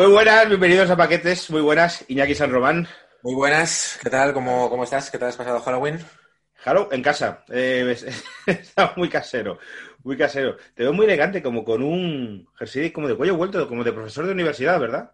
Muy 0.00 0.08
buenas, 0.08 0.48
bienvenidos 0.48 0.88
a 0.88 0.96
Paquetes, 0.96 1.50
muy 1.50 1.60
buenas, 1.60 2.06
Iñaki 2.08 2.34
San 2.34 2.50
Román. 2.50 2.88
Muy 3.22 3.34
buenas, 3.34 3.98
¿qué 4.02 4.08
tal? 4.08 4.32
¿Cómo, 4.32 4.70
cómo 4.70 4.84
estás? 4.84 5.10
¿Qué 5.10 5.18
tal 5.18 5.28
has 5.28 5.36
pasado 5.36 5.60
Halloween? 5.60 5.98
Halo, 6.64 6.88
en 6.90 7.02
casa. 7.02 7.44
Eh, 7.50 7.94
estaba 8.46 8.94
muy 8.96 9.10
casero, 9.10 9.58
muy 10.02 10.16
casero. 10.16 10.56
Te 10.74 10.84
veo 10.84 10.94
muy 10.94 11.04
elegante, 11.04 11.42
como 11.42 11.62
con 11.62 11.82
un 11.82 12.48
jersey 12.58 12.90
como 12.92 13.08
de 13.08 13.14
cuello 13.14 13.36
vuelto, 13.36 13.68
como 13.68 13.84
de 13.84 13.92
profesor 13.92 14.24
de 14.24 14.32
universidad, 14.32 14.80
¿verdad? 14.80 15.12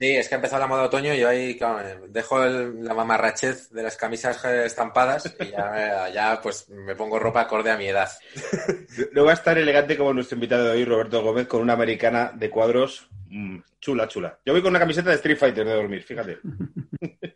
Sí, 0.00 0.14
es 0.16 0.28
que 0.28 0.34
ha 0.34 0.38
empezado 0.38 0.60
la 0.60 0.68
moda 0.68 0.84
otoño 0.84 1.12
y 1.12 1.18
yo 1.18 1.28
ahí 1.28 1.58
claro, 1.58 2.06
dejo 2.08 2.44
el- 2.44 2.84
la 2.84 2.94
mamarrachez 2.94 3.70
de 3.70 3.82
las 3.82 3.96
camisas 3.96 4.44
eh, 4.44 4.64
estampadas 4.64 5.34
y 5.40 5.46
ya, 5.50 6.08
ya, 6.14 6.40
pues 6.40 6.68
me 6.68 6.94
pongo 6.94 7.18
ropa 7.18 7.40
acorde 7.40 7.70
a 7.72 7.76
mi 7.76 7.86
edad. 7.88 8.08
No 9.12 9.24
va 9.24 9.32
a 9.32 9.34
estar 9.34 9.58
elegante 9.58 9.96
como 9.96 10.12
nuestro 10.14 10.36
invitado 10.36 10.64
de 10.66 10.70
hoy, 10.70 10.84
Roberto 10.84 11.22
Gómez, 11.22 11.46
con 11.48 11.60
una 11.62 11.72
americana 11.72 12.32
de 12.34 12.48
cuadros 12.50 13.08
mm, 13.28 13.58
chula, 13.80 14.06
chula. 14.08 14.38
Yo 14.46 14.52
voy 14.52 14.62
con 14.62 14.70
una 14.70 14.78
camiseta 14.78 15.10
de 15.10 15.16
Street 15.16 15.36
Fighter 15.38 15.64
de 15.66 15.74
dormir, 15.74 16.02
fíjate. 16.02 16.38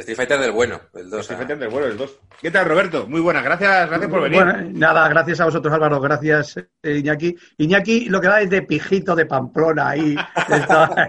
Street 0.00 0.16
Fighter 0.16 0.40
del 0.40 0.52
bueno, 0.52 0.80
De 0.92 1.04
2. 1.04 1.20
Street 1.20 1.38
Fighter 1.38 1.58
del 1.58 1.68
bueno, 1.68 1.86
el 1.86 1.96
2. 1.96 2.18
¿Qué 2.40 2.50
tal, 2.50 2.66
Roberto? 2.66 3.06
Muy 3.06 3.20
buenas, 3.20 3.44
gracias, 3.44 3.88
gracias 3.88 4.10
por 4.10 4.22
venir. 4.22 4.42
Bueno, 4.42 4.68
nada, 4.72 5.08
gracias 5.08 5.40
a 5.40 5.44
vosotros, 5.44 5.72
Álvaro. 5.72 6.00
Gracias, 6.00 6.56
eh, 6.56 6.96
Iñaki. 6.98 7.36
Iñaki 7.58 8.06
lo 8.08 8.20
que 8.20 8.28
va 8.28 8.40
es 8.40 8.50
de 8.50 8.62
pijito 8.62 9.14
de 9.14 9.26
Pamplona 9.26 9.90
ahí. 9.90 10.16
Está- 10.48 11.08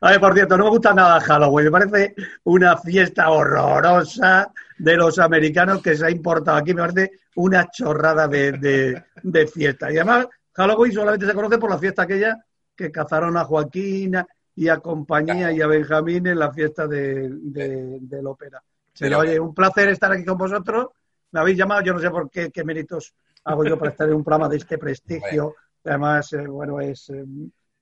A 0.00 0.10
ver, 0.10 0.20
por 0.20 0.32
cierto, 0.34 0.56
no 0.56 0.64
me 0.64 0.70
gusta 0.70 0.94
nada 0.94 1.20
Halloween. 1.20 1.66
Me 1.66 1.70
parece 1.70 2.14
una 2.44 2.76
fiesta 2.78 3.28
horrorosa 3.30 4.50
de 4.78 4.96
los 4.96 5.18
americanos 5.18 5.82
que 5.82 5.94
se 5.96 6.06
ha 6.06 6.10
importado 6.10 6.56
aquí. 6.56 6.72
Me 6.74 6.80
parece 6.82 7.10
una 7.36 7.68
chorrada 7.70 8.26
de, 8.28 8.52
de- 8.52 9.04
de 9.22 9.46
fiesta. 9.46 9.92
Y 9.92 9.96
además, 9.96 10.26
Halloween 10.54 10.92
solamente 10.92 11.26
se 11.26 11.34
conoce 11.34 11.58
por 11.58 11.68
la 11.70 11.78
fiesta 11.78 12.02
aquella 12.02 12.34
que 12.74 12.90
cazaron 12.90 13.36
a 13.36 13.44
Joaquín 13.44 14.16
y 14.56 14.68
a 14.68 14.78
compañía 14.80 15.52
y 15.52 15.60
a 15.60 15.66
Benjamín 15.66 16.26
en 16.26 16.38
la 16.38 16.50
fiesta 16.50 16.86
de, 16.86 17.28
de- 17.30 17.98
del 18.00 18.26
ópera. 18.26 18.62
Pero 18.98 19.18
oye, 19.18 19.38
un 19.38 19.54
placer 19.54 19.90
estar 19.90 20.10
aquí 20.10 20.24
con 20.24 20.38
vosotros. 20.38 20.88
Me 21.32 21.40
habéis 21.40 21.58
llamado, 21.58 21.82
yo 21.82 21.92
no 21.92 22.00
sé 22.00 22.10
por 22.10 22.30
qué, 22.30 22.50
qué 22.50 22.64
méritos 22.64 23.14
hago 23.44 23.64
yo 23.64 23.78
para 23.78 23.90
estar 23.90 24.08
en 24.08 24.14
un 24.14 24.24
programa 24.24 24.48
de 24.48 24.56
este 24.56 24.78
prestigio. 24.78 25.54
Además, 25.84 26.32
eh, 26.32 26.46
bueno, 26.46 26.80
es 26.80 27.10
eh, 27.10 27.24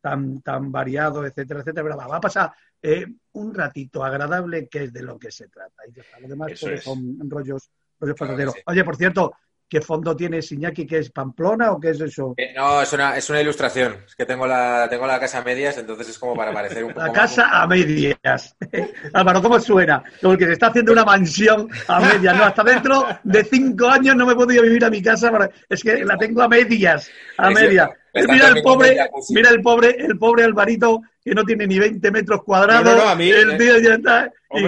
tan, 0.00 0.40
tan 0.42 0.72
variado, 0.72 1.24
etcétera, 1.24 1.60
etcétera. 1.60 1.84
Pero 1.84 1.96
va, 1.96 2.16
a 2.16 2.20
pasar 2.20 2.52
eh, 2.82 3.06
un 3.32 3.54
ratito 3.54 4.04
agradable, 4.04 4.68
que 4.68 4.84
es 4.84 4.92
de 4.92 5.02
lo 5.02 5.16
que 5.16 5.30
se 5.30 5.48
trata. 5.48 5.86
Y 5.88 5.92
ya 5.92 6.02
está. 6.02 6.18
Lo 6.18 6.28
demás 6.28 6.50
Eso 6.52 6.66
todo 6.66 6.74
es. 6.74 6.82
son 6.84 7.30
rollos, 7.30 7.70
rollos 8.00 8.16
Claro 8.16 8.50
sí. 8.50 8.60
Oye, 8.66 8.84
por 8.84 8.96
cierto, 8.96 9.32
¿qué 9.68 9.80
fondo 9.80 10.14
tienes, 10.14 10.50
Iñaki? 10.52 10.86
¿Qué 10.86 10.98
es 10.98 11.10
Pamplona 11.10 11.72
o 11.72 11.80
qué 11.80 11.90
es 11.90 12.00
eso? 12.00 12.34
Eh, 12.36 12.52
No, 12.56 12.80
es 12.82 12.92
una, 12.92 13.16
es 13.16 13.28
una 13.30 13.40
ilustración. 13.40 13.96
Es 14.06 14.14
que 14.14 14.24
tengo 14.26 14.46
la, 14.46 14.86
tengo 14.88 15.06
la 15.06 15.18
casa 15.18 15.38
a 15.38 15.42
medias, 15.44 15.76
entonces 15.78 16.08
es 16.10 16.18
como 16.18 16.36
para 16.36 16.52
parecer 16.52 16.84
un 16.84 16.90
poco 16.90 17.00
La 17.00 17.06
más- 17.12 17.16
casa 17.16 17.48
a 17.50 17.66
medias. 17.66 18.56
Álvaro, 19.12 19.42
¿cómo 19.42 19.58
suena? 19.60 20.02
Como 20.22 20.36
que 20.36 20.46
se 20.46 20.52
está 20.52 20.68
haciendo 20.68 20.92
una 20.92 21.04
mansión 21.04 21.68
a 21.88 22.00
medias. 22.00 22.36
No, 22.36 22.44
hasta 22.44 22.62
dentro 22.62 23.06
de 23.24 23.44
cinco 23.44 23.88
años 23.88 24.14
no 24.16 24.26
me 24.26 24.32
he 24.32 24.36
podido 24.36 24.62
vivir 24.62 24.84
a 24.84 24.90
mi 24.90 25.02
casa. 25.02 25.30
para- 25.30 25.50
Es 25.68 25.82
que 25.82 26.04
la 26.04 26.16
tengo 26.16 26.42
a 26.42 26.48
medias. 26.48 27.10
A 27.38 27.50
medias. 27.50 27.90
Está 28.12 28.32
Mira 28.32 28.48
el 28.48 28.62
pobre, 28.62 28.96
mira 29.30 29.50
el 29.50 29.60
pobre, 29.60 29.96
el 29.98 30.16
pobre 30.16 30.44
Alvarito 30.44 31.02
que 31.24 31.34
no 31.34 31.42
tiene 31.44 31.66
ni 31.66 31.80
20 31.80 32.10
metros 32.12 32.44
cuadrados. 32.44 32.96
No, 32.96 33.08
a 33.08 33.16
mí, 33.16 33.28
el 33.28 33.52
eh, 33.52 33.58
tío 33.58 33.78
ya 33.80 33.94
está. 33.94 34.32
y 34.52 34.62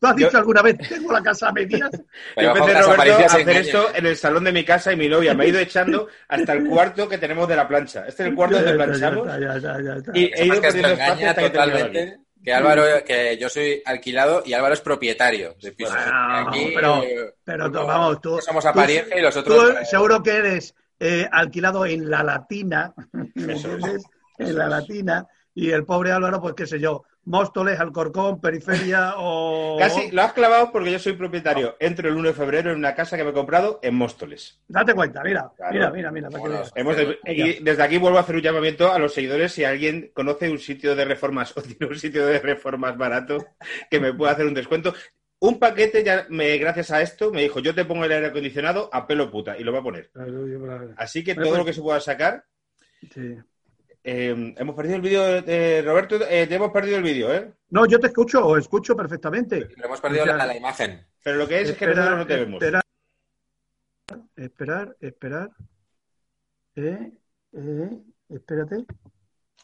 ¿Tú 0.00 0.06
has 0.06 0.14
dicho 0.16 0.30
yo- 0.30 0.38
alguna 0.38 0.62
vez 0.62 0.76
tengo 0.88 1.12
la 1.12 1.22
casa 1.22 1.48
a 1.48 1.52
medias? 1.52 1.90
Yo 2.36 2.42
empecé, 2.50 2.80
Roberto, 2.82 3.12
a 3.14 3.26
hacer 3.26 3.48
esto 3.50 3.88
en 3.94 4.06
el 4.06 4.16
salón 4.16 4.44
de 4.44 4.52
mi 4.52 4.64
casa 4.64 4.92
y 4.92 4.96
mi 4.96 5.08
novia 5.08 5.34
me 5.34 5.44
ha 5.44 5.46
ido 5.48 5.58
echando 5.58 6.06
hasta 6.28 6.52
el 6.52 6.68
cuarto 6.68 7.08
que 7.08 7.18
tenemos 7.18 7.48
de 7.48 7.56
la 7.56 7.66
plancha. 7.66 8.06
Este 8.06 8.22
es 8.22 8.28
el 8.28 8.34
cuarto 8.36 8.56
donde 8.56 8.74
planchamos. 8.74 9.26
ya. 9.26 9.96
Y 10.14 10.24
he 10.34 10.46
ido 10.46 10.54
que 10.56 10.60
perdiendo 10.60 10.88
espacio 10.92 11.28
hasta 11.30 11.42
que 11.42 11.50
totalmente. 11.50 12.18
Que 12.44 12.52
Álvaro, 12.54 12.82
que 13.04 13.36
yo 13.36 13.48
soy 13.48 13.82
alquilado 13.84 14.42
y 14.46 14.52
Álvaro 14.52 14.72
es 14.74 14.80
propietario 14.80 15.56
de 15.60 15.72
piso. 15.72 15.90
Bueno, 15.92 16.48
Aquí, 16.48 16.72
pero- 16.74 17.02
Pero 17.44 17.70
tú, 17.72 17.78
vamos, 17.84 18.20
tú. 18.20 18.38
somos 18.40 18.62
tú- 18.62 18.68
apariencia 18.70 19.18
y 19.18 19.22
los 19.22 19.34
Tú 19.34 19.40
otros. 19.40 19.70
eh, 19.80 19.84
seguro 19.84 20.22
que 20.22 20.30
eres 20.36 20.74
eh, 21.00 21.28
alquilado 21.30 21.84
en 21.84 22.08
la 22.08 22.22
Latina, 22.22 22.94
¿me 23.12 23.22
entiendes? 23.34 24.04
Eso 24.38 24.50
En 24.50 24.56
la. 24.58 24.68
Latina. 24.68 25.26
Y 25.54 25.72
el 25.72 25.84
pobre 25.84 26.12
Álvaro, 26.12 26.40
pues 26.40 26.54
qué 26.54 26.66
sé 26.68 26.78
yo, 26.78 27.02
Móstoles, 27.28 27.78
Alcorcón, 27.78 28.40
Periferia 28.40 29.14
o... 29.18 29.76
Casi 29.78 30.10
lo 30.10 30.22
has 30.22 30.32
clavado 30.32 30.72
porque 30.72 30.90
yo 30.90 30.98
soy 30.98 31.12
propietario. 31.12 31.76
Entro 31.78 32.08
el 32.08 32.14
1 32.16 32.28
de 32.28 32.34
febrero 32.34 32.70
en 32.72 32.78
una 32.78 32.94
casa 32.94 33.16
que 33.18 33.24
me 33.24 33.30
he 33.30 33.34
comprado 33.34 33.80
en 33.82 33.94
Móstoles. 33.94 34.60
Date 34.66 34.94
cuenta, 34.94 35.22
mira, 35.22 35.50
Claro. 35.56 35.74
mira, 35.74 35.90
mira, 35.90 36.10
mira. 36.10 36.28
Bueno. 36.30 36.62
Hemos 36.74 36.96
de- 36.96 37.18
y 37.26 37.62
desde 37.62 37.82
aquí 37.82 37.98
vuelvo 37.98 38.16
a 38.16 38.22
hacer 38.22 38.34
un 38.36 38.40
llamamiento 38.42 38.90
a 38.90 38.98
los 38.98 39.12
seguidores 39.12 39.52
si 39.52 39.62
alguien 39.64 40.10
conoce 40.14 40.50
un 40.50 40.58
sitio 40.58 40.96
de 40.96 41.04
reformas 41.04 41.54
o 41.56 41.62
tiene 41.62 41.86
un 41.86 41.98
sitio 41.98 42.26
de 42.26 42.38
reformas 42.38 42.96
barato 42.96 43.44
que 43.90 44.00
me 44.00 44.14
pueda 44.14 44.32
hacer 44.32 44.46
un 44.46 44.54
descuento. 44.54 44.94
Un 45.40 45.58
paquete, 45.58 46.02
ya 46.02 46.26
me, 46.30 46.56
gracias 46.56 46.90
a 46.90 47.00
esto, 47.02 47.30
me 47.30 47.42
dijo, 47.42 47.60
yo 47.60 47.74
te 47.74 47.84
pongo 47.84 48.04
el 48.06 48.10
aire 48.12 48.26
acondicionado 48.28 48.88
a 48.92 49.06
pelo 49.06 49.30
puta 49.30 49.56
y 49.56 49.62
lo 49.64 49.72
va 49.72 49.80
a 49.80 49.82
poner. 49.82 50.10
Así 50.96 51.22
que 51.22 51.34
todo 51.34 51.44
pues- 51.44 51.58
lo 51.58 51.64
que 51.66 51.72
se 51.74 51.82
pueda 51.82 52.00
sacar. 52.00 52.44
Sí. 53.14 53.36
Eh, 54.04 54.54
hemos 54.56 54.74
perdido 54.74 54.96
el 54.96 55.02
vídeo, 55.02 55.42
de 55.42 55.82
Roberto, 55.82 56.16
eh, 56.28 56.46
te 56.46 56.54
hemos 56.54 56.70
perdido 56.70 56.96
el 56.98 57.02
vídeo, 57.02 57.32
¿eh? 57.34 57.52
No, 57.70 57.86
yo 57.86 57.98
te 58.00 58.06
escucho, 58.08 58.44
o 58.46 58.56
escucho 58.56 58.96
perfectamente. 58.96 59.66
Pero 59.66 59.86
hemos 59.86 60.00
perdido 60.00 60.22
O 60.22 60.26
sea, 60.26 60.36
la, 60.36 60.46
la 60.46 60.56
imagen. 60.56 61.06
Pero 61.22 61.36
lo 61.36 61.48
que 61.48 61.60
es, 61.60 61.70
es 61.70 61.76
que 61.76 61.86
nosotros 61.86 62.18
no 62.18 62.26
te 62.26 62.36
vemos. 62.36 62.62
Esperar, 62.62 62.82
esperar, 64.36 64.96
esperar. 65.00 65.50
Eh, 66.76 67.10
eh, 67.52 67.90
espérate. 68.30 68.84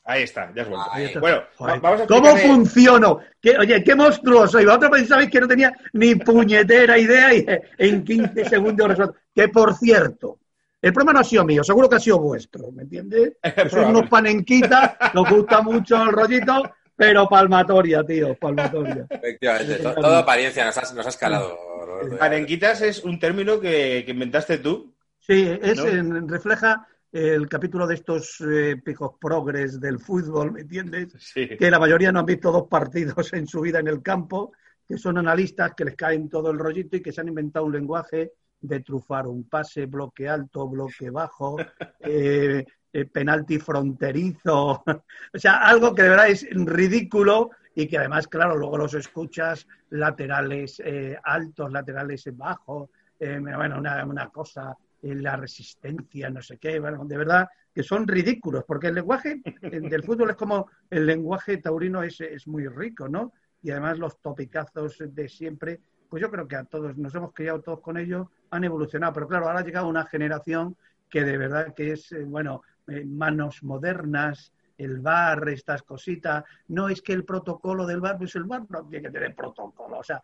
Ahí 0.06 0.24
está, 0.24 0.52
ya 0.54 0.62
has 0.62 0.68
vuelto. 0.68 0.86
Ahí 0.92 1.04
está. 1.04 1.20
Bueno, 1.20 1.42
Joder, 1.56 1.80
vamos 1.80 2.00
a 2.02 2.06
¿Cómo 2.06 2.36
funciono? 2.36 3.20
¿Qué- 3.40 3.56
oye, 3.56 3.82
qué 3.82 3.94
monstruoso. 3.94 4.60
Y 4.60 4.66
vosotros 4.66 4.90
pensabais 4.90 5.30
que 5.30 5.40
no 5.40 5.48
tenía 5.48 5.72
ni 5.94 6.14
puñetera 6.16 6.98
idea 6.98 7.32
y 7.32 7.38
eh, 7.38 7.62
en 7.78 8.04
15 8.04 8.44
segundos 8.44 8.88
resuelto. 8.88 9.16
Que 9.34 9.48
por 9.48 9.74
cierto, 9.74 10.40
el 10.86 10.92
problema 10.92 11.12
no 11.14 11.20
ha 11.20 11.24
sido 11.24 11.44
mío, 11.44 11.64
seguro 11.64 11.88
que 11.88 11.96
ha 11.96 12.00
sido 12.00 12.18
vuestro, 12.18 12.70
¿me 12.72 12.82
entiendes? 12.82 13.32
Probable. 13.70 13.86
unos 13.98 14.08
panenquitas, 14.10 14.96
nos 15.14 15.28
gusta 15.30 15.62
mucho 15.62 16.02
el 16.02 16.10
rollito, 16.12 16.62
pero 16.96 17.28
palmatoria, 17.28 18.04
tío, 18.04 18.34
palmatoria. 18.36 19.06
Efectivamente. 19.10 19.76
Todo 19.76 20.16
apariencia, 20.16 20.64
nos 20.64 20.76
has, 20.78 20.94
nos 20.94 21.06
has 21.06 21.16
calado, 21.16 21.56
Roberto. 21.84 22.18
Parenquitas 22.18 22.80
es 22.82 23.02
un 23.02 23.18
término 23.18 23.58
que, 23.60 24.02
que 24.04 24.12
inventaste 24.12 24.58
tú. 24.58 24.94
Sí, 25.18 25.58
es, 25.62 25.78
¿No? 25.78 25.86
en- 25.86 26.28
refleja 26.28 26.86
el 27.10 27.48
capítulo 27.48 27.86
de 27.86 27.94
estos 27.94 28.40
eh, 28.40 28.76
pijos 28.84 29.12
progres 29.20 29.80
del 29.80 30.00
fútbol, 30.00 30.52
¿me 30.52 30.62
entiendes? 30.62 31.12
Sí. 31.18 31.48
que 31.48 31.70
la 31.70 31.78
mayoría 31.78 32.10
no 32.12 32.18
han 32.20 32.26
visto 32.26 32.50
dos 32.52 32.66
partidos 32.68 33.32
en 33.32 33.46
su 33.46 33.60
vida 33.60 33.78
en 33.78 33.86
el 33.88 34.02
campo, 34.02 34.52
que 34.86 34.98
son 34.98 35.16
analistas 35.18 35.72
que 35.76 35.84
les 35.84 35.96
caen 35.96 36.28
todo 36.28 36.50
el 36.50 36.58
rollito 36.58 36.96
y 36.96 37.00
que 37.02 37.12
se 37.12 37.20
han 37.20 37.28
inventado 37.28 37.64
un 37.66 37.72
lenguaje 37.72 38.32
de 38.64 38.80
trufar 38.80 39.26
un 39.26 39.44
pase, 39.44 39.84
bloque 39.84 40.26
alto, 40.26 40.66
bloque 40.68 41.10
bajo, 41.10 41.56
eh, 42.00 42.64
eh, 42.92 43.04
penalti 43.04 43.58
fronterizo, 43.58 44.82
o 45.34 45.38
sea, 45.38 45.58
algo 45.68 45.94
que 45.94 46.02
de 46.02 46.08
verdad 46.08 46.28
es 46.28 46.46
ridículo 46.50 47.50
y 47.74 47.86
que 47.86 47.98
además, 47.98 48.26
claro, 48.26 48.56
luego 48.56 48.78
los 48.78 48.94
escuchas 48.94 49.66
laterales 49.90 50.80
eh, 50.84 51.18
altos, 51.22 51.70
laterales 51.70 52.24
bajos, 52.32 52.88
bueno, 53.18 53.78
una, 53.78 54.04
una 54.04 54.28
cosa, 54.28 54.76
la 55.00 55.36
resistencia, 55.36 56.28
no 56.28 56.42
sé 56.42 56.58
qué, 56.58 56.78
de 56.80 57.16
verdad 57.16 57.48
que 57.74 57.82
son 57.82 58.06
ridículos, 58.06 58.64
porque 58.66 58.88
el 58.88 58.96
lenguaje 58.96 59.40
del 59.62 60.02
fútbol 60.02 60.30
es 60.30 60.36
como 60.36 60.68
el 60.90 61.06
lenguaje 61.06 61.56
taurino 61.56 62.02
es, 62.02 62.20
es 62.20 62.46
muy 62.46 62.68
rico, 62.68 63.08
¿no? 63.08 63.32
Y 63.62 63.70
además 63.70 63.98
los 63.98 64.20
topicazos 64.20 65.02
de 65.08 65.28
siempre, 65.28 65.80
pues 66.08 66.20
yo 66.22 66.30
creo 66.30 66.46
que 66.46 66.56
a 66.56 66.64
todos 66.64 66.96
nos 66.96 67.14
hemos 67.14 67.32
criado 67.32 67.60
todos 67.60 67.80
con 67.80 67.96
ellos, 67.96 68.28
han 68.50 68.64
evolucionado, 68.64 69.12
pero 69.12 69.28
claro, 69.28 69.46
ahora 69.46 69.60
ha 69.60 69.64
llegado 69.64 69.88
una 69.88 70.06
generación 70.06 70.76
que 71.08 71.24
de 71.24 71.38
verdad 71.38 71.74
que 71.74 71.92
es, 71.92 72.12
eh, 72.12 72.24
bueno, 72.24 72.62
eh, 72.88 73.04
manos 73.04 73.62
modernas, 73.62 74.52
el 74.76 74.98
bar, 75.00 75.48
estas 75.48 75.82
cositas, 75.82 76.44
no 76.68 76.88
es 76.88 77.00
que 77.02 77.12
el 77.12 77.24
protocolo 77.24 77.86
del 77.86 78.00
bar, 78.00 78.18
pues 78.18 78.34
el 78.36 78.44
bar 78.44 78.62
no 78.68 78.84
tiene 78.86 79.06
que 79.06 79.12
tener 79.12 79.34
protocolo, 79.34 79.98
o 79.98 80.02
sea, 80.04 80.20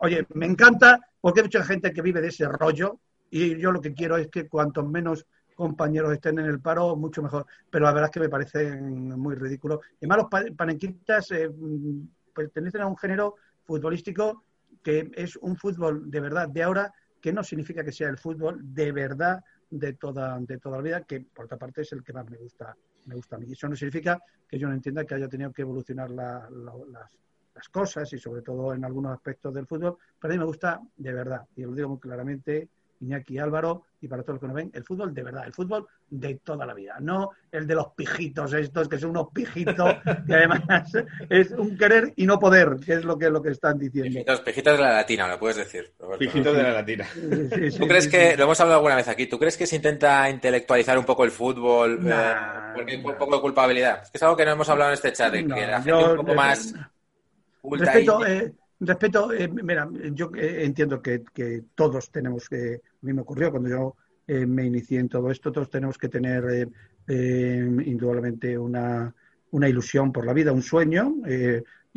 oye, 0.00 0.26
me 0.34 0.46
encanta 0.46 0.98
porque 1.20 1.40
hay 1.40 1.44
mucha 1.44 1.64
gente 1.64 1.92
que 1.92 2.02
vive 2.02 2.20
de 2.20 2.28
ese 2.28 2.46
rollo 2.48 2.98
y 3.30 3.58
yo 3.58 3.72
lo 3.72 3.80
que 3.80 3.92
quiero 3.94 4.16
es 4.16 4.28
que 4.28 4.48
cuantos 4.48 4.88
menos 4.88 5.26
compañeros 5.54 6.12
estén 6.12 6.38
en 6.38 6.46
el 6.46 6.60
paro, 6.60 6.94
mucho 6.96 7.22
mejor. 7.22 7.44
Pero 7.70 7.84
la 7.84 7.92
verdad 7.92 8.08
es 8.08 8.12
que 8.12 8.20
me 8.20 8.28
parecen 8.28 9.08
muy 9.18 9.34
ridículos. 9.34 9.80
Y 10.00 10.06
además 10.06 10.18
los 10.18 10.26
pa- 10.30 10.56
panenquitas 10.56 11.30
eh, 11.32 11.48
mm, 11.48 12.02
pertenecen 12.32 12.82
a 12.82 12.86
un 12.86 12.96
género 12.96 13.34
futbolístico 13.64 14.44
que 14.82 15.10
es 15.14 15.36
un 15.36 15.56
fútbol 15.56 16.10
de 16.10 16.20
verdad 16.20 16.48
de 16.48 16.62
ahora, 16.62 16.92
que 17.20 17.32
no 17.32 17.42
significa 17.42 17.84
que 17.84 17.92
sea 17.92 18.08
el 18.08 18.18
fútbol 18.18 18.60
de 18.62 18.92
verdad 18.92 19.42
de 19.70 19.92
toda, 19.94 20.38
de 20.40 20.58
toda 20.58 20.76
la 20.78 20.82
vida, 20.82 21.02
que 21.02 21.20
por 21.20 21.44
otra 21.46 21.58
parte 21.58 21.82
es 21.82 21.92
el 21.92 22.02
que 22.02 22.12
más 22.12 22.28
me 22.30 22.36
gusta, 22.38 22.74
me 23.06 23.14
gusta 23.14 23.36
a 23.36 23.38
mí. 23.38 23.52
Eso 23.52 23.68
no 23.68 23.76
significa 23.76 24.18
que 24.48 24.58
yo 24.58 24.68
no 24.68 24.74
entienda 24.74 25.04
que 25.04 25.14
haya 25.14 25.28
tenido 25.28 25.52
que 25.52 25.62
evolucionar 25.62 26.10
la- 26.10 26.48
la- 26.50 26.72
las, 26.92 27.10
las 27.54 27.68
cosas 27.68 28.12
y 28.12 28.18
sobre 28.18 28.42
todo 28.42 28.72
en 28.72 28.84
algunos 28.84 29.12
aspectos 29.12 29.52
del 29.52 29.66
fútbol, 29.66 29.98
pero 30.20 30.32
a 30.32 30.34
mí 30.34 30.38
me 30.38 30.44
gusta 30.46 30.80
de 30.96 31.12
verdad, 31.12 31.42
y 31.56 31.62
lo 31.62 31.72
digo 31.72 31.88
muy 31.88 31.98
claramente, 31.98 32.68
Iñaki 33.00 33.38
Álvaro 33.38 33.84
y 34.00 34.08
para 34.08 34.22
todos 34.22 34.34
los 34.34 34.40
que 34.40 34.46
nos 34.46 34.56
ven, 34.56 34.70
el 34.74 34.84
fútbol 34.84 35.12
de 35.14 35.22
verdad, 35.22 35.44
el 35.46 35.52
fútbol 35.52 35.86
de 36.08 36.36
toda 36.36 36.64
la 36.64 36.72
vida, 36.74 36.96
no 37.00 37.30
el 37.50 37.66
de 37.66 37.74
los 37.74 37.88
pijitos 37.94 38.52
estos, 38.54 38.88
que 38.88 38.98
son 38.98 39.10
unos 39.10 39.28
pijitos, 39.32 39.94
que 40.26 40.34
además 40.34 40.62
es 41.30 41.50
un 41.52 41.76
querer 41.76 42.12
y 42.16 42.24
no 42.26 42.38
poder, 42.38 42.76
que 42.84 42.94
es 42.94 43.04
lo 43.04 43.18
que, 43.18 43.28
lo 43.30 43.42
que 43.42 43.50
están 43.50 43.78
diciendo. 43.78 44.10
Pijitos, 44.10 44.40
pijitos 44.40 44.76
de 44.76 44.82
la 44.84 44.92
latina, 44.92 45.26
lo 45.28 45.38
puedes 45.38 45.56
decir. 45.56 45.92
Roberto. 45.98 46.18
Pijitos 46.20 46.56
de 46.56 46.62
la 46.62 46.70
latina. 46.72 47.06
Sí, 47.12 47.70
sí, 47.72 47.78
¿Tú 47.78 47.86
crees 47.88 48.04
sí, 48.04 48.10
que, 48.10 48.30
sí. 48.32 48.36
lo 48.36 48.44
hemos 48.44 48.60
hablado 48.60 48.78
alguna 48.78 48.96
vez 48.96 49.08
aquí, 49.08 49.26
¿tú 49.26 49.38
crees 49.38 49.56
que 49.56 49.66
se 49.66 49.76
intenta 49.76 50.28
intelectualizar 50.30 50.96
un 50.98 51.04
poco 51.04 51.24
el 51.24 51.30
fútbol? 51.30 52.04
Nah, 52.04 52.70
eh, 52.70 52.72
porque 52.74 52.92
hay 52.92 52.98
un 53.04 53.16
poco 53.16 53.34
de 53.36 53.40
culpabilidad. 53.42 54.02
Es 54.02 54.10
que 54.10 54.18
es 54.18 54.22
algo 54.22 54.36
que 54.36 54.44
no 54.44 54.52
hemos 54.52 54.68
hablado 54.68 54.90
en 54.90 54.94
este 54.94 55.12
chat, 55.12 55.32
de 55.32 55.38
que 55.40 55.44
No, 55.48 55.56
la 55.56 55.82
gente 55.82 55.88
yo- 55.90 56.10
un 56.10 56.16
poco 56.16 56.34
más 56.34 56.74
culta 57.60 58.00
y- 58.00 58.06
eh, 58.26 58.52
respeto 58.80 59.32
eh, 59.32 59.48
mira, 59.48 59.88
yo 60.12 60.30
eh, 60.36 60.64
entiendo 60.64 61.02
que, 61.02 61.24
que 61.34 61.64
todos 61.74 62.10
tenemos 62.10 62.48
que, 62.48 62.74
a 62.74 63.06
mí 63.06 63.12
me 63.12 63.22
ocurrió 63.22 63.50
cuando 63.50 63.68
yo 63.68 63.96
eh, 64.26 64.46
me 64.46 64.66
inicié 64.66 65.00
en 65.00 65.08
todo 65.08 65.30
esto, 65.30 65.50
todos 65.50 65.70
tenemos 65.70 65.98
que 65.98 66.08
tener 66.08 66.68
eh, 67.06 67.82
indudablemente 67.86 68.58
una, 68.58 69.14
una 69.50 69.68
ilusión 69.68 70.12
por 70.12 70.26
la 70.26 70.34
vida, 70.34 70.52
un 70.52 70.62
sueño, 70.62 71.14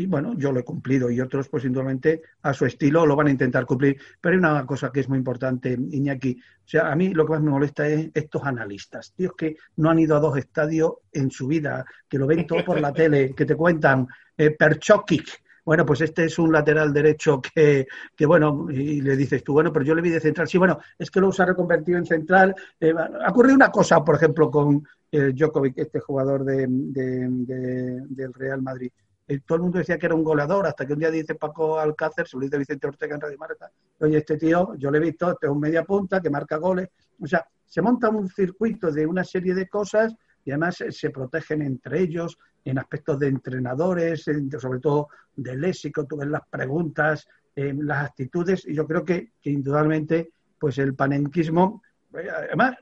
y 0.01 0.06
bueno, 0.06 0.33
yo 0.38 0.51
lo 0.51 0.60
he 0.60 0.63
cumplido 0.63 1.12
y 1.12 1.19
otros 1.19 1.50
pues 1.50 1.66
indudablemente 1.66 2.22
a 2.42 2.54
su 2.54 2.66
estilo 2.66 3.06
lo 3.06 3.16
van 3.16 3.28
a 3.28 3.31
intentar 3.31 3.66
cumplir. 3.66 3.98
Pero 4.19 4.33
hay 4.33 4.39
una 4.39 4.66
cosa 4.66 4.92
que 4.92 5.01
es 5.01 5.10
muy 5.10 5.18
importante, 5.18 5.74
Iñaki, 5.74 6.39
o 6.66 6.68
sea, 6.68 6.92
a 6.92 6.95
mí 6.95 7.13
lo 7.13 7.25
que 7.25 7.33
más 7.33 7.42
me 7.42 7.51
molesta 7.51 7.88
es 7.88 8.10
estos 8.13 8.44
analistas, 8.44 9.13
tíos 9.13 9.33
que 9.38 9.57
no 9.75 9.89
han 9.89 10.00
ido 10.00 10.16
a 10.16 10.19
dos 10.19 10.38
estadios 10.38 10.94
en 11.12 11.30
su 11.30 11.48
vida, 11.48 11.86
que 12.07 12.18
lo 12.18 12.28
ven 12.28 12.48
todo 12.48 12.63
por 12.63 12.80
la 12.80 12.94
tele, 12.94 13.33
que 13.36 13.45
te 13.45 13.56
cuentan 13.56 14.07
eh, 14.38 14.51
Perchokic, 14.51 15.44
bueno, 15.63 15.85
pues 15.85 16.01
este 16.01 16.25
es 16.25 16.39
un 16.39 16.51
lateral 16.51 16.91
derecho 16.93 17.41
que, 17.41 17.87
que, 18.15 18.25
bueno, 18.25 18.67
y 18.69 19.01
le 19.01 19.15
dices 19.15 19.43
tú, 19.43 19.53
bueno, 19.53 19.71
pero 19.71 19.85
yo 19.85 19.93
le 19.95 20.01
vi 20.01 20.09
de 20.09 20.19
central. 20.19 20.47
Sí, 20.47 20.57
bueno, 20.57 20.79
es 20.97 21.11
que 21.11 21.19
lo 21.19 21.29
ha 21.37 21.45
reconvertido 21.45 21.97
en 21.97 22.05
central. 22.05 22.55
Eh, 22.79 22.93
ha 22.97 23.29
ocurrido 23.29 23.55
una 23.55 23.69
cosa, 23.71 24.03
por 24.03 24.15
ejemplo, 24.15 24.49
con 24.49 24.83
eh, 25.11 25.31
Djokovic, 25.33 25.77
este 25.77 25.99
jugador 25.99 26.43
de, 26.43 26.65
de- 26.67 27.27
de- 27.29 28.01
del 28.09 28.33
Real 28.33 28.61
Madrid. 28.61 28.91
Eh, 29.27 29.39
todo 29.45 29.57
el 29.57 29.61
mundo 29.61 29.77
decía 29.77 29.97
que 29.97 30.07
era 30.07 30.15
un 30.15 30.23
goleador, 30.23 30.65
hasta 30.67 30.85
que 30.85 30.93
un 30.93 30.99
día 30.99 31.11
dice 31.11 31.35
Paco 31.35 31.79
Alcácer, 31.79 32.27
se 32.27 32.37
lo 32.37 32.43
dice 32.43 32.57
Vicente 32.57 32.87
Ortega 32.87 33.15
en 33.15 33.21
Radio 33.21 33.37
Marca, 33.37 33.71
oye, 33.99 34.17
este 34.17 34.37
tío, 34.37 34.73
yo 34.75 34.89
le 34.91 34.97
he 34.97 35.01
visto, 35.01 35.29
este 35.31 35.45
es 35.45 35.51
un 35.51 35.59
media 35.59 35.83
punta 35.83 36.19
que 36.19 36.29
marca 36.29 36.57
goles. 36.57 36.89
O 37.19 37.27
sea, 37.27 37.45
se 37.65 37.81
monta 37.81 38.09
un 38.09 38.27
circuito 38.27 38.91
de 38.91 39.05
una 39.05 39.23
serie 39.23 39.53
de 39.53 39.69
cosas 39.69 40.15
y 40.45 40.51
además 40.51 40.81
eh, 40.81 40.91
se 40.91 41.09
protegen 41.09 41.61
entre 41.61 42.01
ellos 42.01 42.38
en 42.63 42.77
aspectos 42.79 43.19
de 43.19 43.27
entrenadores, 43.27 44.27
en- 44.27 44.51
sobre 44.59 44.79
todo 44.79 45.07
de 45.35 45.55
léxico, 45.55 46.05
tú 46.05 46.17
ves 46.17 46.27
las 46.29 46.47
preguntas, 46.49 47.27
eh, 47.55 47.73
las 47.77 48.05
actitudes, 48.05 48.65
y 48.67 48.73
yo 48.73 48.85
creo 48.88 49.03
que, 49.03 49.33
que 49.41 49.49
indudablemente 49.49 50.31
pues 50.59 50.77
el 50.77 50.93
panenquismo, 50.95 51.81
eh, 52.13 52.27
además, 52.29 52.75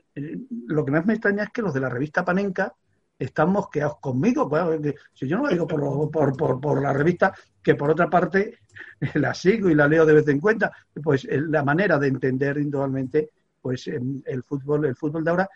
lo 0.66 0.84
que 0.84 0.90
más 0.92 1.06
me 1.06 1.14
extraña 1.14 1.44
es 1.44 1.50
que 1.50 1.62
los 1.62 1.72
de 1.72 1.80
la 1.80 1.88
revista 1.88 2.24
Panenca 2.24 2.72
están 3.18 3.50
mosqueados 3.52 3.98
conmigo, 4.00 4.48
pues, 4.48 4.94
si 5.12 5.28
yo 5.28 5.36
no 5.36 5.44
lo 5.44 5.48
digo 5.50 5.66
por, 5.66 6.10
por, 6.10 6.36
por, 6.36 6.60
por 6.60 6.82
la 6.82 6.92
revista, 6.92 7.34
que 7.62 7.74
por 7.74 7.90
otra 7.90 8.08
parte 8.08 8.58
la 9.14 9.34
sigo 9.34 9.68
y 9.68 9.74
la 9.74 9.86
leo 9.88 10.06
de 10.06 10.14
vez 10.14 10.28
en 10.28 10.40
cuando, 10.40 10.70
pues 11.02 11.26
la 11.30 11.62
manera 11.62 11.98
de 11.98 12.08
entender 12.08 12.58
indudablemente 12.58 13.30
pues 13.60 13.86
em, 13.88 14.22
el 14.24 14.42
fútbol, 14.42 14.86
el 14.86 14.96
fútbol 14.96 15.22
de 15.22 15.30
ahora, 15.30 15.48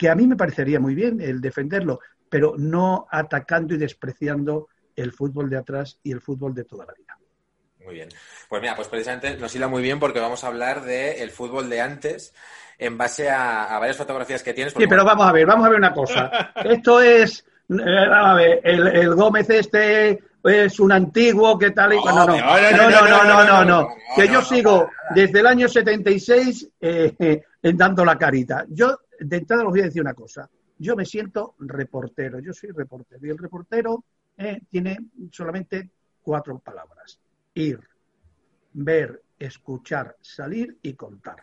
que 0.00 0.08
a 0.08 0.14
mí 0.14 0.26
me 0.26 0.34
parecería 0.34 0.80
muy 0.80 0.94
bien 0.94 1.20
el 1.20 1.42
defenderlo, 1.42 2.00
pero 2.30 2.54
no 2.56 3.06
atacando 3.10 3.74
y 3.74 3.76
despreciando 3.76 4.68
el 4.96 5.12
fútbol 5.12 5.50
de 5.50 5.58
atrás 5.58 5.98
y 6.02 6.10
el 6.10 6.22
fútbol 6.22 6.54
de 6.54 6.64
toda 6.64 6.86
la 6.86 6.94
vida. 6.94 7.18
Muy 7.84 7.96
bien. 7.96 8.08
Pues 8.48 8.62
mira, 8.62 8.74
pues 8.74 8.88
precisamente 8.88 9.36
nos 9.36 9.54
hila 9.54 9.68
muy 9.68 9.82
bien 9.82 10.00
porque 10.00 10.18
vamos 10.18 10.42
a 10.42 10.46
hablar 10.46 10.84
del 10.84 11.30
fútbol 11.30 11.68
de 11.68 11.82
antes 11.82 12.32
en 12.78 12.96
base 12.96 13.28
a, 13.28 13.76
a 13.76 13.78
varias 13.78 13.98
fotografías 13.98 14.42
que 14.42 14.54
tienes. 14.54 14.72
Sí, 14.72 14.86
pero 14.88 15.04
vamos 15.04 15.26
a 15.26 15.32
ver, 15.32 15.44
vamos 15.44 15.66
a 15.66 15.68
ver 15.68 15.78
una 15.78 15.92
cosa. 15.92 16.50
Esto 16.64 17.02
es, 17.02 17.44
eh, 17.68 18.08
a 18.10 18.32
ver, 18.32 18.62
el, 18.64 18.86
el 18.86 19.14
Gómez 19.14 19.50
este 19.50 20.18
es 20.42 20.80
un 20.80 20.92
antiguo, 20.92 21.58
¿qué 21.58 21.72
tal? 21.72 21.92
y? 21.92 21.96
No, 21.96 22.26
no, 22.26 22.26
no, 22.26 22.36
no, 22.38 23.06
no, 23.06 23.24
no, 23.24 23.44
no, 23.44 23.64
no, 23.66 23.88
que 24.16 24.28
yo 24.28 24.40
sigo 24.40 24.88
desde 25.14 25.40
el 25.40 25.46
año 25.46 25.68
76 25.68 26.68
eh, 26.80 27.14
eh, 27.18 27.42
en 27.62 27.76
dando 27.76 28.02
la 28.02 28.16
carita. 28.16 28.64
Yo, 28.70 28.98
de 29.20 29.36
entrada, 29.36 29.64
os 29.64 29.70
voy 29.70 29.80
a 29.80 29.84
decir 29.84 30.02
una 30.02 30.14
cosa. 30.14 30.48
Yo 30.78 30.96
me 30.96 31.04
siento 31.04 31.54
reportero, 31.58 32.38
yo 32.40 32.52
soy 32.52 32.70
reportero. 32.70 33.26
Y 33.26 33.30
el 33.30 33.38
reportero 33.38 34.04
eh, 34.36 34.62
tiene 34.70 34.98
solamente 35.30 35.90
cuatro 36.22 36.58
palabras. 36.58 37.20
Ir, 37.54 37.80
ver, 38.72 39.22
escuchar, 39.38 40.16
salir 40.20 40.78
y 40.82 40.94
contar. 40.94 41.42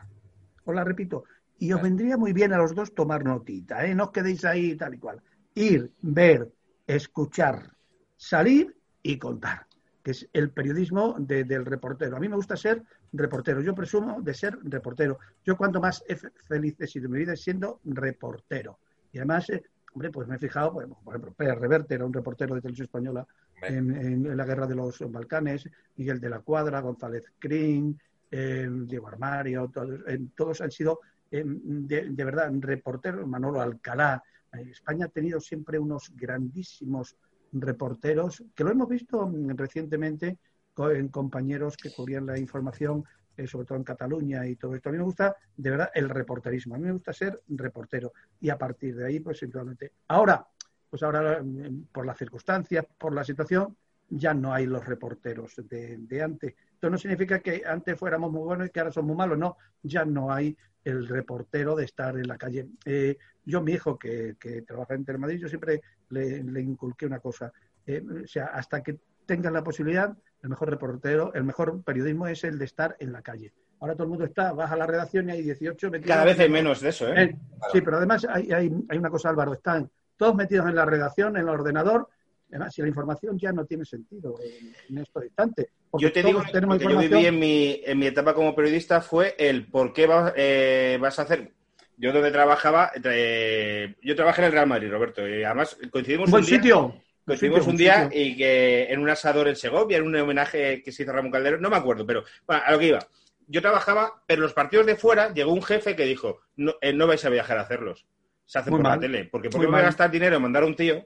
Os 0.66 0.76
la 0.76 0.84
repito. 0.84 1.24
Y 1.60 1.72
os 1.72 1.82
vendría 1.82 2.18
muy 2.18 2.34
bien 2.34 2.54
a 2.54 2.58
los 2.58 2.74
dos 2.74 2.94
tomar 2.94 3.24
notita, 3.24 3.86
¿eh? 3.86 3.96
No 3.96 4.06
os 4.06 4.12
quedéis 4.12 4.46
ahí 4.46 4.76
tal 4.76 4.96
y 4.96 5.00
cual. 5.00 5.22
Ir, 5.56 5.92
ver, 6.02 6.52
escuchar, 6.86 7.72
salir 8.16 8.76
y 9.02 9.18
contar, 9.18 9.66
que 10.08 10.12
es 10.12 10.30
el 10.32 10.52
periodismo 10.52 11.18
de- 11.20 11.44
del 11.44 11.66
reportero. 11.66 12.16
A 12.16 12.20
mí 12.22 12.30
me 12.30 12.38
gusta 12.38 12.56
ser 12.56 12.82
reportero. 13.12 13.60
Yo 13.60 13.76
presumo 13.76 14.22
de 14.22 14.34
ser 14.34 14.58
reportero. 14.64 15.20
Yo 15.44 15.58
cuanto 15.58 15.82
más 15.82 16.02
feliz 16.48 16.80
he 16.80 16.88
sido 16.88 17.08
en 17.08 17.12
mi 17.12 17.20
vida 17.20 17.34
es 17.34 17.42
siendo 17.42 17.82
reportero. 17.84 18.80
Y 19.12 19.18
además, 19.18 19.50
eh, 19.50 19.62
hombre, 19.92 20.10
pues 20.10 20.26
me 20.30 20.38
he 20.38 20.40
fijado, 20.40 20.72
pues, 20.72 20.88
por 21.04 21.14
ejemplo, 21.14 21.34
Pérez 21.34 21.60
Reverte 21.60 21.96
era 21.96 22.06
un 22.06 22.14
reportero 22.14 22.56
de 22.56 22.62
televisión 22.62 22.86
española 22.86 23.28
en, 23.62 24.38
la 24.38 24.46
guerra 24.46 24.66
de 24.66 24.76
los 24.76 24.98
Balcanes, 25.12 25.70
Miguel 25.98 26.22
de 26.22 26.30
la 26.30 26.40
Cuadra, 26.40 26.80
González 26.80 27.26
Crin, 27.38 28.00
eh, 28.32 28.66
Diego 28.86 29.10
Armario, 29.10 29.70
todos, 29.74 30.00
eh, 30.08 30.22
todos 30.38 30.62
han 30.62 30.72
sido 30.72 31.02
eh, 31.30 31.44
de, 31.46 32.12
de 32.12 32.24
verdad 32.24 32.50
reporteros, 32.62 33.28
Manolo 33.28 33.60
Alcalá. 33.60 34.24
España 34.54 35.08
ha 35.08 35.10
tenido 35.10 35.42
siempre 35.42 35.78
unos 35.78 36.14
grandísimos 36.16 37.18
reporteros, 37.52 38.44
que 38.56 38.64
lo 38.64 38.72
hemos 38.72 38.90
visto 38.90 39.28
mm, 39.28 39.56
recientemente 39.56 40.38
en 40.78 41.08
compañeros 41.10 41.76
que 41.76 41.92
cubrían 41.92 42.26
la 42.26 42.38
información, 42.38 43.04
eh, 43.36 43.48
sobre 43.48 43.66
todo 43.66 43.78
en 43.78 43.84
Cataluña 43.84 44.46
y 44.48 44.56
todo 44.56 44.76
esto. 44.76 44.90
A 44.90 44.92
mí 44.92 44.98
me 44.98 45.04
gusta, 45.04 45.36
de 45.56 45.70
verdad, 45.70 45.90
el 45.94 46.10
reporterismo. 46.10 46.76
A 46.76 46.78
mí 46.78 46.86
me 46.86 46.92
gusta 46.92 47.14
ser 47.14 47.42
reportero. 47.48 48.14
Y 48.40 48.50
a 48.50 48.58
partir 48.58 48.96
de 48.96 49.06
ahí, 49.06 49.20
pues, 49.20 49.40
simplemente. 49.40 49.94
Ahora, 50.08 50.46
pues 50.90 51.02
ahora, 51.04 51.42
mm, 51.44 51.88
por 51.92 52.06
las 52.06 52.18
circunstancias, 52.18 52.86
por 52.98 53.14
la 53.14 53.24
situación, 53.24 53.76
ya 54.10 54.34
no 54.34 54.54
hay 54.54 54.66
los 54.66 54.86
reporteros 54.86 55.56
de, 55.68 55.98
de 55.98 56.22
antes. 56.22 56.56
Esto 56.78 56.92
no 56.92 56.98
significa 57.00 57.40
que 57.40 57.64
antes 57.66 57.98
fuéramos 57.98 58.32
muy 58.32 58.44
buenos 58.44 58.68
y 58.68 58.70
que 58.70 58.80
ahora 58.80 58.92
somos 58.92 59.08
muy 59.08 59.16
malos, 59.16 59.36
no, 59.36 59.58
ya 59.82 60.06
no 60.06 60.32
hay 60.32 60.56
el 60.84 61.08
reportero 61.08 61.76
de 61.76 61.86
estar 61.86 62.16
en 62.16 62.28
la 62.28 62.38
calle. 62.38 62.68
Eh, 62.86 63.18
yo, 63.44 63.64
mi 63.64 63.72
hijo, 63.72 63.98
que, 63.98 64.36
que 64.40 64.62
trabaja 64.62 64.94
en 64.94 65.04
Telemadrid, 65.04 65.40
yo 65.40 65.48
siempre 65.48 65.82
le, 66.10 66.44
le 66.44 66.62
inculqué 66.62 67.08
una 67.08 67.20
cosa, 67.20 67.52
eh, 67.84 68.04
o 68.24 68.28
sea, 68.28 68.46
hasta 68.54 68.84
que 68.84 69.00
tengan 69.26 69.54
la 69.54 69.64
posibilidad, 69.64 70.16
el 70.44 70.50
mejor 70.50 70.70
reportero, 70.70 71.34
el 71.34 71.46
mejor 71.46 71.82
periodismo 71.82 72.28
es 72.28 72.44
el 72.44 72.60
de 72.60 72.66
estar 72.66 72.96
en 73.00 73.12
la 73.12 73.24
calle. 73.24 73.52
Ahora 73.80 73.96
todo 73.96 74.04
el 74.04 74.10
mundo 74.10 74.26
está, 74.26 74.54
vas 74.54 74.72
a 74.72 74.76
la 74.76 74.86
redacción 74.86 75.30
y 75.30 75.32
hay 75.32 75.42
18, 75.42 75.90
22, 75.90 76.16
Cada 76.16 76.26
vez 76.26 76.40
hay 76.40 76.50
menos 76.50 76.80
de 76.80 76.90
eso, 76.90 77.08
¿eh? 77.08 77.24
eh, 77.24 77.36
sí, 77.74 77.82
pero 77.82 77.98
además 77.98 78.24
hay, 78.30 78.52
hay, 78.52 78.72
hay 78.88 78.98
una 79.00 79.10
cosa, 79.10 79.30
Álvaro, 79.30 79.54
están 79.54 79.90
todos 80.16 80.36
metidos 80.36 80.68
en 80.68 80.76
la 80.76 80.86
redacción, 80.86 81.38
en 81.38 81.42
el 81.42 81.50
ordenador, 81.50 82.08
además, 82.50 82.74
si 82.74 82.82
la 82.82 82.88
información 82.88 83.38
ya 83.38 83.52
no 83.52 83.66
tiene 83.66 83.86
sentido 83.86 84.36
en, 84.44 84.74
en 84.90 84.98
estos 85.04 85.24
instantes. 85.24 85.68
Yo 86.00 86.12
te 86.12 86.22
digo, 86.24 86.42
lo 86.42 86.78
que 86.78 86.84
yo 86.86 86.98
viví 87.00 87.26
en 87.26 87.40
mi, 87.40 87.82
en 87.86 87.98
mi 88.00 88.08
etapa 88.08 88.34
como 88.34 88.54
periodista 88.56 89.02
fue 89.02 89.36
el 89.38 89.68
por 89.68 89.94
qué 89.94 90.06
vas, 90.08 90.34
eh, 90.36 90.98
vas 91.02 91.18
a 91.20 91.24
hacer. 91.24 91.52
Yo 91.98 92.12
donde 92.14 92.30
trabajaba, 92.32 92.92
eh, 93.04 93.96
yo 94.04 94.16
trabajé 94.16 94.42
en 94.42 94.46
el 94.48 94.52
Real 94.52 94.68
Madrid, 94.68 94.92
Roberto, 94.92 95.28
y 95.28 95.44
además 95.44 95.78
coincidimos 95.90 96.28
Un 96.28 96.32
buen 96.32 96.44
un 96.44 96.48
día, 96.50 96.58
sitio. 96.58 97.04
coincidimos 97.26 97.60
sitio, 97.60 97.72
un 97.72 97.78
día 97.78 98.04
sitio. 98.06 98.22
y 98.22 98.38
que 98.38 98.84
en 98.94 99.00
un 99.00 99.10
asador 99.10 99.48
en 99.48 99.56
Segovia, 99.56 99.98
en 99.98 100.04
un 100.04 100.16
homenaje 100.16 100.84
que 100.84 100.92
se 100.92 101.02
hizo 101.04 101.12
a 101.12 101.16
Ramón 101.16 101.32
Caldero, 101.32 101.58
no 101.60 101.70
me 101.72 101.76
acuerdo, 101.78 102.06
pero 102.06 102.24
bueno, 102.46 102.62
a 102.66 102.72
lo 102.72 102.78
que 102.80 102.88
iba. 102.88 103.00
Yo 103.48 103.62
trabajaba, 103.62 104.22
pero 104.28 104.42
los 104.44 104.54
partidos 104.54 104.86
de 104.86 104.96
fuera 104.96 105.34
llegó 105.34 105.54
un 105.54 105.64
jefe 105.64 105.96
que 105.96 106.06
dijo, 106.06 106.42
no, 106.58 106.76
eh, 106.82 106.94
no 106.94 107.08
vais 107.08 107.24
a 107.26 107.30
viajar 107.30 107.58
a 107.58 107.62
hacerlos, 107.62 108.06
se 108.46 108.60
hacen 108.60 108.72
Muy 108.72 108.80
por 108.80 108.90
mal. 108.92 108.98
la 109.00 109.02
tele, 109.02 109.26
porque 109.32 109.50
¿por 109.50 109.60
qué 109.62 109.68
voy 109.68 109.80
a 109.80 109.84
gastar 109.84 110.12
dinero 110.12 110.36
en 110.36 110.42
mandar 110.44 110.64
a 110.64 110.68
un 110.68 110.76
tío 110.76 111.04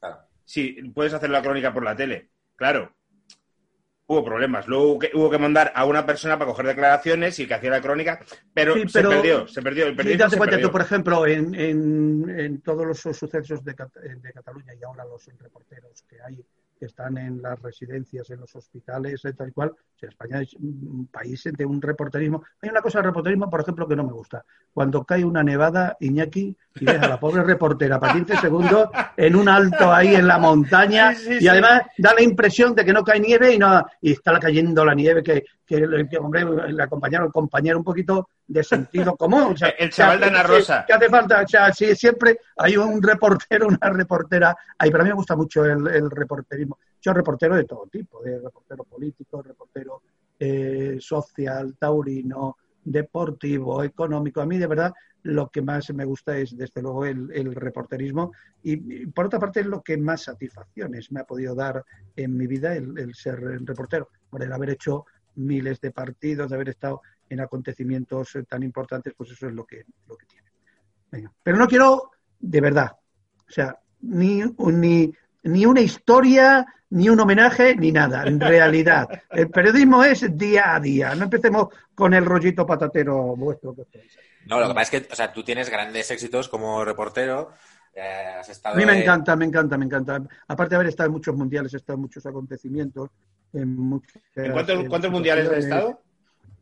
Claro. 0.00 0.18
Si 0.46 0.72
puedes 0.94 1.12
hacer 1.12 1.28
la 1.28 1.42
crónica 1.42 1.74
por 1.74 1.84
la 1.84 1.94
tele. 1.94 2.30
Claro, 2.56 2.90
hubo 4.06 4.24
problemas. 4.24 4.66
Luego 4.68 4.84
hubo 4.92 4.98
que, 5.00 5.10
hubo 5.12 5.28
que 5.30 5.38
mandar 5.38 5.72
a 5.74 5.84
una 5.84 6.06
persona 6.06 6.38
para 6.38 6.48
coger 6.50 6.66
declaraciones 6.66 7.38
y 7.40 7.46
que 7.46 7.54
hacía 7.54 7.70
la 7.70 7.80
crónica, 7.82 8.20
pero, 8.54 8.74
Sí, 8.74 8.88
se 8.88 9.00
pero- 9.00 9.10
perdió, 9.10 9.48
se 9.48 9.60
perdió. 9.60 9.86
El 9.88 9.96
Sí, 10.00 10.12
se 10.12 10.18
cuenta 10.38 10.44
perdió. 10.56 10.68
tú, 10.68 10.72
por 10.72 10.80
ejemplo, 10.80 11.26
en, 11.26 11.54
en, 11.54 12.30
en 12.40 12.60
todos 12.62 12.86
los 12.86 12.98
sucesos 13.00 13.62
de, 13.64 13.72
de 13.74 14.32
Cataluña 14.32 14.72
y 14.74 14.84
ahora 14.84 15.04
los 15.04 15.26
reporteros 15.38 16.02
que 16.08 16.16
hay 16.22 16.42
que 16.78 16.86
están 16.86 17.16
en 17.18 17.40
las 17.42 17.60
residencias, 17.60 18.28
en 18.30 18.40
los 18.40 18.54
hospitales, 18.54 19.24
eh, 19.24 19.32
tal 19.32 19.48
y 19.48 19.52
cual. 19.52 19.70
O 19.70 19.98
sea, 19.98 20.08
España 20.08 20.42
es 20.42 20.54
un 20.54 21.08
país 21.10 21.42
de 21.50 21.64
un 21.64 21.80
reporterismo. 21.80 22.42
Hay 22.60 22.68
una 22.68 22.82
cosa 22.82 22.98
del 22.98 23.06
reporterismo, 23.06 23.48
por 23.48 23.60
ejemplo, 23.60 23.88
que 23.88 23.96
no 23.96 24.04
me 24.04 24.12
gusta. 24.12 24.44
Cuando 24.72 25.04
cae 25.04 25.24
una 25.24 25.42
nevada, 25.42 25.96
Iñaki, 26.00 26.56
y 26.80 26.84
ves 26.84 27.00
a 27.00 27.08
la 27.08 27.18
pobre 27.18 27.42
reportera 27.42 27.98
para 27.98 28.12
15 28.12 28.36
segundos 28.36 28.90
en 29.16 29.36
un 29.36 29.48
alto 29.48 29.92
ahí 29.92 30.14
en 30.14 30.26
la 30.26 30.38
montaña 30.38 31.14
Sí, 31.14 31.24
sí, 31.24 31.34
y 31.34 31.40
sí. 31.40 31.48
además 31.48 31.82
da 31.96 32.14
la 32.14 32.22
impresión 32.22 32.74
de 32.74 32.84
que 32.84 32.92
no 32.92 33.02
cae 33.02 33.20
nieve 33.20 33.54
y, 33.54 33.58
no, 33.58 33.84
y 34.00 34.12
está 34.12 34.38
cayendo 34.38 34.84
la 34.84 34.94
nieve, 34.94 35.22
que, 35.22 35.44
que, 35.66 36.06
que 36.10 36.18
hombre, 36.18 36.44
le 36.72 36.82
acompañaron, 36.82 37.30
compañero 37.30 37.78
un 37.78 37.84
poquito 37.84 38.28
de 38.46 38.62
sentido 38.62 39.16
común. 39.16 39.52
O 39.52 39.56
sea, 39.56 39.70
el 39.70 39.90
chaval 39.90 40.20
de 40.20 40.26
Ana 40.26 40.42
Rosa. 40.42 40.84
¿Qué 40.86 40.92
hace 40.92 41.08
falta? 41.08 41.42
O 41.42 41.48
sea, 41.48 41.72
sí, 41.72 41.94
siempre 41.96 42.38
hay 42.56 42.76
un 42.76 43.02
reportero, 43.02 43.66
una 43.68 43.90
reportera. 43.90 44.56
Ahí, 44.78 44.90
para 44.90 45.04
mí 45.04 45.10
me 45.10 45.16
gusta 45.16 45.36
mucho 45.36 45.64
el, 45.64 45.86
el 45.88 46.10
reporterismo. 46.10 46.78
Yo 47.00 47.12
reportero 47.12 47.56
de 47.56 47.64
todo 47.64 47.86
tipo, 47.86 48.22
de 48.22 48.38
reportero 48.38 48.84
político, 48.84 49.42
reportero 49.42 50.02
eh, 50.38 50.98
social, 51.00 51.76
taurino, 51.78 52.58
deportivo, 52.84 53.82
económico. 53.82 54.40
A 54.40 54.46
mí, 54.46 54.58
de 54.58 54.66
verdad, 54.66 54.92
lo 55.22 55.48
que 55.48 55.62
más 55.62 55.92
me 55.94 56.04
gusta 56.04 56.36
es, 56.36 56.56
desde 56.56 56.82
luego, 56.82 57.06
el, 57.06 57.54
reporterismo 57.54 58.32
y, 58.62 59.06
por 59.06 59.26
otra 59.26 59.40
parte, 59.40 59.60
es 59.60 59.66
lo 59.66 59.82
que 59.82 59.96
más 59.96 60.24
satisfacciones 60.24 61.10
me 61.10 61.20
ha 61.20 61.24
podido 61.24 61.54
dar 61.54 61.84
en 62.14 62.36
mi 62.36 62.46
vida 62.46 62.74
el, 62.76 63.14
ser 63.14 63.40
reportero, 63.40 64.10
por 64.28 64.42
el 64.42 64.52
haber 64.52 64.70
hecho 64.70 65.06
miles 65.36 65.80
de 65.80 65.90
partidos, 65.90 66.50
de 66.50 66.56
haber 66.56 66.70
estado 66.70 67.02
en 67.28 67.40
acontecimientos 67.40 68.36
tan 68.48 68.62
importantes, 68.62 69.14
pues 69.16 69.30
eso 69.30 69.48
es 69.48 69.54
lo 69.54 69.64
que, 69.64 69.84
lo 70.06 70.16
que 70.16 70.26
tiene. 70.26 71.30
Pero 71.42 71.56
no 71.56 71.66
quiero, 71.66 72.10
de 72.38 72.60
verdad, 72.60 72.92
o 73.48 73.50
sea, 73.50 73.78
ni, 74.02 74.42
ni, 74.58 75.12
ni 75.44 75.66
una 75.66 75.80
historia, 75.80 76.66
ni 76.90 77.08
un 77.08 77.20
homenaje, 77.20 77.74
ni 77.76 77.92
nada, 77.92 78.24
en 78.24 78.40
realidad. 78.40 79.08
El 79.30 79.50
periodismo 79.50 80.04
es 80.04 80.36
día 80.36 80.74
a 80.74 80.80
día. 80.80 81.14
No 81.14 81.24
empecemos 81.24 81.68
con 81.94 82.12
el 82.12 82.24
rollito 82.24 82.66
patatero 82.66 83.34
vuestro 83.36 83.74
que 83.74 83.84
no, 84.46 84.60
lo 84.60 84.68
que 84.68 84.74
pasa 84.74 84.96
es 84.96 85.02
que, 85.02 85.12
o 85.12 85.16
sea, 85.16 85.32
tú 85.32 85.42
tienes 85.42 85.68
grandes 85.70 86.10
éxitos 86.10 86.48
como 86.48 86.84
reportero. 86.84 87.50
Eh, 87.98 88.34
has 88.38 88.48
estado 88.50 88.74
a 88.74 88.78
mí 88.78 88.84
me 88.84 89.00
encanta, 89.00 89.34
me 89.34 89.46
encanta, 89.46 89.78
me 89.78 89.86
encanta. 89.86 90.22
Aparte 90.48 90.70
de 90.70 90.76
haber 90.76 90.88
estado 90.88 91.06
en 91.06 91.12
muchos 91.14 91.34
mundiales, 91.34 91.72
he 91.72 91.78
estado 91.78 91.94
en 91.94 92.02
muchos 92.02 92.26
acontecimientos. 92.26 93.08
¿En, 93.54 94.02
cuántos, 94.52 95.10
mundiales 95.10 95.48
has 95.48 95.64
estado? 95.64 96.02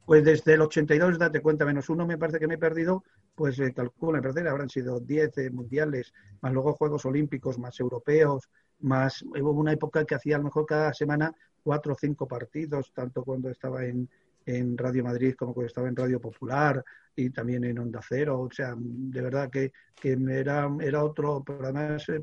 Pues 0.07 0.23
desde 0.23 0.55
el 0.55 0.61
82, 0.61 1.19
date 1.19 1.41
cuenta, 1.41 1.65
menos 1.65 1.89
uno 1.89 2.07
me 2.07 2.17
parece 2.19 2.39
que 2.39 2.47
me 2.47 2.55
he 2.55 2.59
perdido, 2.59 3.03
pues 3.35 3.59
eh, 3.59 3.73
calcula, 3.75 4.19
me 4.19 4.23
parece 4.23 4.43
que 4.43 4.49
habrán 4.49 4.69
sido 4.69 5.01
10 5.01 5.39
eh, 5.39 5.51
mundiales, 5.51 6.13
más 6.41 6.53
luego 6.53 6.75
Juegos 6.75 7.05
Olímpicos, 7.05 7.59
más 7.59 7.81
europeos, 7.81 8.49
más 8.81 9.23
hubo 9.23 9.53
una 9.53 9.73
época 9.73 10.05
que 10.05 10.15
hacía 10.15 10.37
a 10.37 10.39
lo 10.39 10.45
mejor 10.45 10.67
cada 10.67 10.93
semana 10.93 11.35
cuatro 11.63 11.95
o 11.95 11.97
cinco 11.99 12.29
partidos, 12.29 12.93
tanto 12.95 13.25
cuando 13.25 13.49
estaba 13.49 13.85
en, 13.85 14.09
en 14.47 14.77
Radio 14.77 15.05
Madrid 15.05 15.35
como 15.37 15.55
cuando 15.55 15.69
estaba 15.69 15.89
en 15.89 15.97
Radio 15.97 16.21
Popular 16.21 16.85
y 17.17 17.31
también 17.31 17.65
en 17.65 17.79
Onda 17.79 18.01
Cero. 18.07 18.41
O 18.41 18.51
sea, 18.51 18.75
de 18.77 19.21
verdad 19.21 19.51
que, 19.51 19.73
que 19.95 20.17
era, 20.31 20.69
era 20.81 21.05
otro, 21.05 21.43
pero 21.45 21.65
además 21.65 22.09
eh, 22.09 22.21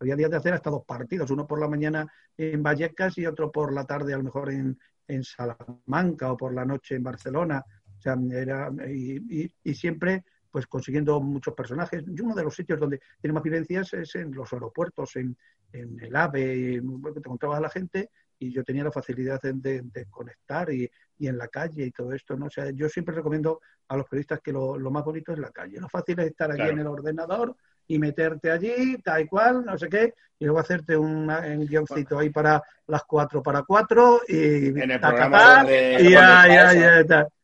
había 0.00 0.16
días 0.16 0.30
de 0.30 0.36
hacer 0.36 0.54
hasta 0.54 0.70
dos 0.70 0.84
partidos, 0.84 1.30
uno 1.30 1.46
por 1.46 1.60
la 1.60 1.68
mañana 1.68 2.06
en 2.36 2.62
Vallecas 2.62 3.18
y 3.18 3.26
otro 3.26 3.50
por 3.52 3.72
la 3.72 3.84
tarde 3.84 4.14
a 4.14 4.18
lo 4.18 4.24
mejor 4.24 4.50
en, 4.50 4.78
en 5.06 5.22
Salamanca 5.22 6.32
o 6.32 6.36
por 6.36 6.54
la 6.54 6.64
noche 6.64 6.96
en 6.96 7.02
Barcelona. 7.02 7.64
O 7.98 8.00
sea, 8.00 8.16
era, 8.32 8.70
y, 8.88 9.50
y, 9.62 9.74
siempre 9.74 10.24
pues 10.50 10.66
consiguiendo 10.66 11.20
muchos 11.20 11.54
personajes. 11.54 12.04
Y 12.06 12.20
uno 12.20 12.34
de 12.34 12.44
los 12.44 12.54
sitios 12.54 12.78
donde 12.78 13.00
tiene 13.20 13.34
más 13.34 13.42
vivencias 13.42 13.92
es 13.94 14.14
en 14.14 14.32
los 14.32 14.52
aeropuertos, 14.52 15.16
en, 15.16 15.36
en 15.72 15.98
el 16.00 16.14
AVE, 16.14 16.80
te 16.80 17.18
encontrabas 17.18 17.58
a 17.58 17.62
la 17.62 17.70
gente 17.70 18.10
y 18.44 18.52
yo 18.52 18.62
tenía 18.62 18.84
la 18.84 18.92
facilidad 18.92 19.40
de, 19.42 19.82
de 19.82 20.06
conectar 20.06 20.70
y, 20.72 20.90
y 21.18 21.28
en 21.28 21.38
la 21.38 21.48
calle 21.48 21.86
y 21.86 21.90
todo 21.90 22.12
esto, 22.12 22.36
¿no? 22.36 22.46
O 22.46 22.50
sea, 22.50 22.70
yo 22.70 22.88
siempre 22.88 23.14
recomiendo 23.14 23.60
a 23.88 23.96
los 23.96 24.06
periodistas 24.06 24.40
que 24.40 24.52
lo, 24.52 24.78
lo 24.78 24.90
más 24.90 25.04
bonito 25.04 25.32
es 25.32 25.38
la 25.38 25.50
calle. 25.50 25.80
Lo 25.80 25.88
fácil 25.88 26.18
es 26.20 26.26
estar 26.26 26.50
allí 26.50 26.70
en 26.70 26.80
el 26.80 26.86
ordenador 26.86 27.56
y 27.86 27.98
meterte 27.98 28.50
allí, 28.50 28.98
tal 29.02 29.26
cual, 29.28 29.64
no 29.64 29.76
sé 29.78 29.88
qué, 29.88 30.14
y 30.38 30.44
luego 30.44 30.60
hacerte 30.60 30.96
un, 30.96 31.26
guioncito 31.66 32.18
ahí 32.18 32.30
para 32.30 32.62
las 32.86 33.04
cuatro 33.04 33.42
para 33.42 33.62
cuatro 33.62 34.22
y... 34.26 34.68
En 34.68 34.90
el 34.90 35.00
programa 35.00 35.58
donde... 35.58 35.98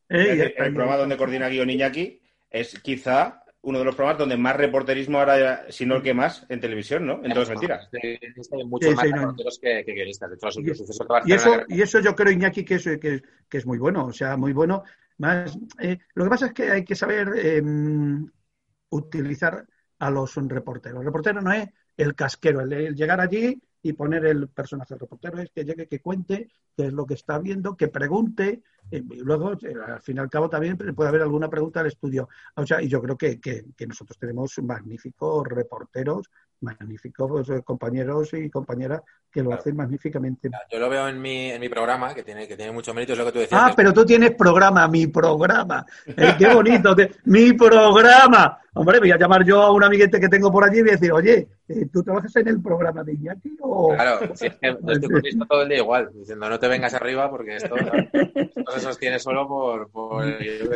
Y 0.08 0.40
el, 0.40 0.52
programa 0.52 0.96
donde 0.96 1.16
coordina 1.16 1.48
guion 1.48 1.70
Iñaki 1.70 2.20
es 2.50 2.78
quizá 2.80 3.44
uno 3.62 3.78
de 3.78 3.84
los 3.84 3.94
programas 3.94 4.18
donde 4.18 4.36
más 4.36 4.56
reporterismo 4.56 5.18
ahora, 5.18 5.66
si 5.70 5.84
no 5.84 5.96
el 5.96 6.02
que 6.02 6.14
más, 6.14 6.46
en 6.48 6.60
televisión, 6.60 7.06
¿no? 7.06 7.20
En 7.22 7.32
todas 7.32 7.50
mentiras. 7.50 7.88
Hay 7.92 8.64
muchos 8.64 8.94
más 8.94 9.10
reporteros 9.10 9.58
que, 9.60 9.84
que, 9.84 9.92
guionistas. 9.92 10.30
De 10.30 10.36
y, 11.26 11.32
eso, 11.32 11.62
y 11.68 11.82
eso 11.82 12.00
yo 12.00 12.14
creo, 12.14 12.32
Iñaki, 12.32 12.64
que 12.64 12.76
es, 12.76 12.84
que, 12.84 13.22
que, 13.48 13.58
es 13.58 13.66
muy 13.66 13.78
bueno. 13.78 14.06
O 14.06 14.12
sea, 14.12 14.36
muy 14.36 14.52
bueno. 14.52 14.82
Más, 15.18 15.58
eh, 15.78 15.98
lo 16.14 16.24
que 16.24 16.30
pasa 16.30 16.46
es 16.46 16.52
que 16.54 16.70
hay 16.70 16.84
que 16.84 16.94
saber 16.94 17.28
em, 17.36 18.26
utilizar 18.88 19.66
a 19.98 20.10
los 20.10 20.34
reporteros. 20.36 21.00
El 21.00 21.06
reportero 21.06 21.42
no 21.42 21.52
es 21.52 21.68
el 21.96 22.14
casquero, 22.14 22.62
el 22.62 22.94
llegar 22.94 23.20
allí 23.20 23.60
y 23.82 23.92
poner 23.94 24.26
el 24.26 24.48
personaje 24.48 24.94
del 24.94 25.00
reportero 25.00 25.38
es 25.38 25.50
que 25.50 25.64
llegue, 25.64 25.88
que 25.88 26.00
cuente 26.00 26.48
qué 26.76 26.86
es 26.86 26.92
lo 26.92 27.06
que 27.06 27.14
está 27.14 27.38
viendo, 27.38 27.76
que 27.76 27.88
pregunte, 27.88 28.62
y 28.90 29.00
luego, 29.00 29.52
eh, 29.52 29.74
al 29.86 30.02
fin 30.02 30.16
y 30.16 30.20
al 30.20 30.30
cabo, 30.30 30.50
también 30.50 30.76
puede 30.76 31.08
haber 31.08 31.22
alguna 31.22 31.48
pregunta 31.48 31.80
al 31.80 31.86
estudio. 31.86 32.28
O 32.56 32.66
sea, 32.66 32.82
y 32.82 32.88
yo 32.88 33.00
creo 33.00 33.16
que, 33.16 33.40
que, 33.40 33.64
que 33.76 33.86
nosotros 33.86 34.18
tenemos 34.18 34.58
magníficos 34.62 35.46
reporteros 35.46 36.30
magníficos 36.60 37.48
eh, 37.50 37.62
compañeros 37.62 38.32
y 38.34 38.50
compañeras 38.50 39.02
que 39.30 39.42
lo 39.42 39.52
hacen 39.52 39.76
magníficamente. 39.76 40.50
Yo 40.70 40.78
lo 40.78 40.88
veo 40.88 41.08
en 41.08 41.20
mi, 41.20 41.50
en 41.50 41.60
mi 41.60 41.68
programa, 41.68 42.14
que 42.14 42.22
tiene, 42.22 42.48
que 42.48 42.56
tiene 42.56 42.72
mucho 42.72 42.92
mérito, 42.92 43.12
es 43.12 43.18
lo 43.18 43.26
que 43.26 43.32
tú 43.32 43.38
decías. 43.38 43.60
Ah, 43.62 43.72
pero 43.74 43.92
tú 43.92 44.04
tienes 44.04 44.32
programa, 44.32 44.86
mi 44.88 45.06
programa. 45.06 45.86
Eh, 46.06 46.34
qué 46.38 46.48
bonito, 46.54 46.94
mi 47.24 47.52
programa. 47.52 48.60
Hombre, 48.72 49.00
voy 49.00 49.10
a 49.10 49.18
llamar 49.18 49.44
yo 49.44 49.60
a 49.62 49.72
un 49.72 49.82
amiguete 49.82 50.20
que 50.20 50.28
tengo 50.28 50.52
por 50.52 50.62
allí 50.62 50.78
y 50.78 50.82
voy 50.82 50.90
a 50.90 50.92
decir, 50.92 51.12
oye, 51.12 51.48
eh, 51.66 51.86
¿tú 51.92 52.04
trabajas 52.04 52.34
en 52.36 52.48
el 52.48 52.62
programa 52.62 53.02
de 53.02 53.14
Iñaki 53.14 53.56
o...? 53.60 53.94
Claro, 53.94 54.30
si 54.36 54.46
es 54.46 54.56
que 54.56 54.68
estoy 54.68 55.38
todo 55.48 55.62
el 55.62 55.68
día 55.68 55.78
igual, 55.78 56.10
diciendo, 56.14 56.48
no 56.48 56.58
te 56.58 56.68
vengas 56.68 56.94
arriba 56.94 57.28
porque 57.28 57.56
esto, 57.56 57.74
esto 58.12 58.72
se 58.72 58.80
sostiene 58.80 59.18
solo 59.18 59.48
por... 59.48 59.90
por 59.90 60.24
yo 60.24 60.70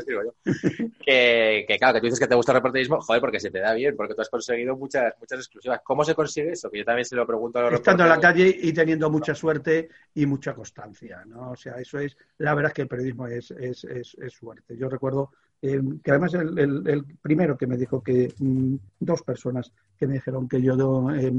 Que, 1.07 1.65
que, 1.69 1.79
claro, 1.79 1.95
que 1.95 2.01
tú 2.01 2.07
dices 2.07 2.19
que 2.19 2.27
te 2.27 2.35
gusta 2.35 2.51
el 2.51 2.57
reporterismo, 2.57 3.01
joder, 3.01 3.21
porque 3.21 3.39
se 3.39 3.53
te 3.53 3.61
da 3.61 3.73
bien, 3.75 3.95
porque 3.97 4.15
tú 4.15 4.23
has 4.23 4.29
conseguido 4.29 4.77
muchas, 4.77 5.15
muchas 5.21 5.39
exclusivas. 5.39 5.81
¿Cómo 5.85 6.05
se 6.05 6.17
consigue 6.17 6.51
eso? 6.51 6.69
Que 6.71 6.79
yo 6.79 6.85
también 6.85 7.05
se 7.05 7.15
lo 7.15 7.25
pregunto 7.25 7.61
a 7.61 7.63
los 7.63 7.75
Estando 7.75 8.03
en 8.03 8.09
la 8.09 8.19
calle 8.19 8.44
y 8.49 8.73
teniendo 8.73 9.11
mucha 9.11 9.35
suerte 9.35 9.89
y 10.15 10.27
mucha 10.27 10.55
constancia, 10.55 11.25
¿no? 11.27 11.53
O 11.53 11.57
sea, 11.57 11.75
eso 11.75 11.99
es... 11.99 12.17
La 12.39 12.55
verdad 12.55 12.71
es 12.71 12.75
que 12.75 12.83
el 12.83 12.89
periodismo 12.89 13.27
es, 13.27 13.51
es, 13.53 13.85
es, 13.85 14.17
es 14.21 14.33
suerte. 14.33 14.77
Yo 14.77 14.89
recuerdo 14.89 15.31
eh, 15.67 15.81
que 16.03 16.11
además 16.11 16.35
el, 16.35 16.59
el, 16.59 17.05
primero 17.23 17.57
que 17.57 17.67
me 17.67 17.79
dijo 17.79 18.03
que 18.03 18.35
mm, 18.39 18.75
dos 19.01 19.23
personas 19.23 19.73
que 19.97 20.07
me 20.07 20.15
dijeron 20.15 20.47
que 20.47 20.61
yo 20.61 21.11
eh, 21.11 21.33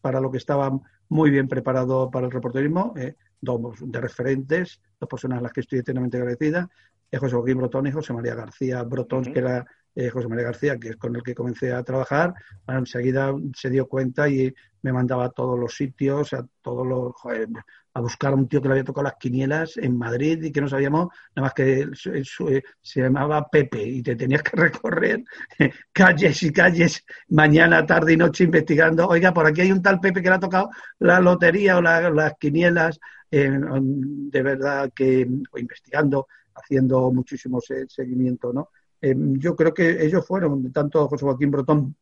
para 0.00 0.20
lo 0.20 0.30
que 0.30 0.38
estaba 0.38 0.70
muy 1.08 1.30
bien 1.30 1.48
preparado 1.48 2.08
para 2.08 2.26
el 2.26 2.32
reporterismo, 2.32 2.94
eh, 2.96 3.16
dos 3.40 3.60
de 3.80 4.00
referentes, 4.00 4.80
dos 5.00 5.08
personas 5.08 5.40
a 5.40 5.42
las 5.42 5.52
que 5.52 5.62
estoy 5.62 5.80
eternamente 5.80 6.16
agradecida, 6.16 6.70
José 7.12 7.34
Joaquín 7.34 7.58
Brotón 7.58 7.88
y 7.88 7.92
José 7.92 8.12
María 8.12 8.36
García 8.36 8.82
Brotón, 8.84 9.24
que 9.24 9.38
era 9.40 9.66
José 9.94 10.28
María 10.28 10.44
García, 10.44 10.78
que 10.78 10.90
es 10.90 10.96
con 10.96 11.14
el 11.14 11.22
que 11.22 11.34
comencé 11.34 11.72
a 11.72 11.82
trabajar, 11.82 12.34
enseguida 12.66 13.34
se 13.54 13.68
dio 13.68 13.86
cuenta 13.86 14.28
y 14.28 14.52
me 14.82 14.92
mandaba 14.92 15.26
a 15.26 15.30
todos 15.30 15.58
los 15.58 15.74
sitios, 15.74 16.32
a 16.32 16.46
todos 16.62 16.86
los 16.86 17.12
a 17.94 18.00
buscar 18.00 18.32
a 18.32 18.36
un 18.36 18.48
tío 18.48 18.62
que 18.62 18.68
le 18.68 18.74
había 18.74 18.84
tocado 18.84 19.04
las 19.04 19.16
quinielas 19.16 19.76
en 19.76 19.96
Madrid 19.96 20.42
y 20.42 20.50
que 20.50 20.60
no 20.60 20.68
sabíamos 20.68 21.08
nada 21.34 21.46
más 21.46 21.54
que 21.54 21.88
se 21.94 23.00
llamaba 23.00 23.46
Pepe 23.48 23.82
y 23.82 24.02
te 24.02 24.16
tenías 24.16 24.42
que 24.42 24.56
recorrer 24.56 25.22
calles 25.92 26.42
y 26.42 26.52
calles 26.52 27.04
mañana, 27.28 27.84
tarde 27.84 28.14
y 28.14 28.16
noche 28.16 28.44
investigando. 28.44 29.06
Oiga, 29.08 29.32
por 29.32 29.46
aquí 29.46 29.60
hay 29.60 29.72
un 29.72 29.82
tal 29.82 30.00
Pepe 30.00 30.22
que 30.22 30.28
le 30.28 30.36
ha 30.36 30.40
tocado 30.40 30.70
la 31.00 31.20
lotería 31.20 31.76
o 31.76 31.82
las 31.82 32.34
quinielas, 32.38 32.98
eh, 33.30 33.50
de 33.60 34.42
verdad 34.42 34.90
que 34.94 35.28
investigando, 35.56 36.28
haciendo 36.54 37.10
muchísimo 37.12 37.60
seguimiento, 37.60 38.52
¿no? 38.52 38.70
Eh, 39.02 39.14
yo 39.16 39.56
creo 39.56 39.74
que 39.74 40.04
ellos 40.04 40.24
fueron, 40.24 40.72
tanto 40.72 41.08
José 41.08 41.24
Joaquín 41.24 41.50
Brotón, 41.50 41.96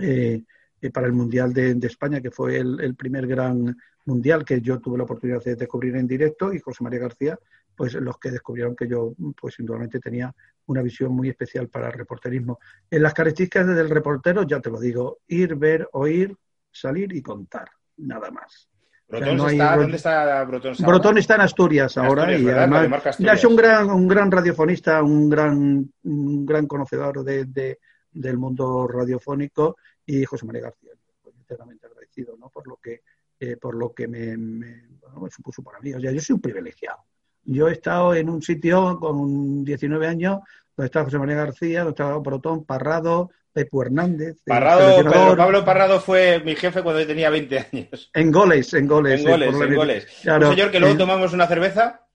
eh, 0.00 0.42
eh, 0.80 0.90
para 0.90 1.06
el 1.06 1.12
Mundial 1.12 1.52
de, 1.52 1.78
España, 1.82 2.20
que 2.22 2.30
fue 2.30 2.56
el, 2.56 2.94
primer 2.96 3.26
gran 3.26 3.76
mundial 4.06 4.44
que 4.44 4.62
yo 4.62 4.80
tuve 4.80 4.96
la 4.96 5.04
oportunidad 5.04 5.44
de 5.44 5.54
descubrir 5.54 5.94
en 5.96 6.06
directo, 6.06 6.52
y 6.54 6.58
José 6.58 6.82
María 6.82 7.00
García, 7.00 7.38
pues 7.76 7.94
los 7.94 8.18
que 8.18 8.30
descubrieron 8.30 8.74
que 8.74 8.88
yo, 8.88 9.14
pues 9.38 9.58
indudablemente 9.58 10.00
tenía 10.00 10.34
una 10.66 10.82
visión 10.82 11.12
muy 11.12 11.28
especial 11.28 11.68
para 11.68 11.88
el 11.88 11.92
reporterismo. 11.92 12.58
En 12.90 13.02
las 13.02 13.12
características 13.12 13.66
del 13.66 13.90
reportero, 13.90 14.42
ya 14.44 14.60
te 14.60 14.70
lo 14.70 14.80
digo, 14.80 15.18
ir, 15.28 15.56
ver, 15.56 15.88
oír, 15.92 16.34
salir 16.72 17.14
y 17.14 17.20
contar, 17.20 17.70
nada 17.98 18.30
más. 18.30 18.69
¿Dónde 19.10 19.96
está 19.96 20.44
Brotón? 20.44 20.74
Brotón 20.80 21.18
está 21.18 21.34
en 21.34 21.40
Asturias 21.40 21.98
ahora 21.98 22.36
y 22.36 22.48
además 22.48 23.18
ya 23.18 23.32
es 23.32 23.44
un 23.44 23.56
gran, 23.56 23.90
un 23.90 24.06
gran 24.06 24.30
radiofonista, 24.30 25.02
un 25.02 25.28
gran, 25.28 25.90
un 26.04 26.46
gran 26.46 26.66
conocedor 26.66 27.24
de, 27.24 27.78
del 28.12 28.38
mundo 28.38 28.86
radiofónico 28.86 29.76
y 30.06 30.24
José 30.24 30.46
María 30.46 30.62
García. 30.62 30.92
Estoy 30.92 31.32
eternamente 31.40 31.86
agradecido 31.86 32.36
¿no? 32.38 32.50
por 32.50 32.68
lo 32.68 32.76
que, 32.76 33.02
eh, 33.40 33.56
por 33.56 33.74
lo 33.74 33.92
que 33.92 34.06
me, 34.06 34.36
me, 34.36 34.84
supuso 35.30 35.62
para 35.62 35.80
mí. 35.80 35.92
O 35.92 36.00
sea, 36.00 36.12
yo 36.12 36.20
soy 36.20 36.34
un 36.34 36.40
privilegiado. 36.40 36.98
Yo 37.44 37.68
he 37.68 37.72
estado 37.72 38.14
en 38.14 38.28
un 38.28 38.42
sitio 38.42 38.98
con 39.00 39.64
19 39.64 40.06
años 40.06 40.38
donde 40.76 40.86
estaba 40.86 41.06
José 41.06 41.18
María 41.18 41.36
García, 41.36 41.80
donde 41.80 41.90
estaba 41.90 42.18
Brotón, 42.18 42.64
Parrado, 42.64 43.30
Pepo 43.52 43.82
Hernández. 43.82 44.38
Parrado, 44.44 45.36
Pablo 45.36 45.64
Parrado 45.64 46.00
fue 46.00 46.40
mi 46.44 46.54
jefe 46.56 46.82
cuando 46.82 47.00
yo 47.00 47.06
tenía 47.06 47.30
20 47.30 47.58
años. 47.72 48.10
En 48.14 48.30
goles, 48.30 48.72
en 48.74 48.86
goles. 48.86 49.20
En 49.20 49.28
goles, 49.28 49.54
en 49.54 49.74
goles. 49.74 50.06
Un 50.24 50.50
señor 50.50 50.70
que 50.70 50.80
luego 50.80 50.96
tomamos 50.96 51.32
una 51.32 51.46
cerveza 51.46 52.06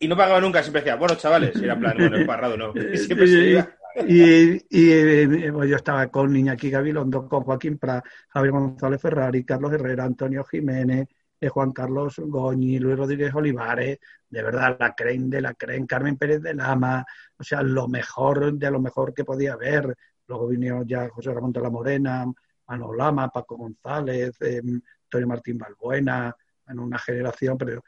y 0.00 0.08
no 0.08 0.16
pagaba 0.16 0.40
nunca, 0.40 0.62
siempre 0.62 0.82
decía, 0.82 0.96
bueno, 0.96 1.14
chavales, 1.14 1.54
y 1.56 1.64
era 1.64 1.78
plan, 1.78 1.96
bueno, 1.96 2.26
Parrado 2.26 2.56
no. 2.56 2.72
Y 2.74 2.96
siempre 2.98 3.26
se 3.26 3.50
iba. 3.50 3.68
Y, 4.08 4.54
y 4.68 5.50
pues 5.52 5.70
yo 5.70 5.76
estaba 5.76 6.08
con 6.08 6.34
Iñaki 6.34 6.68
Gabilondo, 6.68 7.28
con 7.28 7.44
Joaquín 7.44 7.78
Pra, 7.78 8.02
Javier 8.28 8.52
González 8.52 9.00
Ferrari, 9.00 9.44
Carlos 9.44 9.72
Herrera, 9.72 10.02
Antonio 10.02 10.42
Jiménez, 10.42 11.06
eh, 11.40 11.48
Juan 11.48 11.70
Carlos 11.70 12.16
Goñi, 12.18 12.80
Luis 12.80 12.96
Rodríguez 12.96 13.32
Olivares, 13.32 13.98
de 14.28 14.42
verdad, 14.42 14.76
la 14.80 14.94
creen 14.96 15.30
de 15.30 15.40
la 15.40 15.54
creen, 15.54 15.86
Carmen 15.86 16.16
Pérez 16.16 16.42
de 16.42 16.54
Lama, 16.54 17.04
o 17.38 17.44
sea, 17.44 17.62
lo 17.62 17.86
mejor 17.86 18.54
de 18.54 18.70
lo 18.70 18.80
mejor 18.80 19.14
que 19.14 19.24
podía 19.24 19.52
haber. 19.52 19.94
Luego 20.26 20.48
vinieron 20.48 20.86
ya 20.86 21.08
José 21.08 21.32
Ramón 21.32 21.52
de 21.52 21.60
la 21.60 21.70
Morena, 21.70 22.24
Mano 22.66 22.94
Lama, 22.94 23.28
Paco 23.28 23.56
González, 23.56 24.40
eh, 24.40 24.62
Antonio 25.04 25.28
Martín 25.28 25.58
Balbuena, 25.58 26.34
en 26.66 26.78
una 26.78 26.98
generación, 26.98 27.58
pero 27.58 27.82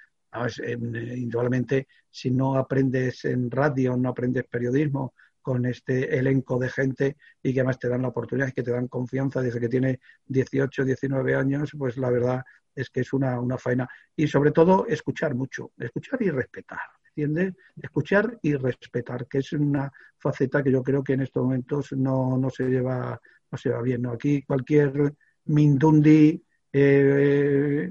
eh, 0.63 0.79
indudablemente 1.17 1.89
si 2.11 2.31
no 2.31 2.57
aprendes 2.57 3.25
en 3.25 3.51
radio, 3.51 3.97
no 3.97 4.11
aprendes 4.11 4.45
periodismo, 4.45 5.15
con 5.47 5.65
este 5.65 6.19
elenco 6.19 6.59
de 6.59 6.69
gente 6.69 7.17
y 7.41 7.55
que 7.55 7.61
además 7.61 7.79
te 7.79 7.89
dan 7.89 8.03
la 8.03 8.09
oportunidad 8.09 8.49
y 8.49 8.53
que 8.53 8.65
te 8.65 8.73
dan 8.73 8.89
confianza 8.89 9.41
desde 9.41 9.61
que 9.61 9.69
tiene 9.69 10.01
18, 10.27 10.85
19 10.85 11.37
años, 11.37 11.71
pues 11.79 11.97
la 11.99 12.11
verdad 12.11 12.43
es 12.75 12.91
que 12.91 13.03
es 13.03 13.13
una, 13.13 13.39
una 13.39 13.57
faena. 13.57 13.89
Y 14.17 14.27
sobre 14.27 14.51
todo, 14.51 14.89
escuchar 14.89 15.37
mucho, 15.37 15.71
escuchar 15.79 16.21
y 16.21 16.31
respetar, 16.31 16.81
¿entiendes? 17.17 17.55
Escuchar 17.81 18.39
y 18.43 18.55
respetar, 18.55 19.27
que 19.27 19.39
es 19.39 19.53
una 19.53 19.91
faceta 20.19 20.63
que 20.63 20.71
yo 20.71 20.83
creo 20.83 21.03
que 21.03 21.15
en 21.15 21.23
estos 21.23 21.43
momentos 21.43 21.93
no, 21.93 22.37
no 22.37 22.51
se 22.51 22.65
lleva 22.65 23.21
no 23.51 23.59
se 23.59 23.71
va 23.71 23.83
bien. 23.83 24.03
¿no? 24.03 24.13
Aquí 24.13 24.43
cualquier 24.43 25.15
mindundi 25.47 26.43
eh, 26.73 27.91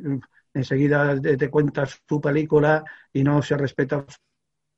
enseguida 0.53 1.19
te, 1.19 1.49
cuentas 1.49 2.01
tu 2.05 2.19
película 2.21 2.83
y 3.11 3.23
no 3.23 3.41
se 3.41 3.57
respeta 3.57 4.05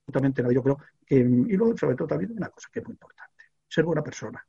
absolutamente 0.07 0.41
nada. 0.41 0.53
Yo 0.53 0.63
creo 0.63 0.77
y 1.09 1.55
luego, 1.55 1.77
sobre 1.77 1.95
todo, 1.95 2.07
también 2.07 2.33
una 2.33 2.49
cosa 2.49 2.67
que 2.71 2.79
es 2.79 2.85
muy 2.85 2.93
importante, 2.93 3.45
ser 3.67 3.85
buena 3.85 4.03
persona. 4.03 4.45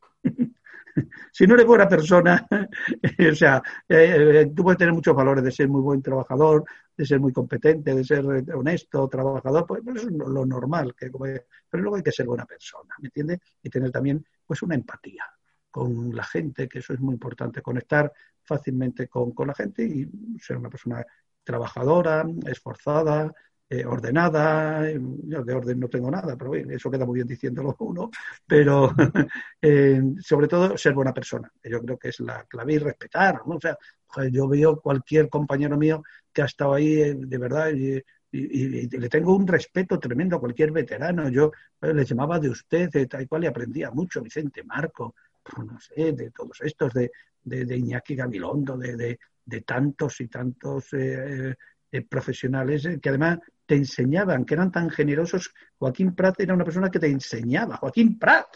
si 1.33 1.47
no 1.47 1.55
eres 1.55 1.67
buena 1.67 1.89
persona, 1.89 2.47
o 3.31 3.35
sea, 3.35 3.63
eh, 3.89 4.41
eh, 4.41 4.53
tú 4.55 4.63
puedes 4.63 4.79
tener 4.79 4.95
muchos 4.95 5.15
valores 5.15 5.45
de 5.45 5.53
ser 5.53 5.69
muy 5.69 5.81
buen 5.81 6.03
trabajador, 6.03 6.65
de 6.97 7.07
ser 7.07 7.21
muy 7.21 7.33
competente, 7.33 7.95
de 7.95 8.05
ser 8.05 8.25
honesto, 8.55 9.09
trabajador, 9.09 9.67
pues, 9.67 9.83
pues 9.85 9.97
eso 9.99 10.09
es 10.09 10.15
lo 10.15 10.45
normal, 10.45 10.95
que, 10.97 11.11
pero 11.11 11.83
luego 11.83 11.97
hay 11.97 12.03
que 12.03 12.13
ser 12.13 12.27
buena 12.27 12.45
persona, 12.45 12.95
¿me 13.01 13.07
entiendes? 13.07 13.39
Y 13.63 13.71
tener 13.71 13.91
también 13.91 14.25
pues 14.47 14.63
una 14.63 14.75
empatía 14.75 15.25
con 15.71 16.15
la 16.15 16.25
gente, 16.25 16.69
que 16.69 16.81
eso 16.81 16.93
es 16.93 17.01
muy 17.01 17.15
importante, 17.15 17.63
conectar 17.63 18.13
fácilmente 18.43 19.07
con, 19.09 19.33
con 19.33 19.49
la 19.49 19.55
gente 19.55 19.85
y 19.85 20.09
ser 20.41 20.57
una 20.57 20.71
persona 20.71 21.05
trabajadora, 21.45 22.27
esforzada, 22.47 23.33
eh, 23.71 23.85
ordenada, 23.85 24.91
yo 24.91 25.45
de 25.45 25.53
orden 25.53 25.79
no 25.79 25.89
tengo 25.89 26.11
nada, 26.11 26.39
pero 26.39 26.55
eso 26.55 26.91
queda 26.91 27.05
muy 27.05 27.17
bien 27.17 27.29
diciéndolo 27.29 27.77
uno, 27.81 28.11
pero 28.47 28.95
eh, 29.61 30.01
sobre 30.21 30.49
todo 30.49 30.79
ser 30.79 30.95
buena 30.95 31.13
persona, 31.13 31.53
yo 31.63 31.83
creo 31.83 31.99
que 31.99 32.09
es 32.09 32.21
la 32.21 32.45
clave 32.45 32.73
y 32.73 32.79
respetar, 32.79 33.43
¿no? 33.47 33.57
O 33.57 33.61
sea, 33.61 33.77
yo 34.31 34.49
veo 34.49 34.81
cualquier 34.81 35.29
compañero 35.29 35.77
mío 35.77 36.03
que 36.33 36.41
ha 36.41 36.47
estado 36.47 36.73
ahí 36.73 36.95
eh, 36.99 37.15
de 37.15 37.39
verdad 37.39 37.71
y, 37.71 38.03
le 38.31 39.09
tengo 39.09 39.35
un 39.35 39.47
respeto 39.47 39.99
tremendo 39.99 40.37
a 40.37 40.41
cualquier 40.41 40.71
veterano, 40.71 41.31
yo 41.31 41.51
le 41.81 42.05
llamaba 42.05 42.39
de 42.39 42.51
usted, 42.51 42.91
de 42.91 43.07
tal 43.07 43.27
cual, 43.27 43.45
y 43.45 43.47
aprendía 43.47 43.91
mucho, 43.91 44.21
Vicente 44.21 44.63
Marco, 44.65 45.15
pues 45.43 45.67
no 45.67 45.81
sé, 45.81 46.13
de 46.13 46.31
todos 46.31 46.61
estos, 46.61 46.93
de, 46.93 47.11
de, 47.43 47.77
Iñaki 47.77 48.15
Gabilondo, 48.15 48.77
de, 48.77 49.19
de, 49.47 49.61
tantos 49.63 50.21
y 50.21 50.29
tantos 50.29 50.91
profesionales 52.11 52.87
que 53.01 53.09
además 53.09 53.39
te 53.69 53.75
enseñaban, 53.75 54.47
que 54.47 54.55
eran 54.55 54.73
tan 54.73 54.89
generosos. 54.89 55.53
Joaquín 55.77 56.15
Prat 56.15 56.41
era 56.41 56.55
una 56.55 56.65
persona 56.65 56.91
que 56.91 56.99
te 56.99 57.07
enseñaba. 57.07 57.77
Joaquín 57.77 58.19
Prat. 58.19 58.47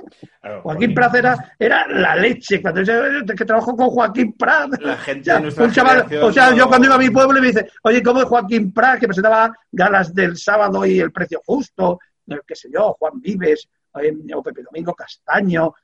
Joaquín 0.62 0.94
Prat 0.94 1.14
era, 1.14 1.54
era 1.58 1.86
la 1.86 2.16
leche. 2.16 2.62
Cuando 2.62 2.80
yo 2.80 2.94
que 3.26 3.44
trabajo 3.44 3.76
con 3.76 3.90
Joaquín 3.90 4.32
Prat. 4.32 4.72
La 4.80 4.96
gente 4.96 5.30
un 5.36 5.70
chaval, 5.70 6.06
O 6.22 6.32
sea, 6.32 6.54
yo 6.54 6.66
cuando 6.66 6.86
iba 6.86 6.94
a 6.94 6.98
mi 6.98 7.10
pueblo 7.10 7.42
me 7.42 7.48
dice, 7.48 7.70
oye, 7.82 8.02
¿cómo 8.02 8.20
es 8.20 8.24
Joaquín 8.24 8.72
Prat 8.72 9.00
que 9.00 9.06
presentaba 9.06 9.54
galas 9.70 10.14
del 10.14 10.38
sábado 10.38 10.86
y 10.86 10.98
el 10.98 11.12
precio 11.12 11.42
justo? 11.44 11.98
qué 12.46 12.54
sé 12.54 12.70
yo, 12.72 12.96
Juan 12.98 13.20
Vives, 13.20 13.68
eh, 14.00 14.16
o 14.34 14.42
Pepe 14.42 14.62
Domingo 14.62 14.94
Castaño, 14.94 15.74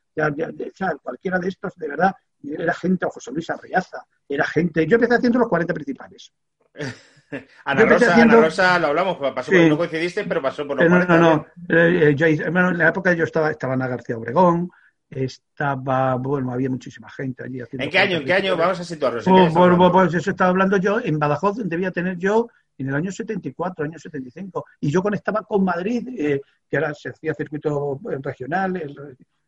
cualquiera 1.02 1.38
de 1.38 1.48
estos, 1.48 1.76
de 1.76 1.88
verdad, 1.88 2.14
era 2.42 2.72
gente, 2.72 3.04
o 3.04 3.10
José 3.10 3.30
Luis 3.30 3.50
Arriaza, 3.50 4.06
era 4.26 4.46
gente. 4.46 4.86
Yo 4.86 4.94
empecé 4.94 5.16
haciendo 5.16 5.38
los 5.38 5.48
40 5.48 5.74
principales. 5.74 6.32
Ana 7.64 7.84
Rosa, 7.84 8.14
Ana 8.14 8.36
Rosa, 8.36 8.78
lo 8.78 8.86
hablamos, 8.88 9.16
pasó 9.34 9.52
por, 9.52 9.60
no 9.60 9.76
coincidiste, 9.76 10.24
pero 10.24 10.40
pasó 10.40 10.66
por 10.66 10.80
los 10.80 10.88
No, 10.88 11.04
no, 11.04 11.18
no. 11.18 11.46
Eh, 11.68 12.14
eh, 12.18 12.42
en 12.44 12.78
la 12.78 12.88
época 12.88 13.12
yo 13.12 13.24
estaba, 13.24 13.50
estaba 13.50 13.74
Ana 13.74 13.88
García 13.88 14.16
Obregón, 14.16 14.70
estaba, 15.10 16.16
bueno, 16.16 16.52
había 16.52 16.70
muchísima 16.70 17.10
gente 17.10 17.44
allí. 17.44 17.60
¿En 17.72 17.90
qué 17.90 17.98
año? 17.98 18.16
¿En 18.18 18.24
qué 18.24 18.32
año? 18.32 18.56
Vamos 18.56 18.80
a 18.80 18.84
situarnos. 18.84 19.24
Pues, 19.24 19.52
pues, 19.52 19.90
pues, 19.92 20.14
eso 20.14 20.30
estaba 20.30 20.50
hablando 20.50 20.76
yo, 20.76 21.00
en 21.00 21.18
Badajoz 21.18 21.56
debía 21.64 21.90
tener 21.90 22.16
yo 22.16 22.48
en 22.78 22.88
el 22.88 22.94
año 22.94 23.10
74, 23.10 23.84
año 23.84 23.98
75, 23.98 24.64
y 24.80 24.90
yo 24.90 25.02
conectaba 25.02 25.42
con 25.42 25.64
Madrid, 25.64 26.08
eh, 26.16 26.40
que 26.70 26.76
era, 26.76 26.94
se 26.94 27.08
hacía 27.08 27.34
circuito 27.34 28.00
regional, 28.22 28.80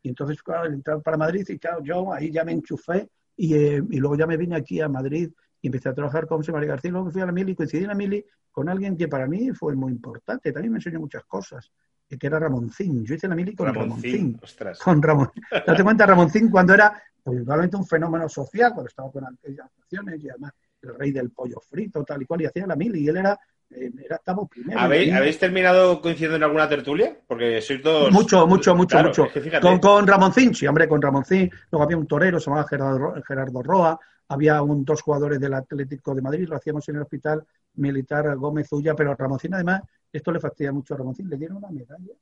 y 0.02 0.08
entonces, 0.08 0.42
claro, 0.42 0.66
entraba 0.66 1.00
para 1.00 1.16
Madrid, 1.16 1.46
y 1.48 1.58
claro, 1.58 1.82
yo 1.82 2.12
ahí 2.12 2.32
ya 2.32 2.44
me 2.44 2.52
enchufé, 2.52 3.08
y, 3.36 3.54
y 3.54 3.98
luego 3.98 4.16
ya 4.16 4.26
me 4.26 4.36
vine 4.36 4.56
aquí 4.56 4.80
a 4.80 4.88
Madrid 4.88 5.30
y 5.62 5.68
empecé 5.68 5.88
a 5.88 5.94
trabajar 5.94 6.26
con 6.26 6.38
José 6.38 6.52
María 6.52 6.70
García. 6.70 6.90
Luego 6.90 7.10
fui 7.10 7.20
a 7.20 7.26
la 7.26 7.32
Mili 7.32 7.52
y 7.52 7.54
coincidí 7.54 7.82
en 7.82 7.88
la 7.88 7.94
Mili 7.94 8.24
con 8.50 8.68
alguien 8.68 8.96
que 8.96 9.08
para 9.08 9.26
mí 9.26 9.50
fue 9.52 9.74
muy 9.74 9.92
importante. 9.92 10.52
También 10.52 10.72
me 10.72 10.78
enseñó 10.78 11.00
muchas 11.00 11.24
cosas, 11.24 11.70
que 12.08 12.26
era 12.26 12.38
Ramoncín. 12.38 13.04
Yo 13.04 13.14
hice 13.14 13.28
la 13.28 13.34
Mili 13.34 13.54
con 13.54 13.72
Ramoncín. 13.74 14.40
Con 14.82 15.02
Ramón. 15.02 15.30
Date 15.50 15.82
cuenta, 15.82 16.06
Ramoncín 16.06 16.50
cuando 16.50 16.74
era 16.74 17.02
probablemente 17.22 17.76
un 17.76 17.86
fenómeno 17.86 18.28
social, 18.28 18.72
cuando 18.72 18.88
estaba 18.88 19.10
con 19.10 19.24
aquellas 19.24 19.66
acciones 19.78 20.22
y 20.24 20.30
además 20.30 20.52
el 20.82 20.94
rey 20.94 21.12
del 21.12 21.30
pollo 21.30 21.60
frito, 21.60 22.02
tal 22.04 22.22
y 22.22 22.24
cual, 22.24 22.40
y 22.42 22.46
hacía 22.46 22.66
la 22.66 22.76
Mili. 22.76 23.00
Y 23.00 23.08
él 23.08 23.18
era 23.18 23.38
eh, 23.70 23.90
era, 24.04 24.16
estamos 24.16 24.48
primero. 24.48 24.80
¿Habéis, 24.80 25.38
terminado 25.38 26.00
coincidiendo 26.00 26.36
en 26.36 26.42
alguna 26.42 26.68
tertulia? 26.68 27.16
Porque 27.26 27.60
sois 27.60 27.80
todos. 27.82 28.10
Mucho, 28.10 28.46
mucho, 28.46 28.74
mucho, 28.74 29.00
mucho. 29.02 29.28
con, 29.60 29.78
con 29.78 30.06
Ramoncín, 30.06 30.54
sí, 30.54 30.66
hombre, 30.66 30.88
con 30.88 31.00
Ramoncín. 31.00 31.50
Luego 31.70 31.84
había 31.84 31.96
un 31.96 32.06
torero, 32.06 32.40
se 32.40 32.46
llamaba 32.46 32.66
Gerardo, 32.66 33.14
Gerardo 33.26 33.62
Roa 33.62 34.00
había 34.30 34.62
un, 34.62 34.84
dos 34.84 35.02
jugadores 35.02 35.40
del 35.40 35.54
Atlético 35.54 36.14
de 36.14 36.22
Madrid, 36.22 36.48
lo 36.48 36.56
hacíamos 36.56 36.88
en 36.88 36.96
el 36.96 37.02
hospital 37.02 37.44
militar 37.74 38.36
Gómez 38.36 38.72
Ulla, 38.72 38.94
pero 38.94 39.14
Ramoncín 39.14 39.54
además, 39.54 39.82
esto 40.12 40.30
le 40.30 40.40
fastidia 40.40 40.72
mucho 40.72 40.94
a 40.94 40.98
Ramoncín, 40.98 41.28
le 41.28 41.36
dieron 41.36 41.58
una 41.58 41.70
medalla 41.70 42.14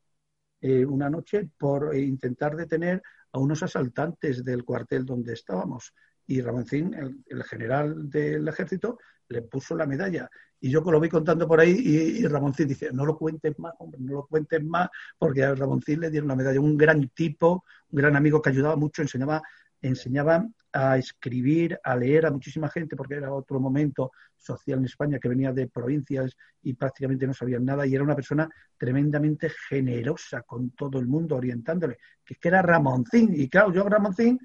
eh, 0.61 0.85
una 0.85 1.09
noche 1.09 1.49
por 1.57 1.95
intentar 1.95 2.57
detener 2.57 3.01
a 3.33 3.39
unos 3.39 3.63
asaltantes 3.63 4.43
del 4.43 4.65
cuartel 4.65 5.05
donde 5.05 5.35
estábamos. 5.35 5.95
Y 6.27 6.41
Ramoncín, 6.41 6.95
el, 6.95 7.45
general 7.45 8.11
del 8.11 8.49
ejército, 8.49 8.99
le 9.29 9.43
puso 9.43 9.77
la 9.77 9.87
medalla. 9.87 10.29
Y 10.61 10.71
yo 10.71 10.81
lo 10.81 10.99
vi 10.99 11.09
contando 11.09 11.47
por 11.47 11.61
ahí 11.61 11.71
y, 11.71 12.27
Ramoncín 12.27 12.67
dice, 12.67 12.91
no 12.93 13.05
lo 13.07 13.17
cuentes 13.17 13.57
más, 13.59 13.75
hombre, 13.79 14.01
no 14.01 14.15
lo 14.15 14.27
cuentes 14.27 14.65
más, 14.65 14.89
porque 15.17 15.45
a 15.45 15.55
Ramoncín 15.55 16.01
le 16.01 16.11
dieron 16.11 16.29
la 16.29 16.37
medalla. 16.37 16.61
Un 16.61 16.77
gran 16.77 17.09
tipo, 17.11 17.65
un 17.91 17.97
gran 17.97 18.17
amigo 18.17 18.43
que 18.43 18.51
ayudaba 18.51 18.77
mucho, 18.77 19.03
enseñaba 19.03 19.43
enseñaba 19.81 20.45
a 20.81 20.97
escribir, 20.97 21.77
a 21.83 21.97
leer 21.97 22.27
a 22.27 22.31
muchísima 22.31 22.69
gente, 22.69 22.95
porque 22.95 23.17
era 23.17 23.33
otro 23.33 23.59
momento 23.59 24.13
social 24.37 24.79
en 24.79 24.85
España 24.85 25.19
que 25.19 25.29
venía 25.29 25.53
de 25.53 25.67
provincias 25.67 26.37
y 26.63 26.75
prácticamente 26.75 27.27
no 27.27 27.35
sabían 27.35 27.65
nada, 27.65 27.85
y 27.85 27.97
era 27.97 28.05
una 28.05 28.15
persona 28.15 28.49
tremendamente 28.77 29.51
generosa 29.69 30.43
con 30.43 30.71
todo 30.71 31.01
el 31.01 31.09
mundo, 31.09 31.35
orientándole, 31.35 31.99
que 32.25 32.37
que 32.37 32.47
era 32.47 32.63
Ramoncín, 32.63 33.33
y 33.35 33.49
claro, 33.49 33.73
yo 33.73 33.89
Ramoncín 33.89 34.39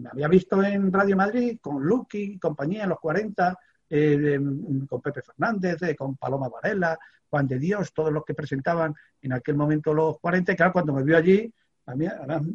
me 0.00 0.08
había 0.10 0.26
visto 0.26 0.60
en 0.60 0.92
Radio 0.92 1.16
Madrid 1.16 1.58
con 1.60 1.84
Lucky, 1.84 2.36
compañía 2.40 2.82
en 2.82 2.88
los 2.88 2.98
40, 2.98 3.56
eh, 3.88 4.40
con 4.88 5.00
Pepe 5.00 5.22
Fernández, 5.22 5.80
eh, 5.82 5.94
con 5.94 6.16
Paloma 6.16 6.48
Varela, 6.48 6.98
Juan 7.30 7.46
de 7.46 7.60
Dios, 7.60 7.94
todos 7.94 8.12
los 8.12 8.24
que 8.24 8.34
presentaban 8.34 8.92
en 9.22 9.34
aquel 9.34 9.54
momento 9.54 9.94
los 9.94 10.18
40, 10.18 10.50
y 10.50 10.56
claro, 10.56 10.72
cuando 10.72 10.92
me 10.92 11.04
vio 11.04 11.16
allí, 11.16 11.54
a 11.86 11.94
mí, 11.94 12.06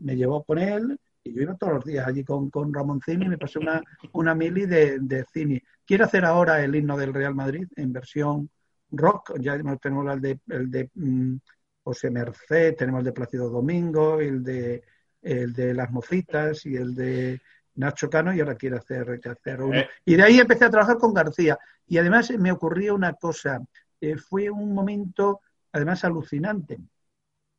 me 0.02 0.18
llevó 0.18 0.44
con 0.44 0.58
él, 0.58 1.00
y 1.24 1.34
yo 1.34 1.42
iba 1.42 1.56
todos 1.56 1.74
los 1.74 1.86
días 1.86 2.08
allí 2.08 2.24
con, 2.24 2.50
con 2.50 2.72
Cini 3.02 3.26
y 3.26 3.30
me 3.30 3.38
pasé 3.38 3.60
una, 3.60 3.82
una 4.14 4.34
mili 4.34 4.66
de, 4.66 5.00
de 5.00 5.26
cine. 5.26 5.64
Quiero 5.86 6.06
hacer 6.06 6.26
ahora 6.26 6.64
el 6.64 6.76
himno 6.76 6.98
del 6.98 7.14
Real 7.14 7.36
Madrid 7.36 7.68
en 7.76 7.94
versión 7.94 8.50
rock. 8.92 9.34
Ya 9.40 9.58
tenemos 9.78 10.14
el 10.14 10.22
de, 10.22 10.40
el 10.50 10.72
de 10.72 10.90
mm, 10.96 11.36
José 11.84 12.10
Merced, 12.10 12.76
tenemos 12.76 13.00
el 13.00 13.06
de 13.06 13.12
Plácido 13.12 13.50
Domingo, 13.50 14.20
el 14.20 14.44
de, 14.44 14.84
el 15.22 15.54
de 15.54 15.74
Las 15.74 15.92
Mocitas 15.92 16.66
y 16.66 16.76
el 16.76 16.96
de 16.96 17.42
Nacho 17.76 18.10
Cano 18.10 18.34
y 18.34 18.40
ahora 18.40 18.56
quiero 18.56 18.78
hacer, 18.78 19.20
hacer 19.24 19.62
uno. 19.62 19.78
Eh. 19.78 19.90
Y 20.06 20.16
de 20.16 20.24
ahí 20.24 20.40
empecé 20.40 20.66
a 20.66 20.72
trabajar 20.72 20.98
con 20.98 21.14
García. 21.14 21.58
Y 21.88 21.98
además 21.98 22.32
me 22.32 22.52
ocurrió 22.52 22.96
una 22.96 23.14
cosa. 23.14 23.60
Eh, 24.00 24.18
fue 24.18 24.50
un 24.50 24.74
momento, 24.74 25.42
además, 25.72 26.04
alucinante. 26.04 26.80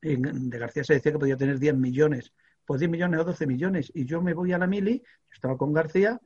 de 0.00 0.58
García 0.58 0.82
se 0.82 0.94
decía 0.94 1.12
que 1.12 1.18
podía 1.18 1.36
tener 1.36 1.60
10 1.60 1.76
millones 1.76 2.32
pues 2.64 2.80
10 2.80 2.90
millones 2.90 3.20
o 3.20 3.24
12 3.24 3.46
millones. 3.46 3.90
Y 3.94 4.04
yo 4.04 4.22
me 4.22 4.34
voy 4.34 4.52
a 4.52 4.58
la 4.58 4.66
mili, 4.66 5.02
estaba 5.30 5.56
con 5.56 5.72
García, 5.72 6.20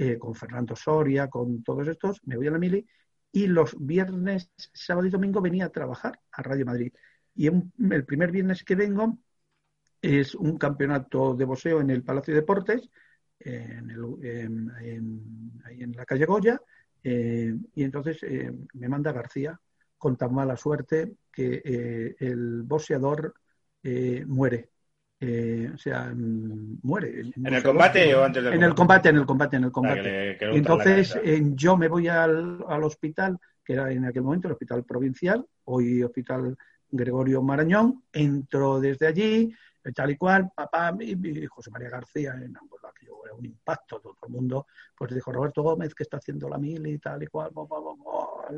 eh, 0.00 0.16
con 0.16 0.32
Fernando 0.32 0.76
Soria, 0.76 1.26
con 1.28 1.64
todos 1.64 1.88
estos, 1.88 2.20
me 2.24 2.36
voy 2.36 2.46
a 2.46 2.52
la 2.52 2.58
mili 2.58 2.86
y 3.32 3.48
los 3.48 3.74
viernes, 3.84 4.52
sábado 4.56 5.08
y 5.08 5.10
domingo 5.10 5.40
venía 5.40 5.64
a 5.64 5.70
trabajar 5.70 6.20
a 6.30 6.40
Radio 6.40 6.64
Madrid. 6.66 6.92
Y 7.34 7.48
el 7.48 8.04
primer 8.06 8.30
viernes 8.30 8.62
que 8.62 8.76
vengo 8.76 9.18
es 10.00 10.36
un 10.36 10.56
campeonato 10.56 11.34
de 11.34 11.44
boxeo 11.44 11.80
en 11.80 11.90
el 11.90 12.04
Palacio 12.04 12.32
de 12.32 12.40
Deportes, 12.42 12.88
en 13.40 14.70
ahí 15.64 15.82
en 15.82 15.92
la 15.96 16.04
calle 16.04 16.26
Goya, 16.26 16.60
eh, 17.02 17.56
y 17.74 17.82
entonces 17.82 18.22
eh, 18.22 18.52
me 18.74 18.88
manda 18.88 19.10
García 19.10 19.60
con 19.96 20.16
tan 20.16 20.32
mala 20.32 20.56
suerte 20.56 21.16
que 21.32 22.14
el 22.20 22.62
boxeador 22.62 23.34
muere. 24.26 24.70
O 25.20 25.78
sea, 25.78 26.12
mm, 26.14 26.78
muere. 26.82 27.22
¿En 27.34 27.54
el 27.54 27.62
combate 27.62 28.14
o 28.14 28.24
antes 28.24 28.42
del 28.44 28.54
En 28.54 28.62
el 28.62 28.74
combate, 28.74 29.08
en 29.08 29.16
el 29.16 29.26
combate, 29.26 29.56
en 29.56 29.64
el 29.64 29.72
combate. 29.72 30.38
entonces 30.54 31.18
yo 31.54 31.76
me 31.76 31.88
voy 31.88 32.08
al, 32.08 32.64
al 32.68 32.84
hospital, 32.84 33.38
que 33.64 33.72
era 33.74 33.90
en 33.90 34.04
aquel 34.04 34.22
momento 34.22 34.48
el 34.48 34.52
hospital 34.52 34.84
provincial, 34.84 35.44
hoy 35.64 36.02
hospital 36.02 36.56
Gregorio 36.90 37.42
Marañón, 37.42 38.02
entro 38.12 38.80
desde 38.80 39.06
allí, 39.06 39.54
tal 39.94 40.10
y 40.10 40.16
cual, 40.16 40.50
papá 40.54 40.94
y, 41.00 41.46
José 41.46 41.70
María 41.70 41.90
García, 41.90 42.34
en 43.32 43.38
un 43.38 43.46
impacto, 43.46 44.00
todo 44.00 44.16
el 44.26 44.32
mundo, 44.32 44.66
pues 44.96 45.14
dijo 45.14 45.32
Roberto 45.32 45.62
Gómez 45.62 45.94
que 45.94 46.02
está 46.02 46.18
haciendo 46.18 46.48
la 46.48 46.58
mil 46.58 46.86
y 46.86 46.98
tal 46.98 47.22
y 47.22 47.26
cual, 47.26 47.50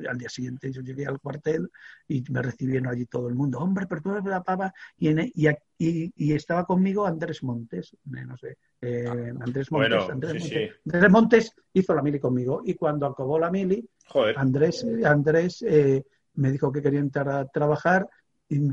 al 0.08 0.18
día 0.18 0.28
siguiente 0.28 0.72
yo 0.72 0.82
llegué 0.82 1.06
al 1.06 1.20
cuartel 1.20 1.70
y 2.08 2.24
me 2.30 2.42
recibieron 2.42 2.88
allí 2.88 3.06
todo 3.06 3.28
el 3.28 3.34
mundo, 3.34 3.58
hombre, 3.58 3.86
pero 3.86 4.00
tú 4.00 4.12
eres 4.12 4.24
la 4.24 4.42
papa, 4.42 4.72
y, 4.98 5.10
y, 5.10 5.48
y, 5.78 6.32
estaba 6.32 6.64
conmigo 6.64 7.06
Andrés 7.06 7.42
Montes, 7.42 7.92
eh, 7.92 8.24
no 8.26 8.36
sé, 8.36 8.58
eh, 8.80 9.32
Andrés 9.40 9.70
Montes, 9.70 10.08
Andrés, 10.10 10.42
Montes. 10.42 10.80
Andrés 10.86 11.10
Montes 11.10 11.52
hizo 11.72 11.94
la 11.94 12.02
mili 12.02 12.18
conmigo 12.18 12.62
y 12.64 12.74
cuando 12.74 13.06
acabó 13.06 13.38
la 13.38 13.50
mili, 13.50 13.88
Andrés, 14.36 14.86
Andrés 15.04 15.62
eh, 15.66 16.04
me 16.34 16.50
dijo 16.50 16.72
que 16.72 16.82
quería 16.82 17.00
entrar 17.00 17.28
a 17.28 17.46
trabajar. 17.46 18.08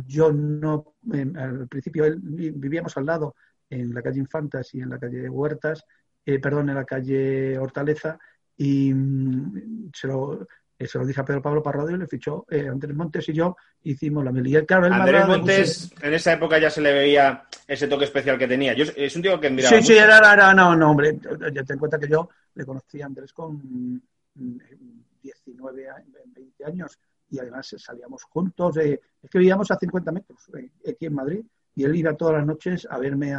Yo 0.08 0.32
no, 0.32 0.96
al 1.36 1.68
principio 1.68 2.06
vivíamos 2.18 2.98
al 2.98 3.06
lado, 3.06 3.36
en 3.70 3.94
la 3.94 4.02
calle 4.02 4.20
Infantas 4.20 4.74
y 4.74 4.82
en 4.82 4.90
la 4.90 5.00
calle 5.00 5.30
Huertas, 5.30 5.84
eh, 6.26 6.40
perdón, 6.40 6.70
en 6.70 6.76
la 6.76 6.86
calle 6.86 7.58
Hortaleza, 7.58 8.20
y 8.58 8.94
mm, 8.94 9.92
se 9.94 10.08
lo, 10.08 10.48
eh, 10.80 10.88
se 10.88 10.98
lo 10.98 11.06
dije 11.06 11.22
a 11.22 11.26
Pedro 11.26 11.42
Pablo 11.42 11.64
Parrado 11.64 11.90
y 11.90 11.98
le 11.98 12.08
fichó 12.08 12.46
eh, 12.50 12.68
Andrés 12.68 12.96
Montes 12.96 13.28
y 13.30 13.34
yo 13.34 13.56
hicimos 13.84 14.24
la 14.24 14.32
mili. 14.32 14.66
Claro, 14.66 14.86
Andrés 14.86 15.28
Montes, 15.28 15.92
en 16.02 16.14
esa 16.14 16.34
época 16.34 16.60
ya 16.60 16.70
se 16.70 16.82
le 16.82 16.94
veía 16.94 17.44
ese 17.68 17.88
toque 17.88 18.06
especial 18.06 18.38
que 18.38 18.48
tenía. 18.48 18.74
Yo, 18.74 18.86
es 18.96 19.16
un 19.16 19.22
tío 19.22 19.40
que 19.40 19.50
miraba. 19.50 19.78
Sí, 19.78 19.84
sí, 19.84 19.98
era, 19.98 20.18
era, 20.18 20.54
no, 20.54 20.76
no, 20.76 20.92
hombre. 20.92 21.20
Ya 21.54 21.64
te 21.64 21.78
cuenta 21.78 21.98
que 22.00 22.08
yo 22.08 22.30
le 22.56 22.66
conocí 22.66 23.02
a 23.02 23.06
Andrés 23.06 23.34
con 23.34 24.02
19, 24.34 25.88
mm, 25.88 26.34
20 26.34 26.66
años 26.66 27.00
y 27.30 27.40
además 27.40 27.76
salíamos 27.78 28.24
juntos. 28.24 28.78
Eh, 28.78 29.00
es 29.22 29.30
que 29.30 29.40
vivíamos 29.40 29.70
a 29.72 29.78
50 29.78 30.12
metros 30.12 30.40
eh, 30.58 30.70
aquí 30.90 31.06
en 31.06 31.14
Madrid 31.14 31.46
y 31.78 31.84
él 31.84 31.96
iba 31.96 32.18
todas 32.18 32.38
las 32.38 32.46
noches 32.46 32.88
a 32.90 32.98
verme 32.98 33.36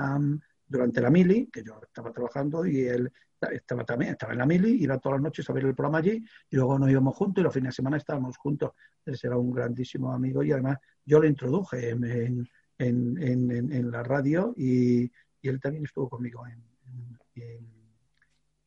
durante 0.64 1.00
la 1.00 1.10
mili, 1.10 1.48
que 1.52 1.64
yo 1.64 1.80
estaba 1.82 2.12
trabajando 2.12 2.64
y 2.64 2.82
él 2.82 3.10
estaba 3.50 3.84
también 3.84 4.12
estaba 4.12 4.32
en 4.32 4.38
la 4.38 4.46
mili, 4.46 4.80
iba 4.80 4.96
todas 4.98 5.16
las 5.16 5.24
noches 5.24 5.50
a 5.50 5.52
ver 5.52 5.64
el 5.64 5.74
programa 5.74 5.98
allí 5.98 6.24
y 6.48 6.56
luego 6.56 6.78
nos 6.78 6.88
íbamos 6.88 7.16
juntos 7.16 7.42
y 7.42 7.44
los 7.44 7.52
fines 7.52 7.70
de 7.70 7.74
semana 7.74 7.96
estábamos 7.96 8.36
juntos. 8.36 8.70
Él 9.04 9.18
era 9.20 9.36
un 9.36 9.50
grandísimo 9.50 10.12
amigo 10.12 10.44
y 10.44 10.52
además 10.52 10.78
yo 11.04 11.18
le 11.18 11.26
introduje 11.26 11.90
en, 11.90 12.48
en, 12.78 13.90
la 13.90 14.04
radio 14.04 14.54
y, 14.56 15.02
y, 15.42 15.48
él 15.48 15.60
también 15.60 15.84
estuvo 15.84 16.08
conmigo 16.08 16.44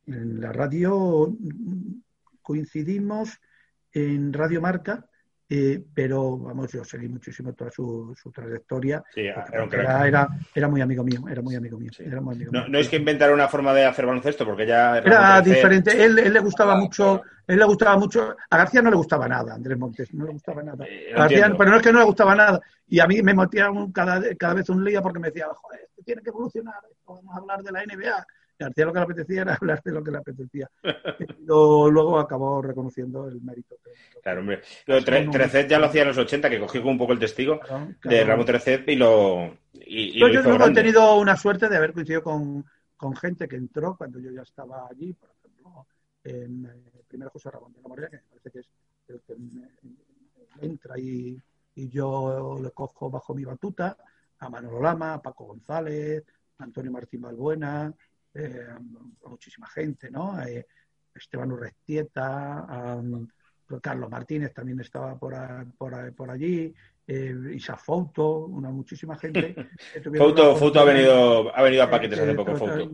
en 0.06 0.38
la 0.38 0.52
radio. 0.52 1.34
Coincidimos 2.42 3.40
en 3.90 4.34
Radio 4.34 4.60
Marca 4.60 5.08
eh, 5.54 5.84
pero 5.92 6.38
vamos, 6.38 6.72
yo 6.72 6.82
seguí 6.82 7.08
muchísimo 7.08 7.52
toda 7.52 7.70
su, 7.70 8.14
trayectoria. 8.34 9.04
era, 9.14 10.26
era, 10.54 10.68
muy 10.68 10.80
amigo 10.80 11.04
mío, 11.04 11.24
era 11.30 11.42
muy 11.42 11.56
amigo 11.56 11.78
mío. 11.78 11.90
no, 12.50 12.78
es 12.78 12.88
que 12.88 12.96
inventara 12.96 13.34
una 13.34 13.48
forma 13.48 13.74
de 13.74 13.84
hacer 13.84 14.06
baloncesto, 14.06 14.46
porque 14.46 14.66
ya 14.66 14.96
era 14.96 15.42
diferente. 15.42 15.90
Él, 16.02 16.18
él, 16.18 16.32
le 16.32 16.40
gustaba 16.40 16.74
mucho, 16.74 17.20
él 17.46 17.58
le 17.58 17.64
gustaba 17.66 17.98
mucho. 17.98 18.34
A 18.48 18.56
García 18.56 18.80
no 18.80 18.88
le 18.88 18.96
gustaba 18.96 19.28
nada, 19.28 19.54
Andrés 19.54 19.76
Montes, 19.76 20.14
no 20.14 20.24
le 20.24 20.32
gustaba 20.32 20.62
nada. 20.62 20.86
Eh, 20.88 21.12
pero 21.14 21.70
no 21.70 21.76
es 21.76 21.82
que 21.82 21.92
no 21.92 21.98
le 21.98 22.06
gustaba 22.06 22.34
nada. 22.34 22.58
Y 22.88 22.98
a 22.98 23.06
mí 23.06 23.20
me 23.20 23.34
metía 23.34 23.68
cada, 23.92 24.22
cada 24.36 24.54
vez 24.54 24.70
un 24.70 24.82
lío 24.82 25.02
porque 25.02 25.18
me 25.18 25.28
decía, 25.28 25.48
joder, 25.54 25.90
tiene 26.02 26.22
que 26.22 26.30
evolucionar, 26.30 26.80
vamos 27.06 27.26
a 27.30 27.38
hablar 27.38 27.62
de 27.62 27.72
la 27.72 27.84
NBA 27.84 28.26
García 28.58 28.86
lo 28.86 28.92
que 28.92 28.98
le 28.98 29.04
apetecía 29.04 29.42
era 29.42 29.54
hablar 29.60 29.82
de 29.82 29.92
lo 29.92 30.04
que 30.04 30.10
le 30.10 30.18
apetecía. 30.18 30.70
Pero 30.82 31.90
luego 31.90 32.18
acabó 32.18 32.62
reconociendo 32.62 33.28
el 33.28 33.40
mérito. 33.40 33.76
Claro, 34.22 34.40
hombre. 34.40 34.62
Lo 34.86 35.02
Trecet 35.04 35.68
ya 35.68 35.78
lo 35.78 35.86
hacía 35.86 36.02
en 36.02 36.08
los 36.08 36.18
80, 36.18 36.50
que 36.50 36.60
cogió 36.60 36.84
un 36.84 36.98
poco 36.98 37.12
el 37.12 37.18
testigo 37.18 37.60
de 38.04 38.24
Ramón 38.24 38.46
Trecet 38.46 38.88
y 38.88 38.96
lo. 38.96 39.56
Y, 39.74 40.18
yo, 40.18 40.28
yo 40.28 40.40
he 40.40 40.72
tenido 40.72 41.16
una 41.18 41.36
suerte 41.36 41.68
de 41.68 41.76
haber 41.76 41.92
coincidido 41.92 42.22
con, 42.22 42.64
con, 42.96 43.16
gente 43.16 43.48
que 43.48 43.56
entró 43.56 43.96
cuando 43.96 44.20
yo 44.20 44.30
ya 44.30 44.42
estaba 44.42 44.86
allí, 44.88 45.12
por 45.12 45.30
ejemplo, 45.30 45.86
en, 46.22 46.66
eh, 46.66 47.02
primero 47.08 47.30
José 47.30 47.50
Ramón 47.50 47.72
de 47.72 47.82
la 47.82 47.88
Morena, 47.88 48.08
que 48.08 48.16
me 48.16 48.22
parece 48.28 48.50
que 48.50 48.58
es 48.60 48.68
el 49.08 49.20
que 49.22 50.66
entra 50.66 50.98
y, 50.98 51.36
y 51.74 51.88
yo 51.88 52.58
le 52.62 52.70
cojo 52.70 53.10
bajo 53.10 53.34
mi 53.34 53.44
batuta, 53.44 53.96
a 54.38 54.48
Manolo 54.48 54.80
Lama, 54.80 55.14
a 55.14 55.22
Paco 55.22 55.44
González, 55.44 56.24
a 56.58 56.64
Antonio 56.64 56.90
Martín 56.90 57.22
Balbuena, 57.22 57.92
eh, 58.34 58.66
muchísima 59.26 59.68
gente, 59.68 60.10
¿no? 60.10 60.40
Eh, 60.42 60.66
Esteban 61.14 61.52
Urrestieta, 61.52 62.98
Carlos 63.82 64.10
Martínez 64.10 64.52
también 64.54 64.80
estaba 64.80 65.18
por, 65.18 65.34
por, 65.76 66.14
por 66.14 66.30
allí, 66.30 66.74
eh, 67.06 67.34
Isa 67.54 67.76
Fouto, 67.76 68.46
una 68.46 68.70
muchísima 68.70 69.18
gente. 69.18 69.54
Fouto, 70.16 70.80
ha 70.80 70.84
venido, 70.84 71.54
ha 71.54 71.62
venido 71.62 71.82
a 71.82 71.90
paquetes 71.90 72.20
hace 72.20 72.34
poco, 72.34 72.56
Fouto. 72.56 72.90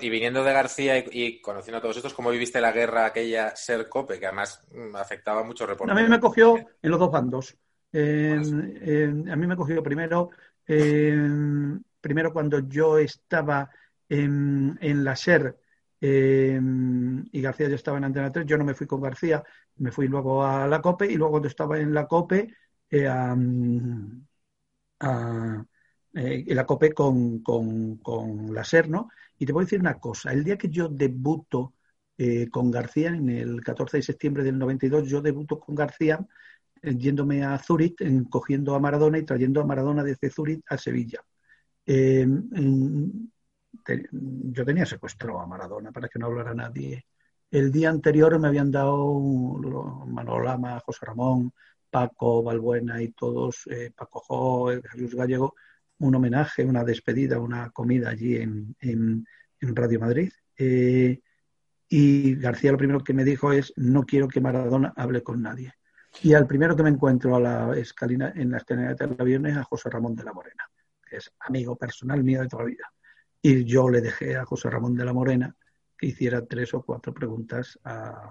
Y, 0.00 0.10
viniendo 0.10 0.44
de 0.44 0.52
García 0.52 0.98
y, 0.98 1.40
conociendo 1.40 1.78
a 1.78 1.80
todos 1.80 1.96
estos, 1.96 2.14
¿cómo 2.14 2.30
viviste 2.30 2.60
la 2.60 2.70
guerra 2.70 3.06
aquella 3.06 3.56
ser 3.56 3.88
COPE, 3.88 4.20
que 4.20 4.26
además 4.26 4.64
mm, 4.72 4.94
afectaba 4.94 5.42
mucho 5.42 5.64
A 5.64 5.94
mí 5.94 6.08
me 6.08 6.20
cogió 6.20 6.56
en 6.56 6.90
los 6.90 7.00
dos 7.00 7.10
bandos. 7.10 7.56
a 7.92 7.98
mí 7.98 9.46
me 9.46 9.56
cogió 9.56 9.82
primero, 9.82 10.30
primero 12.00 12.32
cuando 12.32 12.60
yo 12.60 12.98
estaba 12.98 13.68
en, 14.12 15.04
la 15.04 15.16
SER 15.16 15.56
em, 16.00 17.24
y 17.32 17.40
García 17.40 17.68
ya 17.68 17.76
estaba 17.76 17.98
en 17.98 18.04
Antena 18.04 18.30
3, 18.32 18.46
yo 18.46 18.58
no 18.58 18.64
me 18.64 18.74
fui 18.74 18.86
con 18.86 19.00
García, 19.00 19.42
me 19.76 19.90
fui 19.90 20.08
luego 20.08 20.44
a 20.44 20.66
la 20.66 20.80
COPE 20.82 21.06
y 21.10 21.16
luego 21.16 21.32
cuando 21.32 21.48
estaba 21.48 21.78
en 21.78 21.94
la 21.94 22.06
COPE, 22.06 22.54
eh, 22.90 23.08
eh, 26.14 26.54
la 26.54 26.66
COPE 26.66 26.92
con, 26.92 27.38
con, 27.42 28.54
la 28.54 28.64
SER, 28.64 28.88
¿no? 28.88 29.08
Y 29.38 29.46
te 29.46 29.52
voy 29.52 29.62
a 29.62 29.64
decir 29.64 29.80
una 29.80 29.98
cosa, 29.98 30.32
el 30.32 30.44
día 30.44 30.58
que 30.58 30.68
yo 30.68 30.88
debuto 30.88 31.74
eh, 32.18 32.48
con 32.50 32.70
García, 32.70 33.08
en 33.08 33.28
el 33.30 33.62
14 33.62 33.96
de 33.98 34.02
septiembre 34.02 34.44
del 34.44 34.58
92, 34.58 35.08
yo 35.08 35.22
debuto 35.22 35.58
con 35.58 35.74
García 35.74 36.24
yéndome 36.82 37.44
a 37.44 37.58
Zurich, 37.58 37.96
cogiendo 38.28 38.74
a 38.74 38.80
Maradona 38.80 39.18
y 39.18 39.24
trayendo 39.24 39.60
a 39.60 39.64
Maradona 39.64 40.02
desde 40.02 40.30
Zurich 40.30 40.62
a 40.68 40.76
Sevilla. 40.78 41.24
Yo 44.10 44.64
tenía 44.64 44.86
secuestrado 44.86 45.40
a 45.40 45.46
Maradona 45.46 45.92
para 45.92 46.08
que 46.08 46.18
no 46.18 46.26
hablara 46.26 46.54
nadie. 46.54 47.06
El 47.50 47.70
día 47.70 47.90
anterior 47.90 48.38
me 48.38 48.48
habían 48.48 48.70
dado 48.70 49.18
Manolo 50.06 50.44
Lama, 50.44 50.80
José 50.80 51.06
Ramón, 51.06 51.52
Paco, 51.90 52.42
Balbuena 52.42 53.02
y 53.02 53.12
todos, 53.12 53.66
eh, 53.66 53.92
Paco 53.94 54.20
Jo, 54.20 54.70
Jesús 54.90 55.14
Gallego, 55.14 55.54
un 55.98 56.14
homenaje, 56.14 56.64
una 56.64 56.84
despedida, 56.84 57.38
una 57.38 57.70
comida 57.70 58.10
allí 58.10 58.36
en, 58.36 58.74
en, 58.80 59.26
Radio 59.60 60.00
Madrid. 60.00 60.32
Eh, 60.56 61.20
y 61.88 62.34
García 62.36 62.72
lo 62.72 62.78
primero 62.78 63.04
que 63.04 63.12
me 63.12 63.24
dijo 63.24 63.52
es, 63.52 63.72
no 63.76 64.04
quiero 64.04 64.26
que 64.28 64.40
Maradona 64.40 64.92
hable 64.96 65.22
con 65.22 65.42
nadie. 65.42 65.74
Y 66.22 66.34
al 66.34 66.46
primero 66.46 66.74
que 66.74 66.82
me 66.82 66.90
encuentro 66.90 67.36
a 67.36 67.40
la 67.40 67.76
escalina, 67.76 68.32
en 68.34 68.50
la 68.50 68.58
escalera 68.58 68.94
de 68.94 69.16
avión 69.18 69.46
es 69.46 69.56
a 69.56 69.64
José 69.64 69.90
Ramón 69.90 70.14
de 70.14 70.24
la 70.24 70.32
Morena, 70.32 70.64
que 71.08 71.16
es 71.16 71.30
amigo 71.40 71.76
personal 71.76 72.24
mío 72.24 72.40
de 72.40 72.48
toda 72.48 72.64
la 72.64 72.70
vida. 72.70 72.92
Y 73.42 73.64
yo 73.64 73.88
le 73.88 74.00
dejé 74.00 74.36
a 74.36 74.44
José 74.44 74.70
Ramón 74.70 74.94
de 74.94 75.04
la 75.04 75.12
Morena 75.12 75.54
que 75.98 76.06
hiciera 76.06 76.44
tres 76.46 76.72
o 76.74 76.82
cuatro 76.82 77.12
preguntas 77.12 77.78
a, 77.84 78.28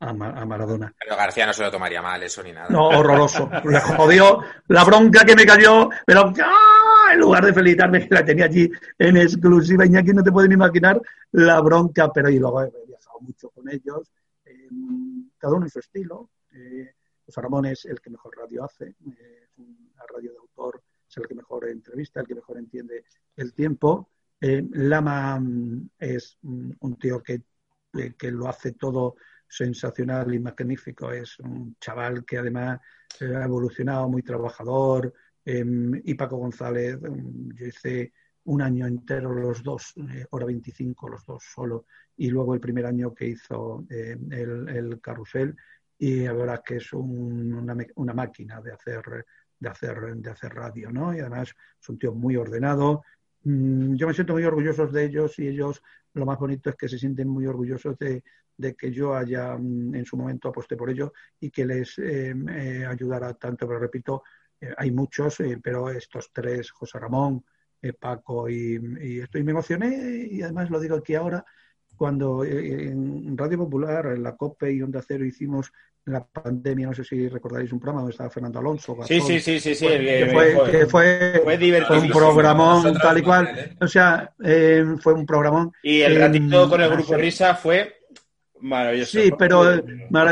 Maradona. 0.00 0.94
Pero 0.98 1.16
García 1.16 1.46
no 1.46 1.52
se 1.52 1.62
lo 1.62 1.70
tomaría 1.70 2.00
mal, 2.00 2.22
eso 2.22 2.42
ni 2.42 2.52
nada. 2.52 2.68
No, 2.70 2.88
horroroso. 2.88 3.50
Le 3.64 3.80
jodió 3.80 4.40
la 4.68 4.84
bronca 4.84 5.24
que 5.24 5.34
me 5.34 5.44
cayó, 5.44 5.90
pero 6.06 6.32
¡ah! 6.42 7.12
en 7.12 7.20
lugar 7.20 7.44
de 7.44 7.54
felicitarme, 7.54 8.06
que 8.06 8.14
la 8.14 8.24
tenía 8.24 8.46
allí 8.46 8.70
en 8.98 9.16
exclusiva, 9.16 9.86
Iñaki, 9.86 10.12
no 10.12 10.22
te 10.22 10.32
pueden 10.32 10.52
imaginar 10.52 11.00
la 11.32 11.60
bronca, 11.60 12.12
pero 12.12 12.28
y 12.28 12.38
luego 12.38 12.62
he 12.62 12.70
viajado 12.86 13.20
mucho 13.20 13.50
con 13.50 13.68
ellos, 13.68 14.12
eh, 14.44 14.68
cada 15.38 15.54
uno 15.54 15.66
en 15.66 15.70
su 15.70 15.78
estilo. 15.78 16.30
Eh, 16.52 16.94
José 17.24 17.40
Ramón 17.40 17.66
es 17.66 17.84
el 17.84 18.00
que 18.00 18.10
mejor 18.10 18.36
radio 18.36 18.64
hace, 18.64 18.86
eh, 18.86 19.44
es 19.44 19.58
una 19.58 20.04
radio 20.14 20.32
de 20.32 20.38
autor 20.38 20.82
es 21.08 21.16
el 21.16 21.26
que 21.26 21.34
mejor 21.34 21.68
entrevista, 21.68 22.20
el 22.20 22.26
que 22.26 22.34
mejor 22.34 22.58
entiende 22.58 23.04
el 23.36 23.52
tiempo. 23.54 24.10
Eh, 24.40 24.64
Lama 24.72 25.38
mm, 25.40 25.90
es 25.98 26.38
mm, 26.42 26.70
un 26.80 26.98
tío 26.98 27.22
que, 27.22 27.42
que 28.16 28.30
lo 28.30 28.48
hace 28.48 28.72
todo 28.72 29.16
sensacional 29.48 30.32
y 30.34 30.38
magnífico. 30.38 31.10
Es 31.10 31.38
un 31.40 31.76
chaval 31.80 32.24
que 32.24 32.38
además 32.38 32.80
ha 33.20 33.44
evolucionado, 33.44 34.08
muy 34.08 34.22
trabajador. 34.22 35.12
Em, 35.44 36.00
y 36.04 36.14
Paco 36.14 36.36
González, 36.36 36.98
em, 37.02 37.48
yo 37.54 37.66
hice 37.66 38.12
un 38.44 38.62
año 38.62 38.86
entero 38.86 39.32
los 39.32 39.62
dos, 39.62 39.94
eh, 39.96 40.26
hora 40.30 40.46
25 40.46 41.08
los 41.08 41.24
dos 41.24 41.42
solo, 41.54 41.86
y 42.16 42.28
luego 42.30 42.54
el 42.54 42.60
primer 42.60 42.86
año 42.86 43.14
que 43.14 43.28
hizo 43.28 43.86
em, 43.90 44.30
el, 44.32 45.00
carrusel, 45.00 45.56
y 45.98 46.24
la 46.24 46.32
verdad 46.32 46.62
que 46.64 46.76
es 46.76 46.92
una, 46.92 47.76
una, 47.96 48.14
máquina 48.14 48.60
de 48.60 48.72
hacer, 48.72 49.26
de, 49.58 49.68
hacer, 49.68 49.98
de 50.16 50.30
hacer 50.30 50.54
radio, 50.54 50.90
¿no? 50.90 51.14
Y 51.14 51.20
además 51.20 51.54
es 51.80 51.88
un 51.88 51.98
tío 51.98 52.12
muy 52.12 52.36
ordenado. 52.36 53.02
Mm, 53.44 53.94
yo 53.94 54.06
me 54.06 54.14
siento 54.14 54.32
muy 54.32 54.44
orgulloso 54.44 54.86
de 54.86 55.04
ellos 55.04 55.38
y 55.38 55.48
ellos 55.48 55.82
lo 56.14 56.26
más 56.26 56.38
bonito 56.38 56.70
es 56.70 56.76
que 56.76 56.88
se 56.88 56.98
sienten 56.98 57.28
muy 57.28 57.46
orgullosos 57.46 57.96
de, 57.98 58.22
que 58.76 58.90
yo 58.90 59.14
haya 59.14 59.56
mm, 59.56 59.94
en 59.94 60.04
su 60.04 60.16
momento 60.16 60.48
aposté 60.48 60.76
por 60.76 60.90
ello 60.90 61.12
y 61.40 61.50
que 61.50 61.64
les 61.66 61.98
eh, 61.98 62.34
eh, 62.50 62.86
ayudara 62.86 63.34
tanto. 63.34 63.66
Pero 63.66 63.78
repito, 63.78 64.22
eh, 64.60 64.74
hay 64.76 64.90
muchos, 64.90 65.38
pero 65.62 65.90
estos 65.90 66.30
tres, 66.32 66.70
José 66.70 66.98
Ramón, 66.98 67.44
Paco 68.00 68.48
y, 68.48 68.76
y, 69.00 69.20
esto, 69.20 69.38
y 69.38 69.44
me 69.44 69.52
emocioné 69.52 70.26
y 70.28 70.42
además 70.42 70.68
lo 70.68 70.80
digo 70.80 70.96
aquí 70.96 71.14
ahora, 71.14 71.44
cuando 71.98 72.44
en 72.44 73.36
Radio 73.36 73.58
Popular, 73.58 74.06
en 74.06 74.22
la 74.22 74.36
COPE 74.36 74.72
y 74.72 74.82
Onda 74.82 75.02
Cero 75.06 75.26
hicimos 75.26 75.70
en 76.06 76.14
la 76.14 76.24
pandemia, 76.24 76.86
no 76.86 76.94
sé 76.94 77.04
si 77.04 77.28
recordáis 77.28 77.70
un 77.70 77.80
programa 77.80 78.00
donde 78.00 78.12
estaba 78.12 78.30
Fernando 78.30 78.60
Alonso. 78.60 78.96
sí, 79.06 79.20
sí, 79.20 79.40
sí, 79.40 79.60
sí, 79.60 79.74
sí. 79.74 79.86
Que 79.86 80.30
fue, 80.32 80.70
que 80.70 80.86
fue, 80.86 81.42
fue, 81.86 81.98
un 81.98 82.08
programón 82.08 82.94
tal 82.94 83.18
y 83.18 83.22
cual. 83.22 83.76
O 83.80 83.86
sea, 83.86 84.32
fue 84.38 85.12
un 85.12 85.26
programón. 85.26 85.72
Y 85.82 86.00
el 86.00 86.18
ratito 86.18 86.70
con 86.70 86.80
el 86.80 86.90
Grupo 86.90 87.14
Risa 87.16 87.54
fue 87.54 87.98
Maravilloso. 88.60 89.18
Sí, 89.18 89.30
pero, 89.38 89.76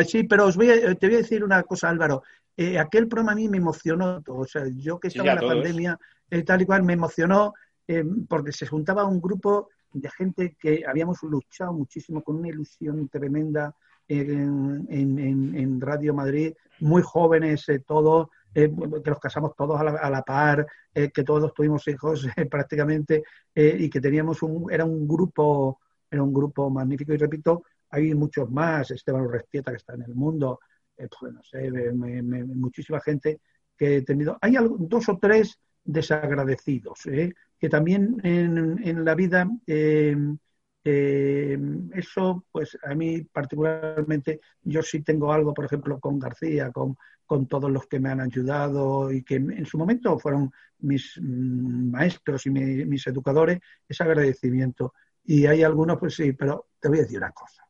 sí, 0.04 0.24
pero 0.24 0.46
os 0.46 0.56
voy 0.56 0.68
te 0.98 1.06
voy 1.06 1.14
a 1.14 1.18
decir 1.18 1.44
una 1.44 1.62
cosa, 1.62 1.88
Álvaro. 1.88 2.22
Eh, 2.56 2.78
aquel 2.78 3.06
programa 3.08 3.32
a 3.32 3.36
mí 3.36 3.48
me 3.48 3.58
emocionó. 3.58 4.22
O 4.26 4.44
sea, 4.46 4.64
yo 4.74 4.98
que 4.98 5.08
estaba 5.08 5.30
en 5.30 5.36
la 5.36 5.42
pandemia, 5.42 5.98
eh, 6.30 6.42
tal 6.42 6.62
y 6.62 6.66
cual, 6.66 6.82
me 6.82 6.94
emocionó 6.94 7.54
eh, 7.86 8.04
porque 8.28 8.52
se 8.52 8.66
juntaba 8.66 9.04
un 9.04 9.20
grupo 9.20 9.70
de 10.00 10.10
gente 10.10 10.56
que 10.58 10.84
habíamos 10.86 11.22
luchado 11.22 11.72
muchísimo 11.72 12.22
con 12.22 12.36
una 12.36 12.48
ilusión 12.48 13.08
tremenda 13.08 13.74
en, 14.08 14.86
en, 14.88 15.80
Radio 15.80 16.14
Madrid, 16.14 16.54
muy 16.80 17.02
jóvenes 17.02 17.66
todos, 17.86 18.28
que 18.54 18.68
nos 18.68 19.18
casamos 19.20 19.56
todos 19.56 19.80
a 19.80 19.84
la, 19.84 19.90
a 19.92 20.10
la 20.10 20.22
par, 20.22 20.66
que 20.92 21.24
todos 21.24 21.52
tuvimos 21.52 21.86
hijos 21.88 22.26
prácticamente 22.50 23.24
y 23.54 23.90
que 23.90 24.00
teníamos 24.00 24.42
un, 24.42 24.70
era 24.72 24.84
un 24.84 25.08
grupo, 25.08 25.80
era 26.08 26.22
un 26.22 26.32
grupo 26.32 26.70
magnífico 26.70 27.12
y 27.12 27.16
repito, 27.16 27.64
hay 27.90 28.14
muchos 28.14 28.50
más, 28.50 28.90
Esteban 28.90 29.22
Urrestieta 29.22 29.70
que 29.70 29.78
está 29.78 29.94
en 29.94 30.02
el 30.02 30.14
mundo, 30.14 30.60
eh, 30.96 31.08
pues 31.08 31.32
no 31.32 31.42
sé, 31.42 31.70
muchísima 31.92 33.00
gente 33.00 33.40
que 33.76 33.98
he 33.98 34.02
tenido. 34.02 34.38
Hay 34.40 34.56
dos 34.78 35.08
o 35.08 35.18
tres 35.18 35.58
desagradecidos, 35.84 37.06
¿eh? 37.06 37.32
Que 37.58 37.68
también 37.68 38.20
en, 38.22 38.80
en 38.82 39.04
la 39.04 39.14
vida 39.14 39.48
em, 39.66 40.38
em, 40.84 41.90
eso, 41.94 42.44
pues 42.52 42.78
a 42.82 42.94
mí 42.94 43.22
particularmente, 43.22 44.40
yo 44.62 44.82
sí 44.82 45.02
tengo 45.02 45.32
algo, 45.32 45.54
por 45.54 45.64
ejemplo, 45.64 45.98
con 46.00 46.18
García, 46.18 46.70
con, 46.70 46.96
con 47.24 47.46
todos 47.46 47.70
los 47.70 47.86
que 47.86 48.00
me 48.00 48.10
han 48.10 48.20
ayudado 48.20 49.10
y 49.12 49.22
que 49.22 49.36
en 49.36 49.66
su 49.66 49.78
momento 49.78 50.18
fueron 50.18 50.50
mis 50.78 51.18
mm, 51.20 51.90
maestros 51.90 52.46
y 52.46 52.50
mis 52.50 53.06
educadores, 53.06 53.60
ese 53.88 54.02
agradecimiento. 54.04 54.94
Y 55.24 55.46
hay 55.46 55.62
algunos, 55.62 55.98
pues 55.98 56.14
sí, 56.14 56.32
pero 56.32 56.68
te 56.80 56.88
voy 56.88 56.98
a 56.98 57.02
decir 57.02 57.18
una 57.18 57.32
cosa 57.32 57.66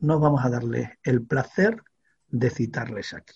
no 0.00 0.18
vamos 0.18 0.44
a 0.44 0.50
darle 0.50 0.98
el 1.02 1.26
placer 1.26 1.82
de 2.28 2.50
citarles 2.50 3.14
aquí. 3.14 3.34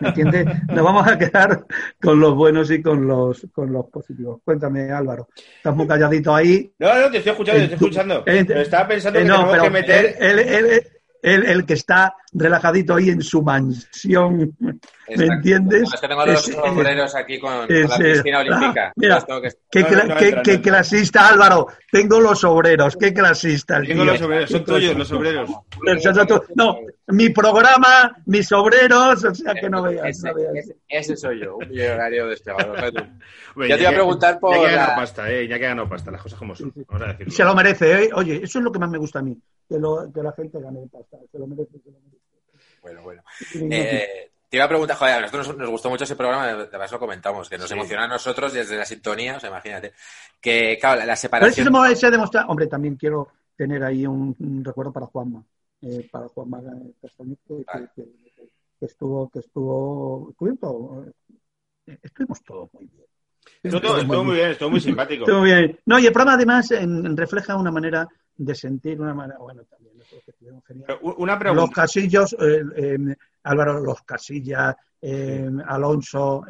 ¿Me 0.00 0.08
entiendes? 0.08 0.46
Nos 0.68 0.84
vamos 0.84 1.06
a 1.06 1.18
quedar 1.18 1.64
con 2.00 2.20
los 2.20 2.34
buenos 2.34 2.70
y 2.70 2.82
con 2.82 3.06
los 3.06 3.46
con 3.52 3.72
los 3.72 3.86
positivos. 3.86 4.40
Cuéntame, 4.44 4.90
Álvaro. 4.90 5.28
Estás 5.56 5.74
muy 5.74 5.86
calladito 5.86 6.34
ahí. 6.34 6.72
No, 6.78 6.94
no, 6.94 7.10
te 7.10 7.18
estoy 7.18 7.32
escuchando, 7.32 7.58
te 7.58 7.74
estoy 7.74 7.88
escuchando. 7.88 8.24
estaba 8.26 8.88
pensando 8.88 9.18
que 9.18 9.24
no, 9.24 9.52
que 9.52 9.70
meter 9.70 10.16
el, 11.22 11.64
que 11.64 11.74
está 11.74 12.16
relajadito 12.32 12.96
ahí 12.96 13.10
en 13.10 13.22
su 13.22 13.42
mansión, 13.42 14.56
¿me 14.58 15.24
entiendes? 15.24 15.88
es 15.94 16.00
que 16.00 16.08
tengo 16.08 16.26
los 16.26 16.44
sombreros 16.44 17.14
aquí 17.14 17.38
con, 17.38 17.60
la 17.60 17.96
piscina 17.96 18.40
olímpica. 18.40 18.92
Mira, 18.96 19.24
qué, 19.70 20.60
clasista, 20.60 21.28
Álvaro. 21.28 21.68
Tengo 21.90 22.20
los 22.20 22.42
obreros, 22.44 22.96
qué 22.96 23.12
clasista. 23.12 23.80
Tengo 23.82 24.04
los 24.04 24.20
obreros, 24.20 24.50
son 24.50 24.64
tuyos 24.64 24.96
los 24.96 25.12
obreros. 25.12 25.50
No, 26.56 26.78
mi 27.08 27.30
programa, 27.30 28.16
mis 28.26 28.50
obreros, 28.52 29.24
o 29.24 29.34
sea 29.34 29.54
que 29.54 29.68
no 29.68 29.82
veas. 29.82 30.22
Ese, 30.88 31.16
soy 31.16 31.40
yo, 31.40 31.56
un 31.56 31.68
millonario 31.68 32.28
despegado. 32.28 32.74
ya 33.68 33.76
te 33.76 33.80
iba 33.80 33.90
a 33.90 33.94
preguntar 33.94 34.38
por. 34.38 34.54
Ya 34.54 34.68
que 34.68 34.76
ganó 34.76 34.96
pasta, 34.96 35.30
eh, 35.30 35.48
ya 35.48 35.58
que 35.58 35.64
ganó 35.64 35.88
pasta, 35.88 36.10
las 36.10 36.22
cosas 36.22 36.38
como 36.38 36.54
son. 36.54 36.72
Vamos 36.88 37.02
a 37.02 37.12
decirlo. 37.12 37.32
Se 37.32 37.44
lo 37.44 37.54
merece, 37.54 38.04
¿eh? 38.04 38.10
Oye, 38.14 38.40
eso 38.42 38.58
es 38.58 38.64
lo 38.64 38.72
que 38.72 38.78
más 38.78 38.90
me 38.90 38.98
gusta 38.98 39.18
a 39.18 39.22
mí 39.22 39.36
que, 39.72 39.78
lo, 39.78 40.12
que 40.12 40.22
la 40.22 40.32
gente 40.32 40.60
gane 40.60 40.86
pasta. 40.90 41.18
Se 41.30 41.38
lo 41.38 41.46
merece, 41.46 41.78
se 41.78 41.90
lo 41.90 41.98
merece. 41.98 42.22
Bueno, 42.82 43.02
bueno. 43.02 43.22
Eh, 43.54 44.30
te 44.48 44.56
iba 44.56 44.66
a 44.66 44.68
preguntar, 44.68 44.96
joder, 44.96 45.14
a 45.14 45.20
nosotros 45.20 45.56
nos, 45.56 45.70
gustó 45.70 45.88
mucho 45.88 46.04
ese 46.04 46.16
programa, 46.16 46.44
además 46.44 46.92
lo 46.92 46.98
comentamos, 46.98 47.48
que 47.48 47.56
nos 47.56 47.70
emociona 47.70 48.04
a 48.04 48.08
nosotros 48.08 48.52
desde 48.52 48.76
la 48.76 48.84
sintonía, 48.84 49.36
o 49.36 49.40
sea, 49.40 49.48
imagínate, 49.48 49.92
que, 50.40 50.76
claro, 50.78 51.04
la, 51.06 51.16
separación... 51.16 51.68
Pero 51.72 51.84
eso 51.86 51.96
se 51.96 52.10
demuestra, 52.10 52.44
hombre, 52.46 52.66
también 52.66 52.96
quiero 52.96 53.28
tener 53.56 53.82
ahí 53.82 54.06
un, 54.06 54.62
recuerdo 54.62 54.92
para 54.92 55.06
Juanma, 55.06 55.42
eh, 55.82 56.08
para 56.10 56.28
Juanma 56.28 56.62
Castaño, 57.00 57.36
que, 57.46 57.64
que, 57.94 58.86
estuvo, 58.86 59.28
que 59.30 59.40
estuvo, 59.40 60.30
estuvimos, 60.30 61.08
eh, 61.86 61.98
estuvimos 62.02 62.42
todos 62.42 62.72
muy 62.74 62.86
bien. 62.86 63.06
Estuvo, 63.62 64.24
muy 64.24 64.36
bien, 64.36 64.50
estuvo 64.50 64.70
muy 64.70 64.80
simpático. 64.80 65.24
Estuvo 65.24 65.42
bien. 65.42 65.78
No, 65.86 65.98
y 65.98 66.06
el 66.06 66.12
programa 66.12 66.34
además 66.36 66.72
refleja 67.16 67.56
una 67.56 67.70
manera 67.70 68.08
de 68.36 68.54
sentir 68.54 69.00
una 69.00 69.14
manera, 69.14 69.38
bueno, 69.38 69.62
también 69.64 69.94
Una 71.18 71.38
pregunta. 71.38 71.62
Los 71.62 71.70
casillos, 71.70 72.32
eh, 72.34 72.62
eh, 72.76 73.16
Álvaro, 73.44 73.80
los 73.80 74.02
casillas, 74.02 74.74
eh, 75.00 75.50
Alonso, 75.66 76.44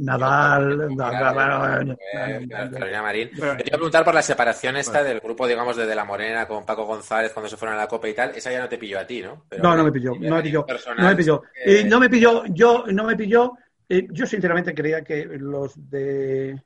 Nadal, 0.00 0.96
Carolina 0.96 3.02
Marín. 3.02 3.30
Te 3.30 3.38
iba 3.38 3.52
a 3.52 3.60
preguntar 3.60 4.04
por 4.04 4.14
la 4.14 4.22
separación 4.22 4.76
esta 4.76 5.02
del 5.02 5.20
grupo, 5.20 5.46
digamos, 5.46 5.76
de 5.76 5.86
De 5.86 5.94
La 5.94 6.04
Morena 6.04 6.46
con 6.46 6.64
Paco 6.64 6.86
González 6.86 7.32
cuando 7.32 7.48
se 7.48 7.56
fueron 7.56 7.76
a 7.76 7.80
la 7.80 7.86
Copa 7.86 8.08
y 8.08 8.14
tal. 8.14 8.30
Esa 8.30 8.50
ya 8.50 8.60
no 8.60 8.68
te 8.68 8.78
pilló 8.78 8.98
a 8.98 9.06
ti, 9.06 9.22
¿no? 9.22 9.44
no, 9.62 9.76
no 9.76 9.84
me 9.84 9.92
pilló. 9.92 10.12
No 10.18 10.36
me 10.36 10.42
pilló. 10.42 10.66
No 10.96 11.08
me 11.08 11.16
pilló. 11.16 11.42
Y 11.66 11.84
no 11.84 12.00
me 12.00 12.08
pilló. 12.08 12.44
Yo, 12.46 12.84
no 12.88 13.04
me 13.04 13.16
pilló. 13.16 13.56
yo 13.88 14.26
sinceramente 14.26 14.74
creía 14.74 15.02
que 15.02 15.26
los 15.26 15.72
de 15.90 16.60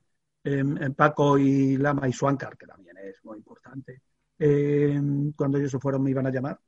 Paco 0.96 1.38
y 1.38 1.76
Lama 1.76 2.08
y 2.08 2.12
Suancar, 2.12 2.56
que 2.56 2.66
también 2.66 2.96
es 2.98 3.24
muy 3.24 3.38
importante, 3.38 4.02
eh, 4.38 5.00
cuando 5.36 5.58
ellos 5.58 5.70
se 5.70 5.78
fueron 5.78 6.02
me 6.02 6.10
iban 6.10 6.26
a 6.26 6.30
llamar. 6.30 6.58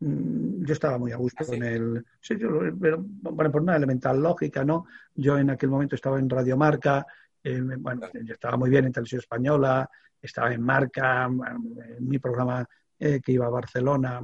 Mm, 0.00 0.64
yo 0.64 0.72
estaba 0.72 0.98
muy 0.98 1.12
a 1.12 1.16
gusto 1.16 1.44
con 1.44 1.62
el. 1.62 2.04
Sí, 2.20 2.36
yo, 2.38 2.48
pero, 2.80 3.04
bueno, 3.04 3.50
por 3.50 3.62
una 3.62 3.76
elemental 3.76 4.22
lógica, 4.22 4.64
¿no? 4.64 4.86
Yo 5.14 5.38
en 5.38 5.50
aquel 5.50 5.70
momento 5.70 5.96
estaba 5.96 6.18
en 6.18 6.30
Radiomarca, 6.30 7.06
eh, 7.42 7.60
bueno, 7.78 8.08
yo 8.12 8.32
estaba 8.32 8.56
muy 8.56 8.70
bien 8.70 8.84
en 8.84 8.92
Televisión 8.92 9.20
Española, 9.20 9.88
estaba 10.20 10.52
en 10.52 10.62
Marca, 10.62 11.24
en 11.24 12.08
mi 12.08 12.18
programa 12.18 12.66
eh, 12.98 13.20
que 13.20 13.32
iba 13.32 13.46
a 13.46 13.50
Barcelona, 13.50 14.20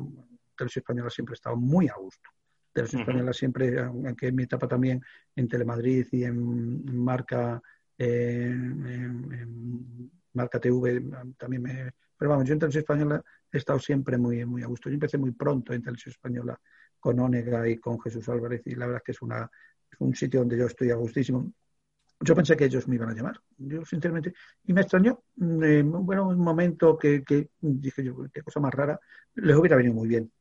Televisión 0.56 0.82
Española 0.82 1.10
siempre 1.10 1.34
estaba 1.34 1.56
muy 1.56 1.88
a 1.88 1.94
gusto. 1.94 2.30
Televisión 2.72 3.02
Española 3.02 3.32
siempre, 3.32 3.80
aunque 3.80 4.28
en 4.28 4.34
mi 4.34 4.44
etapa 4.44 4.66
también 4.66 5.02
en 5.34 5.48
Telemadrid 5.48 6.06
y 6.10 6.24
en 6.24 6.96
Marca, 6.96 7.60
en 7.96 10.10
Marca 10.32 10.58
TV 10.58 11.00
también 11.38 11.62
me, 11.62 11.92
pero 12.16 12.30
vamos, 12.30 12.46
yo 12.46 12.54
en 12.54 12.58
Televisión 12.58 12.82
Española 12.82 13.22
he 13.50 13.58
estado 13.58 13.78
siempre 13.78 14.18
muy, 14.18 14.44
muy 14.44 14.62
a 14.62 14.66
gusto. 14.66 14.88
Yo 14.88 14.94
empecé 14.94 15.18
muy 15.18 15.32
pronto 15.32 15.72
en 15.72 15.82
Televisión 15.82 16.12
Española 16.12 16.58
con 16.98 17.18
Onega 17.20 17.68
y 17.68 17.78
con 17.78 18.00
Jesús 18.00 18.28
Álvarez 18.28 18.62
y 18.66 18.74
la 18.74 18.86
verdad 18.86 19.02
es 19.02 19.04
que 19.04 19.12
es, 19.12 19.22
una, 19.22 19.50
un 19.98 20.14
sitio 20.14 20.40
donde 20.40 20.56
yo 20.56 20.66
estoy 20.66 20.90
a 20.90 20.94
gustísimo. 20.94 21.52
Yo 22.20 22.34
pensé 22.34 22.56
que 22.56 22.64
ellos 22.64 22.88
me 22.88 22.94
iban 22.94 23.10
a 23.10 23.14
llamar, 23.14 23.40
yo 23.58 23.84
sinceramente, 23.84 24.32
y 24.64 24.72
me 24.72 24.82
extrañó, 24.82 25.24
eh, 25.62 25.82
bueno, 25.84 26.28
un 26.28 26.38
momento 26.38 26.96
que, 26.96 27.22
que 27.22 27.50
dije 27.60 28.04
yo, 28.04 28.16
qué 28.32 28.40
cosa 28.42 28.60
más 28.60 28.72
rara, 28.72 28.98
les 29.34 29.56
hubiera 29.56 29.76
venido 29.76 29.94
muy 29.94 30.08
bien, 30.08 30.32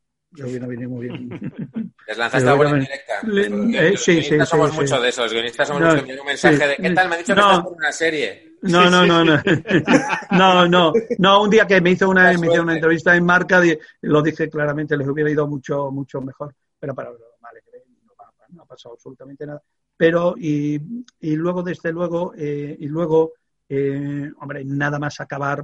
hubiera 0.42 0.68
venido 0.68 0.90
muy 0.90 1.08
bien. 1.08 1.30
Les 2.08 2.18
lanzaste 2.18 2.50
a 2.50 2.54
en 2.54 2.80
directa. 2.80 3.14
Eh, 3.24 3.98
sí, 3.98 4.22
sí, 4.22 4.40
sí, 4.40 4.46
somos 4.46 4.74
muchos 4.74 5.02
de 5.02 5.10
esos, 5.10 5.26
los 5.26 5.34
guionistas 5.34 5.68
somos 5.68 5.84
los 5.84 5.94
que 5.94 6.00
envían 6.02 6.20
un 6.20 6.26
mensaje 6.26 6.68
de, 6.68 6.76
¿qué 6.76 6.90
tal? 6.90 7.10
Me 7.10 7.16
ha 7.16 7.18
dicho 7.18 7.34
que 7.34 7.40
estás 7.40 7.62
por 7.62 7.74
una 7.74 7.92
serie. 7.92 8.54
No, 8.64 8.90
no, 8.90 9.06
no, 9.06 9.24
no. 9.24 9.42
No, 10.32 10.68
no. 10.68 10.94
No, 11.18 11.44
un 11.44 11.50
día 11.50 11.68
que 11.68 11.82
me 11.82 11.92
hizo 11.92 12.10
una, 12.10 12.32
me 12.38 12.48
hizo 12.48 12.62
una 12.62 12.76
entrevista 12.76 13.16
en 13.16 13.26
marca, 13.26 13.62
lo 14.02 14.22
dije 14.22 14.50
claramente, 14.50 14.98
les 14.98 15.08
hubiera 15.08 15.30
ido 15.30 15.48
mucho, 15.48 15.92
mucho 15.92 16.22
mejor. 16.22 16.56
Pero 16.80 16.96
para 16.96 17.10
vale, 17.12 17.62
no, 18.06 18.14
no 18.50 18.64
ha 18.64 18.66
pasado 18.66 18.96
absolutamente 18.96 19.46
nada. 19.46 19.62
Pero, 19.96 20.36
y, 20.38 20.80
y 21.20 21.36
luego, 21.36 21.62
desde 21.62 21.92
luego, 21.92 22.34
eh, 22.38 22.76
y 22.80 22.88
luego, 22.88 23.34
eh, 23.70 24.32
hombre, 24.40 24.64
nada 24.66 24.98
más 25.00 25.20
acabar 25.20 25.64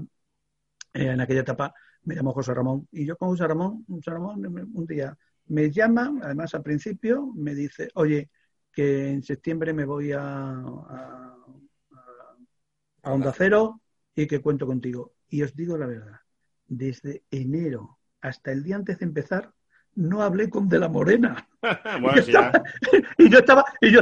en 0.94 1.22
aquella 1.22 1.42
etapa, 1.42 1.74
me 2.04 2.16
llamó 2.16 2.34
José 2.34 2.54
Ramón. 2.54 2.88
Y 2.92 3.06
yo 3.06 3.18
con 3.18 3.30
José 3.30 3.48
Ramón, 3.48 3.86
José 3.88 4.12
Ramón 4.12 4.70
un 4.74 4.86
día 4.86 5.18
me 5.48 5.72
llama, 5.72 6.14
además 6.24 6.54
al 6.54 6.64
principio, 6.64 7.32
me 7.36 7.56
dice, 7.56 7.90
oye, 7.96 8.30
que 8.72 9.10
en 9.10 9.24
septiembre 9.24 9.74
me 9.74 9.86
voy 9.86 10.12
a, 10.12 10.22
a, 10.22 11.38
a 13.04 13.12
Onda 13.12 13.34
Cero 13.36 13.82
y 14.16 14.28
que 14.28 14.42
cuento 14.42 14.68
contigo. 14.68 15.14
Y 15.30 15.42
os 15.42 15.56
digo 15.56 15.78
la 15.78 15.88
verdad, 15.88 16.20
desde 16.68 17.24
enero 17.32 18.00
hasta 18.22 18.52
el 18.52 18.64
día 18.64 18.76
antes 18.76 19.00
de 19.00 19.06
empezar, 19.06 19.52
no 19.96 20.22
hablé 20.22 20.50
con 20.50 20.70
De 20.70 20.80
la 20.80 20.88
Morena. 20.88 21.48
bueno, 22.02 22.12
y, 22.14 22.16
yo 22.18 22.22
sí, 22.22 22.32
estaba, 22.32 22.64
y 23.18 23.30
yo 23.30 23.40
estaba, 23.40 23.66
y 23.82 23.92
yo, 23.92 24.02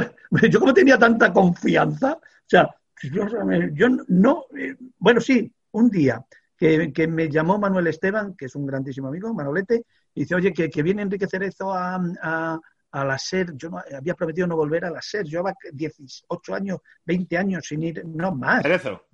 yo 0.50 0.60
como 0.60 0.74
tenía 0.74 0.98
tanta 0.98 1.32
confianza, 1.32 2.12
o 2.14 2.46
sea, 2.46 2.74
yo, 3.02 3.26
yo 3.72 3.88
no, 4.08 4.44
eh, 4.56 4.76
bueno, 4.98 5.20
sí, 5.20 5.50
un 5.72 5.88
día 5.88 6.24
que, 6.58 6.92
que 6.92 7.06
me 7.06 7.28
llamó 7.30 7.58
Manuel 7.58 7.86
Esteban, 7.86 8.34
que 8.36 8.46
es 8.46 8.56
un 8.56 8.66
grandísimo 8.66 9.08
amigo, 9.08 9.32
Manolete, 9.32 9.84
y 10.14 10.22
dice, 10.22 10.34
oye, 10.34 10.52
que, 10.52 10.68
que 10.68 10.82
viene 10.82 11.02
Enrique 11.02 11.28
Cerezo 11.28 11.72
a, 11.72 12.00
a, 12.20 12.58
a 12.90 13.04
la 13.04 13.16
SER, 13.16 13.54
yo 13.56 13.70
no, 13.70 13.78
había 13.96 14.14
prometido 14.14 14.48
no 14.48 14.56
volver 14.56 14.84
a 14.84 14.90
la 14.90 15.00
SER, 15.00 15.24
yo 15.24 15.38
llevaba 15.38 15.54
18 15.72 16.54
años, 16.54 16.78
20 17.04 17.38
años 17.38 17.64
sin 17.66 17.82
ir, 17.84 18.04
no 18.04 18.34
más. 18.34 18.62
Cerezo. 18.62 19.04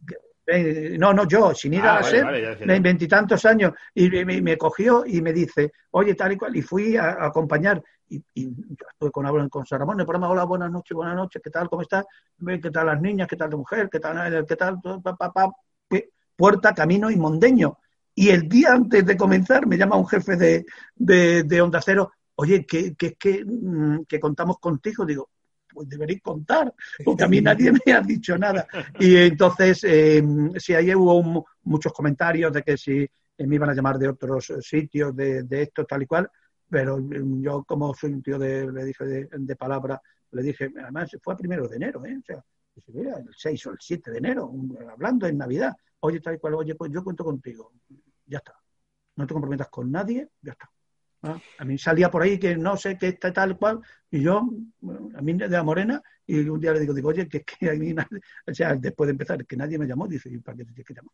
Eh, 0.47 0.97
no, 0.99 1.13
no, 1.13 1.27
yo, 1.27 1.55
sin 1.55 1.75
ir 1.75 1.83
Ah, 1.83 1.93
a 1.93 1.95
la 1.97 2.01
vale, 2.01 2.11
SER, 2.57 2.67
vale, 2.67 2.81
veintitantos 2.81 3.45
años, 3.45 3.73
y 3.95 4.09
me, 4.25 4.57
cogió 4.57 5.05
y 5.07 5.21
me 5.21 5.33
dice, 5.35 5.71
oye, 5.91 6.15
tal 6.15 6.33
y 6.33 6.37
cual, 6.39 6.57
y 6.57 6.63
fui 6.63 6.97
a, 6.97 7.11
a 7.11 7.27
acompañar, 7.27 7.83
y, 8.09 8.23
y 8.33 8.47
yo 8.55 8.87
estuve 8.91 9.11
con, 9.11 9.49
con 9.51 9.67
San 9.67 9.81
Ramón, 9.81 10.01
el 10.01 10.07
programa, 10.07 10.31
hola, 10.31 10.45
buenas 10.45 10.71
noches, 10.71 10.95
buenas 10.95 11.15
noches, 11.15 11.43
¿qué 11.45 11.51
tal, 11.51 11.69
cómo 11.69 11.83
estás? 11.83 12.07
¿Qué 12.47 12.71
tal 12.71 12.87
las 12.87 13.01
niñas, 13.03 13.29
qué 13.29 13.37
tal 13.37 13.51
la 13.51 13.57
mujer, 13.57 13.91
qué 13.91 14.01
tal, 14.01 14.47
qué 14.47 14.57
tal, 14.57 14.81
pa, 14.81 15.15
pa, 15.15 15.31
pa, 15.31 15.51
puerta, 16.37 16.75
camino 16.75 17.11
y 17.11 17.17
mondeño. 17.17 17.79
Y 18.15 18.29
el 18.31 18.49
día 18.49 18.73
antes 18.73 19.05
de 19.05 19.17
comenzar 19.17 19.67
me 19.67 19.77
llama 19.77 19.97
un 19.97 20.07
jefe 20.07 20.37
de, 20.37 20.67
de, 20.95 21.43
de 21.43 21.61
Onda 21.63 21.81
Cero, 21.85 22.13
oye, 22.37 22.65
que, 22.65 22.95
que, 22.95 23.15
que, 23.15 23.45
mm, 23.45 24.05
que 24.09 24.21
contamos 24.21 24.59
contigo, 24.59 25.05
digo, 25.05 25.31
pues 25.73 25.89
deberéis 25.89 26.23
contar, 26.23 26.73
porque 27.05 27.25
a 27.25 27.29
mí 27.29 27.41
nadie 27.43 27.73
me 27.73 27.93
ha 27.93 28.01
dicho 28.01 28.39
nada. 28.39 28.67
Y 28.99 29.17
entonces, 29.17 29.83
eh, 29.85 30.23
sí, 30.59 30.75
ahí 30.75 30.95
hubo 30.95 31.15
un- 31.19 31.45
muchos 31.65 31.93
comentarios 31.93 32.53
de 32.53 32.63
que 32.63 32.77
si 32.77 32.99
eh, 33.03 33.47
me 33.47 33.57
iban 33.57 33.71
a 33.71 33.75
llamar 33.75 33.99
de 33.99 34.09
otros 34.09 34.51
eh, 34.51 34.63
sitios, 34.63 35.15
de, 35.17 35.43
de 35.43 35.63
esto, 35.63 35.85
tal 35.85 36.03
y 36.03 36.07
cual, 36.07 36.31
pero 36.69 36.99
mm, 36.99 37.43
yo 37.43 37.65
como 37.65 37.93
soy 37.95 38.13
un 38.13 38.23
tío 38.23 38.39
de, 38.39 38.71
le 38.71 38.85
dije 38.85 39.05
de, 39.05 39.29
de 39.33 39.57
palabra, 39.57 40.01
le 40.31 40.43
dije, 40.43 40.71
además 40.81 41.11
fue 41.23 41.35
a 41.35 41.37
primero 41.37 41.67
de 41.69 41.77
enero, 41.77 42.05
¿eh? 42.07 42.17
O 42.19 42.23
sea, 42.25 42.45
el 42.77 43.29
6 43.37 43.67
o 43.67 43.71
el 43.71 43.79
7 43.81 44.11
de 44.11 44.19
enero, 44.19 44.53
hablando 44.91 45.27
en 45.27 45.39
Navidad, 45.39 45.73
oye, 46.01 46.21
tal 46.21 46.39
cual, 46.39 46.55
oye, 46.55 46.75
pues 46.75 46.91
yo 46.93 47.03
cuento 47.03 47.25
contigo, 47.25 47.73
ya 48.27 48.39
está. 48.39 48.55
No 49.17 49.27
te 49.27 49.33
comprometas 49.33 49.69
con 49.69 49.91
nadie, 49.91 50.29
ya 50.43 50.53
está. 50.53 50.71
¿Ah? 51.23 51.41
A 51.59 51.65
mí 51.65 51.79
salía 51.79 52.11
por 52.11 52.23
ahí 52.23 52.39
que 52.39 52.57
no 52.57 52.77
sé 52.77 52.99
qué 52.99 53.09
está 53.09 53.33
tal 53.33 53.57
cual, 53.57 53.81
y 54.11 54.21
yo, 54.23 54.47
bueno, 54.81 55.11
a 55.17 55.23
mí 55.23 55.33
de 55.35 55.49
la 55.49 55.63
morena, 55.63 56.03
y 56.27 56.41
un 56.49 56.61
día 56.61 56.73
le 56.73 56.81
digo, 56.81 56.93
digo, 56.93 57.09
oye, 57.09 57.27
que 57.29 57.39
es 57.39 57.45
que 57.45 57.71
a 57.71 57.75
mí 57.75 57.95
nadie, 57.95 58.21
o 58.47 58.53
sea, 58.53 58.75
después 58.75 59.07
de 59.07 59.13
empezar, 59.13 59.47
que 59.47 59.57
nadie 59.57 59.79
me 59.79 59.87
llamó, 59.87 60.07
dice, 60.07 60.29
¿y 60.31 60.39
para 60.39 60.57
qué 60.59 60.65
te 60.65 60.73
tienes 60.73 60.87
que 60.87 60.95
llamar? 60.95 61.13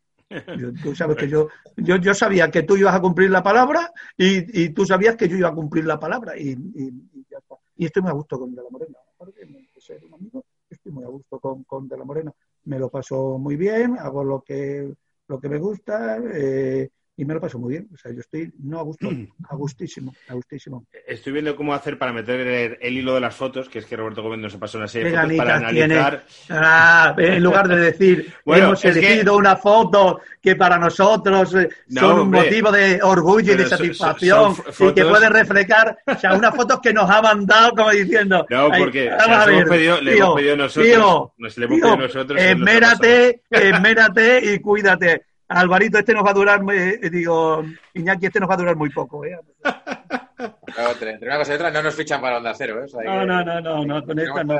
Yo- 0.57 0.73
tú 0.73 0.95
sabes 0.95 1.15
que 1.17 1.27
yo, 1.29 1.47
yo, 1.77 1.95
yo 1.97 2.13
sabía 2.13 2.49
que 2.51 2.63
tú 2.63 2.75
ibas 2.75 2.95
a 2.95 2.99
cumplir 3.01 3.29
la 3.29 3.43
palabra 3.43 3.91
y, 4.17 4.63
y 4.63 4.69
tú 4.69 4.85
sabías 4.85 5.15
que 5.15 5.29
yo 5.29 5.37
iba 5.37 5.49
a 5.49 5.53
cumplir 5.55 5.85
la 5.85 5.99
palabra 5.99 6.37
y, 6.37 6.49
y- 6.51 7.09
y 7.13 7.25
ya 7.29 7.37
está. 7.37 7.55
Y 7.77 7.85
estoy 7.85 8.01
muy 8.01 8.11
a 8.11 8.13
gusto 8.15 8.37
con 8.39 8.53
De 8.53 8.61
la 8.63 8.69
Morena. 8.69 8.97
Aparte 9.15 9.47
ser 9.79 10.03
un 10.05 10.13
amigo, 10.13 10.45
muy 10.89 11.03
a 11.03 11.07
gusto 11.07 11.39
con, 11.39 11.63
con 11.63 11.87
De 11.87 11.97
la 11.97 12.03
Morena. 12.05 12.31
Me 12.65 12.79
lo 12.79 12.89
paso 12.89 13.37
muy 13.37 13.55
bien, 13.55 13.97
hago 13.99 14.23
lo 14.23 14.41
que, 14.43 14.93
lo 15.27 15.39
que 15.39 15.49
me 15.49 15.57
gusta 15.59 16.17
eh, 16.33 16.89
y 17.21 17.25
me 17.25 17.35
lo 17.35 17.39
paso 17.39 17.59
muy 17.59 17.73
bien. 17.73 17.87
O 17.93 17.97
sea, 17.97 18.11
yo 18.11 18.19
estoy 18.21 18.51
no 18.63 18.79
a 18.79 18.81
gusto, 18.81 19.07
a 19.49 19.55
gustísimo, 19.55 20.11
a 20.27 20.33
gustísimo. 20.33 20.85
Estoy 21.05 21.33
viendo 21.33 21.55
cómo 21.55 21.73
hacer 21.75 21.97
para 21.99 22.11
meter 22.11 22.39
el, 22.39 22.77
el 22.81 22.97
hilo 22.97 23.13
de 23.13 23.21
las 23.21 23.35
fotos, 23.35 23.69
que 23.69 23.77
es 23.79 23.85
que 23.85 23.95
Roberto 23.95 24.23
Gómez 24.23 24.39
nos 24.39 24.55
pasó 24.55 24.79
una 24.79 24.87
serie 24.87 25.11
de 25.11 25.17
fotos 25.17 25.37
para 25.37 25.69
tiene. 25.69 25.93
analizar. 25.95 26.23
Ah, 26.49 27.13
en 27.17 27.43
lugar 27.43 27.67
de 27.67 27.77
decir, 27.77 28.33
Bueno, 28.43 28.65
hemos 28.67 28.81
que- 28.81 28.89
elegido 28.89 29.37
una 29.37 29.55
foto 29.55 30.19
que 30.41 30.55
para 30.55 30.79
nosotros 30.79 31.53
eh, 31.53 31.69
No, 31.89 32.01
son 32.01 32.19
un 32.21 32.31
motivo 32.31 32.71
de 32.71 32.99
orgullo 33.03 33.53
y 33.53 33.57
de 33.57 33.67
son- 33.67 33.77
satisfacción 33.77 34.55
son- 34.55 34.73
son 34.73 34.89
y 34.89 34.93
que 34.95 35.05
puede 35.05 35.29
reflejar, 35.29 35.97
o 36.07 36.15
sea, 36.17 36.33
unas 36.33 36.55
fotos 36.55 36.79
que 36.81 36.91
nos 36.91 37.07
ha 37.07 37.21
mandado 37.21 37.71
como 37.75 37.91
diciendo, 37.91 38.47
No, 38.49 38.69
"Ay, 38.71 38.81
porque 38.81 39.09
vamos 39.09 39.23
se 39.23 39.29
las 39.29 39.47
a 39.47 39.51
hemos 39.51 39.69
pedido- 39.69 40.01
le 40.01 40.17
hemos 40.17 40.35
pedido 40.35 40.57
nosotros. 40.57 40.85
tío, 40.91 41.33
Nos 41.37 41.57
le 41.59 41.65
hemos 41.65 41.77
tío, 41.77 41.85
pedido 41.85 41.97
nosotros. 42.07 42.41
esmérate, 42.41 43.41
esmérate 43.51 44.53
y 44.55 44.59
cuídate. 44.59 45.25
Alvarito, 45.59 45.97
este 45.99 46.13
nos 46.13 46.25
va 46.25 46.31
a 46.31 46.33
durar, 46.33 46.61
eh, 46.73 47.09
digo, 47.11 47.63
Iñaki, 47.93 48.25
este 48.27 48.39
nos 48.39 48.49
va 48.49 48.53
a 48.53 48.57
durar 48.57 48.75
muy 48.75 48.89
poco. 48.89 49.25
¿eh? 49.25 49.37
Entre, 51.01 51.27
una 51.27 51.37
cosa 51.37 51.51
y 51.51 51.55
otra 51.55 51.69
no 51.71 51.83
nos 51.83 51.93
fichan 51.95 52.19
para 52.21 52.37
Onda 52.37 52.53
Cero, 52.55 52.79
¿eh? 52.81 52.85
O 52.85 52.87
sea, 52.87 53.01
No, 53.03 53.19
que- 53.21 53.25
no, 53.27 53.43
no, 53.45 53.61
no, 53.61 53.85
no, 53.85 54.05
con 54.05 54.17
esta 54.19 54.43
no. 54.43 54.55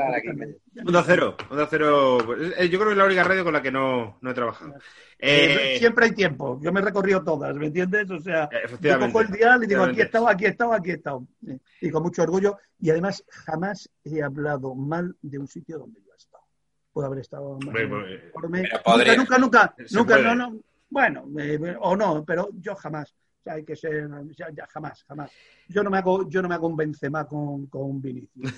Onda 0.86 1.02
Cero. 1.04 1.36
Onda 1.50 1.66
Cero. 1.68 2.18
pues, 2.24 2.52
eh, 2.58 2.68
Yo 2.68 2.78
creo 2.78 2.88
que 2.88 2.92
es 2.92 2.98
la 2.98 3.04
única 3.06 3.24
radio 3.24 3.42
con 3.44 3.52
la 3.52 3.62
que 3.62 3.72
no, 3.72 4.18
no 4.20 4.30
he 4.30 4.34
trabajado. 4.34 4.74
Eh, 5.18 5.74
Eh, 5.74 5.78
siempre 5.78 6.06
hay 6.06 6.12
tiempo. 6.12 6.60
Yo 6.62 6.72
me 6.72 6.80
he 6.80 6.84
recorrido 6.84 7.24
todas, 7.24 7.54
¿me 7.56 7.66
entiendes? 7.66 8.10
O 8.10 8.18
sea, 8.20 8.48
yo 8.80 8.98
cojo 8.98 9.20
el 9.22 9.28
dial 9.32 9.64
y 9.64 9.66
digo, 9.66 9.82
aquí 9.84 10.00
he 10.00 10.04
estado, 10.04 10.28
aquí 10.28 10.44
he 10.44 10.48
estado, 10.48 10.72
aquí 10.74 10.90
he 10.90 10.94
estado. 10.94 11.26
Eh, 11.48 11.58
Y 11.80 11.90
con 11.90 12.02
mucho 12.02 12.22
orgullo. 12.22 12.58
Y 12.80 12.90
además, 12.90 13.24
jamás 13.28 13.88
he 14.04 14.22
hablado 14.22 14.74
mal 14.74 15.16
de 15.22 15.38
un 15.38 15.48
sitio 15.48 15.78
donde 15.78 16.00
yo 16.04 16.12
he 16.12 16.16
estado. 16.16 16.44
Puedo 16.92 17.06
haber 17.06 17.20
estado 17.20 17.58
mal. 17.58 17.68
Hombre, 17.68 17.88
pues. 17.88 18.20
Nunca, 18.52 19.16
nunca, 19.16 19.38
nunca, 19.38 19.74
nunca, 19.90 20.18
no, 20.18 20.34
no. 20.34 20.56
Bueno, 20.92 21.24
eh, 21.40 21.58
o 21.80 21.96
no, 21.96 22.22
pero 22.24 22.50
yo 22.60 22.74
jamás. 22.76 23.10
O 23.12 23.42
sea, 23.42 23.54
hay 23.54 23.64
que 23.64 23.74
ser, 23.74 24.08
ya, 24.36 24.48
ya, 24.54 24.66
jamás, 24.68 25.02
jamás. 25.08 25.30
Yo 25.68 25.82
no 25.82 25.88
me 25.90 25.98
hago, 25.98 26.28
yo 26.28 26.42
no 26.42 26.48
me 26.48 26.54
hago 26.54 26.68
un 26.68 26.76
Benzema 26.76 27.26
con, 27.26 27.66
con 27.66 28.00
Vinicius. 28.00 28.52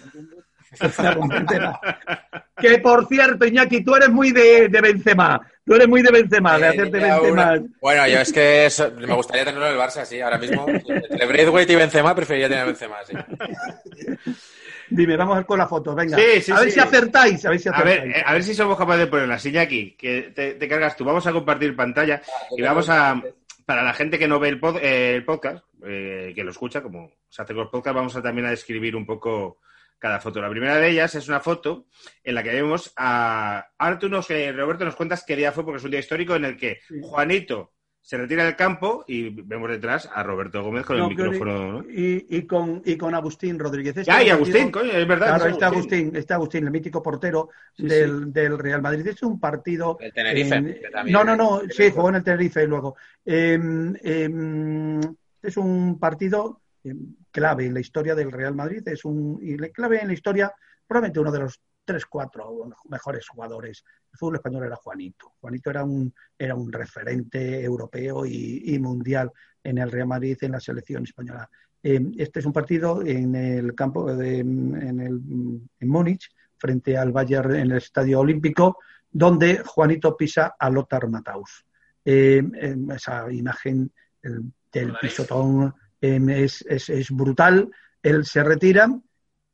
Que 2.61 2.79
por 2.79 3.07
cierto, 3.07 3.47
Iñaki, 3.47 3.83
tú 3.85 3.95
eres 3.95 4.09
muy 4.11 4.33
de, 4.33 4.69
de 4.69 4.81
Benzema. 4.81 5.41
Tú 5.65 5.75
eres 5.75 5.89
muy 5.89 6.03
de 6.03 6.11
Benzema, 6.11 6.59
de 6.59 6.65
Eh, 6.65 6.69
hacerte 6.69 7.01
ya 7.01 7.19
Benzema. 7.21 7.53
una- 7.55 7.65
Bueno, 7.81 8.07
yo 8.09 8.19
es 8.19 8.33
que 8.33 8.67
eso- 8.67 8.91
me 8.93 9.15
gustaría 9.15 9.45
tenerlo 9.45 9.67
en 9.67 9.73
el 9.73 9.79
Barça, 9.79 10.05
sí, 10.05 10.21
ahora 10.21 10.39
mismo. 10.39 10.67
Entre 10.69 11.27
Braithwaite 11.27 11.73
y 11.73 11.77
Benzema 11.77 12.15
preferiría 12.15 12.49
tener 12.49 12.65
a 12.65 12.67
Benzema, 12.67 12.97
sí. 13.07 13.15
Dime, 14.91 15.17
vamos 15.17 15.35
a 15.35 15.39
ver 15.39 15.47
con 15.47 15.59
la 15.59 15.67
foto, 15.69 15.95
venga. 15.95 16.17
Sí, 16.17 16.41
sí, 16.43 16.53
a 16.53 16.57
ver 16.61 16.65
sí. 16.67 16.73
si 16.73 16.81
acertáis, 16.81 17.45
a 17.47 17.51
ver 17.51 17.59
si 17.61 17.69
A 17.69 17.73
acertáis. 17.73 18.03
ver, 18.03 18.17
eh, 18.17 18.23
a 18.25 18.33
ver 18.33 18.43
si 18.43 18.55
somos 18.55 18.77
capaces 18.79 19.01
de 19.01 19.07
ponerla. 19.07 19.39
Iñaki, 19.43 19.97
que 19.97 20.33
te, 20.35 20.55
te 20.55 20.69
cargas 20.69 20.97
tú. 20.97 21.05
Vamos 21.05 21.27
a 21.27 21.33
compartir 21.33 21.75
pantalla 21.77 22.21
y 22.57 22.63
vamos 22.63 22.89
a. 22.91 23.21
Para 23.67 23.83
la 23.83 23.95
gente 23.95 24.19
que 24.19 24.29
no 24.29 24.39
ve 24.39 24.51
el, 24.51 24.61
pod- 24.61 24.79
eh, 24.83 25.15
el 25.15 25.25
podcast, 25.25 25.65
eh, 25.87 26.33
que 26.35 26.45
lo 26.45 26.51
escucha, 26.51 26.83
como 26.83 27.11
se 27.31 27.41
hace 27.41 27.55
con 27.55 27.63
los 27.63 27.71
podcasts, 27.73 27.97
vamos 27.97 28.15
a 28.15 28.21
también 28.23 28.47
a 28.47 28.51
describir 28.51 28.95
un 28.95 29.07
poco 29.07 29.59
cada 29.99 30.21
foto. 30.21 30.43
La 30.43 30.51
primera 30.51 30.77
de 30.77 30.91
ellas 30.91 31.15
es 31.15 31.29
una 31.29 31.41
foto 31.41 31.87
en 32.23 32.35
la 32.35 32.43
que 32.43 32.51
vemos 32.51 32.93
a. 32.97 33.67
Ahora 33.79 33.99
tú 33.99 34.11
nos, 34.11 34.31
eh, 34.31 34.53
Roberto, 34.53 34.85
nos 34.85 34.97
cuentas 34.97 35.25
qué 35.27 35.35
día 35.35 35.51
fue, 35.51 35.65
porque 35.65 35.79
es 35.79 35.85
un 35.85 35.91
día 35.93 36.01
histórico 36.01 36.35
en 36.37 36.45
el 36.45 36.57
que 36.59 36.81
Sí. 36.87 36.97
Juanito 37.01 37.73
se 38.07 38.19
retira 38.19 38.45
del 38.45 38.55
campo 38.55 39.03
y 39.09 39.31
vemos 39.31 39.71
detrás 39.71 40.11
a 40.13 40.23
Roberto 40.23 40.63
Gómez 40.63 40.85
con 40.85 40.99
No, 40.99 41.05
el 41.05 41.17
micrófono. 41.17 41.73
¿no? 41.73 41.85
y, 41.91 42.27
y 42.29 42.43
con, 42.47 42.83
y 42.85 42.99
con 42.99 43.15
Agustín 43.15 43.59
Rodríguez. 43.59 43.97
Este 43.97 44.05
Ya, 44.05 44.23
y 44.23 44.29
partido- 44.29 44.35
Agustín, 44.35 44.71
coño, 44.71 44.93
es 44.93 45.09
verdad. 45.09 45.27
Claro, 45.29 45.47
es 45.47 45.53
está 45.55 45.67
Agustín, 45.69 46.15
está 46.15 46.35
Agustín, 46.35 46.65
el 46.67 46.71
mítico 46.71 47.03
portero 47.03 47.49
Sí, 47.75 47.87
del, 47.89 48.31
del 48.31 48.59
Real 48.59 48.83
Madrid. 48.83 49.07
Es 49.07 49.23
un 49.23 49.41
partido. 49.41 49.97
El 50.01 50.13
Tenerife. 50.13 50.51
también- 50.93 51.15
no, 51.15 51.25
no, 51.25 51.35
no, 51.35 51.63
sí, 51.71 51.91
jugó 51.91 52.11
en 52.11 52.17
el 52.17 52.23
Tenerife 52.25 52.67
luego. 52.67 52.95
Eh, 53.25 53.59
eh, 54.03 55.01
es 55.43 55.57
un 55.57 55.99
partido 55.99 56.61
eh, 56.85 56.95
clave 57.31 57.65
en 57.65 57.73
la 57.73 57.81
historia 57.81 58.15
del 58.15 58.31
Real 58.31 58.55
Madrid. 58.55 58.87
Es 58.87 59.07
un 59.07 59.39
y 59.41 59.57
clave 59.71 60.01
en 60.03 60.09
la 60.09 60.13
historia, 60.15 60.53
probablemente 60.87 61.21
uno 61.21 61.33
de 61.33 61.39
los 61.39 61.59
tres, 61.85 62.07
cuatro 62.07 62.69
mejores 62.89 63.29
jugadores. 63.29 63.85
El 64.13 64.19
fútbol 64.19 64.37
español 64.37 64.65
era 64.65 64.77
Juanito. 64.77 65.33
Juanito 65.41 65.71
era 65.71 65.85
un, 65.85 66.13
era 66.39 66.55
un 66.55 66.73
referente 66.73 67.63
europeo 67.63 68.25
y, 68.27 68.63
y 68.75 68.79
mundial 68.79 69.31
en 69.63 69.79
el 69.79 69.91
Real 69.91 70.09
Madrid, 70.09 70.37
en 70.41 70.53
la 70.53 70.61
selección 70.61 71.05
española. 71.05 71.49
Eh, 71.83 72.01
este 72.17 72.41
es 72.41 72.47
un 72.47 72.53
partido 72.53 73.03
en 73.05 73.35
el 73.35 73.75
campo 73.75 74.15
de, 74.15 74.39
en, 74.39 75.01
el, 75.01 75.21
en 75.81 75.89
Múnich, 75.89 76.31
frente 76.57 76.97
al 76.97 77.13
Bayern 77.13 77.55
en 77.57 77.71
el 77.73 77.77
Estadio 77.79 78.21
Olímpico, 78.21 78.79
donde 79.11 79.63
Juanito 79.65 80.17
pisa 80.17 80.55
a 80.59 80.71
Lothar 80.71 81.09
Matthaus. 81.09 81.67
Eh, 82.05 82.43
eh, 82.55 82.77
esa 82.95 83.31
imagen 83.33 83.93
el- 84.23 84.53
del 84.73 84.93
pisotón 85.01 85.73
eh, 86.01 86.19
es, 86.29 86.63
es- 86.69 86.89
es 86.89 87.11
brutal. 87.11 87.71
Él 88.03 88.25
se 88.25 88.43
retira 88.43 88.89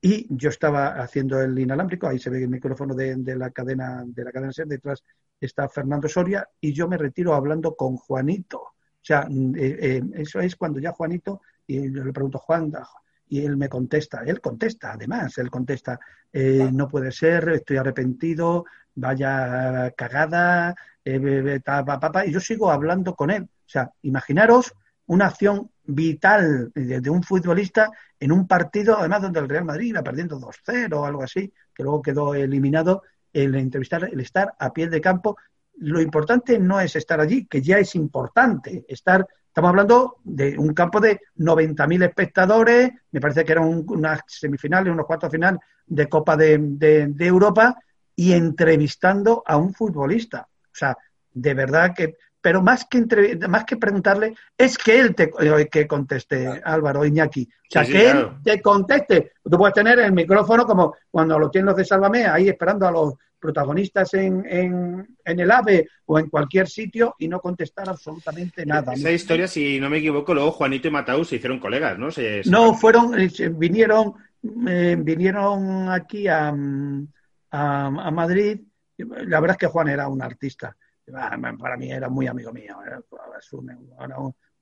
y 0.00 0.26
yo 0.30 0.48
estaba 0.48 1.00
haciendo 1.00 1.40
el 1.40 1.58
inalámbrico, 1.58 2.08
ahí 2.08 2.18
se 2.18 2.30
ve 2.30 2.42
el 2.42 2.48
micrófono 2.48 2.94
de, 2.94 3.16
de 3.16 3.36
la 3.36 3.50
cadena 3.50 4.02
de 4.06 4.24
la 4.24 4.32
cadena 4.32 4.52
SER, 4.52 4.66
detrás 4.66 5.04
está 5.40 5.68
Fernando 5.68 6.08
Soria 6.08 6.48
y 6.60 6.72
yo 6.72 6.88
me 6.88 6.98
retiro 6.98 7.34
hablando 7.34 7.74
con 7.74 7.96
Juanito. 7.96 8.58
O 8.60 9.02
sea, 9.02 9.26
mm, 9.28 9.54
eh, 9.56 9.78
eh, 9.80 10.02
eso 10.14 10.40
es 10.40 10.56
cuando 10.56 10.78
ya 10.80 10.92
Juanito, 10.92 11.42
y 11.66 11.92
yo 11.92 12.04
le 12.04 12.12
pregunto, 12.12 12.38
Juan, 12.38 12.72
y 13.28 13.44
él 13.44 13.56
me 13.56 13.68
contesta, 13.68 14.22
él 14.26 14.40
contesta, 14.40 14.92
además, 14.92 15.38
él 15.38 15.50
contesta, 15.50 15.98
eh, 16.32 16.68
no 16.72 16.88
puede 16.88 17.12
ser, 17.12 17.48
estoy 17.50 17.76
arrepentido, 17.76 18.64
vaya 18.94 19.92
cagada, 19.92 20.74
eh, 21.04 21.60
y 22.26 22.32
yo 22.32 22.40
sigo 22.40 22.70
hablando 22.70 23.14
con 23.14 23.30
él. 23.30 23.44
O 23.44 23.68
sea, 23.68 23.92
imaginaros 24.02 24.74
una 25.06 25.26
acción 25.26 25.70
vital 25.94 26.70
de, 26.74 27.10
un 27.10 27.22
futbolista 27.22 27.90
en 28.18 28.32
un 28.32 28.46
partido, 28.46 28.98
además 28.98 29.22
donde 29.22 29.40
el 29.40 29.48
Real 29.48 29.64
Madrid 29.64 29.88
iba 29.88 30.02
perdiendo 30.02 30.38
2-0 30.38 30.92
o 30.94 31.04
algo 31.04 31.22
así, 31.22 31.52
que 31.74 31.82
luego 31.82 32.02
quedó 32.02 32.34
eliminado, 32.34 33.02
el 33.32 33.54
entrevistar, 33.54 34.04
el 34.04 34.20
estar 34.20 34.54
a 34.58 34.72
pie 34.72 34.88
de 34.88 35.00
campo. 35.00 35.36
Lo 35.78 36.00
importante 36.00 36.58
no 36.58 36.80
es 36.80 36.96
estar 36.96 37.20
allí, 37.20 37.46
que 37.46 37.62
ya 37.62 37.78
es 37.78 37.94
importante, 37.94 38.84
estar 38.88 39.26
Estamos 39.50 39.70
hablando 39.70 40.18
de 40.22 40.56
un 40.56 40.72
campo 40.72 41.00
de 41.00 41.22
90.000 41.36 42.04
espectadores, 42.04 42.92
me 43.10 43.20
parece 43.20 43.44
que 43.44 43.50
eran 43.50 43.84
unas 43.84 44.20
semifinales, 44.28 44.92
unos 44.92 45.06
cuartos 45.06 45.28
final 45.28 45.58
de 45.84 46.08
Copa 46.08 46.36
de, 46.36 47.12
Europa, 47.18 47.76
y 48.14 48.32
entrevistando 48.32 49.42
a 49.44 49.56
un 49.56 49.74
futbolista. 49.74 50.46
O 50.48 50.72
sea, 50.72 50.96
de 51.32 51.54
verdad 51.54 51.92
que 51.96 52.14
pero 52.40 52.62
más 52.62 52.86
que 52.88 53.38
más 53.48 53.64
que 53.64 53.76
preguntarle, 53.76 54.34
es 54.56 54.78
que 54.78 54.98
él 54.98 55.14
te 55.14 55.30
que 55.70 55.86
conteste, 55.86 56.60
Álvaro 56.64 57.04
Iñaki. 57.04 57.42
O 57.42 57.66
sea, 57.68 57.84
que 57.84 58.10
él 58.10 58.28
te 58.42 58.60
conteste. 58.60 59.32
Tú 59.42 59.56
puedes 59.58 59.74
tener 59.74 59.98
el 59.98 60.12
micrófono 60.12 60.64
como 60.64 60.94
cuando 61.10 61.38
lo 61.38 61.50
tienen 61.50 61.66
los 61.66 61.76
de 61.76 61.84
Sálvame, 61.84 62.26
ahí 62.26 62.48
esperando 62.48 62.86
a 62.86 62.90
los 62.90 63.14
protagonistas 63.40 64.12
en, 64.14 64.44
en, 64.46 65.16
en, 65.24 65.40
el 65.40 65.50
AVE 65.50 65.88
o 66.06 66.18
en 66.18 66.28
cualquier 66.28 66.68
sitio 66.68 67.14
y 67.18 67.26
no 67.26 67.40
contestar 67.40 67.88
absolutamente 67.88 68.66
nada. 68.66 68.92
Esa 68.92 69.10
historia, 69.10 69.48
si 69.48 69.80
no 69.80 69.88
me 69.88 69.98
equivoco, 69.98 70.34
luego 70.34 70.52
Juanito 70.52 70.88
y 70.88 70.90
Mataus 70.90 71.28
se 71.28 71.36
hicieron 71.36 71.58
colegas, 71.58 71.98
¿no? 71.98 72.08
no, 72.46 72.74
fueron, 72.74 73.18
eh, 73.18 73.30
vinieron, 73.50 74.14
eh, 74.68 74.96
vinieron 74.98 75.90
aquí 75.90 76.28
a, 76.28 76.54
a, 77.50 78.10
Madrid. 78.10 78.60
La 78.98 79.40
verdad 79.40 79.52
es 79.52 79.58
que 79.58 79.66
Juan 79.66 79.88
era 79.88 80.08
un 80.08 80.22
artista. 80.22 80.76
Ah, 81.14 81.38
para 81.58 81.76
mí 81.76 81.90
era 81.90 82.08
muy 82.08 82.26
amigo 82.26 82.52
mío. 82.52 82.76
Era, 82.84 83.00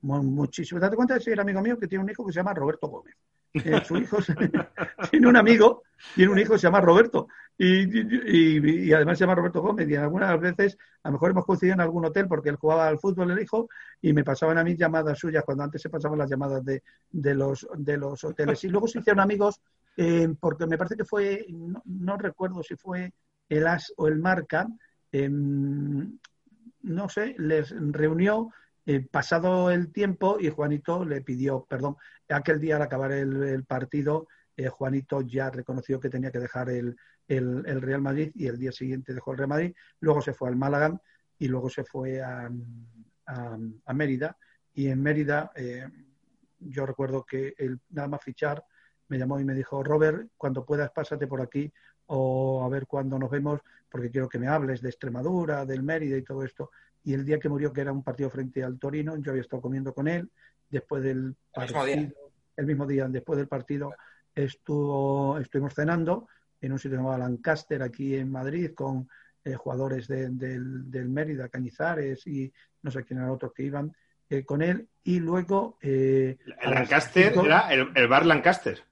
muchísimo. 0.01 0.79
Date 0.79 0.95
cuenta 0.95 1.17
de 1.17 1.31
era 1.31 1.41
amigo 1.41 1.61
mío 1.61 1.77
que 1.77 1.87
tiene 1.87 2.03
un 2.03 2.09
hijo 2.09 2.25
que 2.25 2.31
se 2.31 2.39
llama 2.39 2.53
Roberto 2.53 2.87
Gómez. 2.87 3.15
Eh, 3.53 3.81
su 3.83 3.97
hijo 3.97 4.17
tiene 5.11 5.27
un 5.27 5.35
amigo, 5.35 5.83
tiene 6.15 6.31
un 6.31 6.39
hijo 6.39 6.53
que 6.53 6.59
se 6.59 6.67
llama 6.67 6.81
Roberto. 6.81 7.27
Y, 7.57 8.93
además 8.93 9.17
se 9.17 9.23
llama 9.23 9.35
Roberto 9.35 9.61
Gómez. 9.61 9.89
Y 9.89 9.95
algunas 9.95 10.39
veces, 10.39 10.77
a 11.03 11.09
lo 11.09 11.13
mejor 11.13 11.31
hemos 11.31 11.45
coincidido 11.45 11.73
en 11.73 11.81
algún 11.81 12.05
hotel 12.05 12.27
porque 12.27 12.49
él 12.49 12.55
jugaba 12.55 12.87
al 12.87 12.99
fútbol, 12.99 13.31
el 13.31 13.41
hijo, 13.41 13.67
y 14.01 14.13
me 14.13 14.23
pasaban 14.23 14.57
a 14.57 14.63
mí 14.63 14.75
llamadas 14.77 15.19
suyas 15.19 15.43
cuando 15.43 15.63
antes 15.63 15.81
se 15.81 15.89
pasaban 15.89 16.19
las 16.19 16.29
llamadas 16.29 16.63
de, 16.63 16.83
de, 17.09 17.33
los, 17.33 17.67
de 17.75 17.97
los 17.97 18.23
hoteles. 18.23 18.63
Y 18.63 18.69
luego 18.69 18.87
se 18.87 18.99
hicieron 18.99 19.19
amigos 19.19 19.59
eh, 19.97 20.33
porque 20.39 20.65
me 20.65 20.77
parece 20.77 20.95
que 20.95 21.03
fue, 21.03 21.45
no, 21.49 22.15
recuerdo 22.15 22.63
si 22.63 22.77
fue 22.77 23.11
el 23.49 23.67
As 23.67 23.91
o 23.97 24.07
el 24.07 24.17
Marca, 24.17 24.65
em, 25.11 26.17
no 26.81 27.09
sé, 27.09 27.35
les 27.37 27.73
reunió 27.91 28.51
eh, 28.85 29.01
pasado 29.01 29.69
el 29.69 29.91
tiempo 29.91 30.37
y 30.39 30.49
Juanito 30.49 31.05
le 31.05 31.21
pidió 31.21 31.65
perdón. 31.65 31.97
Aquel 32.27 32.59
día 32.59 32.77
al 32.77 32.81
acabar 32.81 33.11
el, 33.11 33.63
partido, 33.65 34.27
eh, 34.55 34.67
Juanito 34.67 35.21
ya 35.21 35.49
reconoció 35.49 35.99
que 35.99 36.09
tenía 36.09 36.31
que 36.31 36.39
dejar 36.39 36.69
el, 36.69 36.97
Real 37.27 38.01
Madrid 38.01 38.31
y 38.33 38.47
el 38.47 38.57
día 38.57 38.71
siguiente 38.71 39.13
dejó 39.13 39.31
el 39.31 39.37
Real 39.37 39.49
Madrid. 39.49 39.75
Luego 39.99 40.21
se 40.21 40.33
fue 40.33 40.49
al 40.49 40.55
Málaga 40.55 40.99
y 41.37 41.47
luego 41.47 41.69
se 41.69 41.83
fue 41.83 42.21
a, 42.21 42.49
Mérida. 43.93 44.35
Y 44.73 44.87
en 44.87 45.03
Mérida, 45.03 45.51
eh, 45.55 45.87
yo 46.57 46.85
recuerdo 46.85 47.23
que 47.23 47.53
el, 47.57 47.79
nada 47.89 48.07
más 48.07 48.23
fichar, 48.23 48.63
me 49.07 49.19
llamó 49.19 49.39
y 49.39 49.45
me 49.45 49.53
dijo, 49.53 49.83
Robert, 49.83 50.29
cuando 50.37 50.65
puedas 50.65 50.89
pásate 50.91 51.27
por 51.27 51.41
aquí 51.41 51.71
o 52.11 52.63
a 52.63 52.69
ver 52.69 52.87
cuándo 52.87 53.19
nos 53.19 53.29
vemos, 53.29 53.61
porque 53.89 54.09
quiero 54.09 54.29
que 54.29 54.39
me 54.39 54.47
hables 54.47 54.81
de 54.81 54.89
Extremadura, 54.89 55.65
del 55.65 55.83
Mérida 55.83 56.17
y 56.17 56.23
todo 56.23 56.43
esto. 56.43 56.71
Y 57.03 57.13
el 57.13 57.25
día 57.25 57.39
que 57.39 57.49
murió, 57.49 57.71
que 57.71 57.81
era 57.81 57.91
un 57.91 58.03
partido 58.03 58.29
frente 58.29 58.63
al 58.63 58.79
Torino, 58.79 59.15
yo 59.17 59.31
había 59.31 59.41
estado 59.41 59.61
comiendo 59.61 59.93
con 59.93 60.07
él, 60.07 60.29
después 60.69 61.03
del 61.03 61.35
partido, 61.53 62.11
el 62.55 62.65
mismo 62.65 62.85
día, 62.85 63.07
después 63.07 63.37
del 63.37 63.47
partido, 63.47 63.93
estuvo, 64.33 65.37
estuvimos 65.37 65.73
cenando 65.73 66.27
en 66.61 66.71
un 66.71 66.79
sitio 66.79 66.97
llamado 66.97 67.19
Lancaster, 67.19 67.81
aquí 67.83 68.15
en 68.15 68.31
Madrid, 68.31 68.71
con 68.73 69.07
eh, 69.43 69.53
jugadores 69.53 70.07
del, 70.07 70.37
del, 70.37 71.09
Mérida, 71.09 71.47
Cañizares 71.47 72.25
y 72.27 72.51
no 72.81 72.91
sé 72.91 73.03
quién 73.05 73.19
eran 73.19 73.31
otros 73.31 73.53
que 73.53 73.63
iban 73.63 73.93
eh, 74.29 74.43
con 74.43 74.61
él, 74.61 74.87
y 75.03 75.19
luego... 75.19 75.77
Eh, 75.81 76.37
el 76.61 76.71
Lancaster 76.71 77.33
era 77.37 77.69
el 77.71 78.07
bar 78.07 78.25
Lancaster 78.25 78.88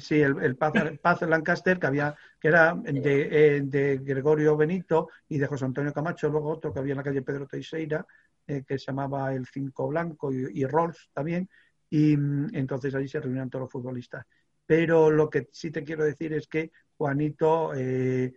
sí, 0.00 0.20
el, 0.20 0.56
Paz, 0.56 1.22
Lancaster, 1.22 1.78
que 1.78 1.86
había, 1.86 2.14
que 2.38 2.48
era 2.48 2.76
eh, 2.84 3.62
de, 3.64 3.98
Gregorio 3.98 4.56
Benito 4.56 5.08
y 5.28 5.38
de 5.38 5.46
José 5.46 5.64
Antonio 5.64 5.92
Camacho, 5.92 6.28
luego 6.28 6.50
otro 6.50 6.72
que 6.72 6.80
había 6.80 6.92
en 6.92 6.98
la 6.98 7.02
calle 7.02 7.22
Pedro 7.22 7.46
Teixeira, 7.46 8.06
eh, 8.46 8.62
que 8.66 8.78
se 8.78 8.86
llamaba 8.86 9.32
el 9.32 9.46
Cinco 9.46 9.88
Blanco 9.88 10.32
y, 10.32 10.64
Rolls 10.66 11.10
también, 11.14 11.48
y 11.88 12.16
mm, 12.16 12.54
entonces 12.54 12.94
allí 12.94 13.08
se 13.08 13.20
reunían 13.20 13.48
todos 13.48 13.62
los 13.62 13.72
futbolistas. 13.72 14.26
Pero 14.66 15.10
lo 15.10 15.30
que 15.30 15.48
sí 15.50 15.70
te 15.70 15.82
quiero 15.82 16.04
decir 16.04 16.32
es 16.34 16.46
que 16.46 16.72
Juanito, 16.96 17.72
eh, 17.74 18.34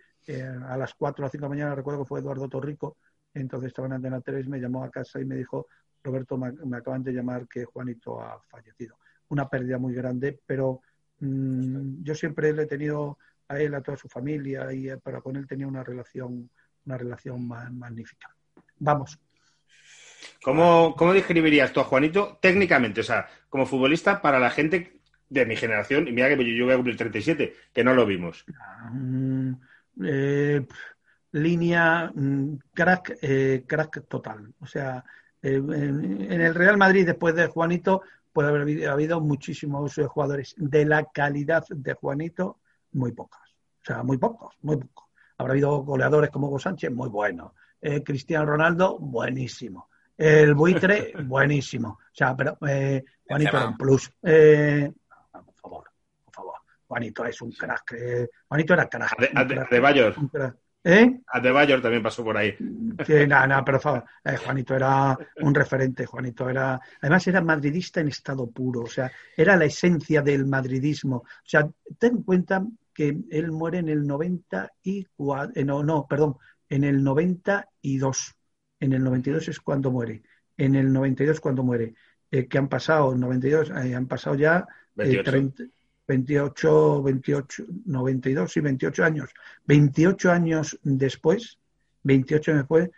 a 0.66 0.78
las 0.78 0.94
4 0.94 1.26
o 1.26 1.30
5 1.30 1.42
de 1.42 1.46
la 1.46 1.50
mañana, 1.50 1.76
recuerdo 1.76 2.04
que 2.04 2.08
fue 2.08 2.22
Eduardo 2.22 2.48
Torrico, 2.48 2.98
entonces 3.34 3.68
estaba 3.68 3.88
en 3.88 3.94
Antena 3.94 4.22
3, 4.22 4.48
me 4.48 4.60
llamó 4.60 4.84
a 4.84 4.90
casa 4.90 5.20
y 5.20 5.26
me 5.26 5.36
dijo, 5.36 5.68
Roberto, 6.02 6.38
me 6.38 6.78
acaban 6.78 7.04
de 7.04 7.12
llamar 7.12 7.48
que 7.48 7.66
Juanito 7.66 8.22
ha 8.22 8.40
fallecido. 8.48 8.98
Una 9.30 9.50
pérdida 9.50 9.78
muy 9.78 9.94
grande, 9.94 10.40
pero 10.46 10.82
Mm, 11.24 12.04
yo 12.04 12.16
siempre 12.16 12.52
le 12.52 12.64
he 12.64 12.66
tenido 12.66 13.18
a 13.48 13.58
él, 13.58 13.74
a 13.74 13.82
toda 13.82 13.96
su 13.96 14.10
familia, 14.10 14.74
y 14.74 14.90
eh, 14.90 14.98
para 14.98 15.22
con 15.22 15.38
él 15.38 15.48
tenía 15.48 15.68
una 15.68 15.84
relación, 15.84 16.50
una 16.86 16.98
relación 16.98 17.48
magnífica. 17.48 18.36
Vamos. 18.80 19.18
¿Cómo, 20.44 20.96
¿Cómo 20.98 21.14
describirías 21.14 21.72
tú 21.72 21.80
a 21.80 21.86
Juanito 21.86 22.38
técnicamente? 22.42 23.02
O 23.02 23.04
sea, 23.04 23.28
como 23.48 23.66
futbolista 23.66 24.22
para 24.22 24.40
la 24.40 24.50
gente 24.50 25.00
de 25.30 25.46
mi 25.46 25.56
generación, 25.56 26.08
y 26.08 26.12
mira 26.12 26.28
que 26.28 26.56
yo 26.58 26.66
voy 26.66 26.74
a 26.74 26.78
cumplir 26.78 26.98
37, 26.98 27.56
que 27.74 27.84
no 27.84 27.94
lo 27.94 28.06
vimos. 28.06 28.46
Mm, 28.92 29.54
eh, 30.04 30.68
línea 31.32 32.12
mm, 32.14 32.56
crack, 32.74 33.18
eh, 33.22 33.64
crack 33.66 34.08
total. 34.08 34.54
O 34.60 34.68
sea, 34.68 35.06
en, 35.42 36.42
el 36.42 36.54
Real 36.54 36.78
Madrid, 36.78 37.06
después 37.06 37.34
de 37.36 37.48
Juanito, 37.48 38.02
puede 38.34 38.50
haber 38.50 38.90
habido 38.90 39.22
muchísimos 39.22 39.98
eh, 39.98 40.06
jugadores 40.06 40.56
de 40.58 40.86
la 40.86 41.06
calidad 41.06 41.66
de 41.70 41.94
Juanito, 41.94 42.60
muy 42.92 43.12
pocos. 43.12 43.40
O 43.82 43.86
sea, 43.86 44.04
muy 44.04 44.18
pocos, 44.18 44.56
muy 44.62 44.78
pocos. 44.78 45.06
Habrá 45.38 45.54
habido 45.54 45.84
goleadores 45.84 46.30
como 46.32 46.48
Hugo 46.48 46.60
Sánchez, 46.60 46.92
muy 46.92 47.10
buenos. 47.10 47.52
Eh, 47.82 48.04
Cristiano 48.04 48.46
Ronaldo, 48.46 48.98
buenísimo. 48.98 49.90
El 50.18 50.56
buitre, 50.56 51.14
buenísimo. 51.26 51.90
O 51.90 52.16
sea, 52.16 52.36
pero 52.36 52.58
eh, 52.68 53.04
Juanito 53.28 53.58
era 53.58 53.68
un 53.68 53.78
plus. 53.78 54.12
Eh, 54.22 54.92
por 55.32 55.56
favor, 55.56 55.92
por 56.24 56.34
favor. 56.34 56.56
Juanito 56.88 57.26
es 57.26 57.42
un 57.42 57.52
crack. 57.52 57.96
Juanito 58.48 58.74
era 58.74 58.88
crack. 58.88 59.18
De, 59.20 59.66
de, 59.70 59.80
Bayor. 59.80 60.16
¿Eh? 60.84 61.22
Bayor 61.54 61.82
también 61.82 62.04
pasó 62.04 62.24
por 62.24 62.36
ahí. 62.36 62.56
Sí, 62.58 63.28
nada, 63.28 63.48
nada, 63.48 63.64
pero 63.64 64.06
eh, 64.26 64.36
Juanito 64.36 64.76
era 64.76 65.18
un 65.38 65.56
referente, 65.56 66.06
Juanito 66.06 66.50
era, 66.50 66.80
además 67.02 67.26
era 67.28 67.42
madridista 67.42 68.02
en 68.02 68.10
estado 68.10 68.50
puro, 68.52 68.82
o 68.82 68.88
sea, 68.88 69.10
era 69.38 69.56
la 69.56 69.66
esencia 69.66 70.22
del 70.22 70.46
madridismo. 70.46 71.18
O 71.18 71.26
sea, 71.46 71.68
ten 71.98 72.18
en 72.18 72.24
cuenta 72.24 72.66
que 72.94 73.18
él 73.32 73.52
muere 73.52 73.80
en 73.80 73.90
el 73.90 74.06
94, 74.06 75.54
eh, 75.56 75.64
no, 75.64 75.84
no, 75.84 76.06
perdón, 76.06 76.36
en 76.68 76.84
el 76.84 77.04
92. 77.04 78.36
En 78.80 78.94
el 78.94 79.04
92 79.04 79.48
es 79.48 79.60
cuando 79.62 79.90
muere. 79.90 80.22
En 80.58 80.76
el 80.76 80.92
92 80.92 81.40
cuando 81.40 81.64
muere. 81.64 81.94
Eh, 82.30 82.48
que 82.48 82.58
han 82.58 82.68
pasado, 82.68 83.16
92, 83.16 83.72
han 83.72 84.08
pasado 84.08 84.36
ya 84.36 84.68
30, 84.96 85.64
28, 86.08 87.04
28, 87.04 87.64
92 87.86 88.58
y 88.58 88.60
28 88.60 89.04
años. 89.04 89.30
28 89.66 90.32
años 90.32 90.80
después, 90.84 91.60
28 92.04 92.52
años 92.52 92.62
después, 92.64 92.90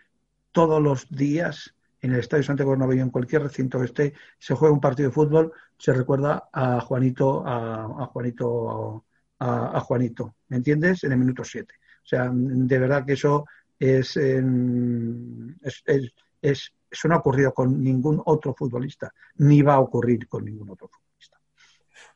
todos 0.52 0.82
los 0.82 1.10
días 1.10 1.76
en 2.02 2.14
el 2.14 2.20
Estadio 2.20 2.44
Santiago 2.44 2.72
Bernabéu, 2.72 3.02
en 3.02 3.10
cualquier 3.10 3.44
recinto 3.44 3.80
que 3.80 3.86
esté, 3.86 4.14
se 4.38 4.54
juega 4.54 4.74
un 4.74 4.80
partido 4.80 5.10
de 5.10 5.14
fútbol, 5.14 5.52
se 5.78 5.92
recuerda 5.92 6.50
a 6.54 6.80
Juanito, 6.80 7.44
a, 7.46 8.06
Juanito, 8.14 9.04
a, 9.40 9.80
Juanito, 9.80 10.36
¿me 10.50 10.58
entiendes? 10.58 11.04
En 11.04 11.14
el 11.14 11.18
minuto 11.18 11.44
7. 11.44 11.74
O 12.04 12.08
sea, 12.08 12.30
de 12.32 12.80
verdad 12.80 13.06
que 13.06 13.14
eso 13.14 13.46
es, 13.80 14.16
es, 14.18 15.84
es, 15.86 16.14
es, 16.42 16.74
eso 16.92 17.08
no 17.08 17.16
ha 17.16 17.20
ocurrido 17.20 17.54
con 17.54 17.84
ningún 17.84 18.22
otro 18.26 18.54
futbolista, 18.54 19.12
ni 19.38 19.64
va 19.64 19.74
a 19.74 19.80
ocurrir 19.80 20.28
con 20.28 20.46
ningún 20.46 20.70
otro 20.70 20.88
futbolista. 20.88 21.05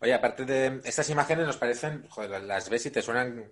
Oye, 0.02 0.14
aparte 0.14 0.46
de 0.46 0.82
estas 0.86 1.10
imágenes 1.10 1.46
nos 1.46 1.58
parecen, 1.58 2.06
joder, 2.10 2.42
las 2.44 2.70
ves 2.70 2.86
y 2.86 2.92
te 2.92 3.02
suenan 3.02 3.44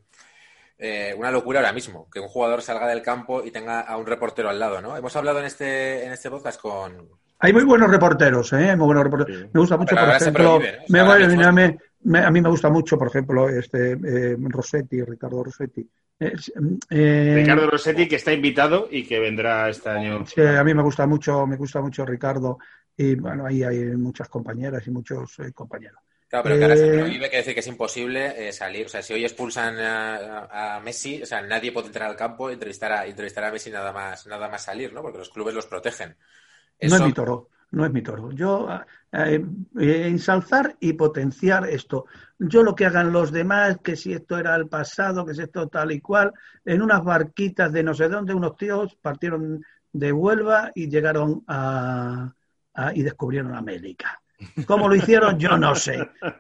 eh, 0.78 1.14
una 1.18 1.32
locura 1.32 1.60
ahora 1.60 1.74
mismo, 1.74 2.10
que 2.10 2.20
un 2.20 2.28
jugador 2.28 2.62
salga 2.62 2.88
del 2.88 3.02
campo 3.02 3.44
y 3.44 3.52
tenga 3.52 3.82
a 3.82 3.98
un 3.98 4.06
reportero 4.06 4.50
al 4.50 4.60
lado, 4.60 4.82
¿no? 4.82 4.96
Hemos 4.96 5.16
hablado 5.16 5.40
en 5.40 5.46
este, 5.46 6.06
en 6.06 6.12
este 6.12 6.30
podcast 6.30 6.62
con... 6.62 7.10
Hay 7.40 7.54
muy 7.54 7.64
buenos 7.64 7.92
reporteros, 7.92 8.54
¿eh? 8.54 8.76
Muy 8.76 8.86
buenos 8.86 9.04
reporteros. 9.04 9.50
Me 9.54 9.60
gusta 9.60 9.78
mucho, 9.78 9.96
por 9.96 10.10
ejemplo... 10.10 10.60
me, 10.88 12.20
a 12.20 12.32
mí 12.32 12.42
me 12.42 12.50
gusta 12.50 12.70
mucho, 12.70 12.98
por 12.98 13.10
ejemplo, 13.10 13.50
este 13.50 13.92
eh, 13.92 14.38
Rossetti, 14.40 15.04
Ricardo 15.04 15.44
Rossetti. 15.44 15.88
Eh, 16.20 17.34
Ricardo 17.36 17.70
Rossetti, 17.70 18.08
que 18.08 18.16
está 18.16 18.34
invitado 18.34 18.88
y 18.90 19.04
que 19.04 19.20
vendrá 19.20 19.70
este 19.70 19.90
año. 19.90 20.26
Sí, 20.26 20.42
a 20.42 20.64
mí 20.64 20.74
me 20.74 20.82
gusta 20.82 21.06
mucho, 21.06 21.46
me 21.46 21.58
gusta 21.58 21.82
mucho 21.82 22.06
Ricardo. 22.06 22.58
Y 22.96 23.16
bueno, 23.16 23.46
ahí 23.46 23.64
hay 23.64 23.80
muchas 23.96 24.30
compañeras 24.30 24.86
y 24.88 24.92
muchos 24.92 25.38
eh, 25.40 25.52
compañeros. 25.54 26.00
Claro, 26.28 26.44
pero 26.44 26.58
que 26.58 26.64
ahora 26.64 26.76
se 26.76 26.88
prohíbe, 26.88 27.30
que 27.30 27.38
decir 27.38 27.54
que 27.54 27.62
es 27.62 27.68
imposible 27.68 28.52
salir. 28.52 28.86
O 28.86 28.90
sea, 28.90 29.02
si 29.02 29.14
hoy 29.14 29.24
expulsan 29.24 29.78
a, 29.80 30.82
Messi, 30.84 31.22
o 31.24 31.26
sea, 31.26 31.42
nadie 31.42 31.72
puede 31.72 31.88
entrar 31.88 32.10
al 32.10 32.18
campo 32.18 32.50
y 32.50 32.54
entrevistar 32.54 32.92
a, 32.92 33.06
entrevistar 33.06 33.46
a 33.46 33.52
Messi 33.52 33.72
nada 33.72 33.94
más, 33.94 34.28
nada 34.28 34.50
más 34.50 34.64
salir, 34.64 34.92
¿no? 34.92 35.02
Porque 35.02 35.20
los 35.20 35.30
clubes 35.30 35.56
los 35.56 35.68
protegen. 35.68 36.18
No 36.82 36.96
es 36.96 37.02
mi 37.02 37.14
toro 37.14 37.50
no 37.72 37.86
es 37.86 37.92
mi 37.92 38.02
toro. 38.02 38.32
Yo 38.32 38.70
eh, 39.12 39.44
eh, 39.80 40.08
ensalzar 40.08 40.78
y 40.80 40.94
potenciar 40.94 41.70
esto. 41.70 42.06
Yo 42.40 42.64
lo 42.64 42.76
que 42.76 42.86
hagan 42.86 43.12
los 43.12 43.32
demás, 43.32 43.78
que 43.84 43.96
si 43.96 44.14
esto 44.14 44.38
era 44.38 44.56
el 44.56 44.68
pasado, 44.68 45.26
que 45.26 45.34
si 45.34 45.42
esto 45.42 45.68
tal 45.68 45.92
y 45.92 46.00
cual, 46.00 46.34
en 46.64 46.82
unas 46.82 47.04
barquitas 47.04 47.72
de 47.72 47.84
no 47.84 47.94
sé 47.94 48.08
dónde, 48.10 48.34
unos 48.34 48.56
tíos 48.56 48.96
partieron 48.96 49.64
de 49.92 50.12
Huelva 50.12 50.72
y 50.76 50.90
llegaron 50.90 51.44
a, 51.48 52.34
y 52.94 53.04
descubrieron 53.04 53.56
América. 53.56 54.22
¿Cómo 54.66 54.88
lo 54.88 54.96
hicieron? 54.96 55.40
Yo 55.40 55.58
no 55.58 55.76
sé. 55.76 55.98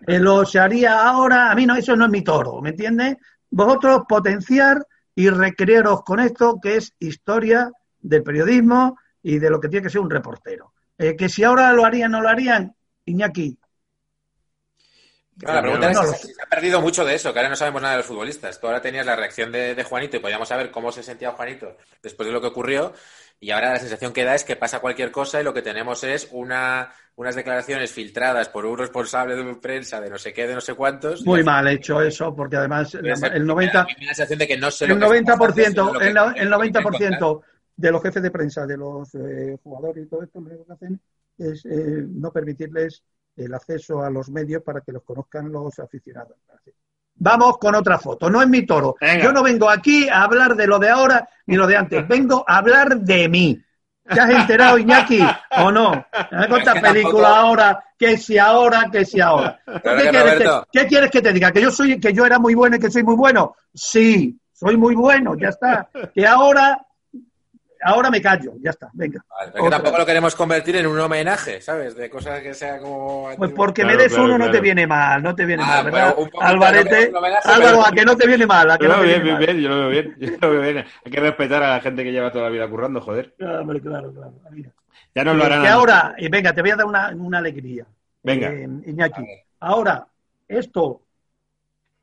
Eh, 0.08 0.20
lo 0.20 0.46
se 0.46 0.60
haría 0.60 1.08
ahora, 1.08 1.52
a 1.52 1.56
mí 1.56 1.66
no, 1.66 1.76
eso 1.76 1.96
no 1.96 2.06
es 2.06 2.12
mi 2.12 2.24
toro, 2.24 2.62
¿me 2.62 2.70
entiendes? 2.70 3.18
Vosotros 3.50 4.04
potenciar 4.08 4.86
y 5.16 5.30
recrearos 5.30 6.04
con 6.04 6.20
esto, 6.20 6.60
que 6.62 6.76
es 6.76 6.94
historia 7.00 7.72
del 8.00 8.24
periodismo 8.24 8.98
y 9.24 9.40
de 9.40 9.50
lo 9.50 9.60
que 9.60 9.68
tiene 9.68 9.84
que 9.84 9.90
ser 9.90 10.02
un 10.02 10.10
reportero. 10.10 10.74
Eh, 10.98 11.16
que 11.16 11.28
si 11.28 11.44
ahora 11.44 11.74
lo 11.74 11.86
harían, 11.86 12.12
no 12.12 12.22
lo 12.22 12.30
harían, 12.30 12.76
Iñaki. 13.06 13.58
la 15.38 15.62
pregunta 15.62 15.92
es 15.92 16.22
se 16.22 16.42
ha 16.42 16.46
perdido 16.48 16.82
mucho 16.82 17.04
de 17.04 17.16
eso, 17.16 17.34
que 17.34 17.40
ahora 17.40 17.50
no 17.50 17.56
sabemos 17.56 17.82
nada 17.82 17.96
de 17.96 18.00
los 18.00 18.08
futbolistas. 18.08 18.60
Tú 18.60 18.68
ahora 18.68 18.82
tenías 18.82 19.06
la 19.06 19.16
reacción 19.16 19.52
de, 19.52 19.84
Juanito 19.84 20.18
y 20.18 20.20
podíamos 20.20 20.48
saber 20.48 20.72
cómo 20.72 20.92
se 20.92 21.04
sentía 21.04 21.32
Juanito 21.32 21.78
después 22.02 22.28
de 22.28 22.34
lo 22.34 22.42
que 22.42 22.48
ocurrió. 22.48 22.94
Y 23.40 23.52
ahora 23.52 23.74
la 23.74 23.80
sensación 23.80 24.14
que 24.14 24.24
da 24.24 24.34
es 24.36 24.44
que 24.44 24.56
pasa 24.56 24.80
cualquier 24.80 25.12
cosa 25.12 25.40
y 25.40 25.44
lo 25.44 25.54
que 25.54 25.62
tenemos 25.62 26.04
es 26.04 26.28
una, 26.32 26.92
unas 27.16 27.36
declaraciones 27.36 27.92
filtradas 27.92 28.50
por 28.50 28.66
un 28.66 28.78
responsable 28.78 29.36
de 29.36 29.56
prensa 29.56 30.02
de 30.02 30.10
no 30.10 30.18
sé 30.18 30.34
qué, 30.34 30.48
de 30.48 30.56
no 30.56 30.62
sé 30.62 30.74
cuántos. 30.74 31.26
Muy 31.26 31.44
mal 31.44 31.68
hecho 31.68 32.02
eso, 32.02 32.36
porque 32.36 32.56
además 32.56 32.96
el 32.96 33.46
90, 33.46 33.84
la 33.84 34.08
sensación 34.08 34.40
de 34.40 34.48
que 34.48 34.58
no 34.58 34.68
el 34.68 34.74
90%, 34.74 36.36
el 36.36 36.50
90% 36.52 37.42
de 37.76 37.92
los 37.92 38.02
jefes 38.02 38.24
de 38.24 38.32
prensa, 38.32 38.66
de 38.66 38.78
los 38.78 39.14
eh, 39.14 39.58
jugadores 39.64 40.04
y 40.04 40.08
todo 40.08 40.24
esto, 40.24 40.42
lo 40.42 40.66
que 40.66 40.74
hacen 40.74 41.00
es 41.38 41.64
eh, 41.66 42.06
no 42.08 42.32
permitirles 42.32 43.04
el 43.36 43.54
acceso 43.54 44.02
a 44.02 44.10
los 44.10 44.30
medios 44.32 44.64
para 44.64 44.82
que 44.82 44.92
los 44.92 45.04
conozcan 45.04 45.52
los 45.52 45.78
aficionados. 45.78 46.38
Vamos 47.20 47.58
con 47.58 47.76
otra 47.76 47.98
foto. 47.98 48.30
No 48.30 48.42
es 48.42 48.48
mi 48.48 48.66
toro. 48.66 48.96
Yo 49.22 49.32
no 49.32 49.44
vengo 49.44 49.70
aquí 49.70 50.08
a 50.10 50.24
hablar 50.24 50.56
de 50.56 50.68
lo 50.68 50.80
de 50.80 50.90
ahora 50.90 51.28
ni 51.46 51.56
lo 51.56 51.68
de 51.68 51.78
antes. 51.78 52.08
Vengo 52.08 52.44
a 52.48 52.58
hablar 52.58 52.98
de 52.98 53.30
mí. 53.30 53.62
¿Te 54.04 54.20
has 54.20 54.30
enterado, 54.30 54.78
Iñaki? 54.78 55.20
¿O 55.58 55.72
no? 55.72 56.06
¿Cuántas 56.48 56.80
películas 56.82 57.32
ahora? 57.32 57.84
Que 57.98 58.18
si 58.18 58.38
ahora, 58.38 58.90
que 58.92 59.04
si 59.06 59.20
ahora. 59.20 59.60
¿Qué, 59.66 60.10
quieres 60.10 60.36
que, 60.36 60.50
¿Qué, 60.72 60.88
quieres 60.88 61.12
que, 61.12 61.22
te 61.22 61.34
diga? 61.34 61.52
¿Que 61.52 61.62
yo 61.62 61.72
soy, 61.72 62.00
que 62.00 62.14
yo 62.14 62.26
era 62.26 62.40
muy 62.40 62.54
bueno 62.54 62.76
y 62.76 62.80
que 62.80 62.92
soy 62.92 63.04
muy 63.04 63.16
bueno? 63.16 63.56
Sí, 63.74 64.40
soy 64.54 64.78
muy 64.78 64.96
bueno, 64.96 65.36
ya 65.36 65.50
está. 65.50 65.90
Que 66.14 66.26
ahora 66.26 66.87
ahora 67.82 68.10
me 68.10 68.22
callo, 68.22 68.54
ya 68.62 68.72
está, 68.72 68.90
venga. 68.94 69.24
Vale, 69.30 69.70
tampoco 69.70 69.98
lo 69.98 70.06
queremos 70.06 70.36
convertir 70.36 70.76
en 70.76 70.88
un 70.88 71.00
homenaje, 71.00 71.62
¿sabes? 71.62 71.96
De 71.96 72.10
cosas 72.10 72.42
que 72.42 72.54
sea 72.54 72.80
como... 72.80 73.30
Pues 73.38 73.52
porque 73.52 73.86
me 73.86 73.96
des 73.96 74.14
uno 74.14 74.38
no 74.38 74.50
te 74.52 74.60
viene 74.60 74.88
mal, 74.88 75.22
no 75.22 75.36
te 75.36 75.46
viene 75.46 75.64
ah, 75.66 75.68
mal, 75.68 75.86
¿verdad? 75.86 76.16
Alvarete, 76.40 77.12
Álvaro, 77.44 77.86
a 77.86 77.92
que 77.92 78.06
no 78.06 78.16
te 78.16 78.28
viene 78.28 78.46
mal. 78.46 78.72
A 78.72 78.78
que 78.78 78.86
yo 78.86 78.96
lo 78.96 79.02
veo 79.02 79.22
bien, 79.22 79.38
bien, 79.38 79.60
yo 79.60 79.70
lo 79.70 79.78
veo 79.78 79.90
bien, 79.90 80.16
yo 80.20 80.38
lo 80.42 80.52
veo 80.52 80.62
bien. 80.62 80.86
Hay 81.06 81.12
que 81.12 81.20
respetar 81.20 81.64
a 81.64 81.70
la 81.70 81.80
gente 81.82 82.04
que 82.04 82.12
lleva 82.12 82.32
toda 82.32 82.46
la 82.46 82.50
vida 82.50 82.70
currando, 82.70 83.02
joder. 83.02 83.34
Claro, 83.38 83.66
claro, 83.82 84.14
claro. 84.14 84.34
Ya 85.16 85.24
no 85.24 85.34
lo 85.34 85.44
harán. 85.44 85.62
Que 85.62 85.68
ahora, 85.68 86.16
y 86.18 86.30
venga, 86.30 86.54
te 86.54 86.62
voy 86.62 86.72
a 86.72 86.76
dar 86.76 86.86
una, 86.86 87.10
una 87.10 87.38
alegría. 87.40 87.86
Venga. 88.24 88.50
Eh, 88.50 88.68
Iñaki, 88.86 89.24
ahora, 89.60 90.08
esto, 90.48 91.02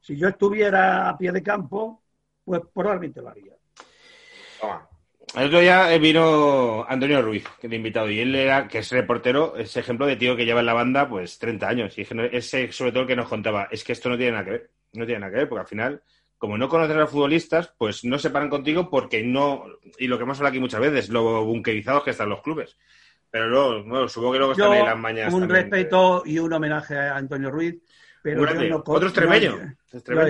si 0.01 0.17
yo 0.17 0.29
estuviera 0.29 1.09
a 1.09 1.17
pie 1.17 1.33
de 1.33 1.43
campo, 1.43 2.03
pues 2.45 2.61
probablemente 2.73 3.21
lo 3.21 3.29
haría. 3.29 3.53
Toma. 4.61 4.89
El 5.37 5.47
otro 5.47 5.59
día 5.59 5.93
eh, 5.93 5.99
vino 5.99 6.87
Antonio 6.89 7.21
Ruiz, 7.21 7.45
que 7.61 7.67
he 7.67 7.75
invitado, 7.75 8.09
y 8.09 8.21
él 8.21 8.37
era, 8.37 8.69
que 8.69 8.79
es 8.79 8.91
reportero, 8.93 9.57
ese 9.57 9.81
ejemplo 9.81 10.07
de 10.07 10.15
tío 10.15 10.37
que 10.37 10.45
lleva 10.45 10.61
en 10.61 10.67
la 10.67 10.75
banda 10.75 11.09
pues 11.09 11.41
30 11.41 11.69
años. 11.69 11.99
Y 11.99 12.07
ese 12.31 12.71
sobre 12.71 12.93
todo 12.93 13.03
el 13.03 13.09
que 13.09 13.17
nos 13.17 13.29
contaba, 13.29 13.67
es 13.69 13.83
que 13.83 13.93
esto 13.93 14.09
no 14.09 14.17
tiene 14.17 14.33
nada 14.33 14.45
que 14.45 14.51
ver, 14.53 14.71
no 14.93 15.05
tiene 15.05 15.21
nada 15.21 15.33
que 15.33 15.39
ver, 15.39 15.49
porque 15.49 15.63
al 15.63 15.67
final, 15.67 16.03
como 16.39 16.57
no 16.57 16.69
conoces 16.69 16.95
a 16.95 17.01
los 17.01 17.11
futbolistas, 17.11 17.75
pues 17.77 18.05
no 18.05 18.17
se 18.21 18.31
paran 18.31 18.49
contigo 18.49 18.89
porque 18.89 19.25
no, 19.25 19.65
y 19.99 20.07
lo 20.07 20.19
que 20.19 20.23
hemos 20.23 20.39
hablado 20.39 20.53
aquí 20.53 20.61
muchas 20.61 20.81
veces, 20.81 21.09
lo 21.09 21.45
bunkerizados 21.45 22.05
que 22.05 22.11
están 22.11 22.29
los 22.29 22.41
clubes. 22.41 22.77
Pero 23.29 23.49
luego, 23.49 24.09
supongo 24.09 24.35
que 24.35 24.39
luego 24.39 24.53
están 24.53 24.71
ahí 24.71 24.85
las 24.85 24.99
mañanas. 24.99 25.35
Un 25.35 25.49
respeto 25.49 26.23
y 26.25 26.39
un 26.39 26.53
homenaje 26.53 26.97
a 26.97 27.17
Antonio 27.17 27.51
Ruiz. 27.51 27.83
Pero 28.23 28.47
yo 28.47 28.69
no, 28.69 28.85
otro 28.87 29.09
extremeño. 29.09 29.75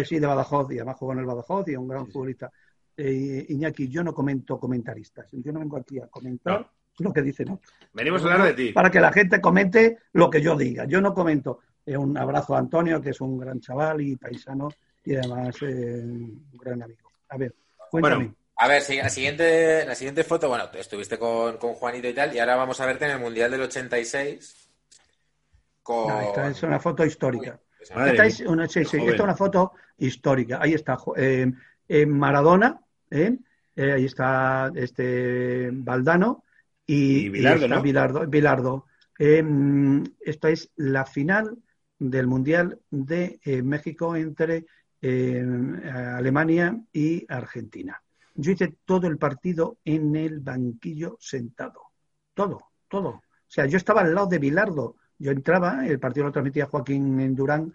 sí, 0.04 0.18
de 0.18 0.26
Badajoz, 0.26 0.72
y 0.72 0.76
además 0.76 0.96
jugó 0.96 1.12
en 1.12 1.18
el 1.18 1.26
Badajoz 1.26 1.68
y 1.68 1.76
un 1.76 1.88
gran 1.88 2.06
futbolista 2.06 2.50
eh, 2.96 3.46
Iñaki, 3.48 3.88
yo 3.88 4.04
no 4.04 4.14
comento 4.14 4.58
comentaristas. 4.58 5.28
Yo 5.32 5.52
no 5.52 5.60
vengo 5.60 5.76
aquí 5.76 5.98
a 5.98 6.06
comentar 6.06 6.68
lo 6.98 7.12
que 7.12 7.22
dicen 7.22 7.50
otros. 7.50 7.72
Venimos 7.92 8.22
a 8.22 8.32
hablar 8.32 8.46
de 8.48 8.52
ti. 8.54 8.72
Para 8.72 8.90
que 8.90 9.00
la 9.00 9.12
gente 9.12 9.40
comente 9.40 9.98
lo 10.12 10.30
que 10.30 10.40
yo 10.40 10.56
diga. 10.56 10.84
Yo 10.84 11.00
no 11.00 11.12
comento. 11.12 11.60
Eh, 11.84 11.96
un 11.96 12.16
abrazo 12.16 12.54
a 12.54 12.58
Antonio, 12.58 13.00
que 13.00 13.10
es 13.10 13.20
un 13.20 13.38
gran 13.38 13.60
chaval 13.60 14.00
y 14.00 14.16
paisano 14.16 14.68
y 15.04 15.16
además 15.16 15.56
eh, 15.62 16.02
un 16.02 16.50
gran 16.52 16.82
amigo. 16.82 17.10
A 17.28 17.36
ver, 17.36 17.54
cuéntame. 17.90 18.34
a 18.56 18.68
ver, 18.68 18.82
la 19.02 19.08
siguiente, 19.10 19.84
la 19.84 19.94
siguiente 19.94 20.24
foto, 20.24 20.48
bueno, 20.48 20.64
estuviste 20.74 21.18
con, 21.18 21.58
con, 21.58 21.74
Juanito 21.74 22.08
y 22.08 22.14
tal, 22.14 22.34
y 22.34 22.38
ahora 22.38 22.56
vamos 22.56 22.80
a 22.80 22.86
verte 22.86 23.04
en 23.04 23.12
el 23.12 23.18
Mundial 23.18 23.50
del 23.50 23.62
86. 23.62 24.70
Con... 25.82 26.10
esta 26.22 26.48
es 26.48 26.62
una 26.62 26.80
foto 26.80 27.04
histórica. 27.04 27.60
Esta 27.78 28.24
es, 28.24 28.40
una, 28.40 28.66
sí, 28.66 28.82
sí, 28.86 28.96
esta 28.96 29.14
es 29.14 29.20
una 29.20 29.36
foto 29.36 29.72
histórica. 29.98 30.58
Ahí 30.62 30.72
está 30.72 30.96
eh, 31.16 32.06
Maradona, 32.06 32.80
¿eh? 33.14 33.38
¿eh? 33.76 33.92
ahí 33.92 34.04
está 34.04 34.70
este 34.74 35.70
Valdano 35.72 36.44
y, 36.86 37.28
Bilardo. 37.30 38.86
Eh, 39.18 39.44
esta 40.20 40.50
es 40.50 40.70
la 40.76 41.06
final 41.06 41.56
del 41.98 42.26
Mundial 42.26 42.80
de 42.90 43.38
eh, 43.44 43.62
México 43.62 44.16
entre 44.16 44.66
Alemania 45.02 46.80
y 46.92 47.26
Argentina. 47.28 48.02
Yo 48.34 48.52
hice 48.52 48.76
todo 48.86 49.06
el 49.06 49.18
partido 49.18 49.76
en 49.84 50.16
el 50.16 50.40
banquillo 50.40 51.18
sentado. 51.20 51.82
Todo, 52.32 52.70
todo. 52.88 53.08
O 53.10 53.22
sea, 53.46 53.66
yo 53.66 53.76
estaba 53.76 54.00
al 54.00 54.14
lado 54.14 54.28
de 54.28 54.38
Bilardo. 54.38 54.96
Yo 55.18 55.30
entraba, 55.30 55.86
el 55.86 56.00
partido 56.00 56.26
lo 56.26 56.32
transmitía 56.32 56.66
Joaquín 56.66 57.34
Durán. 57.34 57.72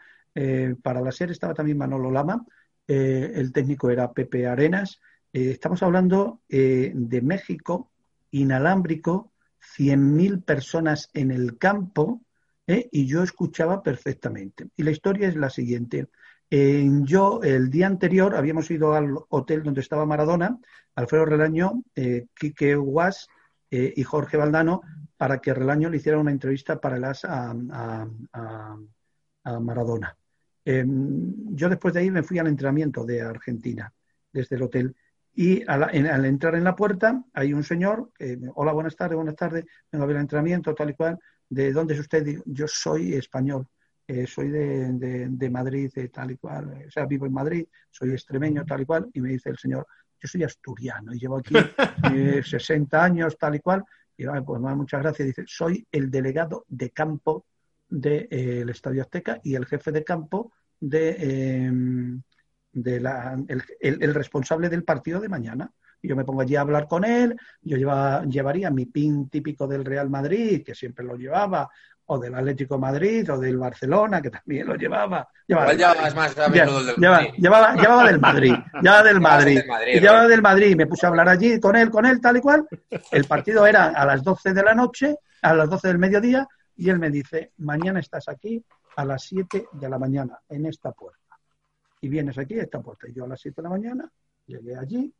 para 0.81 1.01
la 1.01 1.11
serie 1.11 1.33
estaba 1.33 1.53
también 1.53 1.77
Manolo 1.77 2.09
Lama. 2.09 2.43
el 2.87 3.51
técnico 3.53 3.91
era 3.91 4.11
Pepe 4.11 4.47
Arenas 4.47 4.99
eh, 5.31 5.51
estamos 5.51 5.83
hablando 5.83 6.41
eh, 6.49 6.91
de 6.95 7.21
México, 7.21 7.91
inalámbrico, 8.31 9.31
100.000 9.77 10.43
personas 10.43 11.09
en 11.13 11.31
el 11.31 11.57
campo, 11.57 12.21
eh, 12.65 12.89
y 12.91 13.05
yo 13.05 13.23
escuchaba 13.23 13.83
perfectamente. 13.83 14.69
Y 14.75 14.83
la 14.83 14.91
historia 14.91 15.27
es 15.27 15.35
la 15.35 15.49
siguiente. 15.49 16.07
yo, 16.49 17.41
el 17.43 17.69
día 17.69 17.85
anterior, 17.85 18.35
habíamos 18.35 18.71
ido 18.71 18.93
al 18.93 19.15
hotel 19.29 19.61
donde 19.61 19.81
estaba 19.81 20.05
Maradona, 20.05 20.57
Alfredo 20.95 21.25
Relaño, 21.25 21.83
Quique 22.33 22.75
Guas 22.75 23.27
y 23.69 24.03
Jorge 24.03 24.37
Valdano, 24.37 24.81
para 25.15 25.39
que 25.39 25.53
Relaño 25.53 25.89
le 25.89 25.97
hiciera 25.97 26.17
una 26.17 26.31
entrevista 26.31 26.81
para 26.81 26.97
el 26.97 27.03
AS 27.03 27.23
a, 27.25 27.53
a 29.43 29.59
Maradona. 29.59 30.17
yo 30.65 31.69
después 31.69 31.93
de 31.93 31.99
ahí 31.99 32.09
me 32.09 32.23
fui 32.23 32.39
al 32.39 32.47
entrenamiento 32.47 33.05
de 33.05 33.21
Argentina, 33.21 33.93
desde 34.33 34.55
el 34.55 34.63
hotel. 34.63 34.95
Y 35.41 35.63
al, 35.67 36.25
entrar 36.25 36.55
en 36.55 36.65
la 36.65 36.75
puerta 36.75 37.23
hay 37.31 37.53
un 37.53 37.63
señor, 37.63 38.11
hola, 38.55 38.73
buenas 38.73 38.97
tardes, 38.97 39.15
buenas 39.15 39.37
tardes, 39.37 39.63
vengo 39.89 40.03
a 40.03 40.07
ver 40.07 40.17
el 40.17 40.23
entrenamiento, 40.23 40.75
tal 40.75 40.89
y 40.89 40.95
cual. 40.95 41.17
¿De 41.47 41.71
dónde 41.71 41.93
es 41.93 42.01
usted? 42.01 42.41
yo 42.45 42.67
soy 42.67 43.13
español, 43.13 43.65
eh, 44.05 44.27
soy 44.27 44.49
de, 44.49 45.49
Madrid, 45.49 45.93
tal 46.11 46.31
y 46.31 46.35
cual. 46.35 46.83
O 46.85 46.91
sea, 46.91 47.05
vivo 47.05 47.25
en 47.25 47.31
Madrid, 47.31 47.65
soy 47.89 48.11
extremeño, 48.11 48.65
tal 48.65 48.81
y 48.81 48.85
cual. 48.85 49.09
Y 49.13 49.21
me 49.21 49.29
dice 49.29 49.49
el 49.49 49.57
señor, 49.57 49.87
yo 50.21 50.27
soy 50.27 50.43
asturiano 50.43 51.13
y 51.13 51.19
llevo 51.19 51.37
aquí 51.37 51.55
60 52.43 52.97
eh, 52.97 52.99
años, 53.01 53.37
tal 53.37 53.55
y 53.55 53.59
cual. 53.61 53.85
Y 54.17 54.25
pues 54.25 54.59
muchas 54.59 55.01
gracias. 55.01 55.25
Dice, 55.25 55.45
soy 55.47 55.87
el 55.89 56.11
delegado 56.11 56.65
de 56.67 56.89
campo 56.89 57.45
del 57.87 58.27
de, 58.27 58.59
eh, 58.59 58.65
Estadio 58.67 59.03
Azteca 59.03 59.39
y 59.41 59.55
el 59.55 59.65
jefe 59.65 59.93
de 59.93 60.03
campo 60.03 60.51
de, 60.81 62.19
de 62.71 62.99
la, 62.99 63.35
el, 63.79 64.13
responsable 64.13 64.69
del 64.69 64.83
partido 64.83 65.19
de 65.19 65.29
mañana. 65.29 65.71
yo 66.01 66.15
me 66.15 66.23
pongo 66.23 66.41
allí 66.41 66.55
a 66.55 66.61
hablar 66.61 66.87
con 66.87 67.03
él, 67.03 67.35
yo 67.61 67.77
lleva, 67.77 68.23
llevaría 68.25 68.69
mi 68.69 68.85
pin 68.85 69.29
típico 69.29 69.67
del 69.67 69.85
Real 69.85 70.09
Madrid, 70.09 70.63
que 70.63 70.75
siempre 70.75 71.03
lo 71.05 71.15
llevaba, 71.15 71.69
o 72.11 72.17
del 72.17 72.33
Atlético 72.33 72.75
de 72.75 72.81
Madrid, 72.81 73.31
o 73.31 73.37
del 73.37 73.57
Barcelona, 73.57 74.21
que 74.21 74.31
también 74.31 74.67
lo 74.67 74.75
llevaba. 74.75 75.27
Igual 75.47 75.77
llevabas 75.77 76.15
más 76.15 76.37
a 76.37 76.49
menudo 76.49 76.83
del 76.83 76.95
llevaba, 76.95 77.31
llevaba, 77.37 77.75
llevaba 77.75 78.03
del 78.05 78.19
Madrid, 78.19 78.55
llevaba 78.81 79.03
del 79.03 79.21
Madrid, 79.21 79.57
del 79.59 79.67
Madrid, 79.67 79.93
y 79.93 79.99
llevaba 79.99 80.27
del 80.27 80.41
Madrid, 80.41 80.75
me 80.75 80.87
puse 80.87 81.05
a 81.05 81.09
hablar 81.09 81.29
allí 81.29 81.59
con 81.59 81.75
él, 81.75 81.89
con 81.89 82.05
él, 82.05 82.19
tal 82.21 82.37
y 82.37 82.41
cual. 82.41 82.67
El 83.11 83.25
partido 83.25 83.65
era 83.67 83.89
a 83.89 84.05
las 84.05 84.23
12 84.23 84.53
de 84.53 84.63
la 84.63 84.73
noche, 84.73 85.17
a 85.41 85.53
las 85.53 85.69
12 85.69 85.87
del 85.87 85.99
mediodía, 85.99 86.47
y 86.75 86.89
él 86.89 86.97
me 86.97 87.09
dice, 87.09 87.51
mañana 87.57 87.99
estás 87.99 88.27
aquí 88.29 88.63
a 88.95 89.05
las 89.05 89.23
7 89.23 89.67
de 89.71 89.89
la 89.89 89.99
mañana, 89.99 90.39
en 90.49 90.65
esta 90.65 90.91
puerta. 90.91 91.28
Y 92.01 92.09
vienes 92.09 92.37
aquí 92.37 92.59
a 92.59 92.63
esta 92.63 92.81
puerta. 92.81 93.07
Y 93.09 93.13
yo 93.13 93.25
a 93.25 93.27
las 93.27 93.41
7 93.41 93.61
de 93.61 93.63
la 93.63 93.69
mañana 93.69 94.11
llegué 94.45 94.75
allí, 94.75 95.13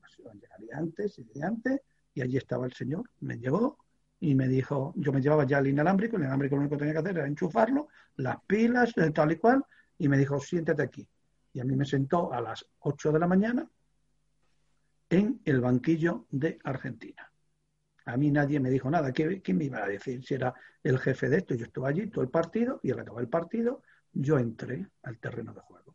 pues, 0.00 0.34
llegaría 0.40 0.76
antes, 0.76 1.16
llegué 1.16 1.42
antes, 1.42 1.80
y 2.14 2.22
allí 2.22 2.36
estaba 2.36 2.66
el 2.66 2.72
señor, 2.72 3.08
me 3.20 3.38
llevó 3.38 3.78
y 4.20 4.34
me 4.34 4.48
dijo, 4.48 4.92
yo 4.96 5.12
me 5.12 5.20
llevaba 5.20 5.44
ya 5.44 5.58
el 5.58 5.66
inalámbrico, 5.66 6.16
el 6.16 6.22
inalámbrico 6.22 6.56
lo 6.56 6.62
único 6.62 6.76
que 6.76 6.78
tenía 6.80 6.94
que 6.94 7.00
hacer 7.00 7.16
era 7.18 7.26
enchufarlo, 7.26 7.88
las 8.16 8.36
pilas, 8.46 8.96
eh, 8.96 9.10
tal 9.10 9.32
y 9.32 9.36
cual, 9.36 9.64
y 9.98 10.08
me 10.08 10.16
dijo, 10.16 10.38
siéntate 10.40 10.82
aquí. 10.82 11.06
Y 11.52 11.60
a 11.60 11.64
mí 11.64 11.76
me 11.76 11.84
sentó 11.84 12.32
a 12.32 12.40
las 12.40 12.64
8 12.80 13.12
de 13.12 13.18
la 13.18 13.26
mañana 13.26 13.68
en 15.10 15.40
el 15.44 15.60
banquillo 15.60 16.26
de 16.30 16.58
Argentina. 16.64 17.30
A 18.06 18.16
mí 18.16 18.30
nadie 18.30 18.60
me 18.60 18.70
dijo 18.70 18.90
nada. 18.90 19.12
¿Qué- 19.12 19.40
¿Quién 19.40 19.58
me 19.58 19.64
iba 19.64 19.82
a 19.82 19.88
decir 19.88 20.24
si 20.24 20.34
era 20.34 20.52
el 20.82 20.98
jefe 20.98 21.28
de 21.28 21.38
esto? 21.38 21.54
Yo 21.54 21.64
estuve 21.66 21.88
allí 21.88 22.06
todo 22.08 22.22
el 22.22 22.30
partido 22.30 22.80
y 22.82 22.90
al 22.90 23.00
acabar 23.00 23.22
el 23.22 23.28
partido 23.28 23.82
yo 24.12 24.38
entré 24.38 24.86
al 25.02 25.18
terreno 25.18 25.54
de 25.54 25.60
juego. 25.60 25.94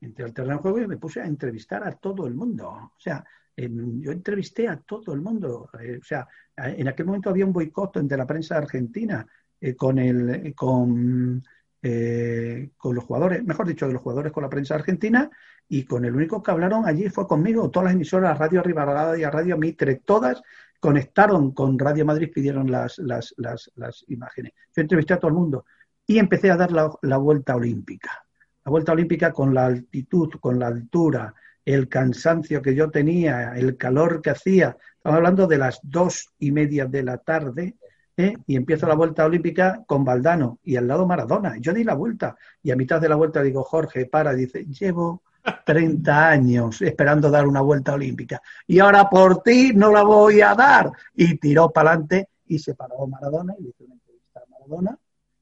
Entré 0.00 0.24
al 0.24 0.32
terreno 0.32 0.56
de 0.56 0.62
juego 0.62 0.80
y 0.80 0.86
me 0.86 0.96
puse 0.96 1.20
a 1.20 1.26
entrevistar 1.26 1.82
a 1.84 1.92
todo 1.92 2.26
el 2.26 2.34
mundo. 2.34 2.68
O 2.68 3.00
sea, 3.00 3.24
yo 3.56 4.12
entrevisté 4.12 4.68
a 4.68 4.76
todo 4.76 5.12
el 5.12 5.20
mundo. 5.20 5.70
Eh, 5.80 5.98
o 6.00 6.04
sea, 6.04 6.26
en 6.56 6.88
aquel 6.88 7.06
momento 7.06 7.30
había 7.30 7.46
un 7.46 7.52
boicot 7.52 7.98
de 7.98 8.16
la 8.16 8.26
prensa 8.26 8.56
argentina 8.56 9.26
eh, 9.60 9.74
con 9.74 9.98
el 9.98 10.54
con, 10.54 11.42
eh, 11.82 12.70
con 12.76 12.94
los 12.94 13.04
jugadores, 13.04 13.44
mejor 13.44 13.66
dicho, 13.66 13.86
de 13.86 13.94
los 13.94 14.02
jugadores 14.02 14.32
con 14.32 14.44
la 14.44 14.50
prensa 14.50 14.76
argentina 14.76 15.28
y 15.68 15.84
con 15.84 16.04
el 16.04 16.14
único 16.14 16.42
que 16.42 16.50
hablaron 16.50 16.86
allí 16.86 17.08
fue 17.08 17.26
conmigo. 17.26 17.70
Todas 17.70 17.86
las 17.86 17.94
emisoras, 17.94 18.38
Radio 18.38 18.62
Rivadavia, 18.62 19.30
Radio 19.30 19.58
Mitre, 19.58 19.96
todas 20.04 20.40
conectaron 20.78 21.52
con 21.52 21.78
Radio 21.78 22.04
Madrid, 22.04 22.30
pidieron 22.32 22.70
las, 22.70 22.98
las, 22.98 23.34
las, 23.38 23.72
las 23.74 24.04
imágenes. 24.08 24.52
Yo 24.74 24.82
entrevisté 24.82 25.14
a 25.14 25.18
todo 25.18 25.30
el 25.30 25.36
mundo 25.36 25.64
y 26.06 26.18
empecé 26.18 26.50
a 26.50 26.56
dar 26.56 26.70
la, 26.70 26.90
la 27.02 27.16
vuelta 27.18 27.56
olímpica. 27.56 28.27
La 28.68 28.70
vuelta 28.70 28.92
olímpica 28.92 29.32
con 29.32 29.54
la 29.54 29.64
altitud, 29.64 30.28
con 30.38 30.58
la 30.58 30.66
altura, 30.66 31.32
el 31.64 31.88
cansancio 31.88 32.60
que 32.60 32.74
yo 32.74 32.90
tenía, 32.90 33.54
el 33.56 33.78
calor 33.78 34.20
que 34.20 34.28
hacía. 34.28 34.76
Estamos 34.94 35.16
hablando 35.16 35.46
de 35.46 35.56
las 35.56 35.80
dos 35.82 36.34
y 36.38 36.52
media 36.52 36.84
de 36.84 37.02
la 37.02 37.16
tarde 37.16 37.76
¿eh? 38.14 38.36
y 38.46 38.56
empiezo 38.56 38.86
la 38.86 38.94
vuelta 38.94 39.24
olímpica 39.24 39.82
con 39.86 40.04
Valdano 40.04 40.58
y 40.62 40.76
al 40.76 40.86
lado 40.86 41.06
Maradona. 41.06 41.56
Yo 41.58 41.72
di 41.72 41.82
la 41.82 41.94
vuelta 41.94 42.36
y 42.62 42.70
a 42.70 42.76
mitad 42.76 43.00
de 43.00 43.08
la 43.08 43.14
vuelta 43.14 43.42
digo, 43.42 43.64
Jorge, 43.64 44.04
para, 44.04 44.34
dice, 44.34 44.66
llevo 44.66 45.22
30 45.64 46.28
años 46.28 46.82
esperando 46.82 47.30
dar 47.30 47.46
una 47.46 47.62
vuelta 47.62 47.94
olímpica 47.94 48.42
y 48.66 48.80
ahora 48.80 49.08
por 49.08 49.42
ti 49.42 49.72
no 49.74 49.90
la 49.90 50.02
voy 50.02 50.42
a 50.42 50.54
dar. 50.54 50.92
Y 51.14 51.38
tiró 51.38 51.70
para 51.70 51.92
adelante 51.92 52.28
y 52.44 52.58
se 52.58 52.74
paró 52.74 53.06
Maradona 53.06 53.54
y 53.58 53.62
le 53.62 53.68
hizo 53.70 53.84
una 53.84 53.94
entrevista 53.94 54.40
a 54.40 54.50
Maradona 54.50 54.98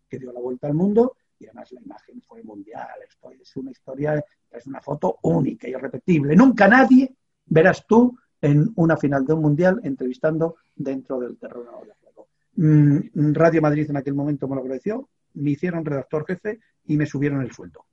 que 0.09 0.21
dio 0.21 0.33
la 0.33 0.39
vuelta 0.39 0.69
al 0.69 0.75
mundo 0.75 1.17
y 1.39 1.47
además 1.47 1.71
la 1.73 1.81
imagen 1.81 2.23
fue 2.23 2.43
mundial. 2.43 2.89
Esto 3.09 3.31
es 3.33 3.57
una 3.57 3.71
historia, 3.71 4.25
es 4.51 4.67
una 4.67 4.81
foto 4.81 5.19
única 5.23 5.69
y 5.69 5.73
irrepetible. 5.73 6.35
Nunca 6.37 6.69
nadie 6.69 7.15
verás 7.47 7.87
tú 7.87 8.19
en 8.41 8.71
una 8.77 8.97
final 8.97 9.25
de 9.27 9.33
un 9.35 9.43
mundial 9.43 9.81
entrevistando 9.85 10.57
dentro 10.75 11.19
del 11.21 11.37
terreno 11.39 11.83
de 11.85 11.93
juego. 12.01 12.29
Mm, 12.57 13.33
Radio 13.35 13.61
Madrid 13.63 13.89
en 13.91 13.97
aquel 13.97 14.15
momento 14.15 14.49
me 14.49 14.57
lo 14.57 14.63
agradeció, 14.63 15.09
me 15.35 15.51
hicieron 15.51 15.85
redactor 15.85 16.27
jefe 16.27 16.61
y 16.87 16.97
me 16.97 17.07
subieron 17.07 17.43
el 17.43 17.53
sueldo. 17.53 17.85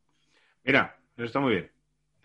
Mira, 0.63 0.97
eso 1.15 1.25
está 1.25 1.39
muy 1.39 1.51
bien. 1.53 1.71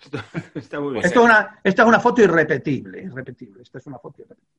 Esto- 0.01 0.19
está 0.55 0.81
muy 0.81 0.93
bien. 0.95 1.05
Esto 1.05 1.21
es, 1.21 1.25
una, 1.25 1.61
esta 1.65 1.83
es 1.83 1.89
una 1.89 2.01
foto 2.01 2.23
irrepetible, 2.23 3.03
irrepetible. 3.03 3.63
Esta 3.63 3.79
es 3.79 3.87
una 3.87 3.99
foto 3.99 4.23
irrepetible. 4.23 4.53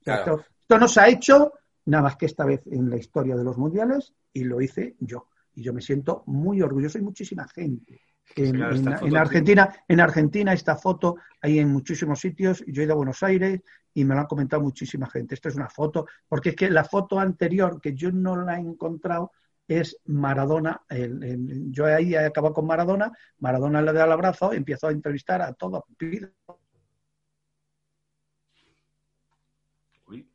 O 0.00 0.04
sea, 0.04 0.16
Claro. 0.24 0.36
esto, 0.40 0.50
esto 0.60 0.78
no 0.78 0.88
se 0.88 1.00
ha 1.00 1.08
hecho 1.08 1.52
nada 1.86 2.02
más 2.04 2.16
que 2.16 2.26
esta 2.26 2.44
vez 2.44 2.60
en 2.66 2.90
la 2.90 2.96
historia 2.96 3.34
de 3.36 3.44
los 3.44 3.56
mundiales 3.56 4.12
y 4.32 4.44
lo 4.44 4.60
hice 4.60 4.94
yo. 5.00 5.28
Y 5.54 5.62
yo 5.62 5.72
me 5.72 5.80
siento 5.82 6.22
muy 6.26 6.62
orgulloso 6.62 6.98
y 6.98 7.02
muchísima 7.02 7.46
gente. 7.48 8.00
En, 8.36 8.52
Claro, 8.54 8.74
en- 8.74 8.78
esta 8.78 8.90
en 8.92 8.98
foto- 8.98 9.16
Argentina, 9.18 9.74
en 9.88 10.00
Argentina 10.00 10.52
esta 10.52 10.76
foto 10.76 11.16
hay 11.40 11.58
en 11.58 11.68
muchísimos 11.70 12.20
sitios. 12.20 12.64
Yo 12.66 12.80
he 12.82 12.84
ido 12.86 12.94
a 12.94 12.96
Buenos 12.96 13.22
Aires 13.22 13.60
y 13.92 14.04
me 14.04 14.14
lo 14.14 14.20
han 14.22 14.26
comentado 14.26 14.62
muchísima 14.62 15.06
gente. 15.10 15.34
Esta 15.34 15.50
es 15.50 15.56
una 15.56 15.68
foto, 15.68 16.06
porque 16.28 16.50
es 16.50 16.56
que 16.56 16.70
la 16.70 16.84
foto 16.84 17.18
anterior 17.20 17.80
que 17.80 17.94
yo 17.94 18.10
no 18.10 18.36
la 18.36 18.56
he 18.56 18.60
encontrado 18.60 19.32
es 19.68 19.96
Maradona. 20.06 20.82
el- 20.88 21.22
el- 21.22 21.70
yo 21.72 21.84
ahí 21.86 22.14
he 22.14 22.18
acabado 22.26 22.54
con 22.54 22.66
Maradona. 22.66 23.12
Maradona 23.38 23.82
le 23.82 23.92
da 23.92 24.04
el 24.06 24.12
abrazo, 24.12 24.52
empiezo 24.52 24.86
a 24.88 24.92
entrevistar 24.92 25.42
a 25.42 25.52
todos. 25.52 25.82
pido 25.98 26.30
Uy, 30.06 30.26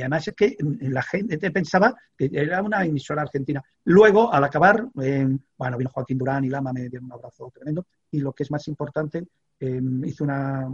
Y 0.00 0.02
además 0.02 0.26
es 0.28 0.34
que 0.34 0.56
mm, 0.58 0.92
la 0.92 1.02
gente 1.02 1.50
pensaba 1.50 1.94
que 2.16 2.30
era 2.32 2.62
una 2.62 2.82
emisora 2.86 3.20
argentina. 3.20 3.62
Luego, 3.84 4.32
al 4.32 4.42
acabar, 4.42 4.88
eh, 5.02 5.28
bueno, 5.58 5.76
vino 5.76 5.90
Joaquín 5.90 6.16
Durán 6.16 6.42
y 6.42 6.48
Lama, 6.48 6.72
me 6.72 6.88
dieron 6.88 7.04
un 7.04 7.12
abrazo 7.12 7.52
tremendo. 7.54 7.86
Y 8.10 8.20
lo 8.20 8.32
que 8.32 8.44
es 8.44 8.50
más 8.50 8.66
importante, 8.68 9.26
eh, 9.60 9.80
hice 10.06 10.24
una, 10.24 10.66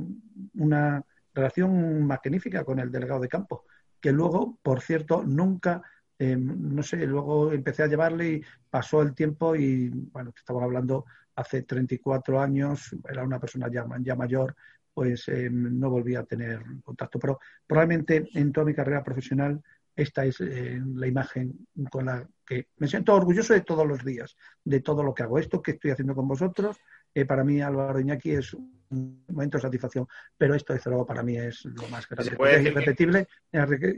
una 0.55 1.03
relación 1.35 2.07
magnífica 2.07 2.63
con 2.63 2.79
el 2.79 2.93
delegado 2.93 3.19
de 3.19 3.27
campo, 3.27 3.65
que 4.01 4.13
luego, 4.13 4.59
por 4.63 4.81
cierto, 4.81 5.25
nunca, 5.25 5.83
eh, 6.21 6.37
no 6.37 6.85
sé, 6.85 7.05
luego 7.05 7.53
empecé 7.53 7.83
a 7.83 7.89
llevarle 7.89 8.29
y 8.29 8.43
pasó 8.71 9.03
el 9.03 9.13
tiempo 9.13 9.57
y, 9.57 9.89
bueno, 9.89 10.33
estamos 10.37 10.63
hablando 10.63 11.05
hace 11.35 11.63
34 11.63 12.41
años, 12.41 12.95
era 13.11 13.25
una 13.25 13.41
persona 13.41 13.69
ya, 13.73 13.85
ya 14.03 14.15
mayor, 14.15 14.55
pues 14.97 15.29
eh, 15.29 15.51
no 15.53 15.91
volví 15.91 16.15
a 16.15 16.25
tener 16.25 16.63
contacto. 16.83 17.19
Pero 17.19 17.39
probablemente 17.67 18.31
en 18.33 18.51
toda 18.51 18.65
mi 18.65 18.73
carrera 18.73 19.05
profesional 19.05 19.63
esta 19.95 20.25
es 20.25 20.41
eh, 20.41 20.81
la 20.95 21.07
imagen 21.07 21.67
con 21.91 22.07
la 22.07 22.27
que 22.47 22.69
me 22.79 22.89
siento 22.89 23.13
orgulloso 23.15 23.53
de 23.53 23.61
todos 23.61 23.87
los 23.87 24.03
días, 24.03 24.35
de 24.65 24.81
todo 24.81 25.03
lo 25.03 25.13
que 25.13 25.23
hago. 25.23 25.39
Esto 25.39 25.61
que 25.61 25.73
estoy 25.73 25.91
haciendo 25.91 26.15
con 26.15 26.27
vosotros, 26.27 26.79
eh, 27.15 27.27
para 27.27 27.45
mí 27.45 27.61
Álvaro 27.61 28.01
Iñaki 28.01 28.31
es 28.31 28.55
un 28.55 29.23
momento 29.29 29.59
de 29.59 29.63
satisfacción, 29.63 30.07
pero 30.39 30.55
esto 30.55 30.73
desde 30.73 30.89
luego 30.91 31.05
para 31.05 31.23
mí 31.23 31.37
es 31.37 31.67
lo 31.67 31.87
más 31.89 32.09
grande. 32.09 32.33
Es 32.33 32.39
que- 32.39 32.63
irrepetible 32.71 33.29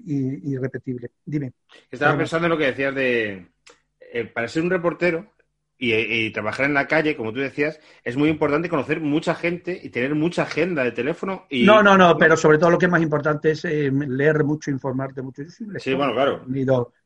y 0.05 0.53
irrepetible. 0.55 1.13
Dime. 1.25 1.53
Estaba 1.89 2.19
pensando 2.19 2.47
en 2.47 2.51
lo 2.51 2.59
que 2.59 2.67
decías 2.67 2.93
de. 2.93 3.53
eh, 4.01 4.25
para 4.25 4.49
ser 4.49 4.65
un 4.65 4.71
reportero 4.71 5.33
y, 5.79 5.95
y 5.95 6.31
trabajar 6.33 6.67
en 6.67 6.75
la 6.75 6.87
calle, 6.89 7.17
como 7.17 7.33
tú 7.33 7.39
decías, 7.41 7.81
es 8.03 8.17
muy 8.17 8.29
importante 8.29 8.69
conocer 8.69 9.01
mucha 9.01 9.35
gente 9.35 9.79
y 9.83 9.91
tener 9.91 10.15
mucha 10.15 10.43
agenda 10.43 10.83
de 10.85 10.93
teléfono. 10.93 11.47
Y, 11.49 11.65
No, 11.65 11.83
no, 11.83 11.97
no, 11.97 12.17
pero 12.19 12.37
sobre 12.37 12.59
todo 12.59 12.71
lo 12.71 12.79
que 12.79 12.87
es 12.87 12.91
más 12.93 13.03
importante 13.03 13.53
es 13.53 13.65
eh, 13.65 13.91
leer 13.93 14.43
mucho, 14.45 14.71
informarte 14.71 15.23
mucho. 15.23 15.43
Yo 15.43 15.51
soy 15.51 15.67
un 15.69 15.79
Sí, 15.79 15.95
bueno, 15.95 16.13
claro. 16.13 16.45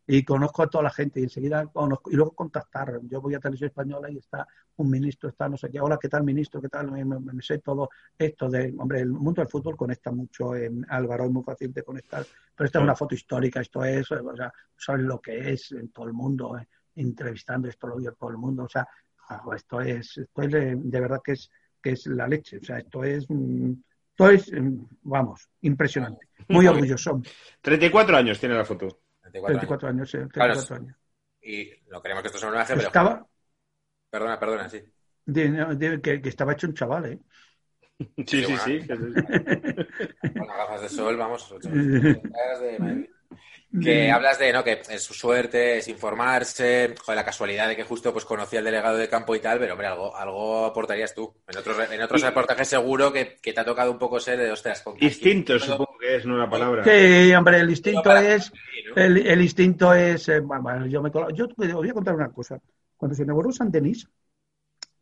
y 0.06 0.24
conozco 0.24 0.62
a 0.62 0.66
toda 0.68 0.84
la 0.84 0.90
gente 0.90 1.20
y 1.20 1.24
enseguida 1.24 1.66
conozco, 1.66 2.10
y 2.10 2.16
luego 2.16 2.32
contactar. 2.32 2.98
Yo 3.04 3.20
voy 3.20 3.34
a 3.34 3.38
Televisión 3.38 3.68
Española 3.68 4.10
y 4.10 4.18
está 4.18 4.46
un 4.76 4.90
ministro, 4.90 5.28
está 5.28 5.48
no 5.48 5.56
sé 5.56 5.70
qué, 5.70 5.80
hola, 5.80 5.98
¿qué 6.00 6.08
tal 6.08 6.24
ministro? 6.24 6.60
¿Qué 6.60 6.68
tal? 6.68 6.90
Me, 6.90 7.04
me- 7.04 7.20
me 7.20 7.42
sé 7.42 7.58
todo 7.58 7.88
esto 8.18 8.48
de, 8.50 8.74
hombre, 8.78 9.00
el 9.00 9.10
mundo 9.10 9.40
del 9.42 9.48
fútbol 9.50 9.76
conecta 9.76 10.10
mucho 10.10 10.56
en 10.56 10.84
Álvaro, 10.88 11.24
es 11.24 11.30
muy 11.30 11.42
fácil 11.44 11.72
de 11.72 11.82
conectar, 11.82 12.24
pero 12.56 12.66
esta 12.66 12.78
es 12.78 12.80
Sí. 12.80 12.84
una 12.84 12.96
foto 12.96 13.14
histórica, 13.14 13.60
esto 13.60 13.84
es, 13.84 14.10
o 14.10 14.36
sea, 14.36 14.52
sabes 14.76 15.02
lo 15.04 15.20
que 15.20 15.52
es 15.52 15.72
en 15.72 15.90
todo 15.92 16.06
el 16.06 16.12
mundo, 16.14 16.58
eh, 16.58 16.66
entrevistando, 16.96 17.68
esto 17.68 17.86
lo 17.86 17.96
vio 17.96 18.12
todo 18.14 18.30
el 18.30 18.36
mundo, 18.36 18.64
o 18.64 18.68
sea, 18.68 18.86
esto 19.54 19.80
es, 19.80 20.18
esto 20.18 20.42
es 20.42 20.50
de, 20.50 21.00
verdad 21.00 21.20
que 21.24 21.32
es, 21.32 21.50
que 21.82 21.90
es 21.90 22.06
la 22.06 22.26
leche, 22.28 22.58
o 22.58 22.64
sea, 22.64 22.78
esto 22.78 23.04
es, 23.04 23.26
mm, 23.28 23.72
esto 24.10 24.30
es, 24.30 24.52
mm, 24.52 24.84
vamos, 25.02 25.48
impresionante, 25.62 26.28
muy 26.48 26.66
orgulloso, 26.66 27.20
34 27.60 28.16
años 28.16 28.38
tiene 28.38 28.54
la 28.54 28.64
foto. 28.64 29.00
34 29.22 29.48
años. 29.48 29.60
34 29.60 29.88
años, 29.88 30.10
Claro, 30.10 30.52
34 30.54 30.76
años. 30.76 30.96
Y 31.42 31.70
no 31.90 32.02
queremos 32.02 32.22
que 32.22 32.28
esto 32.28 32.38
sea 32.38 32.48
un 32.48 32.54
homenaje, 32.54 32.74
pero. 32.74 32.86
Estaba, 32.86 33.26
Perdona, 34.10 34.38
perdona, 34.38 34.68
sí. 34.68 34.82
de- 35.24 35.50
de- 35.76 36.00
que, 36.02 36.20
que 36.20 36.28
estaba 36.28 36.52
hecho 36.52 36.66
un 36.66 36.74
chaval, 36.74 37.06
¿eh? 37.06 37.18
Sí, 38.26 38.44
sí, 38.44 38.56
sí. 38.58 38.86
Con 38.86 40.46
las 40.46 40.56
gafas 40.56 40.82
de 40.82 40.88
sol, 40.88 41.16
vamos. 41.16 41.54
de-. 41.60 43.02
Que 43.82 44.10
hablas 44.10 44.38
de, 44.38 44.52
¿no? 44.52 44.62
Que 44.62 44.82
es 44.90 45.02
su 45.02 45.14
suerte, 45.14 45.78
es 45.78 45.88
informarse, 45.88 46.94
joder, 47.02 47.16
la 47.16 47.24
casualidad 47.24 47.68
de 47.68 47.74
que 47.76 47.84
justo 47.84 48.12
pues 48.12 48.26
conocía 48.26 48.58
al 48.58 48.66
delegado 48.66 48.98
de 48.98 49.08
campo 49.08 49.34
y 49.34 49.40
tal, 49.40 49.58
pero 49.58 49.72
hombre, 49.72 49.86
algo, 49.86 50.14
algo 50.14 50.66
aportarías 50.66 51.14
tú. 51.14 51.32
En 51.48 51.56
otros, 51.56 51.90
en 51.90 52.02
otros 52.02 52.20
Y- 52.20 52.24
reportajes 52.24 52.68
seguro 52.68 53.10
que, 53.10 53.38
que 53.40 53.54
te 53.54 53.60
ha 53.60 53.64
tocado 53.64 53.90
un 53.90 53.98
poco 53.98 54.20
ser 54.20 54.38
de, 54.38 54.50
ostras, 54.50 54.82
con 54.82 54.94
Instinto, 55.02 55.54
aquí- 55.54 55.64
supongo 55.64 55.96
que 55.98 56.16
es, 56.16 56.26
no 56.26 56.36
la 56.36 56.50
palabra. 56.50 56.84
Sí, 56.84 57.32
hombre, 57.34 57.60
el 57.60 57.70
instinto 57.70 58.14
es, 58.14 58.52
el, 58.94 59.26
el 59.26 59.40
instinto 59.40 59.94
es, 59.94 60.28
eh, 60.28 60.40
bueno, 60.40 60.62
bueno, 60.64 60.86
yo 60.86 61.00
me 61.00 61.10
colo- 61.10 61.30
yo 61.34 61.48
te 61.48 61.72
voy 61.72 61.88
a 61.88 61.94
contar 61.94 62.14
una 62.14 62.28
cosa. 62.30 62.58
Cuando 62.98 63.14
se 63.16 63.22
inauguró 63.22 63.50
San 63.52 63.70
Denis, 63.70 64.06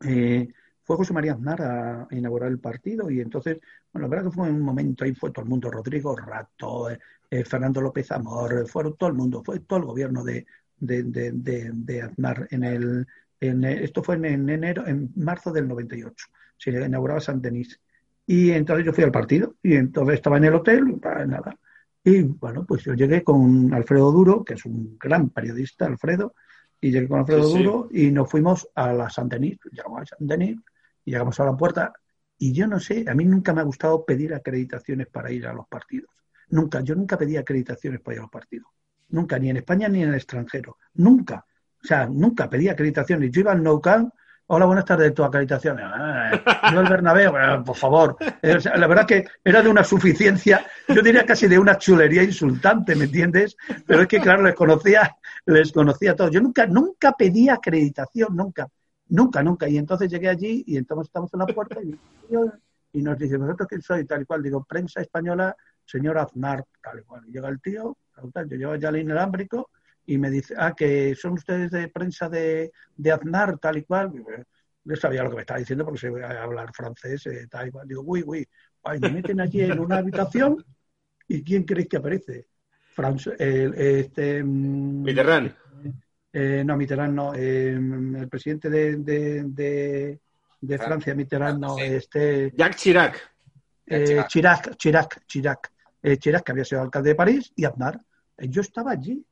eh, 0.07 0.47
fue 0.91 0.97
José 0.97 1.13
María 1.13 1.35
Aznar 1.35 1.63
a, 1.63 2.09
inaugurar 2.11 2.51
el 2.51 2.59
partido 2.59 3.09
y 3.13 3.21
entonces, 3.21 3.61
bueno, 3.93 4.09
la 4.09 4.11
verdad 4.11 4.29
que 4.29 4.37
fue 4.37 4.51
un 4.51 4.61
momento, 4.61 5.05
ahí 5.05 5.15
fue 5.15 5.31
todo 5.31 5.45
el 5.45 5.49
mundo, 5.49 5.71
Rodrigo 5.71 6.17
Rato, 6.17 6.91
eh, 6.91 6.99
eh, 7.31 7.45
Fernando 7.45 7.81
López 7.81 8.11
Amor, 8.11 8.67
fueron 8.67 8.97
todo 8.97 9.09
el 9.09 9.15
mundo, 9.15 9.41
fue 9.45 9.61
todo 9.61 9.79
el 9.79 9.85
gobierno 9.85 10.25
de, 10.25 10.45
de, 10.81 12.03
Aznar 12.03 12.49
en 12.51 12.65
el, 12.65 13.07
en, 13.39 13.63
esto 13.63 14.03
fue 14.03 14.17
en, 14.17 14.49
enero, 14.49 14.85
en 14.85 15.13
marzo 15.15 15.53
del 15.53 15.69
98, 15.69 16.27
se 16.59 16.71
inauguraba 16.71 17.21
San 17.21 17.41
Denis. 17.41 17.81
Y 18.27 18.51
entonces 18.51 18.85
yo 18.85 18.93
fui 18.93 19.05
al 19.05 19.13
partido 19.13 19.55
y 19.63 19.75
entonces 19.75 20.17
estaba 20.17 20.39
en 20.39 20.45
el 20.47 20.55
hotel, 20.57 21.01
nada. 21.29 21.57
Y 22.03 22.23
bueno, 22.23 22.65
pues 22.67 22.83
yo 22.83 22.95
llegué 22.95 23.23
con 23.23 23.73
Alfredo 23.73 24.11
Duro, 24.11 24.43
que 24.45 24.55
es 24.55 24.65
un 24.65 24.99
gran 24.99 25.31
periodista, 25.31 25.87
Alfredo, 25.87 26.35
y 26.81 26.91
llegué 26.91 27.07
con 27.07 27.21
Alfredo 27.21 27.49
Duro 27.49 27.89
y 27.93 28.11
nos 28.11 28.29
fuimos 28.29 28.69
a 28.75 28.93
la 28.93 29.09
San 29.09 29.29
Denis, 29.29 29.57
llegamos 29.71 30.03
a 30.03 30.17
San 30.17 30.27
Denis 30.27 30.59
y 31.05 31.13
llegamos 31.13 31.39
a 31.41 31.45
la 31.45 31.57
puerta 31.57 31.93
y 32.39 32.53
yo 32.53 32.67
no 32.67 32.81
sé, 32.81 33.05
a 33.07 33.15
mí 33.15 33.25
nunca 33.25 33.53
me 33.53 33.61
ha 33.61 33.65
gustado 33.65 34.05
pedir 34.05 34.33
acreditaciones 34.33 35.09
para 35.09 35.31
ir 35.31 35.47
a 35.47 35.53
los 35.53 35.69
partidos. 35.69 36.11
Nunca, 36.49 36.81
yo 36.81 36.95
nunca 36.95 37.19
pedí 37.19 37.37
acreditaciones 37.37 38.01
para 38.01 38.15
ir 38.15 38.19
a 38.21 38.23
los 38.23 38.31
partidos. 38.31 38.69
Nunca, 39.11 39.39
ni 39.39 39.51
en 39.51 39.59
España 39.59 39.89
ni 39.89 40.03
en 40.03 40.09
el 40.09 40.15
extranjero. 40.15 40.79
Nunca. 40.95 41.45
O 41.83 41.87
sea, 41.87 42.07
nunca 42.07 42.49
pedí 42.49 42.69
acreditaciones. 42.69 43.31
Yo 43.31 43.41
iba 43.41 43.53
al 43.53 43.63
Nou 43.63 43.81
Camp, 43.81 44.13
hola, 44.47 44.65
buenas 44.65 44.85
tardes, 44.85 45.15
tu 45.15 45.23
acreditación. 45.23 45.79
Ah, 45.81 46.31
yo 46.73 46.81
el 46.81 46.89
Bernabéu, 46.89 47.33
por 47.65 47.77
favor. 47.77 48.17
La 48.43 48.87
verdad 48.87 49.07
que 49.07 49.27
era 49.45 49.63
de 49.63 49.69
una 49.69 49.85
suficiencia, 49.85 50.67
yo 50.89 51.03
diría 51.03 51.27
casi 51.27 51.47
de 51.47 51.59
una 51.59 51.77
chulería 51.77 52.23
insultante, 52.23 52.97
¿me 52.97 53.05
entiendes? 53.05 53.57
Pero 53.87 54.03
es 54.03 54.09
que, 54.09 54.19
claro, 54.19 54.43
les 54.43 54.55
conocía, 54.55 55.17
les 55.47 55.73
conocía 55.73 56.13
a 56.13 56.17
todos. 56.17 56.31
Yo 56.31 56.41
nunca, 56.41 56.67
nunca 56.67 57.13
pedí 57.13 57.49
acreditación, 57.49 58.35
nunca. 58.35 58.67
Nunca, 59.11 59.43
nunca. 59.43 59.69
Y 59.69 59.77
entonces 59.77 60.11
llegué 60.11 60.29
allí 60.29 60.65
y 60.67 60.77
entonces 60.77 61.09
estamos 61.09 61.33
en 61.35 61.41
la 61.41 61.47
puerta 61.47 61.81
y, 61.83 61.99
y 62.93 63.03
nos 63.03 63.19
dice, 63.19 63.37
¿vosotros 63.37 63.69
quién 63.69 63.83
sois? 63.83 64.07
Tal 64.07 64.23
y 64.23 64.25
cual. 64.25 64.43
Digo, 64.43 64.65
prensa 64.65 65.01
española, 65.01 65.55
señor 65.85 66.19
Aznar, 66.19 66.65
tal 66.83 67.01
y 67.01 67.03
cual. 67.03 67.23
Y 67.27 67.33
llega 67.33 67.49
el 67.49 67.61
tío, 67.61 67.97
yo 68.17 68.57
llevo 68.57 68.75
ya 68.77 68.89
el 68.89 68.99
inalámbrico 68.99 69.71
y 70.07 70.19
me 70.19 70.31
dice, 70.31 70.55
ah, 70.57 70.75
que 70.77 71.15
son 71.15 71.35
ustedes 71.35 71.71
de 71.71 71.89
prensa 71.89 72.29
de, 72.29 72.73
de 72.97 73.13
Aznar, 73.13 73.59
tal 73.59 73.79
y 73.79 73.85
cual. 73.85 74.13
Yo 74.83 74.97
sabía 74.97 75.23
lo 75.23 75.31
que 75.31 75.37
me 75.37 75.43
estaba 75.43 75.61
diciendo 75.61 75.85
porque 75.85 76.01
se 76.01 76.25
a 76.25 76.43
hablar 76.43 76.73
francés, 76.73 77.27
eh, 77.27 77.47
tal 77.51 77.69
y 77.69 77.71
cual. 77.71 77.87
Digo, 77.87 78.03
uy, 78.05 78.23
uy. 78.27 78.47
Ay, 78.83 78.99
me 78.99 79.11
meten 79.11 79.41
allí 79.41 79.61
en 79.61 79.79
una 79.79 79.99
habitación 79.99 80.65
y 81.29 81.43
¿quién 81.43 81.65
creéis 81.65 81.89
que 81.89 81.97
aparece? 81.99 82.47
el, 83.39 83.75
este, 83.75 84.43
mm, 84.43 85.03
Mitterrand. 85.03 85.55
Eh, 86.33 86.63
no, 86.65 86.77
Mitterrand 86.77 87.15
no, 87.15 87.35
eh, 87.35 87.73
el 87.73 88.29
presidente 88.29 88.71
de, 88.71 88.97
de, 88.97 90.21
de, 90.61 90.79
Francia, 90.79 91.15
Mitterrand 91.15 91.61
no, 91.61 91.79
este... 91.79 92.53
Jacques 92.57 92.77
Chirac. 92.77 93.35
Eh, 93.87 94.25
Chirac, 94.29 94.77
Chirac, 94.77 95.27
Chirac, 95.27 95.73
Chirac, 96.19 96.45
que 96.45 96.53
había 96.53 96.65
sido 96.65 96.83
alcalde 96.83 97.11
de 97.11 97.15
París, 97.17 97.53
y 97.57 97.65
Aznar. 97.65 98.01
Yo 98.39 98.61
estaba 98.61 98.93
allí 98.93 99.25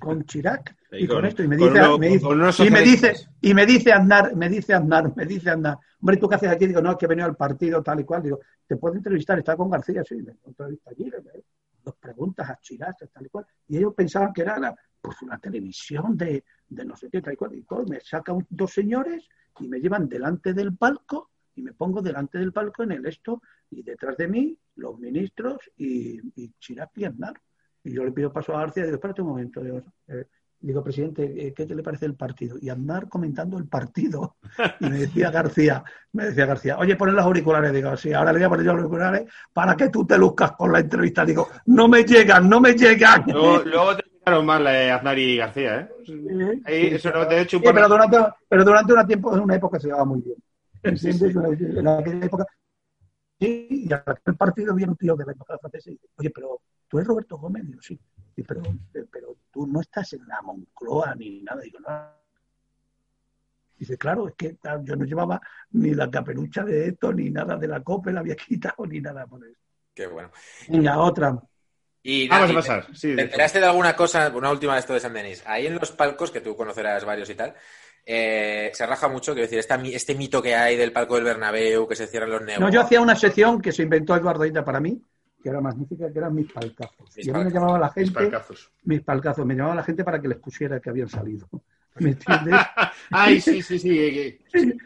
con 0.00 0.24
Chirac 0.24 0.76
y, 0.92 1.06
con, 1.06 1.24
esto 1.24 1.44
y 1.44 1.48
me 1.48 1.56
dice, 1.56 1.70
me 1.98 2.08
dice 2.08 2.64
y 2.66 2.70
me 2.70 2.82
dice 2.82 3.14
y 3.40 3.54
me 3.54 3.66
dice 3.66 3.92
Aznar 3.92 4.34
me 4.34 4.48
dice 4.48 4.74
Aznar 4.74 5.14
me 5.14 5.24
dice 5.24 5.50
Aznar 5.50 5.78
hombre 6.00 6.16
tú 6.16 6.28
qué 6.28 6.34
haces 6.34 6.50
aquí 6.50 6.66
digo 6.66 6.82
no 6.82 6.90
es 6.90 6.96
que 6.96 7.04
he 7.04 7.08
venido 7.08 7.28
al 7.28 7.36
partido 7.36 7.82
tal 7.82 8.00
y 8.00 8.04
cual 8.04 8.22
digo 8.22 8.40
te 8.66 8.76
puedo 8.76 8.96
entrevistar 8.96 9.38
está 9.38 9.56
con 9.56 9.70
García 9.70 10.02
sí 10.02 10.16
me 10.16 10.34
entrevista 10.44 10.90
allí 10.90 11.08
dos 11.84 11.94
preguntas 12.00 12.50
a 12.50 12.58
Chirac 12.60 12.96
tal 13.12 13.26
y 13.26 13.28
cual 13.28 13.46
y 13.68 13.76
ellos 13.76 13.94
pensaban 13.94 14.32
que 14.32 14.42
era 14.42 14.58
la, 14.58 14.74
pues 15.00 15.22
una 15.22 15.38
televisión 15.38 16.16
de, 16.16 16.44
de 16.68 16.84
no 16.84 16.96
sé 16.96 17.08
qué, 17.10 17.20
tal 17.20 17.34
y 17.34 17.36
cual, 17.36 17.54
y 17.54 17.62
todo. 17.62 17.84
Me 17.86 18.00
sacan 18.00 18.46
dos 18.48 18.72
señores 18.72 19.28
y 19.60 19.68
me 19.68 19.80
llevan 19.80 20.08
delante 20.08 20.52
del 20.52 20.76
palco 20.76 21.30
y 21.54 21.62
me 21.62 21.72
pongo 21.72 22.02
delante 22.02 22.38
del 22.38 22.52
palco 22.52 22.82
en 22.82 22.92
el 22.92 23.06
esto 23.06 23.42
y 23.70 23.82
detrás 23.82 24.16
de 24.16 24.28
mí 24.28 24.58
los 24.76 24.98
ministros 24.98 25.58
y, 25.76 26.20
y 26.40 26.52
Chirac 26.58 26.90
y 26.96 27.04
Aznar. 27.04 27.40
Y 27.82 27.92
yo 27.92 28.04
le 28.04 28.12
pido 28.12 28.32
paso 28.32 28.54
a 28.54 28.60
García 28.60 28.82
y 28.82 28.86
digo, 28.86 28.96
espérate 28.96 29.22
un 29.22 29.28
momento. 29.28 29.62
Digo, 29.62 29.82
eh, 30.08 30.26
digo 30.60 30.82
presidente, 30.82 31.22
eh, 31.46 31.54
¿qué 31.54 31.64
te 31.64 31.74
le 31.74 31.82
parece 31.82 32.06
el 32.06 32.14
partido? 32.14 32.56
Y 32.60 32.68
Aznar 32.68 33.08
comentando 33.08 33.58
el 33.58 33.66
partido. 33.66 34.36
Y 34.80 34.90
me 34.90 34.98
decía 34.98 35.30
García, 35.30 35.82
me 36.12 36.26
decía 36.26 36.46
García, 36.46 36.78
oye, 36.78 36.96
ponen 36.96 37.14
los 37.14 37.24
auriculares. 37.24 37.72
Digo, 37.72 37.96
sí, 37.96 38.12
ahora 38.12 38.32
le 38.32 38.38
voy 38.38 38.46
a 38.46 38.48
poner 38.48 38.66
los 38.66 38.76
auriculares 38.76 39.32
para 39.52 39.76
que 39.76 39.88
tú 39.88 40.06
te 40.06 40.18
luzcas 40.18 40.52
con 40.52 40.72
la 40.72 40.80
entrevista. 40.80 41.24
Digo, 41.24 41.48
no 41.66 41.88
me 41.88 42.04
llegan, 42.04 42.48
no 42.48 42.60
me 42.60 42.74
llegan. 42.74 43.24
luego 43.26 43.62
Claro, 43.64 43.96
más 44.26 44.60
la 44.60 44.70
de 44.70 44.90
Aznar 44.90 45.18
y 45.18 45.36
García, 45.36 45.80
¿eh? 45.80 46.60
eso 46.94 47.10
no, 47.10 47.24
de 47.26 47.42
hecho, 47.42 47.60
pero, 47.62 47.88
durante, 47.88 48.18
pero 48.48 48.64
durante 48.64 48.92
una, 48.92 49.06
tiempo, 49.06 49.30
una 49.30 49.54
época 49.54 49.78
se 49.78 49.86
llevaba 49.86 50.04
muy 50.04 50.20
bien. 50.20 50.36
¿Entiendes? 50.82 51.34
En 51.76 51.86
aquella 51.86 52.26
época. 52.26 52.46
Sí, 53.38 53.68
y 53.70 53.88
el 53.92 54.36
partido 54.36 54.74
viene 54.74 54.92
un 54.92 54.98
tío 54.98 55.14
de 55.14 55.26
la 55.26 55.32
embajada 55.32 55.58
francesa 55.58 55.90
y 55.90 55.92
dice, 55.92 56.08
oye, 56.16 56.30
pero 56.30 56.60
tú 56.88 56.98
eres 56.98 57.08
Roberto 57.08 57.36
Gómez. 57.38 57.66
Digo, 57.66 57.80
sí. 57.82 58.00
pero, 58.46 58.62
pero 59.10 59.36
tú 59.52 59.66
no 59.66 59.80
estás 59.80 60.12
en 60.14 60.26
la 60.26 60.40
Moncloa 60.42 61.14
ni 61.14 61.42
nada. 61.42 61.60
Digo, 61.60 61.78
no. 61.80 61.88
Dice, 63.78 63.98
claro, 63.98 64.28
es 64.28 64.34
que 64.34 64.56
yo 64.84 64.96
no 64.96 65.04
llevaba 65.04 65.40
ni 65.72 65.94
la 65.94 66.10
caperucha 66.10 66.64
de 66.64 66.88
esto, 66.88 67.12
ni 67.12 67.30
nada 67.30 67.56
de 67.56 67.68
la 67.68 67.82
copa, 67.82 68.10
la 68.10 68.20
había 68.20 68.36
quitado, 68.36 68.86
ni 68.86 69.00
nada 69.00 69.26
por 69.26 69.44
eso. 69.44 69.60
Qué 69.94 70.06
bueno. 70.06 70.30
Y 70.68 70.80
la 70.80 70.98
otra, 70.98 71.38
y, 72.08 72.28
Vamos 72.28 72.50
a 72.50 72.54
pasar. 72.54 72.86
¿Te 73.00 73.20
enteraste 73.20 73.58
de 73.58 73.66
alguna 73.66 73.96
cosa, 73.96 74.30
una 74.32 74.52
última 74.52 74.74
de 74.74 74.80
esto 74.80 74.94
de 74.94 75.00
San 75.00 75.12
Denis? 75.12 75.42
Ahí 75.44 75.66
en 75.66 75.74
los 75.74 75.90
palcos, 75.90 76.30
que 76.30 76.40
tú 76.40 76.54
conocerás 76.54 77.04
varios 77.04 77.28
y 77.30 77.34
tal, 77.34 77.54
eh, 78.04 78.70
se 78.72 78.86
raja 78.86 79.08
mucho, 79.08 79.32
quiero 79.32 79.48
decir, 79.50 79.58
este 79.92 80.14
mito 80.14 80.40
que 80.40 80.54
hay 80.54 80.76
del 80.76 80.92
palco 80.92 81.16
del 81.16 81.24
Bernabéu, 81.24 81.88
que 81.88 81.96
se 81.96 82.06
cierran 82.06 82.30
los 82.30 82.42
negros. 82.42 82.60
No, 82.60 82.70
yo 82.70 82.80
hacía 82.80 83.00
una 83.00 83.16
sección 83.16 83.60
que 83.60 83.72
se 83.72 83.82
inventó 83.82 84.14
Eduardo 84.14 84.44
Ita 84.44 84.64
para 84.64 84.78
mí, 84.78 85.02
que 85.42 85.48
era 85.48 85.60
magnífica, 85.60 86.12
que 86.12 86.18
eran 86.18 86.32
mis 86.32 86.52
palcazos. 86.52 87.10
y 87.16 87.28
a 87.28 87.32
mí 87.34 87.44
me 87.44 87.50
llamaba 87.50 87.78
la 87.78 87.88
gente. 87.88 88.10
Mis 88.10 88.12
palcazos. 88.12 88.70
Mis 88.84 89.00
palcazos. 89.02 89.44
Me 89.44 89.54
llamaba 89.56 89.74
la 89.74 89.82
gente 89.82 90.04
para 90.04 90.20
que 90.20 90.28
les 90.28 90.38
pusiera 90.38 90.78
que 90.78 90.90
habían 90.90 91.08
salido. 91.08 91.48
¿Me 91.96 92.10
entiendes? 92.10 92.54
Ay, 93.10 93.40
sí, 93.40 93.62
sí, 93.62 93.80
sí, 93.80 94.38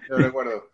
lo 0.09 0.17
recuerdo. 0.17 0.71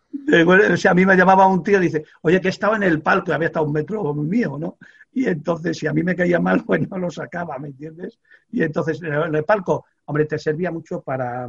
O 0.71 0.77
sea, 0.77 0.91
a 0.91 0.93
mí 0.93 1.05
me 1.05 1.15
llamaba 1.15 1.47
un 1.47 1.63
tío 1.63 1.79
y 1.79 1.83
dice, 1.83 2.03
oye, 2.21 2.41
que 2.41 2.49
estaba 2.49 2.75
en 2.75 2.83
el 2.83 3.01
palco, 3.01 3.31
y 3.31 3.33
había 3.33 3.47
estado 3.47 3.65
un 3.65 3.73
metro 3.73 4.13
mío, 4.13 4.57
¿no? 4.59 4.77
Y 5.11 5.25
entonces, 5.25 5.77
si 5.77 5.87
a 5.87 5.93
mí 5.93 6.03
me 6.03 6.15
caía 6.15 6.39
mal, 6.39 6.63
pues 6.65 6.87
no 6.89 6.97
lo 6.97 7.09
sacaba, 7.09 7.57
¿me 7.59 7.69
entiendes? 7.69 8.19
Y 8.51 8.63
entonces, 8.63 9.01
en 9.01 9.35
el 9.35 9.45
palco, 9.45 9.85
hombre, 10.05 10.25
te 10.25 10.37
servía 10.37 10.71
mucho 10.71 11.01
para, 11.01 11.47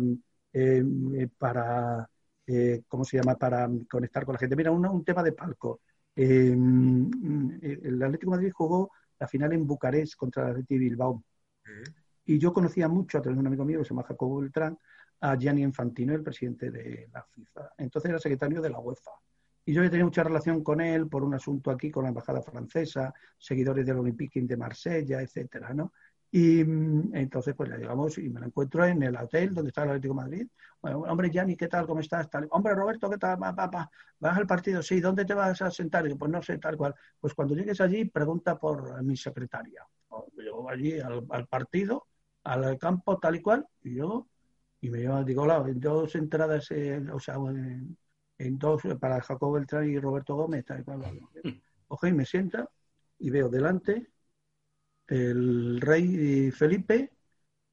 eh, 0.53 1.29
para 1.37 2.09
eh, 2.51 2.83
¿cómo 2.89 3.05
se 3.05 3.19
llama?, 3.19 3.37
para 3.37 3.69
conectar 3.91 4.25
con 4.25 4.33
la 4.33 4.39
gente. 4.39 4.57
Mira, 4.57 4.71
un, 4.71 5.05
tema 5.05 5.23
de 5.23 5.33
palco. 5.33 5.81
Eh, 6.17 6.51
el 6.51 8.03
Atlético 8.03 8.31
de 8.31 8.37
Madrid 8.37 8.53
jugó 8.55 8.91
la 9.19 9.29
final 9.29 9.53
en 9.53 9.67
Bucarest 9.67 10.17
contra 10.17 10.45
el 10.45 10.51
Atlético 10.53 10.81
Bilbao. 10.81 11.25
Y 12.25 12.39
yo 12.39 12.53
conocía 12.55 12.89
mucho, 12.89 13.19
a 13.19 13.23
través 13.23 13.37
de 13.37 13.41
un 13.41 13.47
amigo 13.47 13.67
mío 13.67 13.81
que 13.81 13.85
se 13.85 13.91
llama 13.91 14.05
Jacobo 14.05 14.41
Beltrán, 14.41 14.79
a 15.21 15.37
Gianni 15.37 15.63
Infantino, 15.63 16.15
el 16.15 16.23
presidente 16.23 16.71
de 16.71 17.09
la 17.13 17.23
FIFA. 17.25 17.73
Entonces 17.79 18.11
era 18.11 18.19
secretario 18.19 18.61
de 18.61 18.71
la 18.71 18.79
UEFA. 18.79 19.13
Y 19.65 19.75
yo 19.75 19.83
he 19.83 19.91
tenido 19.91 20.07
mucha 20.07 20.25
relación 20.25 20.63
con 20.63 20.81
él 20.81 21.09
por 21.09 21.23
un 21.23 21.35
asunto 21.35 21.71
aquí 21.71 21.91
con 21.91 22.05
la 22.05 22.09
embajada 22.09 22.41
francesa, 22.41 23.13
seguidores 23.37 23.85
del 23.85 23.99
Olympique 23.99 24.41
de 24.41 24.57
Marsella, 24.57 25.21
etcétera, 25.21 25.75
¿no? 25.75 25.93
Y 26.31 26.63
mm, 26.65 27.15
entonces, 27.15 27.55
pues 27.55 27.71
le 27.71 27.79
llegamos 27.79 28.19
y 28.19 28.29
me 28.29 28.41
lo 28.41 28.47
encuentro 28.47 28.85
en 28.85 29.03
el 29.03 29.17
hotel 29.17 29.55
donde 29.55 29.69
está 29.69 29.83
el 29.83 29.91
Atlético 29.91 30.15
de 30.15 30.21
Madrid. 30.23 30.47
Bueno, 30.81 31.01
hombre, 31.01 31.31
Gianni, 31.31 31.57
¿qué 31.57 31.69
tal? 31.69 31.87
¿Cómo 31.87 32.01
estás? 32.01 32.29
Tal. 32.31 32.47
Hombre, 32.51 32.75
Roberto, 32.75 33.11
¿qué 33.11 33.19
tal? 33.19 33.39
¿Vas 33.39 34.39
al 34.39 34.47
partido? 34.47 34.83
Sí, 34.83 35.01
¿dónde 35.01 35.25
te 35.25 35.35
vas 35.35 35.61
a 35.63 35.71
sentar? 35.71 36.07
Y 36.07 36.11
yo, 36.11 36.19
pues 36.19 36.31
no 36.31 36.43
sé, 36.43 36.59
tal 36.59 36.77
cual. 36.77 36.95
Pues 37.19 37.35
cuando 37.35 37.55
llegues 37.55 37.81
allí, 37.81 38.05
pregunta 38.05 38.59
por 38.59 39.03
mi 39.03 39.17
secretaria. 39.17 39.87
Llego 40.37 40.69
allí 40.69 40.99
al, 41.01 41.47
partido, 41.47 42.07
al 42.45 42.79
campo, 42.79 43.19
tal 43.19 43.37
y 43.37 43.43
cual, 43.43 43.67
y 43.83 43.97
yo, 43.97 44.27
y 44.81 44.91
me 44.91 44.99
llevan, 44.99 45.25
digo, 45.25 45.43
hola, 45.43 45.65
dos 45.75 46.15
entradas, 46.15 46.71
o 47.13 47.21
sea, 47.21 47.37
entonces, 48.39 48.95
para 48.97 49.21
Jacob 49.21 49.55
Beltrán 49.55 49.91
y 49.91 49.99
Roberto 49.99 50.37
Gómez, 50.37 50.65
tal 50.65 50.85
y 52.03 52.13
me 52.13 52.25
sienta 52.25 52.69
y 53.19 53.31
veo 53.31 53.49
delante 53.49 54.07
el 55.09 55.81
rey 55.81 56.51
Felipe, 56.53 57.11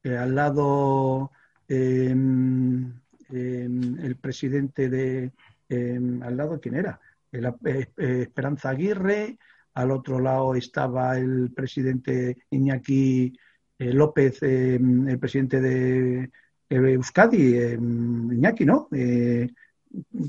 eh, 0.02 0.16
al 0.16 0.34
lado 0.34 1.30
em, 1.68 2.92
em, 3.28 3.98
el 4.00 4.16
presidente 4.16 4.88
de, 4.88 5.32
em, 5.68 6.22
al 6.22 6.36
lado, 6.36 6.60
¿quién 6.60 6.76
era? 6.76 7.00
Eh, 7.32 7.86
Esperanza 7.96 8.70
Aguirre, 8.70 9.38
al 9.74 9.90
otro 9.90 10.18
lado 10.18 10.54
estaba 10.54 11.18
el 11.18 11.52
presidente 11.54 12.36
Iñaki 12.50 13.38
eh, 13.78 13.92
López, 13.92 14.42
el 14.42 15.18
presidente 15.18 15.60
de 15.60 16.30
Euskadi, 16.68 17.56
Iñaki, 17.56 18.64
¿no? 18.64 18.88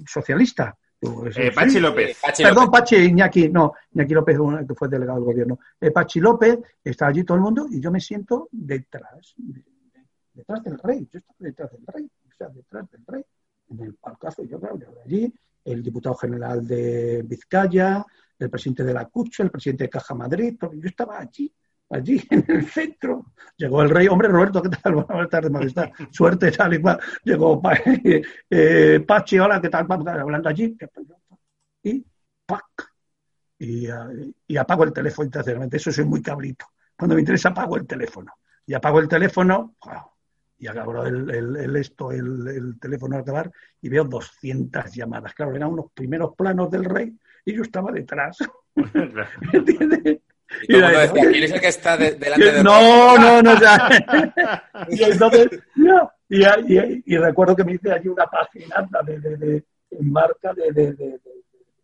socialista. 0.06 0.78
Eh, 1.00 1.52
Pachi 1.54 1.80
López. 1.80 2.18
Perdón, 2.38 2.72
Pachi 2.72 2.96
Iñaki, 2.96 3.50
no, 3.50 3.74
Iñaki 3.94 4.14
López, 4.14 4.38
que 4.68 4.74
fue 4.74 4.88
delegado 4.88 5.20
del 5.20 5.26
gobierno. 5.26 5.60
Eh, 5.80 5.92
Pachi 5.92 6.20
López, 6.20 6.60
está 6.84 7.08
allí 7.08 7.24
todo 7.24 7.38
el 7.38 7.44
mundo 7.44 7.68
y 7.70 7.80
yo 7.80 7.92
me 7.92 8.00
siento 8.00 8.50
detrás, 8.52 9.36
detrás 10.34 10.64
del 10.64 10.80
rey. 10.80 11.08
Yo 11.12 11.20
estaba 11.20 11.38
detrás 11.40 11.72
del 11.72 11.86
rey, 11.86 12.06
o 12.06 12.32
sea, 12.36 12.50
detrás 12.50 12.90
del 12.90 13.02
rey. 13.06 13.24
En 13.70 13.82
el 13.82 13.94
palcazo, 13.96 14.44
yo 14.44 14.60
claro, 14.60 14.78
de 14.78 14.88
allí, 15.06 15.34
el 15.66 15.84
diputado 15.84 16.16
general 16.16 16.66
de 16.66 17.22
Vizcaya, 17.24 18.04
el 18.40 18.50
presidente 18.50 18.84
de 18.84 18.94
la 18.94 19.06
CUCH, 19.06 19.42
el 19.42 19.52
presidente 19.52 19.84
de 19.84 19.90
Caja 19.90 20.16
Madrid, 20.16 20.56
yo 20.60 20.90
estaba 20.90 21.20
allí, 21.20 21.54
allí 21.90 22.22
en 22.30 22.46
el 22.48 22.66
centro. 22.66 23.34
Llegó 23.56 23.82
el 23.82 23.90
rey, 23.90 24.08
hombre 24.08 24.28
Roberto, 24.28 24.62
¿qué 24.62 24.70
tal? 24.70 24.96
Buenas 25.08 25.30
tardes, 25.30 25.52
majestad. 25.52 25.90
Suerte, 26.12 26.52
tal 26.52 26.74
y 26.74 26.82
cual. 26.82 27.00
Llegó 27.24 27.62
eh, 28.50 29.04
Pachi, 29.06 29.40
hola, 29.40 29.62
¿qué 29.62 29.70
tal? 29.70 29.88
Hablando 29.90 30.50
allí. 30.50 30.78
Y 31.84 32.06
¡pac! 32.46 32.66
Y, 33.60 33.88
y 34.48 34.58
apago 34.58 34.84
el 34.84 34.94
teléfono 34.94 35.26
intencionalmente. 35.26 35.78
Eso 35.78 35.92
soy 35.92 36.06
muy 36.06 36.22
cabrito. 36.22 36.66
Cuando 36.96 37.16
me 37.16 37.22
interesa 37.22 37.50
apago 37.50 37.78
el 37.78 37.88
teléfono. 37.88 38.34
Y 38.66 38.74
apago 38.74 39.00
el 39.00 39.08
teléfono, 39.08 39.76
y 40.60 40.68
acabo 40.68 41.04
el, 41.06 41.30
el, 41.30 41.76
esto, 41.76 42.12
el, 42.12 42.48
el, 42.48 42.80
teléfono 42.80 43.16
al 43.16 43.22
acabar 43.22 43.52
y 43.82 43.90
veo 43.90 44.04
200 44.04 44.92
llamadas. 44.94 45.34
Claro, 45.34 45.56
eran 45.56 45.72
unos 45.72 45.92
primeros 45.94 46.36
planos 46.36 46.70
del 46.72 46.86
rey 46.86 47.16
y 47.46 47.56
yo 47.56 47.62
estaba 47.62 47.92
detrás. 47.92 48.40
¿Me 48.76 49.60
entiendes? 49.60 50.20
Y, 50.68 50.76
y 50.76 50.82
decía, 50.82 51.22
¿quién 51.30 51.44
es 51.44 51.52
el 51.52 51.62
que 51.62 51.68
está 51.68 51.98
de, 51.98 52.12
delante 52.14 52.52
de 52.52 52.64
No, 52.64 53.18
no, 53.18 53.42
no, 53.42 53.60
ya. 53.60 53.90
y 54.90 55.04
entonces, 55.04 55.50
no. 55.76 56.12
Y, 56.30 56.44
y, 56.44 57.04
y, 57.06 57.18
recuerdo 57.18 57.56
que 57.56 57.64
me 57.64 57.74
hice 57.74 57.92
allí 57.92 58.08
una 58.08 58.26
página 58.26 58.88
de, 59.06 59.20
de, 59.20 59.38
de, 59.38 59.66
marca 60.02 60.54
de, 60.54 60.72
de, 60.72 60.94
de, 60.94 61.22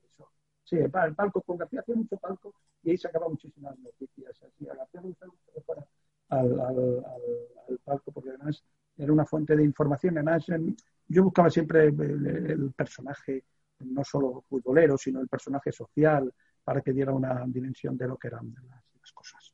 eso. 0.09 0.29
Sí, 0.63 0.77
el 0.77 0.91
palco 0.91 1.41
con 1.41 1.57
García 1.57 1.81
hacía 1.81 1.95
mucho 1.95 2.17
palco 2.17 2.53
y 2.83 2.91
ahí 2.91 2.97
sacaba 2.97 3.29
muchísimas 3.29 3.77
noticias. 3.79 4.31
Así, 4.43 4.67
a 4.69 4.75
García 4.75 5.01
le 5.01 5.61
fuera 5.61 5.85
al, 6.29 6.59
al, 6.59 6.59
al, 6.59 7.21
al, 7.69 7.77
palco 7.83 8.11
porque 8.11 8.29
además 8.29 8.63
era 8.97 9.13
una 9.13 9.25
fuente 9.25 9.55
de 9.55 9.63
información. 9.63 10.17
Además, 10.17 10.45
yo 11.07 11.23
buscaba 11.23 11.49
siempre 11.49 11.85
el, 11.85 12.25
el 12.49 12.73
personaje, 12.73 13.43
no 13.79 14.03
solo 14.03 14.43
futbolero, 14.49 14.97
sino 14.97 15.21
el 15.21 15.27
personaje 15.27 15.71
social, 15.71 16.33
para 16.63 16.81
que 16.81 16.93
diera 16.93 17.11
una 17.11 17.43
dimensión 17.47 17.97
de 17.97 18.07
lo 18.07 18.17
que 18.17 18.27
eran 18.27 18.53
las, 18.53 18.81
las, 18.99 19.11
cosas. 19.11 19.53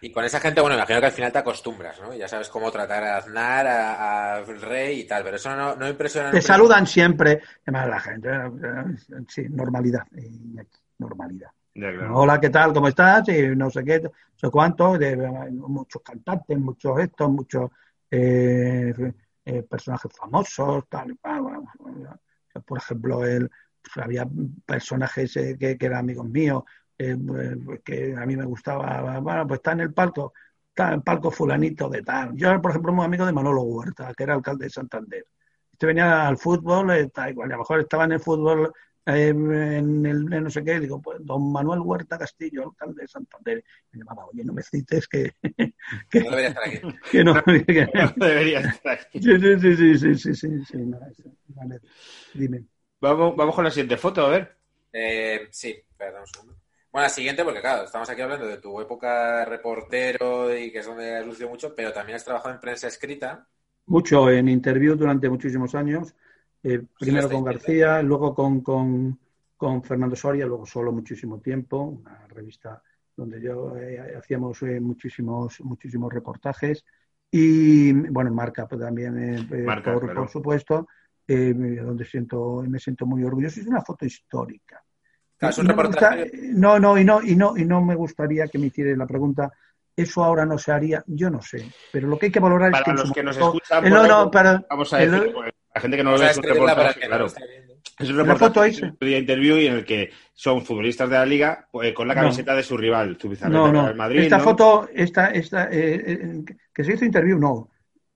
Y 0.00 0.10
con 0.10 0.24
esa 0.24 0.40
gente, 0.40 0.60
bueno, 0.60 0.76
imagino 0.76 1.00
que 1.00 1.06
al 1.06 1.12
final 1.12 1.32
te 1.32 1.38
acostumbras, 1.38 2.00
¿no? 2.00 2.14
Ya 2.14 2.28
sabes 2.28 2.48
cómo 2.48 2.70
tratar 2.70 3.04
a 3.04 3.16
Aznar, 3.18 3.66
al 3.66 4.60
rey 4.60 5.00
y 5.00 5.06
tal, 5.06 5.22
pero 5.22 5.36
eso 5.36 5.54
no, 5.54 5.76
no 5.76 5.88
impresiona. 5.88 6.30
Te 6.30 6.42
saludan 6.42 6.86
siempre, 6.86 7.40
además 7.62 7.88
la 7.88 8.00
gente, 8.00 8.30
sí, 9.28 9.46
normalidad, 9.48 10.06
normalidad. 10.98 11.50
Ya, 11.74 11.92
claro. 11.92 12.16
Hola, 12.16 12.40
¿qué 12.40 12.50
tal? 12.50 12.72
¿Cómo 12.72 12.88
estás? 12.88 13.28
Y 13.28 13.54
no 13.54 13.70
sé 13.70 13.84
qué, 13.84 14.00
no 14.00 14.10
sé 14.34 14.50
cuánto, 14.50 14.98
de, 14.98 15.16
muchos 15.16 16.02
cantantes, 16.02 16.58
muchos 16.58 16.98
estos, 16.98 17.30
muchos 17.30 17.70
eh, 18.10 18.92
eh, 19.44 19.62
personajes 19.62 20.10
famosos, 20.12 20.84
tal, 20.88 21.16
por 22.66 22.78
ejemplo, 22.78 23.24
el 23.24 23.50
había 23.96 24.26
personajes 24.66 25.36
eh, 25.36 25.56
que, 25.58 25.76
que, 25.78 25.86
eran 25.86 26.00
amigos 26.00 26.28
míos, 26.28 26.62
eh, 26.96 27.16
pues, 27.64 27.80
que 27.84 28.14
a 28.16 28.26
mí 28.26 28.36
me 28.36 28.44
gustaba, 28.44 29.20
bueno, 29.20 29.46
pues 29.46 29.58
está 29.58 29.72
en 29.72 29.80
el 29.80 29.92
palco, 29.92 30.32
está 30.68 30.88
en 30.88 30.94
el 30.94 31.02
palco 31.02 31.30
fulanito 31.30 31.88
de 31.88 32.02
tal. 32.02 32.34
Yo, 32.34 32.60
por 32.60 32.72
ejemplo, 32.72 32.92
muy 32.92 33.04
amigo 33.04 33.26
de 33.26 33.32
Manolo 33.32 33.62
Huerta, 33.62 34.12
que 34.16 34.22
era 34.24 34.34
alcalde 34.34 34.66
de 34.66 34.70
Santander. 34.70 35.24
Este 35.72 35.86
venía 35.86 36.26
al 36.26 36.38
fútbol, 36.38 36.90
está 36.90 37.30
igual, 37.30 37.50
a 37.50 37.52
lo 37.52 37.58
mejor 37.58 37.80
estaba 37.80 38.04
en 38.04 38.12
el 38.12 38.20
fútbol 38.20 38.72
eh, 39.08 39.28
en 39.28 40.04
el 40.04 40.32
en 40.34 40.44
no 40.44 40.50
sé 40.50 40.62
qué, 40.62 40.78
digo, 40.78 41.00
pues 41.00 41.18
don 41.22 41.50
Manuel 41.50 41.80
Huerta 41.80 42.18
Castillo, 42.18 42.64
alcalde 42.64 43.02
de 43.02 43.08
Santander. 43.08 43.64
Me 43.92 44.00
llamaba, 44.00 44.26
oye, 44.26 44.44
no 44.44 44.52
me 44.52 44.62
cites 44.62 45.08
que... 45.08 45.32
que 46.10 46.20
no 46.20 46.30
debería 46.30 46.48
estar 46.48 46.64
aquí. 46.64 46.80
Que 47.10 47.24
no, 47.24 47.42
que, 47.42 47.88
no 47.94 48.26
debería 48.26 48.60
estar 48.60 48.98
aquí. 48.98 49.18
Sí, 49.22 49.40
sí, 49.40 49.60
sí, 49.60 49.76
sí, 49.76 50.14
sí, 50.14 50.34
sí, 50.34 50.34
sí, 50.34 50.64
sí. 52.34 52.68
Vamos, 53.00 53.36
vamos 53.36 53.54
con 53.54 53.64
la 53.64 53.70
siguiente 53.70 53.96
foto, 53.96 54.26
a 54.26 54.30
ver. 54.30 54.56
Eh, 54.92 55.48
sí, 55.50 55.76
perdón 55.96 56.22
un 56.22 56.26
segundo. 56.26 56.56
Bueno, 56.90 57.04
la 57.04 57.10
siguiente, 57.10 57.44
porque 57.44 57.60
claro, 57.60 57.84
estamos 57.84 58.08
aquí 58.10 58.22
hablando 58.22 58.46
de 58.46 58.56
tu 58.58 58.80
época 58.80 59.44
reportero 59.44 60.56
y 60.56 60.72
que 60.72 60.78
es 60.78 60.86
donde 60.86 61.16
has 61.16 61.26
lucido 61.26 61.48
mucho, 61.48 61.74
pero 61.74 61.92
también 61.92 62.16
has 62.16 62.24
trabajado 62.24 62.54
en 62.54 62.60
prensa 62.60 62.88
escrita. 62.88 63.46
Mucho, 63.86 64.30
en 64.30 64.48
interview 64.48 64.96
durante 64.96 65.28
muchísimos 65.28 65.74
años. 65.74 66.14
Eh, 66.62 66.82
primero 66.98 67.30
con 67.30 67.44
García, 67.44 68.02
luego 68.02 68.34
con, 68.34 68.62
con, 68.62 69.18
con, 69.56 69.82
Fernando 69.84 70.16
Soria, 70.16 70.46
luego 70.46 70.66
solo 70.66 70.90
muchísimo 70.90 71.40
tiempo, 71.40 71.82
una 71.82 72.26
revista 72.26 72.82
donde 73.14 73.40
yo 73.40 73.76
eh, 73.76 74.16
hacíamos 74.16 74.60
eh, 74.62 74.80
muchísimos, 74.80 75.60
muchísimos 75.60 76.12
reportajes. 76.12 76.84
Y 77.30 77.92
bueno, 77.92 78.32
Marca 78.32 78.66
pues, 78.66 78.80
también, 78.80 79.46
Marca, 79.64 79.92
por, 79.92 80.04
claro. 80.04 80.22
por 80.22 80.30
supuesto 80.30 80.88
eh, 81.30 81.52
donde 81.52 82.06
siento, 82.06 82.64
me 82.66 82.78
siento 82.78 83.04
muy 83.04 83.22
orgulloso. 83.22 83.60
Es 83.60 83.66
una 83.66 83.82
foto 83.82 84.06
histórica. 84.06 84.82
Es 85.38 85.58
un 85.58 85.66
no, 85.66 85.76
gusta, 85.76 86.16
no, 86.54 86.80
no, 86.80 86.98
y 86.98 87.04
no, 87.04 87.22
y 87.22 87.36
no, 87.36 87.56
y 87.56 87.64
no 87.66 87.84
me 87.84 87.94
gustaría 87.94 88.48
que 88.48 88.58
me 88.58 88.68
hiciera 88.68 88.96
la 88.96 89.06
pregunta. 89.06 89.52
Eso 89.94 90.24
ahora 90.24 90.46
no 90.46 90.56
se 90.58 90.72
haría, 90.72 91.04
yo 91.06 91.28
no 91.28 91.42
sé. 91.42 91.70
Pero 91.92 92.08
lo 92.08 92.18
que 92.18 92.26
hay 92.26 92.32
que 92.32 92.40
valorar 92.40 92.70
para 92.70 92.80
es 92.80 92.84
que. 92.84 92.90
Para 92.90 93.02
los 93.02 93.12
que 93.12 93.22
nos 93.22 93.36
escuchan, 93.36 93.86
eh, 93.86 93.90
no, 93.90 94.06
no, 94.06 94.30
para, 94.30 94.64
vamos 94.70 94.92
a 94.94 94.98
decir, 94.98 95.14
el, 95.14 95.34
la 95.74 95.80
gente 95.80 95.96
que 95.96 96.04
no 96.04 96.12
lo 96.12 96.18
ve 96.18 96.30
es 96.30 96.38
un 96.38 96.44
reportaje, 96.44 97.00
claro. 97.00 97.26
Es 97.26 98.10
un 98.10 98.16
reportaje 98.16 98.92
de 98.98 99.18
interview 99.18 99.56
y 99.58 99.66
en 99.66 99.74
el 99.74 99.84
que 99.84 100.10
son 100.32 100.64
futbolistas 100.64 101.10
de 101.10 101.16
la 101.16 101.26
liga 101.26 101.68
pues, 101.70 101.92
con 101.92 102.08
la 102.08 102.14
camiseta 102.14 102.52
no. 102.52 102.56
de 102.56 102.62
su 102.62 102.76
rival, 102.76 103.18
Zubizarreta, 103.20 103.58
no, 103.58 103.70
no. 103.70 103.94
Madrid. 103.94 104.20
Esta 104.20 104.38
¿no? 104.38 104.44
foto, 104.44 104.88
esta, 104.94 105.30
esta, 105.30 105.68
eh, 105.70 106.42
que 106.72 106.84
se 106.84 106.94
hizo 106.94 107.04
interview, 107.04 107.38
no 107.38 107.68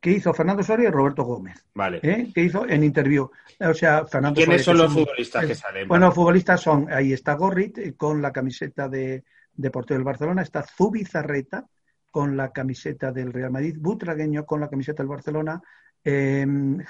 que 0.02 0.10
hizo 0.10 0.34
Fernando 0.34 0.64
Soria 0.64 0.88
y 0.88 0.90
Roberto 0.90 1.22
Gómez. 1.22 1.64
Vale. 1.74 2.00
¿eh? 2.02 2.32
Que 2.34 2.42
hizo 2.42 2.68
en 2.68 2.82
interview. 2.82 3.30
O 3.60 3.72
sea, 3.72 4.04
Fernando 4.04 4.38
¿Quiénes 4.38 4.64
Soria, 4.64 4.80
son 4.80 4.86
los 4.86 4.92
futbolistas 4.92 5.46
que 5.46 5.54
salen? 5.54 5.86
Bueno, 5.86 6.06
los 6.06 6.14
futbolistas 6.16 6.60
son, 6.60 6.92
ahí 6.92 7.12
está 7.12 7.34
Gorrit 7.34 7.78
eh, 7.78 7.94
con 7.96 8.20
la 8.20 8.32
camiseta 8.32 8.88
de, 8.88 9.22
de 9.54 9.70
portero 9.70 9.98
del 9.98 10.04
Barcelona, 10.04 10.42
está 10.42 10.64
Zubizarreta 10.64 11.66
con 12.10 12.36
la 12.36 12.50
camiseta 12.50 13.12
del 13.12 13.32
Real 13.32 13.52
Madrid, 13.52 13.76
Butragueño 13.78 14.44
con 14.44 14.60
la 14.60 14.68
camiseta 14.68 15.04
del 15.04 15.08
Barcelona, 15.08 15.62
eh, 16.02 16.44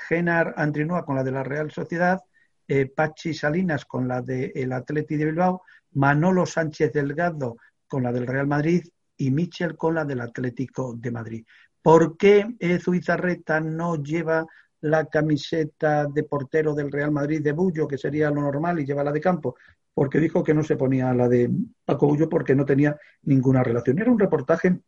Genar 0.09 0.55
Andrinúa 0.57 1.05
con 1.05 1.15
la 1.15 1.23
de 1.23 1.33
la 1.33 1.45
Real 1.45 1.71
Sociedad, 1.71 2.19
eh, 2.67 2.87
Pachi 2.87 3.35
Salinas 3.35 3.85
con 3.85 4.09
la 4.09 4.23
del 4.23 4.53
de 4.55 4.75
Atleti 4.75 5.17
de 5.17 5.27
Bilbao, 5.27 5.63
Manolo 5.93 6.47
Sánchez 6.47 6.93
Delgado 6.95 7.59
con 7.87 8.03
la 8.03 8.11
del 8.11 8.27
Real 8.27 8.47
Madrid 8.47 8.85
y 9.19 9.31
Michel 9.31 9.77
con 9.77 9.95
la 9.95 10.07
del 10.07 10.23
Atlético 10.23 10.95
de 10.97 11.11
Madrid. 11.11 11.45
¿Por 11.83 12.17
qué 12.17 12.57
eh, 12.61 12.79
Zubizarreta 12.79 13.61
no 13.61 13.97
lleva 13.97 14.47
la 14.81 15.07
camiseta 15.07 16.07
de 16.07 16.25
portero 16.25 16.75
del 16.75 16.91
Real 16.91 17.11
Madrid 17.11 17.43
de 17.43 17.53
Bullo, 17.53 17.89
que 17.89 17.99
sería 17.99 18.31
lo 18.31 18.43
normal, 18.43 18.81
y 18.81 18.87
lleva 18.87 19.05
la 19.05 19.13
de 19.13 19.21
campo? 19.21 19.57
Porque 19.93 20.21
dijo 20.21 20.43
que 20.43 20.55
no 20.55 20.63
se 20.63 20.77
ponía 20.77 21.13
la 21.13 21.29
de 21.29 21.51
Paco 21.85 22.07
Bullo 22.07 22.29
porque 22.29 22.55
no 22.55 22.65
tenía 22.65 22.97
ninguna 23.23 23.63
relación. 23.63 23.99
Era 23.99 24.11
un 24.11 24.19
reportaje 24.19 24.81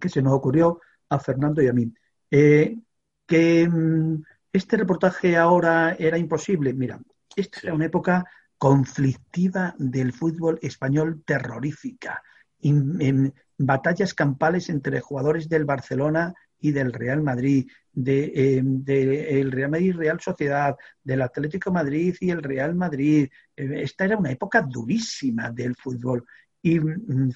que 0.00 0.08
se 0.08 0.22
nos 0.22 0.32
ocurrió 0.32 0.80
a 1.08 1.18
Fernando 1.20 1.62
y 1.62 1.68
a 1.68 1.72
mí. 1.72 1.92
Eh, 2.30 2.76
que 3.26 3.68
mm, 3.68 4.22
este 4.52 4.76
reportaje 4.76 5.36
ahora 5.36 5.94
era 5.98 6.18
imposible. 6.18 6.72
Mira, 6.74 7.00
esta 7.36 7.60
era 7.62 7.74
una 7.74 7.86
época 7.86 8.24
conflictiva 8.58 9.74
del 9.78 10.12
fútbol 10.12 10.58
español 10.62 11.22
terrorífica. 11.24 12.22
In, 12.60 13.00
in, 13.00 13.34
batallas 13.58 14.14
campales 14.14 14.68
entre 14.68 15.00
jugadores 15.00 15.48
del 15.48 15.64
Barcelona 15.64 16.34
y 16.64 16.72
del 16.72 16.92
Real 16.92 17.22
Madrid, 17.22 17.70
de, 17.92 18.32
eh, 18.34 18.62
de, 18.64 19.40
el 19.40 19.52
Real 19.52 19.70
Madrid 19.70 19.94
Real 19.94 20.20
Sociedad, 20.20 20.74
del 21.02 21.22
Atlético 21.22 21.70
Madrid 21.70 22.16
y 22.20 22.30
el 22.30 22.42
Real 22.42 22.74
Madrid. 22.74 23.28
Esta 23.54 24.06
era 24.06 24.16
una 24.16 24.32
época 24.32 24.62
durísima 24.62 25.50
del 25.50 25.76
fútbol. 25.76 26.24
Y 26.62 26.80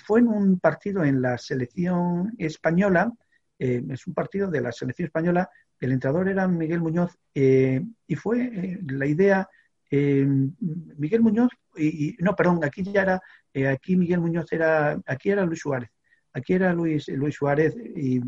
fue 0.03 0.21
en 0.21 0.29
un 0.29 0.59
partido 0.59 1.05
en 1.05 1.21
la 1.21 1.37
selección 1.37 2.35
española, 2.39 3.13
eh, 3.59 3.83
es 3.91 4.07
un 4.07 4.15
partido 4.15 4.51
de 4.51 4.63
la 4.63 4.73
selección 4.73 5.07
española, 5.07 5.51
el 5.79 5.93
entrenador 5.93 6.29
era 6.29 6.49
Miguel 6.49 6.81
Muñoz, 6.81 7.15
eh, 7.35 7.85
y 8.07 8.15
fue 8.17 8.81
la 8.87 9.07
idea, 9.07 9.47
Miguel 9.91 11.21
Muñoz, 11.21 11.51
y, 11.77 12.09
y, 12.09 12.17
no, 12.21 12.35
perdón, 12.35 12.61
aquí 12.65 12.83
ya 12.83 13.03
era, 13.03 13.23
aquí 13.71 13.97
Miguel 13.97 14.21
Muñoz 14.21 14.51
era, 14.53 14.99
aquí 15.07 15.31
era 15.31 15.45
Luis 15.45 15.61
Suárez 15.61 15.91
aquí 16.33 16.55
era 16.55 16.73
Luis, 16.73 17.09
Luis 17.09 17.35
Suárez 17.35 17.77
y, 17.77 18.21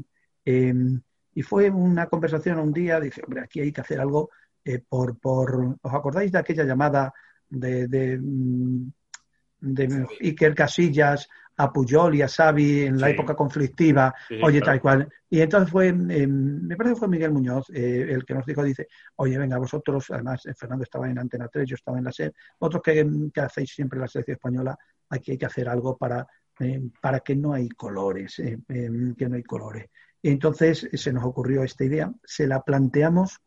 eh, 0.45 0.75
y, 1.35 1.43
fue 1.43 1.71
una 1.71 2.07
conversación 2.07 2.59
un 2.59 2.73
día, 2.73 3.01
dice, 3.01 3.23
hombre, 3.25 3.43
aquí 3.43 3.61
hay 3.61 3.73
que 3.73 3.81
hacer 3.81 4.01
algo 4.01 4.31
eh, 4.65 4.83
por, 4.87 5.19
por, 5.19 5.77
¿os 5.81 5.95
acordáis 5.95 6.33
de 6.33 6.39
aquella 6.39 6.65
llamada 6.65 7.13
de, 7.49 7.89
de, 7.89 8.21
de 9.61 10.07
Iker 10.21 10.55
Casillas 10.55 11.29
a 11.61 11.71
Puyol 11.73 12.15
y 12.15 12.23
a 12.23 12.29
Xavi 12.29 12.85
en 12.85 12.99
la 12.99 13.09
sí. 13.09 13.13
época 13.13 13.35
conflictiva, 13.35 14.15
sí, 14.27 14.41
oye, 14.43 14.61
claro. 14.61 14.73
tal 14.73 14.81
cual. 14.81 15.09
Y 15.29 15.41
entonces 15.41 15.71
fue, 15.71 15.89
eh, 15.89 16.27
me 16.27 16.75
parece 16.77 16.95
que 16.95 16.99
fue 17.01 17.09
Miguel 17.09 17.33
Muñoz 17.33 17.69
eh, 17.71 18.07
el 18.11 18.25
que 18.25 18.35
nos 18.35 18.47
dijo, 18.47 18.63
dice, 18.63 18.89
oye, 19.17 19.37
venga, 19.37 19.59
vosotros, 19.59 20.07
además 20.11 20.47
eh, 20.47 20.55
Fernando 20.55 20.85
estaba 20.85 21.11
en 21.11 21.19
Antena 21.19 21.49
3, 21.49 21.69
yo 21.69 21.75
estaba 21.75 21.99
en 21.99 22.05
la 22.05 22.13
SED, 22.13 22.33
vosotros 22.59 22.83
que, 22.83 23.07
que 23.33 23.41
hacéis 23.41 23.75
siempre 23.75 24.01
la 24.01 24.09
selección 24.09 24.37
española, 24.37 24.79
aquí 25.11 25.33
hay 25.33 25.39
que 25.39 25.47
hacer 25.47 25.69
algo 25.69 25.99
para 25.99 26.27
eh, 26.61 26.81
para 27.01 27.21
que 27.21 27.35
no 27.35 27.53
hay 27.53 27.69
colores, 27.71 28.39
eh, 28.39 28.59
eh, 28.69 28.91
que 29.17 29.29
no 29.29 29.37
hay 29.37 29.43
colores. 29.43 29.87
Entonces 30.23 30.89
se 30.93 31.13
nos 31.13 31.25
ocurrió 31.25 31.63
esta 31.63 31.85
idea, 31.85 32.13
se 32.25 32.47
la 32.47 32.61
planteamos, 32.63 33.41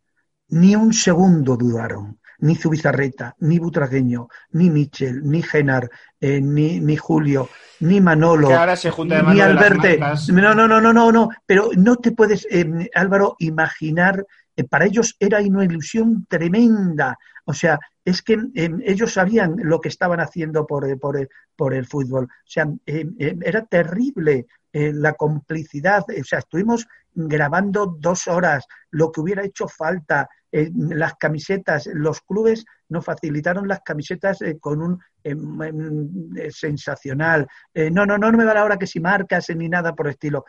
ni 0.50 0.76
un 0.76 0.94
segundo 0.94 1.56
dudaron. 1.56 2.20
ni 2.40 2.56
Zubizarreta, 2.56 3.36
ni 3.40 3.58
Butragueño, 3.58 4.28
ni 4.52 4.70
Michel, 4.70 5.22
ni 5.24 5.42
Genar, 5.42 5.90
eh, 6.20 6.42
ni, 6.42 6.80
ni, 6.80 6.98
Julio, 6.98 7.50
ni 7.80 8.02
Manolo, 8.02 8.50
ni 8.50 9.40
Alberte. 9.42 9.98
No, 10.30 10.54
no, 10.54 10.68
no, 10.68 10.82
no, 10.82 10.92
no, 10.92 11.12
no, 11.12 11.30
pero 11.46 11.70
no 11.78 11.96
te 11.96 12.12
puedes, 12.12 12.46
eh, 12.52 12.90
Álvaro, 12.96 13.38
imaginar, 13.40 14.26
eh, 14.56 14.64
para 14.66 14.86
ellos 14.86 15.16
era 15.20 15.40
una 15.40 15.64
ilusión 15.64 16.26
tremenda. 16.28 17.18
O 17.46 17.54
sea, 17.54 17.80
es 18.06 18.22
que 18.22 18.38
ellos 18.56 19.14
sabían 19.14 19.56
lo 19.64 19.80
que 19.80 19.90
estaban 19.90 20.20
haciendo 20.20 20.68
por, 20.68 21.00
por, 21.00 21.30
por 21.56 21.74
el 21.74 21.86
fútbol. 21.86 22.26
O 22.26 22.30
sea, 22.46 22.68
era 22.86 23.66
terrible 23.66 24.46
la 24.74 25.14
complicidad. 25.14 26.04
O 26.10 26.24
sea, 26.24 26.40
estuvimos 26.40 26.86
grabando 27.16 27.86
dos 27.86 28.28
horas, 28.28 28.66
lo 28.92 29.12
que 29.12 29.22
hubiera 29.22 29.44
hecho 29.44 29.68
falta, 29.68 30.30
eh, 30.52 30.72
las 30.74 31.16
camisetas, 31.16 31.88
los 31.94 32.22
clubes 32.22 32.66
nos 32.90 33.06
facilitaron 33.06 33.68
las 33.68 33.82
camisetas 33.82 34.42
eh, 34.42 34.58
con 34.60 34.82
un 34.82 35.00
em, 35.24 35.62
em, 35.64 36.38
eh, 36.38 36.52
sensacional. 36.52 37.48
no, 37.92 38.06
no, 38.06 38.18
no, 38.18 38.32
no 38.32 38.38
me 38.38 38.46
va 38.46 38.54
la 38.54 38.64
hora 38.64 38.78
que 38.78 38.88
si 38.88 39.00
marcas 39.00 39.50
ni 39.56 39.70
nada 39.70 39.96
por 39.96 40.08
estilo. 40.08 40.46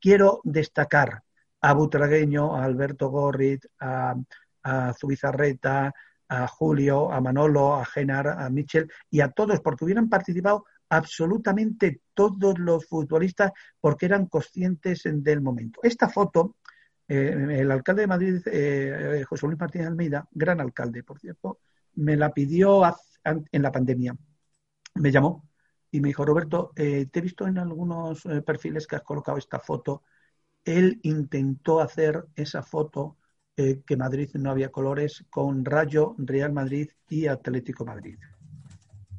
quiero 0.00 0.40
destacar 0.44 1.22
a 1.60 1.72
Butragueño, 1.74 2.54
a 2.54 2.64
Alberto 2.64 3.08
Gorrit, 3.10 3.64
a, 3.80 4.14
a 4.62 4.94
Zubizarreta, 4.94 5.92
a 6.28 6.46
Julio, 6.46 7.10
a 7.10 7.20
Manolo, 7.20 7.74
a 7.74 7.84
Genar, 7.84 8.28
a 8.28 8.48
Michel 8.50 8.90
y 9.10 9.20
a 9.20 9.30
todos, 9.30 9.60
porque 9.60 9.84
hubieran 9.84 10.08
participado 10.08 10.66
absolutamente 10.90 12.02
todos 12.14 12.58
los 12.58 12.86
futbolistas 12.86 13.52
porque 13.80 14.06
eran 14.06 14.26
conscientes 14.26 15.02
del 15.04 15.40
momento. 15.40 15.80
Esta 15.82 16.08
foto, 16.08 16.56
eh, 17.06 17.46
el 17.50 17.70
alcalde 17.70 18.02
de 18.02 18.06
Madrid, 18.06 18.40
eh, 18.46 19.24
José 19.28 19.46
Luis 19.46 19.58
Martínez 19.58 19.88
Almeida, 19.88 20.26
gran 20.30 20.60
alcalde, 20.60 21.02
por 21.02 21.18
cierto, 21.18 21.60
me 21.94 22.16
la 22.16 22.32
pidió 22.32 22.82
en 23.24 23.62
la 23.62 23.72
pandemia. 23.72 24.16
Me 24.94 25.10
llamó 25.10 25.48
y 25.90 26.00
me 26.00 26.08
dijo, 26.08 26.24
Roberto, 26.24 26.72
eh, 26.76 27.06
te 27.06 27.18
he 27.18 27.22
visto 27.22 27.46
en 27.46 27.58
algunos 27.58 28.22
perfiles 28.44 28.86
que 28.86 28.96
has 28.96 29.02
colocado 29.02 29.38
esta 29.38 29.58
foto. 29.58 30.02
Él 30.64 31.00
intentó 31.02 31.80
hacer 31.80 32.26
esa 32.34 32.62
foto 32.62 33.16
que 33.58 33.96
Madrid 33.96 34.30
no 34.34 34.52
había 34.52 34.70
colores 34.70 35.24
con 35.30 35.64
Rayo, 35.64 36.14
Real 36.18 36.52
Madrid 36.52 36.90
y 37.08 37.26
Atlético 37.26 37.84
Madrid. 37.84 38.16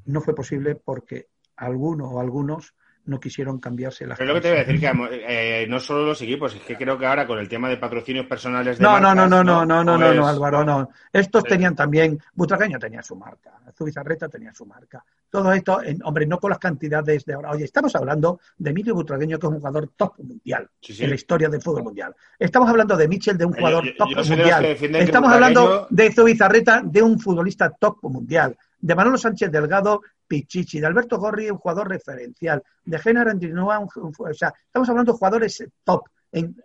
No 0.05 0.21
fue 0.21 0.33
posible 0.33 0.75
porque 0.75 1.27
alguno 1.57 2.09
o 2.09 2.21
algunos 2.21 2.73
no 3.09 3.19
quisieron 3.19 3.59
cambiarse 3.59 4.05
las 4.05 4.17
Pero 4.17 4.29
lo 4.29 4.35
que 4.35 4.41
te 4.41 4.49
voy 4.49 4.57
a 4.59 4.63
decir 4.63 4.79
que 4.79 4.91
eh, 5.27 5.67
no 5.67 5.79
solo 5.79 6.05
los 6.05 6.21
equipos, 6.21 6.55
es 6.55 6.61
que 6.61 6.75
creo 6.75 6.97
que 6.97 7.05
ahora 7.05 7.27
con 7.27 7.39
el 7.39 7.49
tema 7.49 7.67
de 7.67 7.77
patrocinios 7.77 8.25
personales 8.27 8.77
de 8.77 8.83
No, 8.83 8.99
no, 8.99 9.13
no, 9.13 9.27
no, 9.27 9.43
no, 9.43 9.65
no, 9.65 9.83
no, 9.83 9.97
no, 9.97 10.13
no, 10.13 10.27
Álvaro, 10.27 10.63
no. 10.63 10.89
Estos 11.11 11.43
tenían 11.43 11.75
también, 11.75 12.19
Butragueño 12.33 12.79
tenía 12.79 13.01
su 13.01 13.15
marca, 13.15 13.51
Zubizarreta 13.75 14.29
tenía 14.29 14.53
su 14.53 14.65
marca. 14.65 15.03
Todo 15.29 15.51
esto, 15.53 15.79
hombre, 16.03 16.25
no 16.25 16.39
con 16.39 16.49
las 16.49 16.59
cantidades 16.59 17.25
de 17.25 17.33
ahora. 17.33 17.51
Oye, 17.51 17.65
estamos 17.65 17.95
hablando 17.95 18.39
de 18.57 18.69
Emilio 18.71 18.95
Butragueño, 18.95 19.37
que 19.37 19.45
es 19.45 19.51
un 19.51 19.59
jugador 19.59 19.89
top 19.95 20.17
mundial 20.19 20.69
en 20.87 21.09
la 21.09 21.15
historia 21.15 21.49
del 21.49 21.61
fútbol 21.61 21.83
mundial. 21.83 22.15
Estamos 22.37 22.69
hablando 22.69 22.97
de 22.97 23.07
Michel, 23.07 23.37
de 23.37 23.45
un 23.45 23.53
jugador 23.53 23.85
top 23.97 24.09
mundial. 24.27 24.65
Estamos 24.65 25.31
hablando 25.31 25.87
de 25.89 26.11
Zubizarreta, 26.11 26.81
de 26.83 27.01
un 27.01 27.19
futbolista 27.19 27.69
top 27.69 27.97
mundial. 28.03 28.57
De 28.81 28.95
Manolo 28.95 29.17
Sánchez 29.17 29.51
Delgado, 29.51 30.01
Pichichi, 30.29 30.79
de 30.79 30.85
Alberto 30.85 31.17
Gorri, 31.17 31.49
un 31.49 31.57
jugador 31.57 31.89
referencial, 31.89 32.63
de 32.85 32.99
Genaro 32.99 33.31
Andrinua, 33.31 33.79
o 33.79 34.33
sea, 34.33 34.53
estamos 34.63 34.87
hablando 34.87 35.11
de 35.11 35.17
jugadores 35.17 35.63
top, 35.83 36.07
en, 36.31 36.55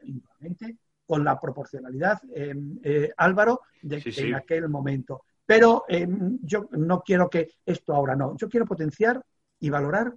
con 1.07 1.25
la 1.25 1.41
proporcionalidad, 1.41 2.21
em, 2.35 2.79
eh, 2.83 3.11
Álvaro, 3.17 3.63
de, 3.83 4.03
en 4.05 4.35
aquel 4.35 4.69
momento. 4.69 5.23
Pero 5.47 5.85
em, 5.89 6.39
yo 6.43 6.69
no 6.73 7.01
quiero 7.01 7.29
que 7.29 7.49
esto 7.65 7.95
ahora 7.95 8.15
no, 8.15 8.37
yo 8.37 8.49
quiero 8.49 8.67
potenciar 8.67 9.23
y 9.61 9.71
valorar 9.71 10.15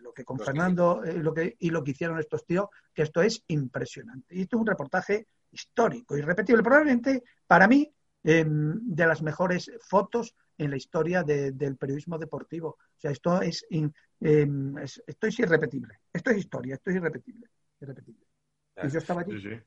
lo 0.00 0.12
que 0.12 0.24
con 0.24 0.38
Fernando 0.38 1.02
eh, 1.04 1.14
lo 1.14 1.32
que, 1.32 1.56
y 1.58 1.70
lo 1.70 1.82
que 1.82 1.92
hicieron 1.92 2.18
estos 2.18 2.44
tíos, 2.44 2.68
que 2.92 3.02
esto 3.02 3.22
es 3.22 3.42
impresionante. 3.48 4.34
Y 4.34 4.42
esto 4.42 4.56
es 4.56 4.60
un 4.60 4.66
reportaje 4.66 5.26
histórico, 5.52 6.16
irrepetible, 6.16 6.62
probablemente 6.62 7.22
para 7.46 7.66
mí 7.66 7.90
em, 8.24 8.78
de 8.82 9.06
las 9.06 9.22
mejores 9.22 9.70
fotos 9.80 10.34
en 10.60 10.70
la 10.70 10.76
historia 10.76 11.22
del 11.22 11.76
periodismo 11.76 12.18
deportivo. 12.18 12.68
O 12.68 13.00
sea, 13.00 13.10
esto 13.10 13.40
es, 13.40 13.66
em, 13.70 14.76
esto 14.78 15.26
es 15.26 15.38
irrepetible. 15.38 16.00
Esto 16.12 16.30
es 16.30 16.38
historia, 16.38 16.74
esto 16.74 16.90
es 16.90 16.96
irrepetible. 16.96 17.46
irrepetible. 17.80 18.26
Y 18.82 18.88
yo 18.90 18.98
estaba 18.98 19.22
allí. 19.22 19.58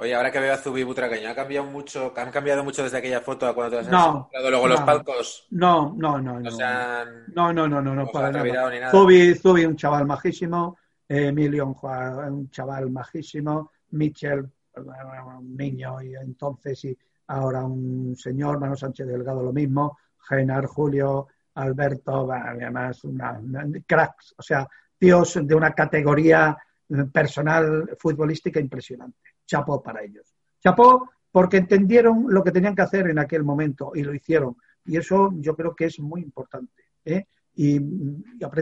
Oye, 0.00 0.14
ahora 0.14 0.30
que 0.30 0.38
veo 0.38 0.54
a 0.54 0.58
Zubi 0.58 0.84
Butragueño, 0.84 1.28
¿ha 1.28 1.34
cambiado 1.34 1.66
mucho, 1.66 2.14
han 2.16 2.30
cambiado 2.30 2.62
mucho 2.62 2.84
desde 2.84 2.98
aquella 2.98 3.20
foto 3.20 3.48
a 3.48 3.54
cuando 3.54 3.76
te 3.76 3.80
has 3.80 3.88
no, 3.90 4.30
luego 4.32 4.68
los 4.68 4.80
palcos? 4.82 5.48
No, 5.50 5.92
no, 5.98 6.20
no. 6.20 6.38
No, 6.38 6.52
no, 7.34 7.52
no, 7.52 7.68
no, 7.68 7.82
no, 7.82 7.94
no, 7.96 8.06
para 8.06 8.30
nada. 8.30 8.92
Zubi, 8.92 9.34
Zubi, 9.34 9.64
un 9.64 9.74
chaval 9.74 10.06
majísimo. 10.06 10.78
Emilio, 11.08 11.66
un, 11.66 12.48
chaval 12.50 12.90
majísimo. 12.90 13.72
Michel, 13.90 14.48
un 14.76 15.56
niño, 15.56 16.00
y 16.00 16.14
entonces, 16.14 16.84
y 16.84 16.96
ahora 17.26 17.64
un 17.64 18.14
señor, 18.16 18.60
Mano 18.60 18.76
Sánchez 18.76 19.04
Delgado, 19.04 19.42
lo 19.42 19.52
mismo. 19.52 19.98
Genar, 20.28 20.66
Julio, 20.66 21.28
Alberto, 21.54 22.30
además, 22.30 23.02
una, 23.04 23.40
cracks, 23.86 24.34
o 24.38 24.42
sea, 24.42 24.66
tíos 24.96 25.38
de 25.42 25.54
una 25.54 25.72
categoría 25.72 26.56
eh, 26.88 27.04
personal 27.12 27.96
futbolística 27.98 28.60
impresionante. 28.60 29.18
Chapó 29.46 29.82
para 29.82 30.02
ellos. 30.02 30.34
Chapó 30.60 31.10
porque 31.30 31.58
entendieron 31.58 32.26
lo 32.28 32.42
que 32.42 32.52
tenían 32.52 32.74
que 32.74 32.82
hacer 32.82 33.08
en 33.08 33.18
aquel 33.18 33.44
momento 33.44 33.92
y 33.94 34.02
lo 34.02 34.14
hicieron. 34.14 34.56
Y 34.84 34.96
eso 34.96 35.30
yo 35.36 35.54
creo 35.54 35.74
que 35.74 35.86
es 35.86 36.00
muy 36.00 36.22
importante. 36.22 36.84
¿eh? 37.04 37.26
Y 37.54 37.78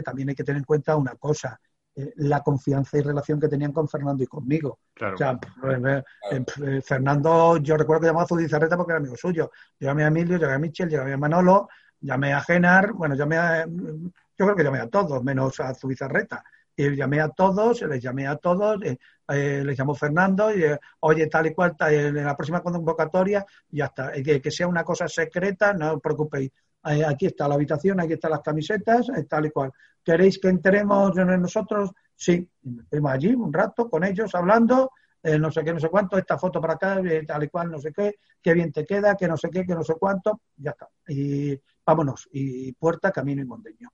también 0.03 0.29
hay 0.29 0.35
que 0.35 0.43
tener 0.43 0.59
en 0.59 0.65
cuenta 0.65 0.95
una 0.95 1.15
cosa. 1.15 1.59
Eh, 1.99 2.13
la 2.17 2.43
confianza 2.43 2.95
y 2.99 3.01
relación 3.01 3.39
que 3.39 3.47
tenían 3.47 3.71
con 3.71 3.89
Fernando 3.89 4.23
y 4.23 4.27
conmigo. 4.27 4.81
O 5.01 5.17
sea, 5.17 5.39
eh, 5.63 6.81
Fernando, 6.83 7.57
yo 7.57 7.75
recuerdo 7.75 8.01
que 8.01 8.07
llamaba 8.07 8.25
a 8.25 8.27
Zubizarreta 8.27 8.77
porque 8.77 8.91
era 8.91 8.99
amigo 8.99 9.15
suyo. 9.17 9.49
Llamé 9.79 10.03
a 10.03 10.07
Emilio, 10.07 10.37
llamé 10.37 10.53
a 10.53 10.59
Michel, 10.59 10.89
llamé 10.89 11.13
a 11.13 11.17
Manolo, 11.17 11.69
llamé 11.99 12.33
a 12.33 12.41
Genar, 12.41 12.93
bueno, 12.93 13.15
llamé 13.15 13.37
a, 13.37 13.65
yo 13.65 14.45
creo 14.45 14.55
que 14.55 14.63
llamé 14.63 14.79
a 14.79 14.87
todos, 14.87 15.23
menos 15.23 15.59
a 15.59 15.73
Zubizarreta. 15.73 16.43
Y 16.75 16.95
llamé 16.95 17.19
a 17.19 17.29
todos, 17.29 17.81
les 17.81 17.99
llamé 17.99 18.27
a 18.27 18.35
todos, 18.35 18.79
eh, 18.83 19.63
les 19.65 19.75
llamó 19.75 19.95
Fernando, 19.95 20.55
y 20.55 20.63
oye, 20.99 21.25
tal 21.25 21.47
y 21.47 21.55
cual, 21.55 21.75
en 21.79 22.23
la 22.23 22.37
próxima 22.37 22.61
convocatoria, 22.61 23.43
ya 23.69 23.85
está. 23.85 24.11
Que, 24.11 24.39
que 24.39 24.51
sea 24.51 24.67
una 24.67 24.83
cosa 24.83 25.07
secreta, 25.07 25.73
no 25.73 25.93
os 25.93 26.01
preocupéis 26.01 26.51
aquí 26.83 27.25
está 27.25 27.47
la 27.47 27.55
habitación, 27.55 27.99
aquí 27.99 28.13
están 28.13 28.31
las 28.31 28.41
camisetas, 28.41 29.07
tal 29.29 29.45
y 29.45 29.51
cual. 29.51 29.71
¿Queréis 30.03 30.39
que 30.39 30.47
entremos 30.47 31.15
nosotros? 31.15 31.91
Sí, 32.15 32.49
estuvimos 32.81 33.11
allí 33.11 33.33
un 33.33 33.51
rato 33.51 33.89
con 33.89 34.03
ellos 34.03 34.33
hablando, 34.33 34.91
eh, 35.21 35.37
no 35.37 35.51
sé 35.51 35.63
qué, 35.63 35.73
no 35.73 35.79
sé 35.79 35.89
cuánto, 35.89 36.17
esta 36.17 36.37
foto 36.37 36.61
para 36.61 36.73
acá, 36.75 36.99
eh, 37.01 37.25
tal 37.25 37.43
y 37.43 37.49
cual, 37.49 37.69
no 37.69 37.79
sé 37.79 37.91
qué, 37.91 38.15
qué 38.41 38.53
bien 38.53 38.71
te 38.71 38.85
queda, 38.85 39.15
que 39.15 39.27
no 39.27 39.35
sé 39.35 39.49
qué, 39.49 39.65
que 39.65 39.75
no 39.75 39.83
sé 39.83 39.95
cuánto, 39.99 40.41
ya 40.55 40.71
está. 40.71 40.87
Y 41.07 41.59
vámonos, 41.85 42.29
y 42.31 42.71
puerta, 42.73 43.11
camino 43.11 43.41
y 43.41 43.45
mondeño. 43.45 43.89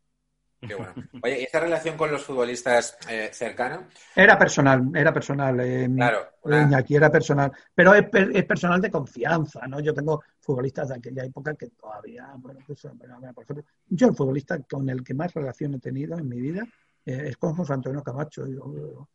Qué 0.68 0.76
bueno. 0.76 0.94
Oye, 1.22 1.42
¿y 1.42 1.44
esta 1.44 1.60
relación 1.60 1.98
con 1.98 2.12
los 2.12 2.24
futbolistas 2.24 2.98
eh, 3.10 3.30
cercana? 3.32 3.88
Era 4.16 4.38
personal, 4.38 4.90
era 4.96 5.14
personal. 5.14 5.60
Eh, 5.60 5.90
claro. 5.94 6.28
Iñaki 6.46 6.96
era 6.96 7.12
personal. 7.12 7.52
Pero 7.74 7.94
es, 7.94 8.06
personal 8.46 8.82
de 8.82 8.92
confianza, 8.92 9.68
¿no? 9.68 9.80
Yo 9.80 9.94
tengo 9.94 10.24
futbolistas 10.40 10.90
de 10.90 10.96
aquella 10.96 11.24
época 11.24 11.56
que 11.56 11.70
todavía, 11.70 12.34
bueno, 12.38 12.60
pues, 12.66 12.82
por 12.82 13.44
ejemplo, 13.44 13.66
yo 13.88 14.08
el 14.08 14.16
futbolista 14.16 14.60
con 14.64 14.90
el 14.90 15.04
que 15.04 15.14
más 15.14 15.34
relación 15.34 15.74
he 15.76 15.80
tenido 15.80 16.18
en 16.18 16.28
mi 16.28 16.40
vida 16.40 16.64
eh, 17.06 17.26
es 17.28 17.38
con 17.38 17.56
José 17.56 17.74
Antonio 17.74 18.02
Camacho. 18.02 18.44
o 18.44 19.08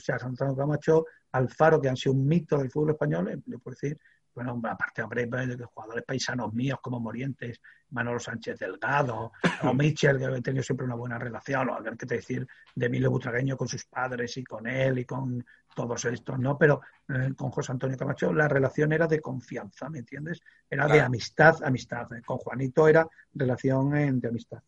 sea, 0.00 0.14
José 0.14 0.26
Antonio 0.26 0.56
Camacho, 0.56 1.06
Alfaro, 1.32 1.80
que 1.80 1.88
han 1.88 1.96
sido 1.96 2.14
un 2.14 2.26
mito 2.26 2.58
del 2.58 2.70
fútbol 2.70 2.90
español, 2.90 3.42
le 3.46 3.58
puedo 3.58 3.76
decir, 3.80 3.98
bueno, 4.34 4.60
aparte, 4.64 5.02
hombre, 5.02 5.26
pues, 5.26 5.56
de 5.56 5.64
jugadores 5.64 6.04
paisanos 6.04 6.52
míos 6.52 6.78
como 6.82 6.98
Morientes, 6.98 7.60
Manolo 7.90 8.18
Sánchez 8.18 8.58
Delgado, 8.58 9.32
o 9.62 9.74
Michel, 9.74 10.18
que 10.18 10.24
he 10.24 10.42
tenido 10.42 10.62
siempre 10.62 10.86
una 10.86 10.96
buena 10.96 11.18
relación, 11.18 11.68
o 11.68 11.74
a 11.74 11.80
ver 11.80 11.96
qué 11.96 12.06
te 12.06 12.16
decir 12.16 12.46
de 12.74 12.86
Emilio 12.86 13.10
Butragueño 13.10 13.56
con 13.56 13.68
sus 13.68 13.84
padres 13.84 14.36
y 14.36 14.44
con 14.44 14.66
él 14.66 14.98
y 14.98 15.04
con 15.04 15.44
todos 15.74 16.04
estos, 16.04 16.38
¿no? 16.38 16.58
Pero 16.58 16.80
eh, 17.08 17.32
con 17.36 17.50
José 17.50 17.72
Antonio 17.72 17.96
Camacho 17.96 18.32
la 18.32 18.48
relación 18.48 18.92
era 18.92 19.06
de 19.06 19.20
confianza, 19.20 19.88
¿me 19.88 20.00
entiendes? 20.00 20.40
Era 20.68 20.86
de 20.88 21.00
amistad, 21.00 21.62
amistad. 21.62 22.08
Con 22.24 22.38
Juanito 22.38 22.88
era 22.88 23.06
relación 23.34 24.20
de 24.20 24.28
amistad. 24.28 24.62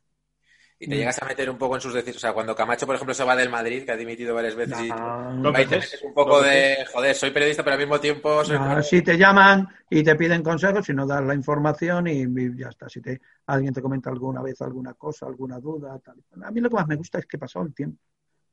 Y 0.79 0.89
te 0.89 0.95
mm. 0.95 0.99
llegas 0.99 1.23
a 1.23 1.27
meter 1.27 1.49
un 1.49 1.57
poco 1.57 1.77
en 1.77 1.81
sus 1.81 1.95
decisiones. 1.95 2.17
O 2.17 2.21
sea, 2.21 2.35
cuando 2.35 2.55
Camacho, 2.55 2.85
por 2.85 2.95
ejemplo, 2.95 3.15
se 3.15 3.25
va 3.25 3.35
del 3.35 3.49
Madrid, 3.49 3.85
que 3.85 3.93
ha 3.93 3.97
dimitido 3.97 4.35
varias 4.35 4.55
veces, 4.55 4.79
y 4.81 4.91
un 4.91 6.15
poco 6.15 6.43
de, 6.43 6.85
joder, 6.93 7.15
soy 7.15 7.31
periodista, 7.31 7.65
pero 7.65 7.75
al 7.75 7.81
mismo 7.81 7.99
tiempo 7.99 8.45
soy... 8.45 8.59
si 8.83 9.01
te 9.01 9.17
llaman 9.17 9.67
y 9.89 10.03
te 10.03 10.15
piden 10.17 10.43
consejos, 10.43 10.85
si 10.85 10.93
no 10.93 11.07
das 11.07 11.25
la 11.25 11.35
información 11.35 12.07
y, 12.09 12.27
ya 12.57 12.69
está. 12.69 12.89
Si 12.91 13.01
te, 13.01 13.21
alguien 13.47 13.73
te 13.73 13.81
comenta 13.81 14.11
alguna 14.11 14.43
vez 14.43 14.61
alguna 14.61 14.93
cosa, 14.95 15.27
alguna 15.27 15.59
duda, 15.59 15.99
tal. 16.01 16.23
A 16.43 16.51
mí 16.51 16.61
lo 16.61 16.69
que 16.69 16.77
más 16.77 16.87
me 16.87 16.97
gusta 16.97 17.19
es 17.19 17.27
que 17.27 17.39
pasó 17.39 17.63
el 17.63 17.73
tiempo. 17.73 18.03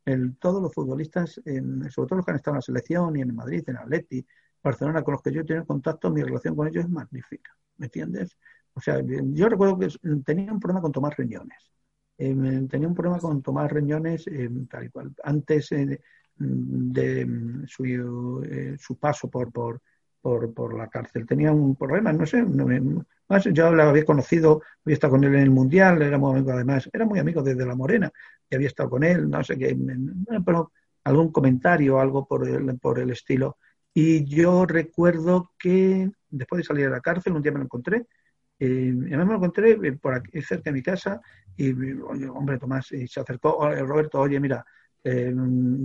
El, 0.06 0.38
todos 0.38 0.62
los 0.62 0.74
futbolistas, 0.74 1.42
en, 1.44 1.90
sobre 1.92 2.08
todo 2.08 2.18
los 2.18 2.26
que 2.26 2.32
han 2.32 2.38
estado 2.38 2.56
en 2.56 2.58
la 2.58 2.62
selección 2.62 3.16
y 3.18 3.22
en 3.22 3.36
Madrid, 3.36 3.64
en 3.68 3.78
Atleti, 3.78 4.26
Barcelona, 4.62 5.02
con 5.02 5.14
los 5.14 5.22
que 5.22 5.32
yo 5.34 5.42
he 5.42 5.46
tenido 5.46 5.66
contacto, 5.66 6.10
mi 6.10 6.24
relación 6.24 6.56
con 6.56 6.68
ellos 6.68 6.86
es 6.86 6.90
magnífica. 6.90 7.56
¿Me 7.78 7.88
entiendes? 7.88 8.38
O 8.74 8.82
sea, 8.82 9.02
yo 9.06 9.50
recuerdo 9.50 9.78
que 9.78 9.88
tenía 10.26 10.52
un 10.52 10.60
problema 10.60 10.82
con 10.82 10.92
tomar 10.92 11.14
riñones. 11.18 11.74
Eh, 12.18 12.68
tenía 12.70 12.88
un 12.88 12.94
problema 12.94 13.20
con 13.20 13.42
tomar 13.42 13.74
riñones 13.74 14.28
eh, 14.28 14.50
tal 14.70 14.86
y 14.86 14.90
cual. 14.90 15.14
Antes 15.24 15.72
eh, 15.72 16.00
de 16.36 17.26
mm, 17.26 17.66
su, 17.68 18.76
su 18.80 18.98
paso 18.98 19.30
por, 19.30 19.52
por, 19.52 19.82
por, 20.22 20.54
por, 20.54 20.78
la 20.78 20.88
cárcel. 20.90 21.26
Tenía 21.26 21.52
un 21.52 21.76
problema, 21.76 22.14
no 22.14 22.26
sé, 22.26 22.44
más 23.28 23.44
yo 23.46 23.72
lo 23.72 23.84
había 23.84 24.06
conocido, 24.06 24.62
había 24.86 24.94
estado 24.94 25.12
con 25.12 25.24
él 25.24 25.36
en 25.36 25.42
el 25.42 25.52
Mundial, 25.52 26.02
era 26.02 26.18
muy 26.18 26.32
amigo 26.32 26.52
además, 26.52 26.90
era 26.92 27.06
muy 27.06 27.20
amigo 27.20 27.42
desde 27.42 27.66
La 27.66 27.76
Morena, 27.76 28.12
y 28.50 28.56
había 28.56 28.68
estado 28.68 28.90
con 28.90 29.04
él, 29.04 29.30
no 29.30 29.44
sé 29.44 29.58
qué, 29.58 29.78
pero 30.46 30.72
algún 31.04 31.32
comentario, 31.32 32.00
algo 32.00 32.26
por 32.26 32.48
el, 32.48 32.78
por 32.80 33.00
el 33.00 33.12
estilo. 33.12 33.58
Y 33.94 34.24
yo 34.26 34.66
recuerdo 34.66 35.52
que 35.60 36.10
después 36.30 36.60
de 36.60 36.64
salir 36.64 36.86
de 36.86 36.92
la 36.92 37.02
cárcel, 37.02 37.34
un 37.34 37.42
día 37.42 37.52
me 37.52 37.60
lo 37.60 37.66
encontré, 37.66 38.06
eh, 38.66 38.94
me 38.94 39.26
lo 39.26 39.36
encontré 39.36 39.72
eh, 39.72 39.94
por 39.94 40.14
aquí, 40.14 40.42
cerca 40.42 40.70
de 40.70 40.74
mi 40.74 40.82
casa, 40.82 41.22
y, 41.56 41.72
hombre, 41.72 42.58
Tomás, 42.58 42.92
y 42.92 43.08
se 43.08 43.20
acercó, 43.20 43.70
Roberto, 43.70 44.20
oye, 44.20 44.40
mira, 44.40 44.66
eh, 45.04 45.34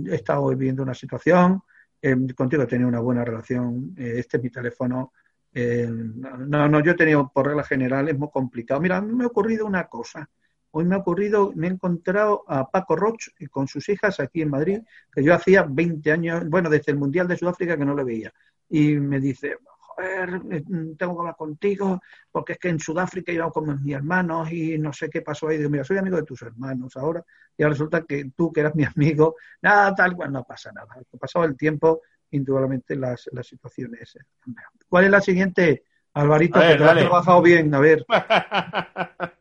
he 0.07 0.15
estado 0.15 0.47
viviendo 0.49 0.83
una 0.83 0.93
situación, 0.93 1.61
eh, 2.01 2.15
contigo 2.35 2.63
he 2.63 2.67
tenido 2.67 2.87
una 2.87 2.99
buena 2.99 3.25
relación, 3.25 3.93
eh, 3.97 4.15
este 4.17 4.37
es 4.37 4.43
mi 4.43 4.49
teléfono. 4.49 5.13
Eh, 5.53 5.89
no, 5.89 6.69
no, 6.69 6.79
yo 6.83 6.91
he 6.91 6.95
tenido, 6.95 7.29
por 7.33 7.47
regla 7.47 7.63
general, 7.63 8.07
es 8.09 8.17
muy 8.17 8.29
complicado. 8.29 8.79
Mira, 8.79 8.97
a 8.97 9.01
mí 9.01 9.13
me 9.13 9.25
ha 9.25 9.27
ocurrido 9.27 9.65
una 9.65 9.87
cosa. 9.87 10.29
Hoy 10.71 10.85
me 10.85 10.95
ha 10.95 10.99
ocurrido, 10.99 11.51
me 11.55 11.67
he 11.67 11.71
encontrado 11.71 12.43
a 12.47 12.69
Paco 12.69 12.95
Roch 12.95 13.29
con 13.49 13.67
sus 13.67 13.89
hijas 13.89 14.19
aquí 14.19 14.41
en 14.41 14.51
Madrid, 14.51 14.79
que 15.11 15.23
yo 15.23 15.33
hacía 15.33 15.63
20 15.63 16.11
años, 16.11 16.47
bueno, 16.47 16.69
desde 16.69 16.91
el 16.91 16.99
Mundial 16.99 17.27
de 17.27 17.37
Sudáfrica 17.37 17.75
que 17.75 17.85
no 17.85 17.95
le 17.95 18.03
veía. 18.03 18.31
Y 18.69 18.95
me 18.95 19.19
dice, 19.19 19.57
eh, 20.01 20.63
tengo 20.97 21.15
que 21.15 21.19
hablar 21.19 21.35
contigo, 21.35 22.01
porque 22.31 22.53
es 22.53 22.59
que 22.59 22.69
en 22.69 22.79
Sudáfrica 22.79 23.31
iba 23.31 23.51
con 23.51 23.83
mis 23.83 23.95
hermanos 23.95 24.51
y 24.51 24.77
no 24.77 24.93
sé 24.93 25.09
qué 25.09 25.21
pasó 25.21 25.47
ahí. 25.47 25.57
Digo, 25.57 25.69
mira, 25.69 25.83
soy 25.83 25.97
amigo 25.97 26.17
de 26.17 26.23
tus 26.23 26.41
hermanos 26.41 26.95
ahora, 26.97 27.23
y 27.57 27.63
ahora 27.63 27.73
resulta 27.73 28.03
que 28.03 28.31
tú, 28.35 28.51
que 28.51 28.61
eras 28.61 28.75
mi 28.75 28.85
amigo, 28.85 29.35
nada, 29.61 29.93
tal 29.95 30.15
cual, 30.15 30.31
no 30.31 30.43
pasa 30.43 30.71
nada. 30.71 30.87
Pasado 31.19 31.45
el 31.45 31.57
tiempo, 31.57 32.01
indudablemente 32.31 32.95
las, 32.95 33.29
las 33.31 33.47
situaciones 33.47 34.17
cambian. 34.39 34.67
¿Cuál 34.87 35.05
es 35.05 35.11
la 35.11 35.21
siguiente, 35.21 35.83
Alvarito? 36.13 36.59
que 36.59 36.75
te 36.75 36.83
ha 36.83 36.95
trabajado 36.95 37.41
bien, 37.41 37.73
a 37.73 37.79
ver. 37.79 38.05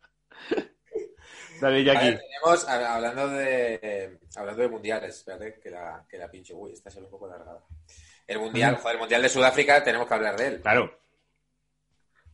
Dale, 1.61 1.82
Jackie. 1.82 2.16
tenemos, 2.16 2.68
hablando 2.68 3.28
de, 3.30 4.18
hablando 4.36 4.62
de 4.62 4.68
mundiales, 4.68 5.16
espérate 5.16 5.59
que 5.61 5.70
la, 5.70 6.06
que 6.09 6.16
la 6.16 6.30
pinche, 6.30 6.54
uy, 6.54 6.72
esta 6.72 6.88
se 6.88 7.00
ve 7.00 7.06
un 7.06 7.11
poco 7.11 7.26
largada. 7.26 7.64
El 8.29 8.41
mundial, 8.41 8.76
joder, 8.76 8.97
el 8.97 9.01
mundial 9.01 9.22
de 9.22 9.29
Sudáfrica, 9.31 9.83
tenemos 9.83 10.07
que 10.07 10.14
hablar 10.14 10.37
de 10.37 10.47
él. 10.47 10.61
Claro. 10.61 10.93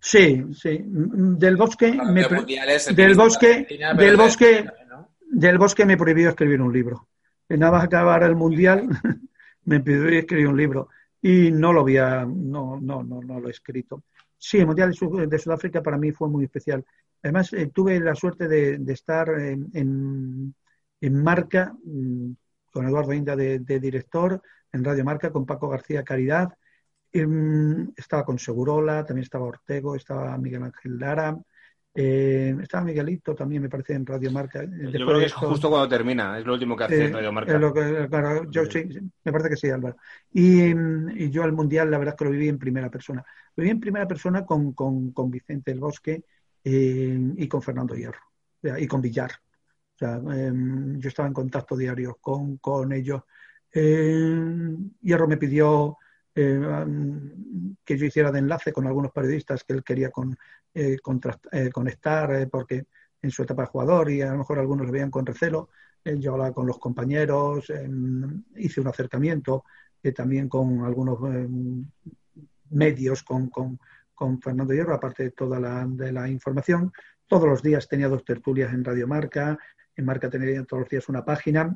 Sí, 0.00 0.44
sí. 0.52 0.80
Del 0.84 1.56
bosque, 1.56 1.92
me, 1.92 2.22
del 2.22 3.14
bosque, 3.14 3.66
del 3.96 4.16
bosque, 4.16 4.66
del 5.30 5.56
bosque 5.56 5.86
me 5.86 5.96
prohibió 5.96 6.30
escribir 6.30 6.60
un 6.60 6.72
libro. 6.72 7.08
Nada 7.48 7.72
más 7.72 7.84
acabar 7.84 8.24
el 8.24 8.34
mundial, 8.34 8.88
me 9.64 9.80
pidió 9.80 10.08
escribir 10.08 10.48
un 10.48 10.56
libro 10.56 10.88
y 11.22 11.52
no 11.52 11.72
lo 11.72 11.82
había, 11.82 12.26
no, 12.26 12.78
no, 12.80 13.04
no, 13.04 13.22
no 13.22 13.38
lo 13.38 13.48
he 13.48 13.52
escrito. 13.52 14.02
Sí, 14.36 14.58
el 14.58 14.66
mundial 14.66 14.92
de, 15.28 15.38
Sudáfrica 15.38 15.80
para 15.80 15.96
mí 15.96 16.10
fue 16.10 16.28
muy 16.28 16.44
especial. 16.44 16.84
Además, 17.22 17.52
eh, 17.52 17.70
tuve 17.72 18.00
la 18.00 18.16
suerte 18.16 18.48
de, 18.48 18.92
estar 18.92 19.28
en, 19.40 19.70
en, 19.72 21.22
marca 21.22 21.72
mm, 21.84 22.32
con 22.70 22.86
Eduardo 22.86 23.12
Inda 23.12 23.36
de 23.36 23.80
director, 23.80 24.42
en 24.74 24.84
Radio 24.84 25.04
Marca 25.04 25.30
con 25.30 25.46
Paco 25.46 25.68
García 25.68 26.02
Caridad. 26.02 26.52
Em, 27.12 27.92
estaba 27.96 28.24
con 28.24 28.38
Segurola, 28.38 29.04
también 29.04 29.22
estaba 29.22 29.46
Ortego, 29.46 29.94
estaba 29.94 30.36
Miguel 30.36 30.64
Ángel 30.64 30.98
Lara, 30.98 31.38
eh, 31.94 32.56
estaba 32.60 32.82
Miguelito 32.82 33.36
también, 33.36 33.62
me 33.62 33.68
parece, 33.68 33.94
en 33.94 34.04
Radio 34.04 34.32
Marca. 34.32 34.64
Yo 34.64 34.90
creo 34.90 35.20
que 35.20 35.26
es 35.26 35.32
justo 35.32 35.70
cuando 35.70 35.88
termina, 35.88 36.36
es 36.40 36.44
lo 36.44 36.54
último 36.54 36.76
que 36.76 36.84
hace 36.84 37.04
en 37.04 37.12
Radio 37.12 37.32
Marca. 37.32 37.56
yo, 38.50 38.64
sí, 38.66 38.84
me 39.24 39.32
parece 39.32 39.50
que 39.50 39.56
sí, 39.56 39.70
Álvaro. 39.70 39.96
Y, 40.32 41.30
yo 41.30 41.44
al 41.44 41.52
Mundial, 41.52 41.88
la 41.88 41.98
verdad 41.98 42.14
es 42.14 42.18
que 42.18 42.24
lo 42.24 42.30
viví 42.32 42.48
en 42.48 42.58
primera 42.58 42.90
persona. 42.90 43.24
Lo 43.54 43.62
viví 43.62 43.70
en 43.70 43.80
primera 43.80 44.08
persona 44.08 44.44
con, 44.44 44.72
con, 44.72 45.12
con 45.12 45.30
Vicente 45.30 45.70
El 45.70 45.78
Bosque 45.78 46.24
eh, 46.64 47.32
y 47.36 47.46
con 47.46 47.62
Fernando 47.62 47.94
Hierro, 47.94 48.18
y 48.76 48.88
con 48.88 49.00
Villar. 49.00 49.30
O 49.94 49.96
sea, 49.96 50.16
em, 50.16 50.98
yo 50.98 51.08
estaba 51.08 51.28
en 51.28 51.34
contacto 51.34 51.76
diario 51.76 52.18
con, 52.20 52.56
con 52.56 52.92
ellos 52.92 53.22
eh, 53.22 53.28
Hierro 53.74 55.26
me 55.26 55.36
pidió 55.36 55.98
eh, 56.34 56.60
que 57.84 57.98
yo 57.98 58.06
hiciera 58.06 58.30
de 58.30 58.38
enlace 58.38 58.72
con 58.72 58.86
algunos 58.86 59.10
periodistas 59.10 59.64
que 59.64 59.72
él 59.72 59.82
quería 59.82 60.10
con, 60.10 60.36
eh, 60.72 60.98
conectar 61.72 62.48
porque 62.50 62.86
en 63.20 63.30
su 63.30 63.42
etapa 63.42 63.62
de 63.62 63.68
jugador 63.68 64.10
y 64.10 64.22
a 64.22 64.30
lo 64.32 64.38
mejor 64.38 64.58
algunos 64.58 64.86
lo 64.86 64.92
veían 64.92 65.10
con 65.10 65.26
recelo. 65.26 65.70
yo 66.04 66.32
hablaba 66.32 66.52
con 66.52 66.66
los 66.66 66.78
compañeros, 66.78 67.72
hice 68.56 68.80
un 68.80 68.88
acercamiento 68.88 69.64
también 70.14 70.48
con 70.50 70.84
algunos 70.84 71.18
medios, 72.68 73.22
con, 73.22 73.48
con, 73.48 73.78
con, 74.14 74.40
Fernando 74.40 74.74
Hierro, 74.74 74.94
aparte 74.94 75.22
de 75.22 75.30
toda 75.30 75.58
la, 75.58 75.86
de 75.88 76.12
la 76.12 76.28
información. 76.28 76.92
Todos 77.26 77.48
los 77.48 77.62
días 77.62 77.88
tenía 77.88 78.08
dos 78.08 78.22
tertulias 78.22 78.74
en 78.74 78.84
Radio 78.84 79.08
Marca, 79.08 79.58
en 79.96 80.04
Marca 80.04 80.28
tenía 80.28 80.62
todos 80.64 80.82
los 80.82 80.90
días 80.90 81.08
una 81.08 81.24
página 81.24 81.74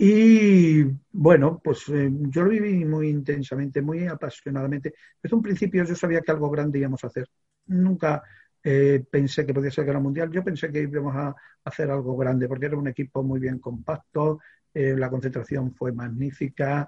y 0.00 0.84
bueno, 1.10 1.60
pues 1.62 1.88
eh, 1.88 2.08
yo 2.12 2.44
lo 2.44 2.50
viví 2.50 2.84
muy 2.84 3.08
intensamente, 3.08 3.82
muy 3.82 4.06
apasionadamente. 4.06 4.94
Desde 5.20 5.34
un 5.34 5.42
principio 5.42 5.82
yo 5.84 5.96
sabía 5.96 6.20
que 6.20 6.30
algo 6.30 6.48
grande 6.50 6.78
íbamos 6.78 7.02
a 7.02 7.08
hacer. 7.08 7.28
Nunca 7.66 8.22
eh, 8.62 9.04
pensé 9.10 9.44
que 9.44 9.52
podía 9.52 9.72
ser 9.72 9.84
Guerra 9.84 9.98
Mundial. 9.98 10.30
Yo 10.30 10.44
pensé 10.44 10.70
que 10.70 10.82
íbamos 10.82 11.16
a 11.16 11.34
hacer 11.64 11.90
algo 11.90 12.16
grande 12.16 12.46
porque 12.46 12.66
era 12.66 12.76
un 12.76 12.86
equipo 12.86 13.24
muy 13.24 13.40
bien 13.40 13.58
compacto, 13.58 14.38
eh, 14.72 14.94
la 14.96 15.10
concentración 15.10 15.74
fue 15.74 15.90
magnífica. 15.92 16.86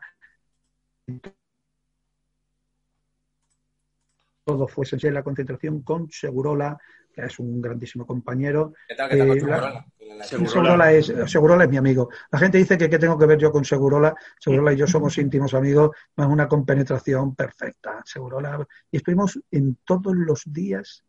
Todo 4.44 4.68
fue 4.68 4.86
sencillo, 4.86 5.12
la 5.12 5.24
concentración 5.24 5.82
con 5.82 6.08
Segurola, 6.12 6.78
que 7.12 7.22
es 7.22 7.38
un 7.40 7.60
grandísimo 7.60 8.06
compañero. 8.06 8.72
¿Qué 8.86 8.94
tal, 8.94 9.10
qué 9.10 9.16
tal 9.16 9.84
Segurola? 10.24 10.48
Segurola. 10.48 10.92
es, 10.92 11.12
Segurola 11.26 11.64
es 11.64 11.70
mi 11.70 11.76
amigo. 11.76 12.10
La 12.30 12.38
gente 12.38 12.58
dice 12.58 12.76
que 12.76 12.90
qué 12.90 12.98
tengo 12.98 13.18
que 13.18 13.26
ver 13.26 13.38
yo 13.38 13.52
con 13.52 13.64
Segurola. 13.64 14.14
Segurola 14.38 14.72
y 14.72 14.76
yo 14.76 14.86
somos 14.86 15.16
íntimos 15.18 15.54
amigos, 15.54 15.90
es 16.16 16.26
una 16.26 16.48
compenetración 16.48 17.34
perfecta. 17.34 18.02
Segurola. 18.04 18.66
Y 18.90 18.98
estuvimos 18.98 19.38
en 19.50 19.78
todos 19.84 20.14
los 20.14 20.42
días 20.46 21.04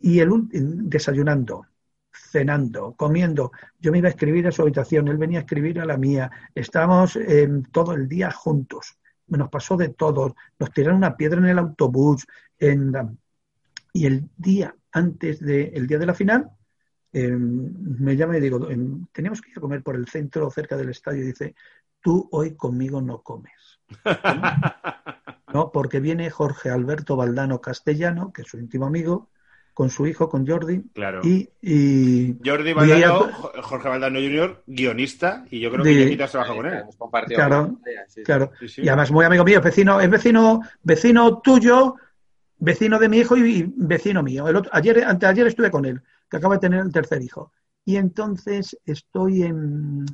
y 0.00 0.20
el 0.20 0.30
desayunando, 0.50 1.66
cenando, 2.12 2.94
comiendo. 2.94 3.52
Yo 3.78 3.90
me 3.90 3.98
iba 3.98 4.08
a 4.08 4.10
escribir 4.10 4.46
a 4.46 4.52
su 4.52 4.62
habitación, 4.62 5.08
él 5.08 5.18
venía 5.18 5.38
a 5.38 5.42
escribir 5.42 5.80
a 5.80 5.86
la 5.86 5.96
mía. 5.96 6.30
Estábamos 6.54 7.18
todo 7.72 7.94
el 7.94 8.08
día 8.08 8.30
juntos. 8.30 8.98
Nos 9.28 9.48
pasó 9.48 9.76
de 9.76 9.88
todo. 9.88 10.36
Nos 10.58 10.70
tiraron 10.72 10.98
una 10.98 11.16
piedra 11.16 11.38
en 11.38 11.46
el 11.46 11.58
autobús. 11.58 12.26
En 12.58 13.18
Y 13.92 14.06
el 14.06 14.28
día 14.36 14.74
antes 14.92 15.40
del 15.40 15.86
día 15.86 15.98
de 15.98 16.06
la 16.06 16.14
final, 16.14 16.50
em, 17.14 17.72
me 18.00 18.16
llama 18.16 18.36
y 18.36 18.40
digo, 18.40 18.68
em, 18.68 19.06
teníamos 19.12 19.40
que 19.40 19.50
ir 19.50 19.58
a 19.58 19.60
comer 19.60 19.82
por 19.82 19.96
el 19.96 20.06
centro, 20.08 20.50
cerca 20.50 20.76
del 20.76 20.90
estadio, 20.90 21.22
y 21.22 21.28
dice, 21.28 21.54
tú 22.02 22.28
hoy 22.32 22.54
conmigo 22.54 23.00
no 23.00 23.22
comes. 23.22 23.80
¿No? 25.54 25.70
Porque 25.72 26.00
viene 26.00 26.30
Jorge 26.30 26.68
Alberto 26.68 27.16
Valdano 27.16 27.60
Castellano, 27.60 28.32
que 28.32 28.42
es 28.42 28.48
su 28.48 28.58
íntimo 28.58 28.86
amigo, 28.86 29.30
con 29.74 29.90
su 29.90 30.06
hijo, 30.06 30.28
con 30.28 30.46
Jordi. 30.46 30.82
Claro. 30.94 31.20
Y, 31.24 31.48
y 31.60 32.36
Jordi 32.44 32.72
Valdano, 32.72 33.30
Jorge 33.62 33.88
Valdano 33.88 34.20
Jr., 34.20 34.62
guionista, 34.66 35.44
y 35.50 35.60
yo 35.60 35.70
creo 35.70 35.84
que 35.84 35.94
Ñequito 35.94 36.28
trabaja 36.28 36.54
con 36.54 36.66
él. 36.66 36.82
Claro, 37.28 37.78
claro. 38.24 38.50
Y 38.76 38.88
además 38.88 39.10
muy 39.10 39.24
amigo 39.24 39.44
mío, 39.44 39.60
vecino, 39.60 40.00
es 40.00 40.08
vecino, 40.08 40.60
vecino 40.82 41.40
tuyo, 41.40 41.96
vecino 42.58 42.98
de 42.98 43.08
mi 43.08 43.18
hijo 43.18 43.36
y 43.36 43.72
vecino 43.76 44.22
mío. 44.22 44.48
El 44.48 44.56
otro, 44.56 44.70
ayer, 44.72 45.04
anteayer 45.04 45.48
estuve 45.48 45.70
con 45.70 45.84
él, 45.84 46.00
que 46.34 46.38
acaba 46.38 46.56
de 46.56 46.60
tener 46.62 46.80
el 46.80 46.92
tercer 46.92 47.22
hijo. 47.22 47.52
Y 47.84 47.96
entonces 47.96 48.76
estoy 48.84 49.44
en, 49.44 50.04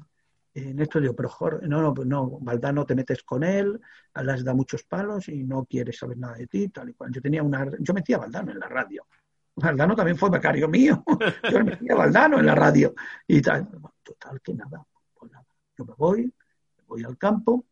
en 0.52 0.78
esto 0.78 1.00
digo, 1.00 1.16
pero 1.16 1.30
Jorge, 1.30 1.66
no, 1.66 1.80
no, 1.80 1.94
no, 2.04 2.38
Valdano 2.40 2.84
te 2.84 2.94
metes 2.94 3.22
con 3.22 3.42
él, 3.42 3.80
las 4.12 4.44
da 4.44 4.52
muchos 4.52 4.84
palos 4.84 5.30
y 5.30 5.44
no 5.44 5.64
quiere 5.64 5.94
saber 5.94 6.18
nada 6.18 6.34
de 6.34 6.46
ti, 6.46 6.68
tal 6.68 6.90
y 6.90 6.92
cual. 6.92 7.10
Yo 7.10 7.22
tenía 7.22 7.42
una, 7.42 7.66
yo 7.78 7.94
metía 7.94 8.16
a 8.16 8.20
Valdano 8.20 8.52
en 8.52 8.58
la 8.58 8.68
radio. 8.68 9.06
Valdano 9.56 9.96
también 9.96 10.18
fue 10.18 10.28
becario 10.28 10.68
mío. 10.68 11.02
Yo 11.50 11.64
metía 11.64 11.94
a 11.94 11.96
Valdano 11.96 12.38
en 12.38 12.46
la 12.46 12.54
radio 12.54 12.94
y 13.26 13.40
tal. 13.40 13.66
Total, 14.02 14.40
que 14.42 14.52
pues 14.52 14.58
nada. 14.58 14.86
Yo 15.76 15.84
me 15.86 15.94
voy, 15.96 16.34
voy 16.86 17.02
al 17.02 17.16
campo 17.16 17.64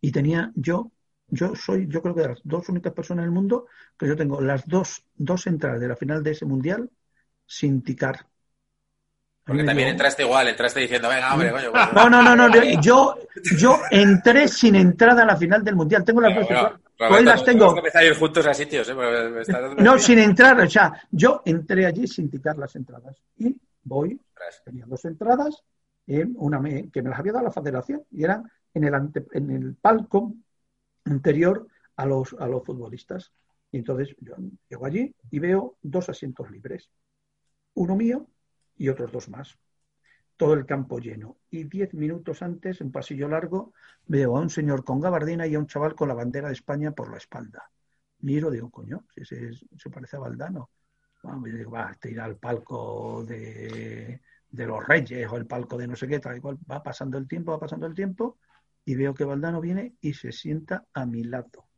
y 0.00 0.10
tenía 0.10 0.50
yo 0.56 0.90
yo 1.28 1.54
soy, 1.54 1.86
yo 1.86 2.02
creo 2.02 2.14
que 2.14 2.22
de 2.22 2.28
las 2.28 2.40
dos 2.42 2.68
únicas 2.68 2.92
personas 2.92 3.22
en 3.22 3.28
el 3.28 3.34
mundo 3.34 3.66
que 3.96 4.08
yo 4.08 4.16
tengo 4.16 4.40
las 4.40 4.66
dos, 4.66 5.06
dos 5.14 5.46
entradas 5.46 5.80
de 5.80 5.86
la 5.86 5.94
final 5.94 6.24
de 6.24 6.32
ese 6.32 6.44
mundial 6.44 6.90
sin 7.50 7.82
ticar. 7.82 8.24
Porque 9.44 9.64
también 9.64 9.88
entraste 9.88 10.22
igual, 10.22 10.46
entraste 10.46 10.78
diciendo, 10.78 11.08
venga, 11.08 11.34
hombre, 11.34 11.50
coño. 11.50 11.72
No, 11.92 12.08
no, 12.08 12.22
no, 12.22 12.36
no, 12.36 12.48
yo, 12.80 13.18
yo 13.58 13.80
entré 13.90 14.46
sin 14.46 14.76
entrada 14.76 15.24
a 15.24 15.26
la 15.26 15.36
final 15.36 15.64
del 15.64 15.74
mundial. 15.74 16.04
Tengo 16.04 16.20
las 16.20 16.36
dos 16.36 16.46
Pues 16.96 17.24
las 17.24 17.44
tengo. 17.44 17.74
a 17.92 18.04
ir 18.04 18.14
juntos 18.14 18.46
a 18.46 18.54
sitios, 18.54 18.88
¿eh? 18.88 18.94
No, 19.78 19.98
sin 19.98 20.20
entrar. 20.20 20.60
O 20.60 20.70
sea, 20.70 20.92
yo 21.10 21.42
entré 21.44 21.86
allí 21.86 22.06
sin 22.06 22.30
quitar 22.30 22.56
las 22.56 22.76
entradas. 22.76 23.16
Y 23.38 23.56
voy, 23.82 24.20
tenía 24.64 24.84
dos 24.86 25.04
entradas, 25.04 25.64
una 26.36 26.62
que 26.92 27.02
me 27.02 27.10
las 27.10 27.18
había 27.18 27.32
dado 27.32 27.46
la 27.46 27.50
federación, 27.50 28.04
y 28.12 28.22
eran 28.22 28.48
en 28.72 28.84
el, 28.84 28.94
en 29.32 29.50
el 29.50 29.74
palco 29.74 30.34
anterior 31.04 31.66
a 31.96 32.06
los, 32.06 32.36
a 32.38 32.46
los 32.46 32.64
futbolistas. 32.64 33.32
Y 33.72 33.78
entonces 33.78 34.14
yo 34.20 34.36
llego 34.68 34.86
allí 34.86 35.12
y 35.32 35.38
veo 35.40 35.76
dos 35.82 36.08
asientos 36.08 36.48
libres. 36.52 36.88
Uno 37.80 37.96
mío 37.96 38.26
y 38.76 38.90
otros 38.90 39.10
dos 39.10 39.30
más. 39.30 39.58
Todo 40.36 40.52
el 40.52 40.66
campo 40.66 40.98
lleno. 40.98 41.38
Y 41.48 41.64
diez 41.64 41.94
minutos 41.94 42.42
antes, 42.42 42.82
en 42.82 42.92
pasillo 42.92 43.26
largo, 43.26 43.72
veo 44.04 44.36
a 44.36 44.40
un 44.40 44.50
señor 44.50 44.84
con 44.84 45.00
gabardina 45.00 45.46
y 45.46 45.54
a 45.54 45.58
un 45.58 45.66
chaval 45.66 45.94
con 45.94 46.08
la 46.08 46.14
bandera 46.14 46.48
de 46.48 46.52
España 46.52 46.92
por 46.92 47.10
la 47.10 47.16
espalda. 47.16 47.70
Miro, 48.18 48.50
digo, 48.50 48.68
coño, 48.70 49.06
si 49.14 49.24
se, 49.24 49.52
se 49.54 49.88
parece 49.88 50.16
a 50.16 50.20
Valdano. 50.20 50.68
Vamos, 51.22 51.48
yo 51.50 51.56
digo, 51.56 51.70
va 51.70 51.88
a 51.88 52.08
ir 52.08 52.20
al 52.20 52.36
palco 52.36 53.24
de, 53.24 54.20
de, 54.50 54.66
los 54.66 54.86
Reyes 54.86 55.26
o 55.32 55.38
el 55.38 55.46
palco 55.46 55.78
de 55.78 55.88
no 55.88 55.96
sé 55.96 56.06
qué, 56.06 56.18
tal 56.18 56.36
y 56.36 56.40
cual. 56.40 56.58
Va 56.70 56.82
pasando 56.82 57.16
el 57.16 57.26
tiempo, 57.26 57.52
va 57.52 57.60
pasando 57.60 57.86
el 57.86 57.94
tiempo 57.94 58.36
y 58.84 58.94
veo 58.94 59.14
que 59.14 59.24
Valdano 59.24 59.58
viene 59.62 59.94
y 60.02 60.12
se 60.12 60.32
sienta 60.32 60.84
a 60.92 61.06
mi 61.06 61.24
lado. 61.24 61.69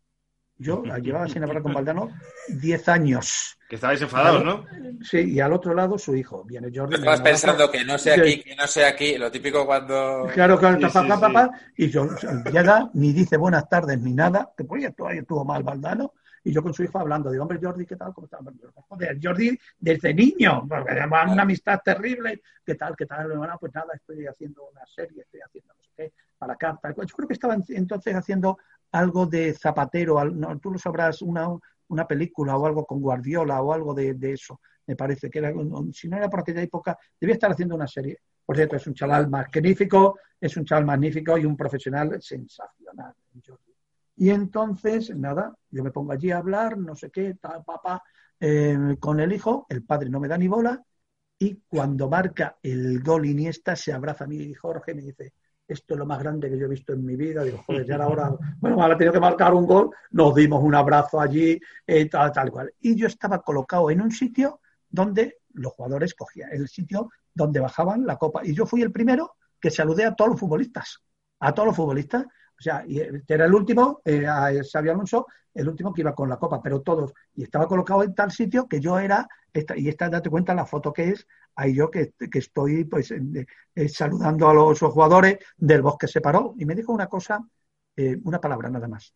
Yo 0.63 0.83
llevaba 0.85 1.29
sin 1.29 1.43
hablar 1.43 1.63
con 1.63 1.75
Valdano 1.75 2.11
10 2.49 2.89
años. 2.89 3.59
Que 3.69 3.77
estabais 3.77 4.01
enfadados, 4.01 4.45
¿no? 4.45 4.65
Sí, 5.03 5.19
y 5.33 5.41
al 5.41 5.53
otro 5.53 5.75
lado 5.75 5.99
su 5.99 6.15
hijo. 6.15 6.45
Viene 6.45 6.71
Jordi. 6.73 6.95
Estabas 6.95 7.21
pensando 7.21 7.71
que 7.71 7.85
no 7.85 7.99
sé 7.99 8.13
aquí, 8.13 8.43
que 8.43 8.55
no 8.55 8.67
sé 8.67 8.85
aquí, 8.85 9.19
lo 9.19 9.31
típico 9.31 9.67
cuando. 9.67 10.29
Claro, 10.33 10.59
claro, 10.59 10.79
papá, 10.81 11.19
papá, 11.19 11.51
y 11.77 11.89
yo 11.89 12.07
llega, 12.53 12.91
ni 12.95 13.13
dice 13.13 13.37
buenas 13.37 13.69
tardes 13.69 13.99
ni 13.99 14.13
nada, 14.13 14.53
que 14.57 14.65
pues 14.65 14.83
ya 14.83 14.89
estuvo 14.89 15.45
mal 15.45 15.63
Valdano, 15.63 16.13
y 16.45 16.53
yo 16.53 16.63
con 16.63 16.75
su 16.75 16.83
hijo 16.83 16.99
hablando, 16.99 17.31
digo, 17.31 17.43
hombre, 17.43 17.59
Jordi, 17.63 17.87
¿qué 17.87 17.97
tal? 17.97 18.13
¿Cómo 18.13 18.27
estás? 18.27 18.41
Joder, 18.89 19.19
Jordi 19.23 19.59
desde 19.79 20.13
niño, 20.13 20.67
porque 20.69 20.91
además 20.93 21.31
una 21.31 21.43
amistad 21.43 21.81
terrible, 21.85 22.43
¿qué 22.65 22.75
tal? 22.75 22.95
¿Qué 22.97 23.07
tal? 23.07 23.37
Bueno, 23.37 23.57
pues 23.61 23.73
nada, 23.75 23.89
estoy 23.95 24.27
haciendo 24.27 24.69
una 24.69 24.85
serie, 24.87 25.23
estoy 25.23 25.41
haciendo 25.41 25.73
no 25.75 25.83
sé 25.83 25.91
qué, 25.97 26.13
para 26.39 26.57
carta. 26.57 26.93
Yo 26.95 27.17
creo 27.17 27.29
que 27.29 27.35
estaba 27.35 27.57
entonces 27.69 28.15
haciendo 28.15 28.59
algo 28.93 29.27
de 29.27 29.55
Zapatero, 29.55 30.25
no, 30.25 30.59
tú 30.59 30.71
lo 30.71 30.79
sabrás, 30.79 31.23
una, 31.23 31.49
una 31.89 32.07
película 32.07 32.57
o 32.57 32.67
algo 32.67 32.85
con 32.85 33.01
Guardiola 33.01 33.61
o 33.63 33.73
algo 33.73 33.95
de, 33.95 34.17
eso, 34.33 34.61
me 34.87 34.97
parece 34.97 35.31
que 35.31 35.39
era, 35.39 35.53
si 35.93 36.09
no 36.09 36.17
era 36.17 36.29
por 36.29 36.41
aquella 36.41 36.63
época, 36.63 36.99
debía 37.21 37.35
estar 37.35 37.51
haciendo 37.51 37.75
una 37.75 37.87
serie. 37.87 38.19
Por 38.45 38.57
cierto, 38.57 38.77
es 38.77 38.87
un 38.87 38.95
chaval 38.95 39.29
magnífico, 39.29 40.19
es 40.41 40.57
un 40.57 40.65
chaval 40.65 40.85
magnífico 40.85 41.39
y 41.39 41.45
un 41.45 41.57
profesional 41.57 42.21
sensacional. 42.21 43.15
Y 44.17 44.31
entonces, 44.31 45.15
nada, 45.17 45.55
yo 45.71 45.83
me 45.83 45.91
pongo 45.91 46.13
allí 46.13 46.31
a 46.31 46.39
hablar, 46.39 46.77
no 46.77 46.95
sé 46.95 47.11
qué, 47.11 47.35
tal, 47.41 47.63
papá, 47.65 48.03
eh, 48.39 48.97
con 48.99 49.21
el 49.21 49.33
hijo, 49.33 49.67
el 49.69 49.85
padre 49.85 50.11
no 50.11 50.21
me 50.21 50.29
da 50.29 50.37
ni 50.37 50.49
bola, 50.49 50.83
y 51.39 51.63
cuando 51.69 52.09
marca 52.09 52.57
el 52.63 53.03
gol 53.03 53.27
Iniesta, 53.27 53.75
se 53.75 53.93
abraza 53.93 54.25
a 54.25 54.27
mí 54.27 54.37
y 54.37 54.55
Jorge 54.55 54.95
me 54.95 55.03
dice, 55.03 55.33
esto 55.73 55.95
es 55.95 55.99
lo 55.99 56.07
más 56.07 56.19
grande 56.19 56.49
que 56.49 56.59
yo 56.59 56.67
he 56.67 56.69
visto 56.69 56.93
en 56.93 57.05
mi 57.05 57.17
vida. 57.17 57.43
Digo, 57.43 57.63
joder, 57.67 57.85
ya 57.85 57.97
ahora, 57.97 58.31
bueno, 58.61 58.83
ahora 58.83 58.97
tenido 58.97 59.13
que 59.13 59.21
marcar 59.21 59.55
un 59.55 59.67
gol, 59.67 59.91
nos 60.11 60.35
dimos 60.35 60.63
un 60.63 60.75
abrazo 60.75 61.21
allí, 61.21 61.61
eh, 61.87 62.09
tal, 62.09 62.33
tal 62.33 62.51
cual. 62.51 62.73
Y 62.81 62.95
yo 62.95 63.07
estaba 63.07 63.43
colocado 63.43 63.91
en 63.91 64.01
un 64.01 64.11
sitio 64.11 64.61
donde 64.89 65.39
los 65.55 65.73
jugadores 65.73 66.15
cogían, 66.15 66.51
el 66.53 66.69
sitio 66.69 67.11
donde 67.35 67.61
bajaban 67.61 68.07
la 68.07 68.17
copa. 68.17 68.43
Y 68.45 68.55
yo 68.55 68.67
fui 68.67 68.83
el 68.83 68.93
primero 68.93 69.37
que 69.61 69.71
saludé 69.71 70.05
a 70.05 70.15
todos 70.15 70.33
los 70.33 70.41
futbolistas, 70.41 71.03
a 71.41 71.53
todos 71.53 71.69
los 71.69 71.77
futbolistas, 71.77 72.25
o 72.25 72.63
sea, 72.63 72.85
y 72.87 73.01
este 73.01 73.35
era 73.35 73.47
el 73.47 73.55
último, 73.55 74.01
eh, 74.05 74.27
a 74.27 74.51
Xavi 74.63 74.89
Alonso, 74.89 75.27
el 75.55 75.69
último 75.69 75.93
que 75.93 76.03
iba 76.03 76.15
con 76.15 76.29
la 76.29 76.37
copa, 76.37 76.63
pero 76.63 76.81
todos, 76.81 77.13
y 77.35 77.43
estaba 77.43 77.67
colocado 77.67 78.03
en 78.03 78.15
tal 78.15 78.31
sitio 78.31 78.69
que 78.69 78.81
yo 78.81 78.99
era, 78.99 79.27
y 79.77 79.89
esta, 79.89 80.09
date 80.09 80.31
cuenta 80.31 80.55
la 80.55 80.65
foto 80.65 80.93
que 80.93 81.11
es, 81.11 81.27
ahí 81.57 81.75
yo 81.75 81.91
que, 81.91 82.13
estoy 82.33 82.85
pues 82.85 83.11
eh, 83.11 83.89
saludando 83.89 84.49
a 84.49 84.55
los 84.55 84.79
jugadores 84.79 85.39
del 85.57 85.83
bosque 85.83 86.09
se 86.09 86.21
paró, 86.21 86.55
y 86.59 86.65
me 86.65 86.75
dijo 86.75 86.93
una 86.93 87.07
cosa, 87.07 87.45
eh, 87.97 88.19
una 88.25 88.41
palabra 88.41 88.71
nada 88.71 88.89
más. 88.89 89.15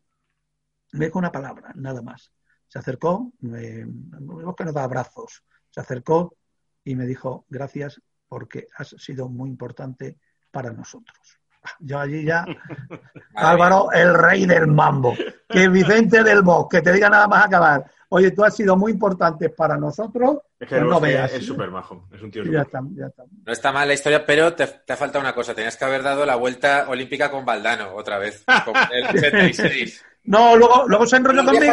Me 0.92 1.06
dijo 1.06 1.18
una 1.18 1.32
palabra, 1.32 1.72
nada 1.74 2.02
más. 2.02 2.32
Se 2.68 2.78
acercó, 2.78 3.32
el 3.42 3.86
bosque 3.86 4.64
nos 4.64 4.74
da 4.74 4.84
abrazos, 4.84 5.44
se 5.70 5.80
acercó 5.80 6.36
y 6.84 6.94
me 6.94 7.06
dijo, 7.06 7.44
gracias 7.48 8.00
porque 8.28 8.66
has 8.76 8.88
sido 8.98 9.28
muy 9.28 9.50
importante 9.50 10.18
para 10.50 10.72
nosotros. 10.72 11.40
Yo 11.80 11.98
allí 11.98 12.24
ya, 12.24 12.44
Álvaro, 13.34 13.90
el 13.92 14.14
rey 14.14 14.46
del 14.46 14.66
mambo. 14.66 15.14
Que 15.48 15.68
Vicente 15.68 16.22
del 16.22 16.42
Bosque, 16.42 16.82
te 16.82 16.92
diga 16.92 17.08
nada 17.08 17.28
más 17.28 17.46
acabar. 17.46 17.90
Oye, 18.08 18.30
tú 18.30 18.44
has 18.44 18.54
sido 18.54 18.76
muy 18.76 18.92
importante 18.92 19.50
para 19.50 19.76
nosotros. 19.76 20.38
Es 20.58 20.68
que 20.68 20.76
pues 20.76 20.88
no 20.88 21.00
veas. 21.00 21.32
Es 21.32 21.44
súper 21.44 21.70
majo, 21.70 22.08
es 22.12 22.22
un 22.22 22.30
tío. 22.30 22.44
Ya 22.44 22.62
está, 22.62 22.80
ya 22.94 23.06
está. 23.06 23.24
No 23.44 23.52
está 23.52 23.72
mal 23.72 23.88
la 23.88 23.94
historia, 23.94 24.24
pero 24.24 24.54
te, 24.54 24.66
te, 24.66 24.92
ha 24.92 24.96
faltado 24.96 25.20
una 25.20 25.34
cosa. 25.34 25.54
Tenías 25.54 25.76
que 25.76 25.84
haber 25.84 26.02
dado 26.02 26.24
la 26.24 26.36
vuelta 26.36 26.86
olímpica 26.88 27.30
con 27.30 27.44
Valdano 27.44 27.94
otra 27.94 28.18
vez. 28.18 28.44
Con 28.64 28.74
el 28.92 29.06
86. 29.16 30.04
no, 30.24 30.56
luego, 30.56 30.84
luego 30.86 31.06
se 31.06 31.16
enrolló 31.16 31.44
conmigo. 31.44 31.72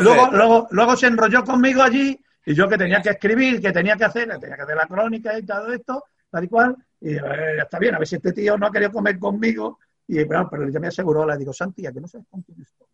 luego, 0.00 0.30
luego, 0.32 0.68
luego 0.70 0.96
se 0.96 1.06
enrolló 1.06 1.44
conmigo 1.44 1.82
allí 1.82 2.18
y 2.44 2.54
yo 2.54 2.68
que 2.68 2.76
tenía 2.76 3.00
que 3.00 3.10
escribir, 3.10 3.60
que 3.60 3.72
tenía 3.72 3.96
que 3.96 4.04
hacer, 4.04 4.28
tenía 4.40 4.56
que 4.56 4.62
hacer 4.62 4.76
la 4.76 4.86
crónica 4.86 5.38
y 5.38 5.42
todo 5.44 5.72
esto, 5.72 6.04
tal 6.28 6.44
y 6.44 6.48
cual. 6.48 6.76
Y 7.00 7.14
eh, 7.14 7.58
está 7.62 7.78
bien, 7.78 7.94
a 7.94 7.98
ver 7.98 8.08
si 8.08 8.16
este 8.16 8.32
tío 8.32 8.56
no 8.58 8.66
ha 8.66 8.72
querido 8.72 8.92
comer 8.92 9.18
conmigo. 9.18 9.78
Y 10.08 10.24
bueno, 10.24 10.48
pero 10.50 10.68
ya 10.68 10.80
me 10.80 10.88
aseguró, 10.88 11.24
le 11.26 11.36
digo, 11.36 11.52
Santi, 11.52 11.86
¿a 11.86 11.92
que 11.92 12.00
no 12.00 12.08
sabes 12.08 12.26
con 12.28 12.42
quién 12.42 12.60
estoy? 12.60 12.86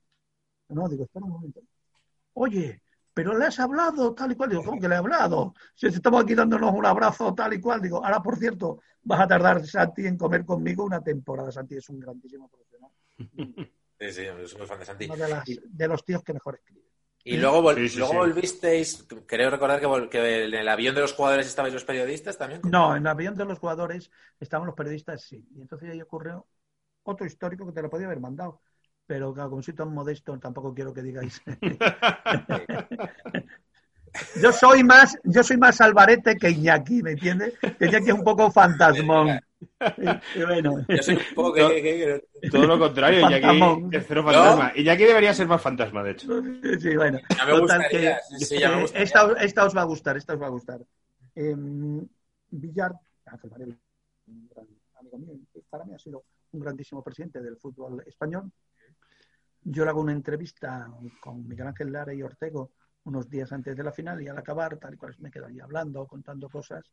No, 0.68 0.86
digo, 0.88 1.04
espera 1.04 1.24
un 1.24 1.32
momento. 1.32 1.60
Oye, 2.34 2.82
pero 3.18 3.36
le 3.36 3.46
has 3.46 3.58
hablado 3.58 4.14
tal 4.14 4.30
y 4.30 4.36
cual. 4.36 4.50
Digo, 4.50 4.62
¿cómo 4.62 4.80
que 4.80 4.88
le 4.88 4.94
he 4.94 4.98
hablado? 4.98 5.54
Si 5.74 5.88
estamos 5.88 6.22
aquí 6.22 6.34
dándonos 6.36 6.72
un 6.72 6.86
abrazo 6.86 7.34
tal 7.34 7.52
y 7.54 7.60
cual. 7.60 7.82
Digo, 7.82 8.04
ahora, 8.04 8.22
por 8.22 8.36
cierto, 8.36 8.80
vas 9.02 9.20
a 9.20 9.26
tardar, 9.26 9.66
Santi, 9.66 10.06
en 10.06 10.16
comer 10.16 10.44
conmigo 10.44 10.84
una 10.84 11.02
temporada. 11.02 11.50
Santi 11.50 11.76
es 11.76 11.88
un 11.88 11.98
grandísimo 11.98 12.48
profesional. 12.48 12.90
Sí, 14.00 14.12
sí, 14.12 14.24
yo 14.24 14.46
soy 14.46 14.58
muy 14.58 14.66
fan 14.68 14.78
de 14.78 14.84
Santi. 14.84 15.08
Uno 15.10 15.26
de, 15.26 15.88
los 15.88 16.04
tíos 16.04 16.22
que 16.22 16.32
mejor 16.32 16.54
escribe. 16.54 16.86
Y 17.24 17.36
luego, 17.36 17.72
luego 17.72 18.14
volvisteis, 18.14 19.04
creo 19.26 19.50
recordar 19.50 19.80
que, 20.08 20.46
en 20.46 20.54
el 20.54 20.68
avión 20.68 20.94
de 20.94 21.00
los 21.00 21.14
jugadores 21.14 21.48
estabais 21.48 21.74
los 21.74 21.84
periodistas 21.84 22.38
también. 22.38 22.60
No, 22.62 22.94
en 22.94 23.02
el 23.02 23.06
avión 23.08 23.34
de 23.34 23.44
los 23.44 23.58
jugadores 23.58 24.12
estaban 24.38 24.66
los 24.66 24.76
periodistas, 24.76 25.24
sí. 25.24 25.44
Y 25.56 25.60
entonces 25.60 25.90
ahí 25.90 26.00
ocurrió 26.00 26.46
otro 27.02 27.26
histórico 27.26 27.66
que 27.66 27.72
te 27.72 27.82
lo 27.82 27.90
podía 27.90 28.06
haber 28.06 28.20
mandado. 28.20 28.62
Pero 29.08 29.34
como 29.34 29.60
soy 29.62 29.74
tan 29.74 29.94
modesto, 29.94 30.38
tampoco 30.38 30.74
quiero 30.74 30.92
que 30.92 31.02
digáis. 31.02 31.40
yo 34.42 34.52
soy 34.52 34.84
más, 34.84 35.18
yo 35.24 35.42
soy 35.42 35.56
más 35.56 35.80
Alvarete 35.80 36.36
que 36.36 36.50
Iñaki, 36.50 37.02
¿me 37.02 37.12
entiendes? 37.12 37.54
Que 37.78 37.86
Iñaki 37.86 38.10
es 38.10 38.14
un 38.14 38.22
poco 38.22 38.50
fantasmón. 38.50 39.40
Y 40.34 40.42
bueno. 40.44 40.84
Yo 40.86 41.02
soy 41.02 41.16
un 41.16 41.22
poco 41.34 41.54
que, 41.54 42.22
todo 42.50 42.66
lo 42.66 42.78
contrario, 42.78 43.20
Iñaki 43.20 43.96
es 43.96 44.04
cero 44.06 44.22
fantasma. 44.22 44.72
¿No? 44.74 44.78
Iñaki 44.78 45.04
debería 45.04 45.32
ser 45.32 45.46
más 45.46 45.62
fantasma, 45.62 46.02
de 46.02 46.10
hecho. 46.10 46.42
Sí, 46.78 46.94
bueno. 46.94 47.18
Ya 47.34 47.46
me 47.46 47.60
gustaría. 47.60 47.88
Que, 47.88 48.18
sí, 48.44 48.58
ya 48.58 48.72
me 48.72 48.80
gustaría. 48.82 49.04
Esta, 49.04 49.32
esta, 49.42 49.64
os 49.64 49.74
va 49.74 49.80
a 49.80 49.86
gustar, 49.86 50.18
esta 50.18 50.34
os 50.34 50.42
va 50.42 50.48
a 50.48 50.50
gustar. 50.50 50.80
Eh, 51.34 51.56
Villar, 52.50 52.92
Ángel 53.24 53.48
Varela, 53.48 53.74
un 54.26 54.50
gran 54.50 54.66
amigo 54.98 55.16
mío, 55.16 55.32
para 55.70 55.86
mí 55.86 55.94
ha 55.94 55.98
sido 55.98 56.24
un 56.52 56.60
grandísimo 56.60 57.02
presidente 57.02 57.40
del 57.40 57.56
fútbol 57.56 58.02
español. 58.06 58.52
Yo 59.70 59.84
le 59.84 59.90
hago 59.90 60.00
una 60.00 60.12
entrevista 60.12 60.90
con 61.20 61.46
Miguel 61.46 61.66
Ángel 61.66 61.92
Lara 61.92 62.14
y 62.14 62.22
Ortego 62.22 62.72
unos 63.04 63.28
días 63.28 63.52
antes 63.52 63.76
de 63.76 63.82
la 63.82 63.92
final 63.92 64.22
y 64.22 64.26
al 64.26 64.38
acabar, 64.38 64.78
tal 64.78 64.94
y 64.94 64.96
cual 64.96 65.14
me 65.18 65.30
quedo 65.30 65.46
ahí 65.46 65.60
hablando, 65.60 66.06
contando 66.06 66.48
cosas 66.48 66.90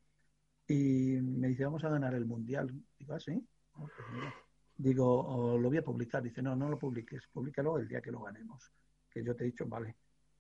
y 0.68 1.18
me 1.22 1.48
dice, 1.48 1.64
vamos 1.64 1.86
a 1.86 1.90
ganar 1.90 2.14
el 2.16 2.26
Mundial. 2.26 2.70
Digo, 3.00 3.14
¿ah, 3.14 3.20
sí? 3.20 3.42
Oh, 3.76 3.88
pues 3.96 4.34
Digo, 4.76 5.58
lo 5.58 5.70
voy 5.70 5.78
a 5.78 5.84
publicar. 5.84 6.22
Dice, 6.22 6.42
no, 6.42 6.54
no 6.54 6.68
lo 6.68 6.78
publiques, 6.78 7.28
públicalo 7.28 7.78
el 7.78 7.88
día 7.88 8.02
que 8.02 8.12
lo 8.12 8.22
ganemos. 8.24 8.70
Que 9.10 9.24
yo 9.24 9.36
te 9.38 9.46
he 9.46 9.48
dicho, 9.48 9.66
vale. 9.68 9.96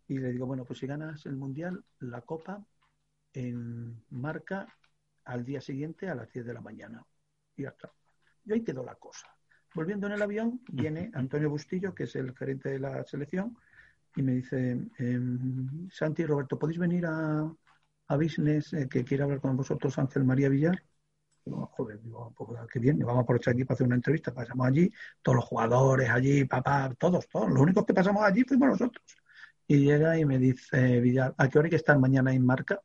Y 0.09 0.17
le 0.17 0.33
digo, 0.33 0.45
bueno, 0.45 0.65
pues 0.65 0.79
si 0.79 0.87
ganas 0.87 1.25
el 1.25 1.37
Mundial, 1.37 1.85
la 1.99 2.21
Copa 2.21 2.65
en 3.31 4.03
marca 4.09 4.67
al 5.23 5.45
día 5.45 5.61
siguiente 5.61 6.09
a 6.09 6.15
las 6.15 6.29
10 6.33 6.45
de 6.47 6.53
la 6.53 6.61
mañana. 6.61 7.05
Y 7.55 7.63
ya 7.63 7.69
está. 7.69 7.93
Y 8.43 8.51
ahí 8.51 8.61
quedó 8.61 8.83
la 8.83 8.95
cosa. 8.95 9.34
Volviendo 9.75 10.07
en 10.07 10.13
el 10.13 10.21
avión, 10.21 10.61
viene 10.71 11.11
Antonio 11.13 11.49
Bustillo, 11.49 11.93
que 11.93 12.05
es 12.05 12.15
el 12.15 12.35
gerente 12.35 12.69
de 12.69 12.79
la 12.79 13.03
selección, 13.03 13.57
y 14.15 14.21
me 14.23 14.33
dice, 14.33 14.71
em, 14.97 15.89
Santi 15.91 16.23
y 16.23 16.25
Roberto, 16.25 16.57
¿podéis 16.57 16.79
venir 16.79 17.05
a, 17.05 17.51
a 18.07 18.17
Business 18.17 18.73
eh, 18.73 18.87
que 18.89 19.03
quiere 19.03 19.23
hablar 19.23 19.41
con 19.41 19.57
vosotros 19.57 19.97
Ángel 19.97 20.23
María 20.23 20.49
Villar. 20.49 20.83
Digo, 21.45 21.67
joder, 21.73 22.01
digo, 22.01 22.33
pues, 22.35 22.59
qué 22.71 22.79
bien, 22.79 22.99
vamos 22.99 23.17
a 23.17 23.21
aprovechar 23.21 23.53
aquí 23.53 23.65
para 23.65 23.75
hacer 23.75 23.87
una 23.87 23.95
entrevista. 23.95 24.33
Pasamos 24.33 24.67
allí, 24.67 24.91
todos 25.21 25.37
los 25.37 25.45
jugadores 25.45 26.09
allí, 26.09 26.45
papá, 26.45 26.93
todos, 26.97 27.27
todos. 27.27 27.49
Los 27.49 27.61
únicos 27.61 27.85
que 27.85 27.93
pasamos 27.93 28.23
allí 28.23 28.43
fuimos 28.43 28.69
nosotros. 28.69 29.03
Y 29.67 29.77
llega 29.85 30.17
y 30.17 30.25
me 30.25 30.39
dice 30.39 30.99
Villar, 31.01 31.35
¿a 31.37 31.49
qué 31.49 31.59
hora 31.59 31.67
hay 31.67 31.71
que 31.71 31.75
estar 31.77 31.97
mañana 31.99 32.33
en 32.33 32.45
marca? 32.45 32.81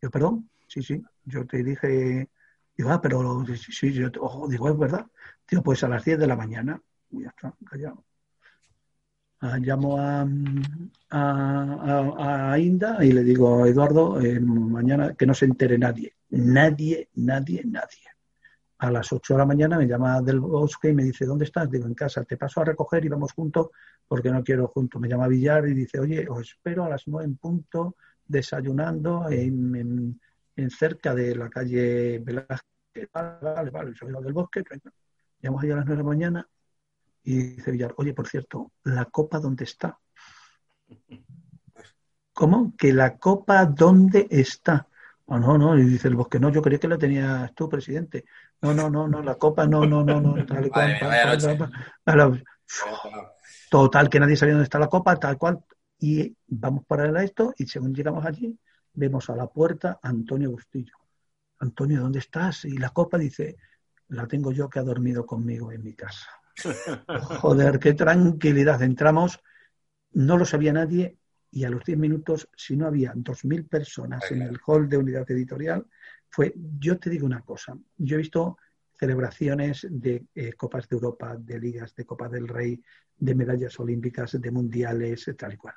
Yo, 0.00 0.10
perdón, 0.10 0.50
sí, 0.66 0.82
sí, 0.82 1.02
yo 1.24 1.46
te 1.46 1.62
dije, 1.62 2.28
digo, 2.76 2.90
ah, 2.90 3.00
pero 3.00 3.44
sí, 3.56 3.92
yo, 3.92 4.08
ojo, 4.20 4.48
digo, 4.48 4.68
es 4.68 4.78
verdad. 4.78 5.06
Digo, 5.48 5.62
pues 5.62 5.82
a 5.84 5.88
las 5.88 6.04
10 6.04 6.18
de 6.18 6.26
la 6.26 6.36
mañana. 6.36 6.80
Y 7.10 7.22
ya 7.22 7.28
está, 7.28 7.54
callado. 7.64 8.04
Ah, 9.40 9.58
llamo 9.58 9.98
a, 9.98 10.26
a, 11.10 12.58
Inda 12.58 13.04
y 13.04 13.12
le 13.12 13.22
digo, 13.22 13.66
Eduardo, 13.66 14.18
eh, 14.20 14.40
mañana 14.40 15.14
que 15.14 15.26
no 15.26 15.34
se 15.34 15.44
entere 15.44 15.76
nadie. 15.76 16.14
Nadie, 16.30 17.10
nadie, 17.16 17.62
nadie. 17.64 18.04
A 18.78 18.90
las 18.90 19.12
8 19.12 19.34
de 19.34 19.38
la 19.38 19.44
mañana 19.44 19.76
me 19.76 19.86
llama 19.86 20.22
del 20.22 20.40
bosque 20.40 20.88
y 20.88 20.94
me 20.94 21.04
dice, 21.04 21.26
¿dónde 21.26 21.44
estás? 21.44 21.70
Digo, 21.70 21.86
en 21.86 21.94
casa, 21.94 22.24
te 22.24 22.38
paso 22.38 22.62
a 22.62 22.64
recoger 22.64 23.04
y 23.04 23.08
vamos 23.08 23.32
juntos 23.32 23.68
porque 24.08 24.30
no 24.30 24.42
quiero 24.42 24.68
juntos. 24.68 25.00
Me 25.00 25.08
llama 25.08 25.28
Villar 25.28 25.68
y 25.68 25.74
dice, 25.74 26.00
oye, 26.00 26.26
os 26.28 26.40
espero 26.40 26.84
a 26.84 26.88
las 26.88 27.06
9 27.06 27.24
en 27.26 27.36
punto, 27.36 27.96
desayunando 28.26 29.28
en, 29.28 30.18
cerca 30.70 31.14
de 31.14 31.34
la 31.34 31.48
calle 31.48 32.18
Velázquez. 32.20 33.08
Vale, 33.12 33.38
vale, 33.40 33.70
vale, 33.70 33.94
soy 33.94 34.12
del 34.12 34.32
bosque. 34.32 34.62
Llamo 35.40 35.60
allá 35.60 35.74
a 35.74 35.76
las 35.78 35.86
9 35.86 35.96
de 35.96 36.02
la 36.02 36.08
mañana 36.08 36.48
y 37.24 37.54
dice 37.54 37.70
Villar, 37.70 37.94
oye, 37.96 38.14
por 38.14 38.28
cierto, 38.28 38.72
¿la 38.84 39.06
copa 39.06 39.40
dónde 39.40 39.64
está? 39.64 39.98
¿Cómo? 42.32 42.74
¿Que 42.76 42.92
la 42.92 43.16
copa 43.16 43.64
dónde 43.64 44.26
está? 44.30 44.88
Oh, 45.26 45.38
no, 45.38 45.56
no, 45.56 45.78
y 45.78 45.84
dice 45.84 46.08
el 46.08 46.16
bosque, 46.16 46.38
no, 46.38 46.50
yo 46.50 46.60
creía 46.60 46.78
que 46.78 46.88
la 46.88 46.98
tenías 46.98 47.54
tú, 47.54 47.68
presidente. 47.68 48.26
No, 48.60 48.74
no, 48.74 48.90
no, 48.90 49.08
no, 49.08 49.22
la 49.22 49.36
copa, 49.36 49.66
no, 49.66 49.86
no, 49.86 50.04
no, 50.04 50.20
no. 50.20 50.34
Tal 50.46 50.68
cual, 50.70 52.44
total, 53.70 54.10
que 54.10 54.20
nadie 54.20 54.36
sabía 54.36 54.54
dónde 54.54 54.64
está 54.64 54.78
la 54.78 54.88
copa, 54.88 55.16
tal 55.16 55.38
cual. 55.38 55.64
Y 55.98 56.36
vamos 56.46 56.84
para 56.84 57.04
a 57.04 57.24
esto, 57.24 57.54
y 57.56 57.66
según 57.66 57.94
llegamos 57.94 58.24
allí, 58.26 58.58
vemos 58.94 59.28
a 59.30 59.36
la 59.36 59.46
puerta 59.46 59.98
a 60.02 60.08
Antonio 60.08 60.50
Bustillo. 60.50 60.94
Antonio, 61.58 62.00
¿dónde 62.00 62.18
estás? 62.18 62.64
Y 62.64 62.76
la 62.78 62.90
copa 62.90 63.18
dice, 63.18 63.56
la 64.08 64.26
tengo 64.26 64.52
yo 64.52 64.68
que 64.68 64.78
ha 64.78 64.82
dormido 64.82 65.26
conmigo 65.26 65.72
en 65.72 65.82
mi 65.82 65.94
casa. 65.94 66.28
Joder, 67.40 67.78
qué 67.78 67.94
tranquilidad. 67.94 68.82
Entramos, 68.82 69.40
no 70.12 70.36
lo 70.36 70.44
sabía 70.44 70.72
nadie 70.72 71.18
y 71.50 71.64
a 71.64 71.70
los 71.70 71.84
10 71.84 71.98
minutos, 71.98 72.48
si 72.56 72.76
no 72.76 72.86
había 72.86 73.12
2.000 73.14 73.68
personas 73.68 74.28
en 74.32 74.42
el 74.42 74.58
hall 74.66 74.88
de 74.88 74.96
unidad 74.96 75.30
editorial, 75.30 75.86
fue, 76.28 76.52
yo 76.56 76.98
te 76.98 77.10
digo 77.10 77.26
una 77.26 77.42
cosa, 77.42 77.78
yo 77.96 78.16
he 78.16 78.18
visto 78.18 78.58
celebraciones 78.98 79.86
de 79.88 80.26
eh, 80.34 80.54
Copas 80.54 80.88
de 80.88 80.96
Europa, 80.96 81.36
de 81.38 81.60
ligas, 81.60 81.94
de 81.94 82.04
Copa 82.04 82.28
del 82.28 82.48
Rey, 82.48 82.82
de 83.16 83.34
medallas 83.36 83.78
olímpicas, 83.78 84.40
de 84.40 84.50
mundiales, 84.50 85.30
tal 85.38 85.52
y 85.52 85.56
cual. 85.56 85.74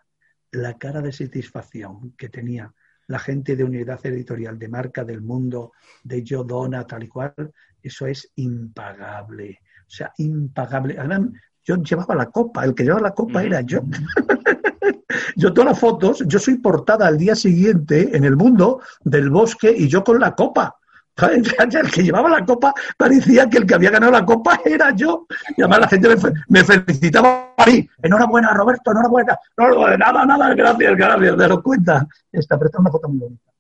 La 0.52 0.77
cara 0.80 1.02
de 1.02 1.11
satisfacción 1.11 2.14
que 2.18 2.30
tenía 2.30 2.73
la 3.08 3.20
gente 3.20 3.56
de 3.56 3.64
unidad 3.64 4.06
editorial, 4.06 4.60
de 4.60 4.68
marca 4.68 5.04
del 5.04 5.22
mundo, 5.22 5.72
de 6.04 6.24
yo 6.24 6.44
dona, 6.44 6.86
tal 6.86 7.04
y 7.04 7.08
cual, 7.08 7.34
eso 7.82 8.06
es 8.06 8.32
impagable. 8.36 9.60
O 9.82 9.90
sea, 9.90 10.12
impagable. 10.18 10.98
Además, 10.98 11.32
yo 11.64 11.76
llevaba 11.78 12.16
la 12.16 12.28
copa, 12.28 12.66
el 12.66 12.74
que 12.74 12.84
llevaba 12.84 13.10
la 13.10 13.14
copa 13.14 13.44
era 13.44 13.62
yo. 13.62 13.82
yo 15.36 15.54
todas 15.54 15.72
las 15.72 15.80
fotos, 15.80 16.24
yo 16.28 16.40
soy 16.40 16.58
portada 16.58 17.08
al 17.08 17.18
día 17.18 17.36
siguiente 17.36 18.16
en 18.16 18.24
el 18.24 18.36
mundo 18.36 18.82
del 19.04 19.30
bosque 19.30 19.74
y 19.76 19.88
yo 19.88 20.04
con 20.04 20.20
la 20.20 20.36
copa. 20.36 20.76
El 21.19 21.91
que 21.91 22.03
llevaba 22.03 22.30
la 22.30 22.45
copa 22.45 22.73
parecía 22.95 23.49
que 23.49 23.57
el 23.57 23.65
que 23.65 23.76
había 23.76 23.89
ganado 23.89 24.11
la 24.11 24.26
copa 24.26 24.60
era 24.64 24.94
yo. 24.95 25.26
Y 25.56 25.61
además 25.61 25.80
la 25.80 25.88
gente 25.88 26.15
me, 26.48 26.64
felicitaba 26.64 27.53
a 27.57 27.65
mí. 27.65 27.89
Enhorabuena, 28.03 28.53
Roberto, 28.53 28.91
enhorabuena. 28.91 29.38
No, 29.57 29.98
nada, 29.98 30.26
nada, 30.26 30.53
gracias, 30.53 30.95
gracias. 30.95 31.38
Te 31.38 31.48
lo 31.48 31.64
cuenta. 31.64 32.07
Esta, 32.31 32.57
pero 32.57 32.68
esta 32.68 32.77
es 32.77 32.81
una 32.81 32.91
foto 32.91 33.10
muy 33.10 33.19
bonita. 33.19 33.52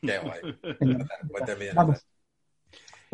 Qué 0.00 0.18
guay. 0.18 1.70
Vamos. 1.74 2.06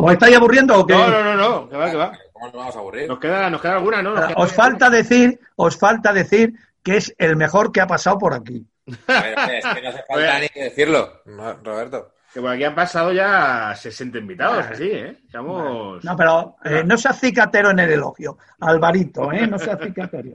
¿Os 0.00 0.12
estáis 0.12 0.36
aburriendo 0.36 0.78
o 0.78 0.86
qué? 0.86 0.94
No, 0.94 1.10
no, 1.10 1.24
no, 1.24 1.36
no, 1.36 1.68
que 1.68 1.76
va, 1.76 1.90
que 1.90 1.96
va. 1.96 2.12
¿Cómo 2.32 2.46
nos 2.46 2.54
vamos 2.54 2.76
a 2.76 2.78
aburrir? 2.78 3.08
Nos 3.08 3.18
queda, 3.18 3.50
nos 3.50 3.60
queda 3.60 3.74
alguna, 3.74 4.00
¿no? 4.00 4.14
os 4.36 4.52
falta 4.52 4.90
decir, 4.90 5.40
os 5.56 5.76
falta 5.76 6.12
decir 6.12 6.54
que 6.84 6.98
es 6.98 7.12
el 7.18 7.34
mejor 7.34 7.72
que 7.72 7.80
ha 7.80 7.88
pasado 7.88 8.16
por 8.16 8.32
aquí. 8.32 8.64
Es 8.86 8.96
que 8.96 9.82
no 9.82 9.88
hace 9.88 10.04
falta 10.06 10.38
ni 10.38 10.48
que 10.50 10.64
decirlo, 10.64 11.20
Roberto. 11.64 12.12
Que 12.32 12.40
por 12.42 12.50
aquí 12.50 12.64
han 12.64 12.74
pasado 12.74 13.10
ya 13.12 13.74
60 13.74 14.18
invitados, 14.18 14.66
así, 14.66 14.84
¿eh? 14.84 15.18
Estamos... 15.24 16.05
No, 16.05 16.16
pero 16.16 16.56
eh, 16.62 16.84
no 16.84 16.98
seas 16.98 17.18
cicatero 17.18 17.70
en 17.70 17.78
el 17.78 17.92
elogio. 17.92 18.36
Alvarito, 18.60 19.32
¿eh? 19.32 19.46
No 19.46 19.59
seas 19.59 19.78
cicatero. 19.82 20.32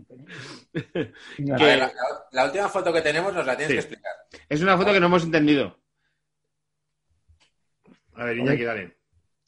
la, 1.38 2.45
última 2.45 2.68
foto 2.68 2.91
que 2.91 3.02
tenemos 3.02 3.32
nos 3.32 3.45
la 3.45 3.56
tienes 3.56 3.74
que 3.74 3.80
explicar. 3.80 4.11
Es 4.49 4.61
una 4.64 4.76
foto 4.76 4.91
que 4.91 4.99
no 4.99 5.06
hemos 5.06 5.24
entendido. 5.24 5.78
A 8.15 8.26
ver, 8.26 8.38
Iñaki, 8.38 8.64
dale. 8.64 8.98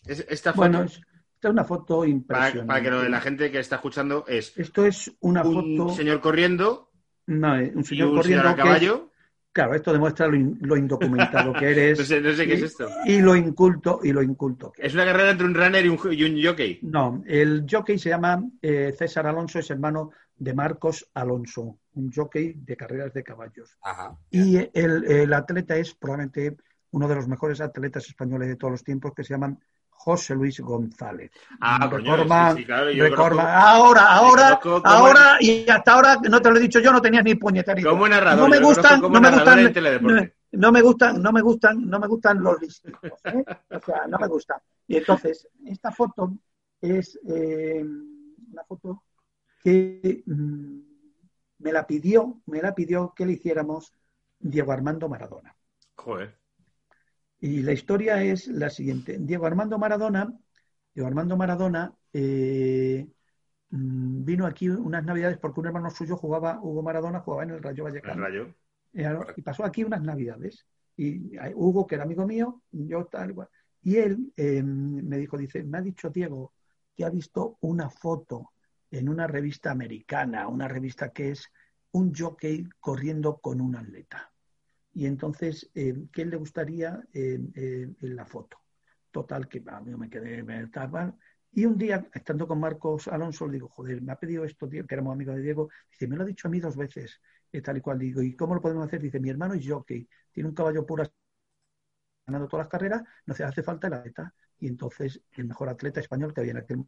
esta 0.05 0.53
foto... 0.53 0.69
Bueno, 0.69 0.84
esta 0.84 1.47
es 1.47 1.51
una 1.51 1.63
foto 1.63 2.05
impresionante. 2.05 2.67
Para, 2.67 2.81
que 3.03 3.09
la 3.09 3.22
gente 3.22 3.51
que 3.51 3.59
está 3.59 3.77
escuchando 3.77 4.23
es... 4.27 4.55
Esto 4.55 4.85
es 4.85 5.11
una 5.22 5.43
un 5.43 5.77
foto... 5.77 5.95
señor 5.95 6.22
corriendo... 6.22 6.91
No, 7.26 7.53
un 7.55 7.84
señor 7.84 8.13
corriendo 8.13 8.49
a 8.49 8.55
caballo... 8.55 9.09
Claro, 9.56 9.73
esto 9.73 9.94
demuestra 9.94 10.27
lo, 10.27 10.76
indocumentado 10.76 11.53
que 11.53 11.72
eres. 11.72 11.98
no, 11.99 12.03
sé, 12.03 12.19
no 12.19 12.34
sé, 12.34 12.45
qué 12.45 12.56
es 12.56 12.64
esto. 12.64 12.90
Y 13.06 13.22
lo 13.22 13.38
inculto, 13.38 14.02
y 14.03 14.11
lo 14.11 14.22
inculto. 14.22 14.73
¿Es 14.77 14.94
una 14.94 15.06
carrera 15.06 15.32
entre 15.32 15.48
un 15.48 15.56
runner 15.56 15.86
y 15.86 15.88
un, 15.88 16.44
jockey? 16.44 16.80
No, 16.82 17.23
el 17.26 17.65
jockey 17.72 17.98
se 17.98 18.10
llama 18.10 18.44
eh, 18.61 18.94
César 18.98 19.27
Alonso, 19.27 19.60
es 19.60 19.72
hermano 19.72 20.11
de 20.36 20.53
Marcos 20.53 21.10
Alonso, 21.14 21.80
un 21.94 22.11
jockey 22.11 22.52
de 22.57 22.76
carreras 22.76 23.14
de 23.14 23.23
caballos. 23.23 23.77
Ajá, 23.82 24.18
y 24.30 24.57
el, 24.57 25.06
el, 25.06 25.32
atleta 25.32 25.77
es 25.77 25.94
probablemente 25.94 26.57
uno 26.91 27.07
de 27.07 27.15
los 27.15 27.30
mejores 27.30 27.61
atletas 27.61 28.07
españoles 28.07 28.49
de 28.49 28.57
todos 28.57 28.72
los 28.72 28.84
tiempos, 28.84 29.14
que 29.15 29.23
se 29.23 29.36
llaman 29.36 29.57
José 29.97 30.35
Luis 30.35 30.59
González. 30.59 31.31
Ah, 31.59 31.89
Reforma, 31.89 32.53
sí, 32.55 32.65
ahora, 32.69 34.11
ahora, 34.11 34.59
ahora, 34.84 35.38
y 35.39 35.67
hasta 35.67 35.93
ahora, 35.93 36.17
no 36.30 36.41
te 36.41 36.51
lo 36.51 36.57
he 36.57 36.59
dicho 36.59 36.80
yo, 36.80 36.91
no 36.91 37.01
tenías 37.01 37.23
ni 37.23 37.35
puñetera 37.35 37.81
Como 37.81 38.07
narrador, 38.07 38.43
no 38.43 38.47
me 38.47 38.59
gustan, 38.59 39.01
no 39.01 39.19
me 39.22 39.31
gustan, 39.31 39.73
no, 40.51 40.72
me 40.72 40.81
gustan, 40.81 41.22
no 41.22 41.31
me 41.31 41.41
gustan, 41.41 41.89
no 41.89 41.99
me 41.99 42.07
gustan 42.07 42.43
los 42.43 42.61
listos, 42.61 42.93
¿eh? 43.23 43.43
o 43.72 43.80
sea, 43.80 44.05
no 44.07 44.19
me 44.19 44.27
gustan. 44.27 44.59
Y 44.88 44.97
entonces, 44.97 45.47
esta 45.65 45.91
foto 45.91 46.34
es 46.80 47.19
eh, 47.27 47.84
una 48.51 48.63
foto 48.63 49.03
que 49.63 50.23
mm, 50.26 50.80
me 51.59 51.72
la 51.72 51.88
pidió, 51.88 52.41
me 52.45 52.61
la 52.61 52.76
pidió 52.76 53.13
que 53.15 53.26
le 53.26 53.34
hiciéramos 53.34 53.91
Diego 54.38 54.72
Armando 54.72 55.09
Maradona. 55.09 55.55
Joder. 55.95 56.44
Y 57.45 57.61
la 57.61 57.73
historia 57.73 58.23
es 58.23 58.47
la 58.47 58.72
siguiente. 58.72 59.17
Diego 59.19 59.45
Armando 59.45 59.77
Maradona, 59.77 60.34
Diego 60.95 61.07
Armando 61.07 61.38
Maradona 61.38 61.93
eh, 62.11 63.07
mm, 63.69 64.26
vino 64.26 64.47
aquí 64.47 64.67
unas 64.67 65.05
navidades 65.05 65.38
porque 65.38 65.59
un 65.59 65.67
hermano 65.67 65.91
suyo 65.91 66.17
jugaba, 66.17 66.59
Hugo 66.59 66.81
Maradona, 66.81 67.19
jugaba 67.19 67.43
en 67.43 67.51
el 67.51 67.61
Rayo 67.61 67.84
Vallecano. 67.84 68.23
Rayo. 68.23 68.55
Y 69.35 69.41
pasó 69.43 69.63
aquí 69.63 69.84
unas 69.84 70.01
navidades. 70.01 70.65
Y 70.97 71.38
Hugo, 71.53 71.85
que 71.85 71.93
era 71.93 72.05
amigo 72.05 72.26
mío, 72.26 72.63
yo 72.72 73.05
tal 73.05 73.30
igual. 73.30 73.49
Y 73.84 73.97
él 73.97 74.34
em, 74.38 75.07
me 75.07 75.19
dijo, 75.19 75.38
dice, 75.38 75.63
me 75.63 75.77
ha 75.77 75.81
dicho 75.81 76.09
Diego 76.09 76.53
que 76.95 77.05
ha 77.05 77.11
visto 77.11 77.59
una 77.61 77.91
foto 77.91 78.53
en 78.89 79.07
una 79.07 79.27
revista 79.27 79.69
americana, 79.69 80.47
una 80.47 80.67
revista 80.67 81.09
que 81.09 81.30
es 81.30 81.47
un 81.91 82.11
jockey 82.11 82.67
corriendo 82.80 83.38
con 83.38 83.61
un 83.61 83.76
atleta 83.76 84.31
y 84.95 85.05
entonces, 85.07 85.69
eh, 85.76 86.07
¿qué 86.11 86.23
le 86.23 86.38
gustaría 86.38 87.03
eh, 87.13 87.38
eh, 87.53 87.89
en 88.01 88.15
la 88.15 88.26
foto? 88.26 88.61
Total, 89.11 89.45
que 89.49 89.61
a 89.67 89.81
mí 89.81 89.93
me 89.93 90.09
quedé 90.09 90.41
me 90.41 90.69
Y 91.51 91.65
un 91.65 91.77
día, 91.77 92.07
estando 92.13 92.47
con 92.47 92.61
Marcos 92.61 93.09
Alonso, 93.09 93.45
le 93.45 93.55
digo, 93.55 93.67
joder, 93.67 94.01
me 94.01 94.13
ha 94.13 94.15
pedido 94.15 94.45
esto, 94.45 94.69
que 94.69 94.85
éramos 94.89 95.13
amigos 95.13 95.35
de 95.35 95.41
Diego. 95.41 95.69
Dice, 95.91 96.07
me 96.07 96.15
lo 96.15 96.23
ha 96.23 96.26
dicho 96.26 96.47
a 96.47 96.51
mí 96.51 96.61
dos 96.61 96.77
veces, 96.77 97.19
tal 97.61 97.77
y 97.77 97.81
cual. 97.81 97.99
Digo, 97.99 98.22
¿y 98.22 98.38
cómo 98.38 98.55
lo 98.55 98.61
podemos 98.61 98.85
hacer? 98.85 99.01
Dice, 99.01 99.19
mi 99.19 99.30
hermano 99.30 99.53
es 99.55 99.67
jockey, 99.67 100.07
tiene 100.31 100.47
un 100.47 100.55
caballo 100.55 100.85
puro 100.85 101.03
ganando 102.26 102.47
todas 102.47 102.65
las 102.65 102.72
carreras, 102.72 103.03
no 103.26 103.34
hace, 103.34 103.43
hace 103.43 103.63
falta 103.63 103.88
el 103.88 103.95
atleta. 103.95 104.34
Y 104.59 104.67
entonces, 104.67 105.22
el 105.34 105.45
mejor 105.45 105.67
atleta 105.67 105.99
español 105.99 106.34
que 106.34 106.39
había 106.39 106.51
en 106.51 106.57
aquel 106.59 106.85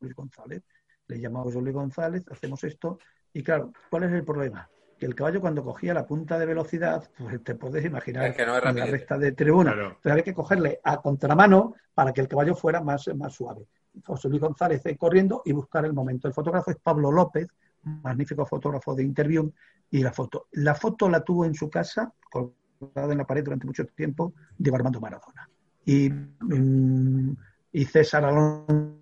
Luis 0.00 0.14
González, 0.16 0.64
le 1.06 1.20
llamamos 1.20 1.54
Luis 1.54 1.74
González, 1.74 2.24
hacemos 2.28 2.64
esto. 2.64 2.98
Y 3.32 3.44
claro, 3.44 3.72
¿cuál 3.88 4.02
es 4.02 4.12
el 4.12 4.24
problema? 4.24 4.68
Que 4.98 5.06
el 5.06 5.14
caballo 5.14 5.40
cuando 5.40 5.62
cogía 5.62 5.92
la 5.92 6.06
punta 6.06 6.38
de 6.38 6.46
velocidad, 6.46 7.08
pues 7.18 7.42
te 7.44 7.54
puedes 7.54 7.84
imaginar 7.84 8.34
que 8.34 8.46
no 8.46 8.58
la 8.58 8.72
recta 8.86 9.18
de 9.18 9.32
tribuna. 9.32 9.72
Entonces 9.72 10.12
había 10.12 10.24
que 10.24 10.34
cogerle 10.34 10.80
a 10.82 11.00
contramano 11.00 11.74
para 11.94 12.12
que 12.12 12.20
el 12.20 12.28
caballo 12.28 12.54
fuera 12.54 12.80
más, 12.80 13.08
más 13.14 13.34
suave. 13.34 13.66
José 14.04 14.28
Luis 14.28 14.40
González 14.40 14.82
corriendo 14.98 15.42
y 15.44 15.52
buscar 15.52 15.84
el 15.84 15.92
momento. 15.92 16.28
El 16.28 16.34
fotógrafo 16.34 16.70
es 16.70 16.76
Pablo 16.82 17.10
López, 17.10 17.48
magnífico 17.82 18.44
fotógrafo 18.46 18.94
de 18.94 19.02
interview, 19.04 19.52
y 19.90 20.02
la 20.02 20.12
foto. 20.12 20.48
La 20.52 20.74
foto 20.74 21.08
la 21.08 21.22
tuvo 21.22 21.44
en 21.44 21.54
su 21.54 21.70
casa, 21.70 22.12
colgada 22.30 23.12
en 23.12 23.18
la 23.18 23.26
pared 23.26 23.44
durante 23.44 23.66
mucho 23.66 23.86
tiempo, 23.86 24.34
de 24.58 24.74
Armando 24.74 25.00
Maradona. 25.00 25.48
Y, 25.84 26.10
mm, 26.10 27.36
y 27.72 27.84
César 27.84 28.24
Alonso 28.24 28.96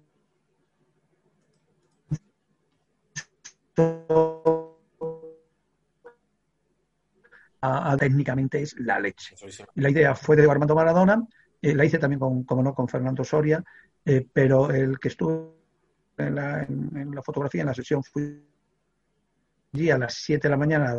técnicamente 7.99 8.63
es 8.63 8.79
la 8.79 8.99
leche. 8.99 9.37
La 9.75 9.91
idea 9.91 10.15
fue 10.15 10.37
de 10.37 10.51
Armando 10.51 10.75
Maradona, 10.75 11.23
eh, 11.61 11.75
la 11.75 11.85
hice 11.85 11.99
también 11.99 12.21
con, 12.21 12.45
como 12.45 12.63
no, 12.63 12.75
con 12.75 12.89
Fernando 12.89 13.25
Soria, 13.25 13.63
eh, 14.05 14.27
pero 14.33 14.71
el 14.71 14.99
que 14.99 15.09
estuvo 15.09 15.57
en 16.19 16.35
la, 16.35 17.23
fotografía, 17.23 17.63
en 17.63 17.69
la 17.69 17.75
sesión, 17.75 18.03
fui 18.03 18.45
allí 19.73 19.91
a 19.91 19.99
las 19.99 20.15
7 20.15 20.47
de 20.47 20.51
la 20.51 20.57
mañana, 20.57 20.95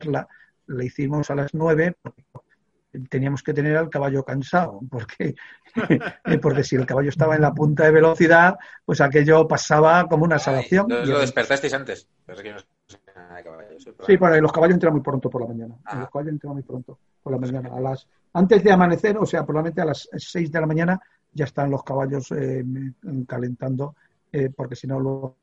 la, 0.00 0.28
la 0.66 0.84
hicimos 0.84 1.30
a 1.30 1.34
las 1.34 1.52
9, 1.52 1.96
porque 2.00 2.22
teníamos 3.10 3.42
que 3.42 3.52
tener 3.52 3.76
al 3.76 3.90
caballo 3.90 4.24
cansado, 4.24 4.80
porque, 4.90 5.34
porque 6.42 6.64
si 6.64 6.76
el 6.76 6.86
caballo 6.86 7.10
estaba 7.10 7.34
en 7.34 7.42
la 7.42 7.52
punta 7.52 7.84
de 7.84 7.90
velocidad, 7.90 8.56
pues 8.84 9.00
aquello 9.00 9.46
pasaba 9.46 10.06
como 10.08 10.24
una 10.24 10.38
salvación. 10.38 10.86
Ay, 10.90 11.06
lo 11.06 11.18
despertasteis 11.18 11.74
antes. 11.74 12.08
Sí, 14.06 14.16
para 14.16 14.40
los 14.40 14.52
caballos 14.52 14.74
entran 14.74 14.92
muy 14.92 15.02
pronto 15.02 15.30
por 15.30 15.42
la 15.42 15.48
mañana. 15.48 15.76
Ah. 15.84 16.00
Los 16.00 16.10
caballos 16.10 16.32
entran 16.32 16.54
muy 16.54 16.62
pronto 16.62 16.98
por 17.22 17.32
la 17.32 17.38
mañana. 17.38 17.70
A 17.74 17.80
las, 17.80 18.06
antes 18.32 18.62
de 18.62 18.72
amanecer, 18.72 19.16
o 19.18 19.26
sea, 19.26 19.44
probablemente 19.44 19.80
a 19.80 19.86
las 19.86 20.08
6 20.12 20.50
de 20.50 20.60
la 20.60 20.66
mañana 20.66 21.00
ya 21.32 21.44
están 21.44 21.70
los 21.70 21.82
caballos 21.82 22.30
eh, 22.32 22.64
calentando, 23.26 23.96
eh, 24.32 24.50
porque 24.54 24.76
si 24.76 24.86
no 24.86 25.00
luego 25.00 25.36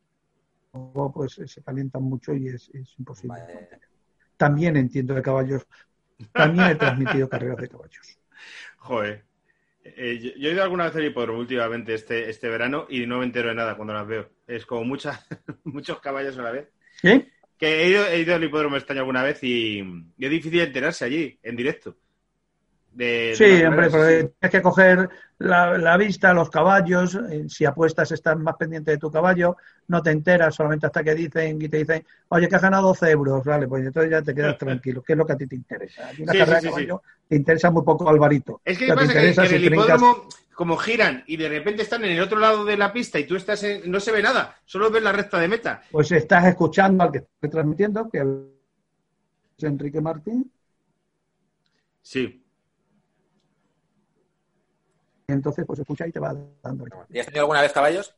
pues 1.14 1.40
se 1.46 1.62
calientan 1.62 2.04
mucho 2.04 2.34
y 2.34 2.48
es, 2.48 2.70
es 2.74 2.96
imposible. 2.98 3.70
También 4.38 4.76
entiendo 4.76 5.14
de 5.14 5.22
caballos 5.22 5.68
también 6.32 6.72
he 6.72 6.76
transmitido 6.76 7.30
carreras 7.30 7.58
de 7.58 7.70
caballos. 7.70 8.20
Joder. 8.78 9.24
Eh, 9.84 10.34
yo, 10.38 10.50
he 10.50 10.54
ido 10.54 10.64
alguna 10.64 10.86
vez 10.86 10.96
al 10.96 11.06
hipódromo 11.06 11.40
últimamente 11.40 11.94
este, 11.94 12.30
este 12.30 12.48
verano 12.48 12.86
y 12.90 13.06
no 13.06 13.20
me 13.20 13.26
entero 13.26 13.50
de 13.50 13.56
nada 13.56 13.76
cuando 13.76 13.94
las 13.94 14.08
veo. 14.08 14.30
Es 14.48 14.66
como 14.66 14.86
muchas, 14.86 15.26
muchos 15.64 16.00
caballos 16.00 16.38
a 16.38 16.42
la 16.42 16.52
vez. 16.52 16.70
¿Sí? 17.02 17.28
Que 17.64 17.84
he 17.84 17.90
ido, 17.90 18.06
he 18.06 18.20
ido 18.20 18.36
al 18.36 18.44
hipódromo 18.44 18.76
este 18.76 18.94
año 18.94 19.02
alguna 19.02 19.24
vez 19.24 19.44
y, 19.44 19.80
y 19.80 20.26
es 20.26 20.30
difícil 20.30 20.60
enterarse 20.60 21.06
allí, 21.06 21.40
en 21.44 21.56
directo 21.56 21.96
sí, 22.98 23.64
hombre, 23.64 23.90
pero 23.90 24.06
tienes 24.06 24.52
que 24.52 24.62
coger 24.62 25.10
la, 25.40 25.98
vista, 25.98 26.34
los 26.34 26.50
caballos, 26.50 27.16
eh, 27.16 27.46
si 27.48 27.66
apuestas 27.66 28.12
estás 28.12 28.38
más 28.38 28.56
pendiente 28.56 28.92
de 28.92 28.98
tu 28.98 29.12
caballo, 29.12 29.58
no 29.88 30.02
te 30.02 30.12
enteras 30.12 30.56
solamente 30.56 30.86
hasta 30.86 31.04
que 31.04 31.16
dicen 31.16 31.62
y 31.62 31.68
te 31.68 31.78
dicen, 31.78 32.06
oye, 32.30 32.48
que 32.48 32.56
has 32.56 32.62
ganado 32.62 32.88
12 32.88 33.12
euros, 33.12 33.44
vale, 33.44 33.68
pues 33.68 33.86
entonces 33.86 34.12
ya 34.12 34.22
te 34.22 34.34
quedas 34.34 34.58
tranquilo, 34.60 35.02
¿qué 35.02 35.14
es 35.14 35.18
lo 35.18 35.26
que 35.26 35.34
a 35.34 35.38
ti 35.38 35.48
te 35.48 35.56
interesa? 35.56 36.08
A 36.08 36.12
una 36.22 36.34
carrera 36.34 36.62
de 36.62 36.70
caballo 36.70 37.02
te 37.28 37.36
interesa 37.36 37.72
muy 37.72 37.84
poco 37.84 38.08
Alvarito. 38.08 38.62
Es 38.64 38.78
que, 38.78 38.88
pasa 38.94 39.14
que, 39.14 39.30
en 39.32 39.54
el 39.54 39.66
hipódromo, 39.66 40.28
como 40.54 40.78
giran 40.78 41.24
y 41.28 41.38
de 41.38 41.50
repente 41.50 41.84
están 41.84 42.04
en 42.06 42.12
el 42.12 42.22
otro 42.22 42.40
lado 42.40 42.66
de 42.66 42.78
la 42.78 42.94
pista 42.94 43.20
y 43.20 43.26
tú 43.26 43.36
estás 43.36 43.64
en, 43.64 43.90
no 43.90 44.00
se 44.00 44.12
ve 44.12 44.22
nada, 44.22 44.58
solo 44.66 44.90
ves 44.90 45.04
la 45.04 45.12
recta 45.12 45.40
de 45.40 45.48
meta. 45.48 45.84
Pues 45.92 46.12
estás 46.12 46.46
escuchando 46.46 47.04
al 47.04 47.12
que 47.12 47.20
estoy 47.20 47.50
transmitiendo, 47.50 48.10
que 48.10 48.20
es 48.20 49.64
Enrique 49.64 50.02
Martín. 50.02 50.52
Sí, 52.02 52.44
entonces 55.28 55.66
pues 55.66 55.80
escucha 55.80 56.08
y 56.08 56.12
te 56.12 56.20
va 56.20 56.36
dando. 56.62 56.86
¿Y 57.10 57.20
has 57.20 57.26
tenido 57.26 57.44
alguna 57.44 57.62
vez 57.62 57.72
caballos? 57.72 58.16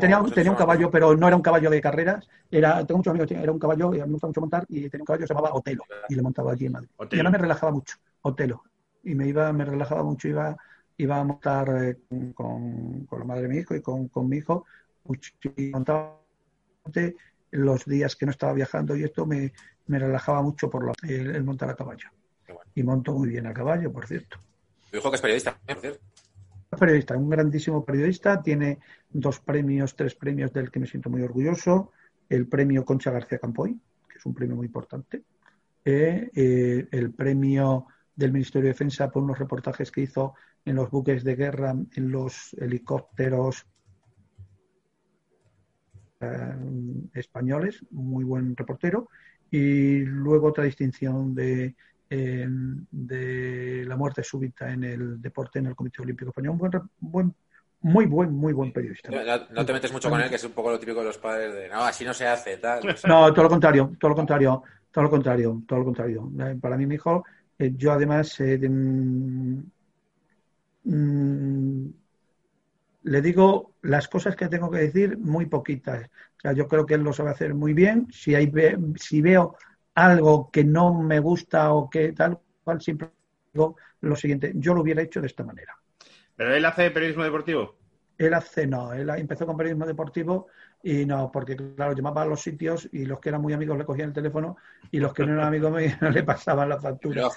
tenía, 0.00 0.18
un 0.20 0.56
caballo, 0.56 0.90
pero 0.90 1.16
no 1.16 1.26
era 1.26 1.36
un 1.36 1.42
caballo 1.42 1.70
de 1.70 1.80
carreras. 1.80 2.28
Era, 2.50 2.84
tengo 2.86 2.98
muchos 2.98 3.10
amigos, 3.10 3.30
era 3.30 3.52
un 3.52 3.58
caballo, 3.58 3.94
y 3.94 4.00
a 4.00 4.04
mí 4.04 4.08
me 4.08 4.12
gusta 4.14 4.26
mucho 4.26 4.40
montar, 4.40 4.64
y 4.68 4.88
tenía 4.88 5.02
un 5.02 5.06
caballo 5.06 5.22
que 5.22 5.26
se 5.26 5.34
llamaba 5.34 5.54
Otelo, 5.54 5.84
y 6.08 6.14
le 6.14 6.22
montaba 6.22 6.52
allí 6.52 6.66
en 6.66 6.72
Madrid. 6.72 6.88
Y 7.10 7.14
además 7.14 7.32
me 7.32 7.38
relajaba 7.38 7.72
mucho, 7.72 7.96
Otelo. 8.22 8.62
Y 9.04 9.14
me 9.14 9.26
iba, 9.26 9.52
me 9.52 9.64
relajaba 9.64 10.02
mucho, 10.02 10.28
iba, 10.28 10.56
iba 10.98 11.18
a 11.18 11.24
montar 11.24 11.68
eh, 11.82 11.96
con, 12.34 13.06
con, 13.06 13.18
la 13.18 13.24
madre 13.24 13.42
de 13.42 13.48
mi 13.48 13.56
hijo 13.58 13.74
y 13.74 13.80
con, 13.80 14.08
con 14.08 14.28
mi 14.28 14.36
hijo, 14.38 14.66
y 15.56 15.70
montaba 15.70 16.20
los 17.50 17.84
días 17.86 18.14
que 18.14 18.26
no 18.26 18.30
estaba 18.30 18.52
viajando 18.52 18.94
y 18.94 19.04
esto 19.04 19.24
me, 19.24 19.52
me 19.86 19.98
relajaba 19.98 20.42
mucho 20.42 20.68
por 20.68 20.92
el, 21.02 21.42
montar 21.44 21.70
a 21.70 21.74
caballo. 21.74 22.08
Y 22.74 22.82
monto 22.82 23.12
muy 23.12 23.30
bien 23.30 23.46
a 23.46 23.54
caballo, 23.54 23.92
por 23.92 24.06
cierto. 24.06 24.38
Tu 24.90 24.98
hijo 24.98 25.10
que 25.10 25.16
es 25.16 25.22
periodista, 25.22 25.58
por 25.66 25.80
cierto 25.80 26.00
periodista, 26.76 27.16
un 27.16 27.30
grandísimo 27.30 27.84
periodista, 27.84 28.42
tiene 28.42 28.78
dos 29.08 29.40
premios, 29.40 29.96
tres 29.96 30.14
premios 30.14 30.52
del 30.52 30.70
que 30.70 30.80
me 30.80 30.86
siento 30.86 31.08
muy 31.08 31.22
orgulloso. 31.22 31.92
El 32.28 32.46
premio 32.46 32.84
Concha 32.84 33.10
García 33.10 33.38
Campoy, 33.38 33.78
que 34.08 34.18
es 34.18 34.26
un 34.26 34.34
premio 34.34 34.56
muy 34.56 34.66
importante. 34.66 35.22
Eh, 35.84 36.30
eh, 36.34 36.88
el 36.90 37.12
premio 37.12 37.86
del 38.18 38.32
Ministerio 38.32 38.64
de 38.64 38.72
Defensa 38.72 39.10
por 39.10 39.22
unos 39.22 39.38
reportajes 39.38 39.90
que 39.92 40.02
hizo 40.02 40.34
en 40.64 40.74
los 40.74 40.90
buques 40.90 41.22
de 41.22 41.36
guerra, 41.36 41.70
en 41.70 42.10
los 42.10 42.52
helicópteros 42.54 43.64
eh, 46.20 46.56
españoles, 47.14 47.84
muy 47.90 48.24
buen 48.24 48.56
reportero. 48.56 49.08
Y 49.50 50.00
luego 50.00 50.48
otra 50.48 50.64
distinción 50.64 51.34
de 51.34 51.74
de 52.10 53.84
la 53.86 53.94
muerte 53.94 54.22
súbita 54.22 54.72
en 54.72 54.82
el 54.82 55.20
deporte 55.20 55.58
en 55.58 55.66
el 55.66 55.76
Comité 55.76 56.00
Olímpico 56.00 56.30
Español. 56.30 56.52
Un 56.52 56.58
buen, 56.58 56.72
buen 57.00 57.34
muy 57.80 58.06
buen, 58.06 58.32
muy 58.32 58.52
buen 58.52 58.72
periodista. 58.72 59.10
No, 59.50 59.64
te 59.64 59.72
metes 59.72 59.92
mucho 59.92 60.10
con 60.10 60.20
él, 60.20 60.28
que 60.28 60.36
es 60.36 60.44
un 60.44 60.52
poco 60.52 60.70
lo 60.70 60.78
típico 60.78 60.98
de 61.00 61.06
los 61.06 61.18
padres 61.18 61.54
de 61.54 61.68
no, 61.68 61.82
así 61.84 62.04
no 62.04 62.12
se 62.12 62.26
hace, 62.26 62.56
tal. 62.56 62.80
No, 63.06 63.32
todo 63.32 63.44
lo 63.44 63.48
contrario, 63.48 63.92
todo 64.00 64.08
lo 64.10 64.16
contrario, 64.16 64.62
todo 64.90 65.04
lo 65.04 65.10
contrario, 65.10 65.62
todo 65.66 65.78
lo 65.78 65.84
contrario. 65.84 66.32
Eh, 66.40 66.56
para 66.60 66.76
mí, 66.76 66.86
mi 66.86 66.96
hijo, 66.96 67.24
eh, 67.58 67.72
yo 67.76 67.92
además 67.92 68.38
eh, 68.40 68.58
mm, 68.68 69.62
mm, 70.84 71.88
le 73.02 73.22
digo 73.22 73.74
las 73.82 74.08
cosas 74.08 74.36
que 74.36 74.48
tengo 74.48 74.70
que 74.70 74.78
decir 74.78 75.18
muy 75.18 75.46
poquitas. 75.46 76.04
O 76.06 76.40
sea, 76.40 76.52
yo 76.52 76.68
creo 76.68 76.86
que 76.86 76.94
él 76.94 77.02
lo 77.02 77.12
sabe 77.12 77.30
hacer 77.30 77.54
muy 77.54 77.72
bien. 77.72 78.06
Si, 78.12 78.34
hay, 78.34 78.52
si 78.96 79.20
veo 79.20 79.56
algo 79.94 80.50
que 80.50 80.64
no 80.64 81.02
me 81.02 81.18
gusta 81.18 81.72
o 81.72 81.88
que 81.90 82.12
tal 82.12 82.38
cual, 82.62 82.80
siempre 82.80 83.10
digo 83.52 83.76
lo 84.00 84.14
siguiente, 84.14 84.52
yo 84.54 84.74
lo 84.74 84.82
hubiera 84.82 85.02
hecho 85.02 85.20
de 85.20 85.26
esta 85.26 85.42
manera. 85.42 85.76
¿Pero 86.36 86.54
él 86.54 86.64
hace 86.64 86.90
periodismo 86.90 87.24
deportivo? 87.24 87.76
Él 88.16 88.34
hace, 88.34 88.66
no, 88.66 88.92
él 88.92 89.08
empezó 89.10 89.46
con 89.46 89.56
periodismo 89.56 89.86
deportivo 89.86 90.48
y 90.82 91.04
no, 91.04 91.30
porque 91.32 91.56
claro, 91.56 91.92
llamaba 91.92 92.22
a 92.22 92.26
los 92.26 92.40
sitios 92.40 92.88
y 92.92 93.04
los 93.04 93.18
que 93.18 93.30
eran 93.30 93.42
muy 93.42 93.52
amigos 93.52 93.76
le 93.76 93.84
cogían 93.84 94.08
el 94.08 94.14
teléfono 94.14 94.56
y 94.90 95.00
los 95.00 95.12
que 95.12 95.26
no 95.26 95.32
eran 95.32 95.48
amigos 95.48 95.72
no 96.00 96.10
le 96.10 96.22
pasaban 96.22 96.68
la 96.68 96.80
factura. 96.80 97.28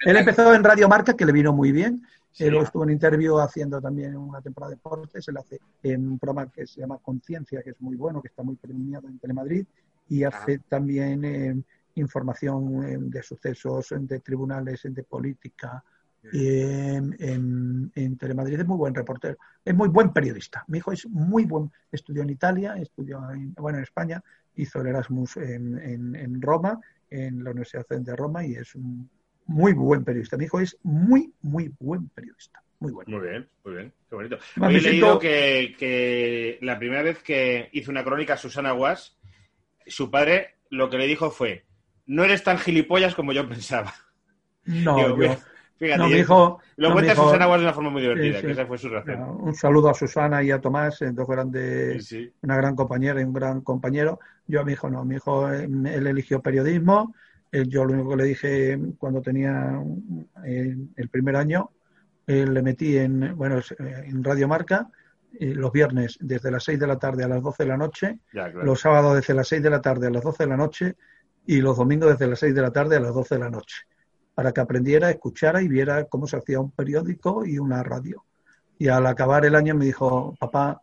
él 0.00 0.16
empezó 0.16 0.52
en 0.52 0.64
Radio 0.64 0.88
Marca, 0.88 1.14
que 1.14 1.24
le 1.24 1.32
vino 1.32 1.52
muy 1.52 1.72
bien. 1.72 2.02
Él 2.38 2.54
estuvo 2.56 2.84
en 2.84 2.90
interview 2.90 3.38
haciendo 3.38 3.80
también 3.80 4.14
una 4.16 4.42
temporada 4.42 4.70
de 4.70 4.76
deportes. 4.76 5.26
Él 5.28 5.38
hace 5.38 5.58
en 5.82 6.06
un 6.06 6.18
programa 6.18 6.50
que 6.50 6.66
se 6.66 6.80
llama 6.80 6.98
Conciencia, 6.98 7.62
que 7.62 7.70
es 7.70 7.80
muy 7.80 7.96
bueno, 7.96 8.20
que 8.20 8.28
está 8.28 8.42
muy 8.42 8.56
premiado 8.56 9.08
en 9.08 9.18
Telemadrid. 9.18 9.64
Y 10.08 10.22
hace 10.22 10.58
también 10.68 11.24
eh, 11.24 11.56
información 11.94 12.84
eh, 12.84 12.98
de 13.00 13.22
sucesos, 13.22 13.88
de 13.98 14.20
tribunales, 14.20 14.82
de 14.84 15.02
política. 15.02 15.82
En, 16.32 17.92
en, 17.94 18.16
Telemadrid 18.16 18.60
es 18.60 18.66
muy 18.66 18.76
buen 18.76 18.94
reportero, 18.94 19.36
es 19.64 19.74
muy 19.74 19.88
buen 19.88 20.12
periodista. 20.12 20.64
Mi 20.68 20.78
hijo 20.78 20.92
es 20.92 21.06
muy 21.08 21.44
buen, 21.44 21.70
estudió 21.90 22.22
en 22.22 22.30
Italia, 22.30 22.74
estudió 22.76 23.30
en, 23.30 23.54
bueno, 23.54 23.78
en 23.78 23.84
España, 23.84 24.22
hizo 24.54 24.80
el 24.80 24.88
Erasmus 24.88 25.36
en, 25.36 25.78
en, 26.14 26.40
Roma, 26.42 26.80
en 27.10 27.44
la 27.44 27.50
Universidad 27.50 27.86
de 27.88 28.16
Roma 28.16 28.44
y 28.44 28.54
es 28.54 28.74
un 28.74 29.08
muy 29.46 29.72
buen 29.72 30.04
periodista. 30.04 30.36
Mi 30.36 30.44
hijo 30.44 30.60
es 30.60 30.76
muy, 30.82 31.32
muy 31.42 31.72
buen 31.78 32.08
periodista. 32.08 32.62
Muy 32.78 32.92
bueno. 32.92 33.18
Muy 33.18 33.28
bien, 33.28 33.48
muy 33.64 33.74
bien. 33.74 33.92
Qué 34.08 34.14
bonito. 34.16 34.38
Hoy 34.60 34.76
he 34.76 34.80
leído 34.80 35.18
que, 35.18 35.74
que, 35.78 36.58
la 36.60 36.78
primera 36.78 37.02
vez 37.02 37.22
que 37.22 37.70
hizo 37.72 37.90
una 37.90 38.04
crónica 38.04 38.36
Susana 38.36 38.72
Guas, 38.72 39.16
su 39.86 40.10
padre 40.10 40.56
lo 40.68 40.90
que 40.90 40.98
le 40.98 41.06
dijo 41.06 41.30
fue 41.30 41.64
no 42.06 42.24
eres 42.24 42.42
tan 42.42 42.58
gilipollas 42.58 43.14
como 43.14 43.32
yo 43.32 43.48
pensaba. 43.48 43.94
No, 44.64 45.16
yo, 45.16 45.36
fíjate, 45.78 45.98
no, 45.98 46.08
mi 46.08 46.16
hijo, 46.16 46.60
lo 46.76 46.92
cuenta 46.92 47.14
Susana 47.14 47.44
Aguas 47.44 47.60
de 47.60 47.66
una 47.66 47.74
forma 47.74 47.90
muy 47.90 48.02
divertida, 48.02 48.40
que 48.40 48.50
esa 48.50 48.66
fue 48.66 48.78
su 48.78 48.88
razón. 48.88 49.38
Un 49.40 49.54
saludo 49.54 49.90
a 49.90 49.94
Susana 49.94 50.42
y 50.42 50.50
a 50.50 50.60
Tomás, 50.60 50.98
dos 51.12 51.26
grandes, 51.26 52.14
una 52.42 52.56
gran 52.56 52.74
compañera 52.74 53.20
y 53.20 53.24
un 53.24 53.32
gran 53.32 53.60
compañero. 53.60 54.18
Yo 54.46 54.60
a 54.60 54.64
mi 54.64 54.72
hijo 54.72 54.90
no, 54.90 55.04
mi 55.04 55.16
hijo, 55.16 55.48
él 55.48 56.06
eligió 56.06 56.40
periodismo. 56.40 57.14
Yo 57.52 57.84
lo 57.84 57.94
único 57.94 58.10
que 58.10 58.16
le 58.16 58.24
dije 58.24 58.78
cuando 58.98 59.22
tenía 59.22 59.80
el 60.44 61.08
primer 61.10 61.36
año, 61.36 61.70
le 62.26 62.62
metí 62.62 62.98
en, 62.98 63.36
bueno, 63.36 63.60
en 63.78 64.24
Radio 64.24 64.48
Marca 64.48 64.88
los 65.38 65.72
viernes 65.72 66.16
desde 66.20 66.50
las 66.50 66.64
6 66.64 66.78
de 66.78 66.86
la 66.86 66.98
tarde 66.98 67.24
a 67.24 67.28
las 67.28 67.42
12 67.42 67.62
de 67.62 67.68
la 67.68 67.76
noche, 67.76 68.18
los 68.32 68.80
sábados 68.80 69.16
desde 69.16 69.34
las 69.34 69.48
6 69.48 69.62
de 69.62 69.70
la 69.70 69.80
tarde 69.80 70.06
a 70.06 70.10
las 70.10 70.22
12 70.22 70.44
de 70.44 70.48
la 70.48 70.56
noche 70.56 70.96
y 71.46 71.60
los 71.60 71.76
domingos 71.76 72.10
desde 72.10 72.26
las 72.26 72.38
6 72.40 72.54
de 72.54 72.62
la 72.62 72.70
tarde 72.70 72.96
a 72.96 73.00
las 73.00 73.14
12 73.14 73.34
de 73.36 73.40
la 73.40 73.50
noche, 73.50 73.76
para 74.36 74.52
que 74.52 74.60
aprendiera, 74.60 75.08
escuchara 75.08 75.62
y 75.62 75.66
viera 75.66 76.04
cómo 76.04 76.26
se 76.26 76.36
hacía 76.36 76.60
un 76.60 76.70
periódico 76.70 77.46
y 77.46 77.58
una 77.58 77.82
radio. 77.82 78.26
Y 78.78 78.88
al 78.88 79.06
acabar 79.06 79.46
el 79.46 79.54
año 79.54 79.74
me 79.74 79.86
dijo, 79.86 80.34
papá, 80.38 80.82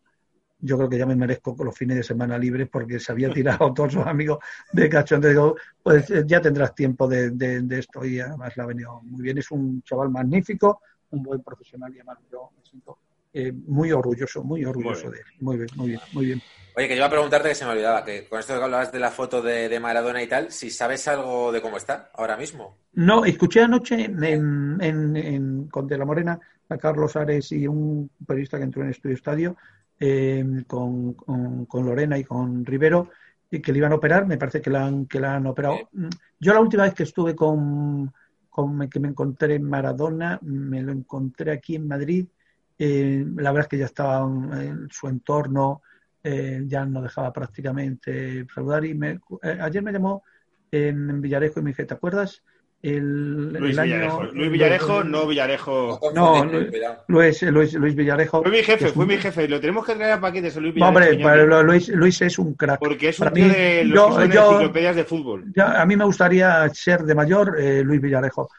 yo 0.58 0.76
creo 0.76 0.90
que 0.90 0.98
ya 0.98 1.06
me 1.06 1.16
merezco 1.16 1.56
los 1.64 1.78
fines 1.78 1.98
de 1.98 2.02
semana 2.02 2.36
libres 2.40 2.68
porque 2.68 3.00
se 3.00 3.12
había 3.12 3.30
tirado 3.34 3.72
todos 3.72 3.94
sus 3.94 4.08
amigos 4.08 4.40
de 4.72 4.90
cachondeo. 4.90 5.30
Digo, 5.30 5.56
pues 5.84 6.10
eh, 6.10 6.24
ya 6.26 6.42
tendrás 6.42 6.74
tiempo 6.74 7.08
de, 7.08 7.30
de, 7.30 7.78
esto 7.78 8.04
y 8.04 8.20
además 8.20 8.58
le 8.58 8.64
ha 8.64 8.66
venido 8.66 9.00
muy 9.04 9.22
bien. 9.22 9.38
Es 9.38 9.52
un 9.52 9.84
chaval 9.84 10.10
magnífico, 10.10 10.82
un 11.12 11.22
buen 11.22 11.44
profesional 11.44 11.94
y 11.94 12.00
además 12.00 12.18
yo 12.32 12.50
me 12.58 12.64
siento 12.68 12.98
eh, 13.34 13.52
muy 13.52 13.92
orgulloso, 13.92 14.44
muy 14.44 14.64
orgulloso 14.64 15.10
de 15.10 15.18
él. 15.18 15.26
Muy 15.40 15.58
bien, 15.58 15.70
muy 15.76 15.88
bien, 15.90 16.02
muy 16.14 16.26
bien. 16.28 16.42
Oye, 16.76 16.88
que 16.88 16.96
yo 16.96 17.00
iba 17.00 17.06
a 17.06 17.12
preguntarte 17.12 17.50
que 17.50 17.56
se 17.56 17.66
me 17.66 17.72
olvidaba, 17.72 18.04
que 18.04 18.28
con 18.28 18.40
esto 18.40 18.58
que 18.58 18.64
hablabas 18.64 18.92
de 18.92 19.00
la 19.00 19.12
foto 19.12 19.42
de, 19.42 19.80
Maradona 19.80 20.24
y 20.24 20.28
tal, 20.28 20.52
si 20.52 20.72
sabes 20.72 21.08
algo 21.08 21.52
de 21.52 21.62
cómo 21.62 21.78
está 21.78 22.10
ahora 22.14 22.36
mismo. 22.36 22.78
No, 22.94 23.26
escuché 23.26 23.62
anoche 23.62 24.06
en, 24.06 24.80
en, 24.82 25.68
con 25.68 25.88
De 25.88 25.98
la 25.98 26.06
Morena 26.06 26.40
a 26.70 26.78
Carlos 26.78 27.16
Ares 27.16 27.52
y 27.52 27.68
un 27.68 28.10
periodista 28.26 28.58
que 28.58 28.64
entró 28.64 28.84
en 28.84 28.90
Estudio 28.90 29.16
Estadio 29.16 29.58
eh, 30.00 30.64
con, 30.66 31.14
con, 31.14 31.86
Lorena 31.86 32.18
y 32.18 32.24
con 32.24 32.66
Rivero 32.66 33.10
y 33.52 33.62
que 33.62 33.72
le 33.72 33.78
iban 33.78 33.92
a 33.92 33.96
operar, 33.96 34.26
me 34.26 34.38
parece 34.38 34.62
que 34.62 34.72
la 34.72 34.86
han, 34.86 35.06
que 35.06 35.20
la 35.20 35.36
han 35.36 35.46
operado. 35.46 35.78
Mm, 35.92 36.10
yo 36.40 36.54
la 36.54 36.60
última 36.60 36.84
vez 36.84 36.94
que 36.96 37.04
estuve 37.04 37.36
con, 37.36 38.12
con 38.50 38.90
que 38.90 39.00
me 39.00 39.10
encontré 39.10 39.56
en 39.56 39.64
Maradona, 39.64 40.40
me 40.42 40.82
lo 40.82 40.92
encontré 40.92 41.52
aquí 41.52 41.76
en 41.76 41.88
Madrid, 41.88 42.26
eh, 42.78 43.26
la 43.36 43.52
verdad 43.52 43.66
es 43.66 43.70
que 43.70 43.78
ya 43.78 43.86
estaba 43.86 44.22
en 44.62 44.88
su 44.90 45.08
entorno, 45.08 45.82
eh, 46.24 46.64
ya 46.66 46.86
no 46.86 47.02
dejaba 47.02 47.34
prácticamente 47.34 48.46
saludar 48.54 48.86
y 48.86 48.94
me, 48.94 49.20
eh, 49.42 49.58
ayer 49.62 49.84
me 49.84 49.92
llamó 49.92 50.24
en 50.72 51.22
Villarejo 51.22 51.60
y 51.60 51.64
me 51.64 51.70
dije, 51.72 51.86
¿te 51.86 51.94
acuerdas? 51.94 52.44
El, 52.84 53.54
Luis, 53.54 53.80
Villarejo. 53.80 54.24
Luis 54.34 54.52
Villarejo, 54.52 55.04
no 55.06 55.26
Villarejo. 55.26 56.02
No, 56.14 56.44
Luis, 57.08 57.42
Luis, 57.44 57.74
Luis, 57.76 57.96
Villarejo. 57.96 58.42
Fue 58.42 58.52
mi 58.52 58.62
jefe, 58.62 58.90
fue 58.90 59.06
mi 59.06 59.16
jefe. 59.16 59.48
Lo 59.48 59.62
tenemos 59.62 59.86
que 59.86 59.96
traer 59.96 60.12
a 60.12 60.20
paquetes 60.20 60.58
Luis 60.58 60.74
Villarejo. 60.74 60.98
Hombre, 60.98 61.24
pero 61.24 61.64
Luis, 61.64 61.88
Luis 61.88 62.22
es 62.22 62.38
un 62.38 62.56
crack. 62.56 62.80
Porque 62.80 63.08
es 63.08 63.20
un 63.22 63.32
tío 63.32 63.48
de 63.48 63.86
los 63.86 64.20
enciclopedias 64.20 64.98
de 64.98 65.06
fútbol. 65.06 65.46
a 65.56 65.86
mí 65.86 65.96
me 65.96 66.04
gustaría 66.04 66.68
ser 66.74 67.04
de 67.04 67.16
mayor 67.16 67.58
eh, 67.58 67.84
Luis 67.86 68.02
Villarejo. 68.02 68.50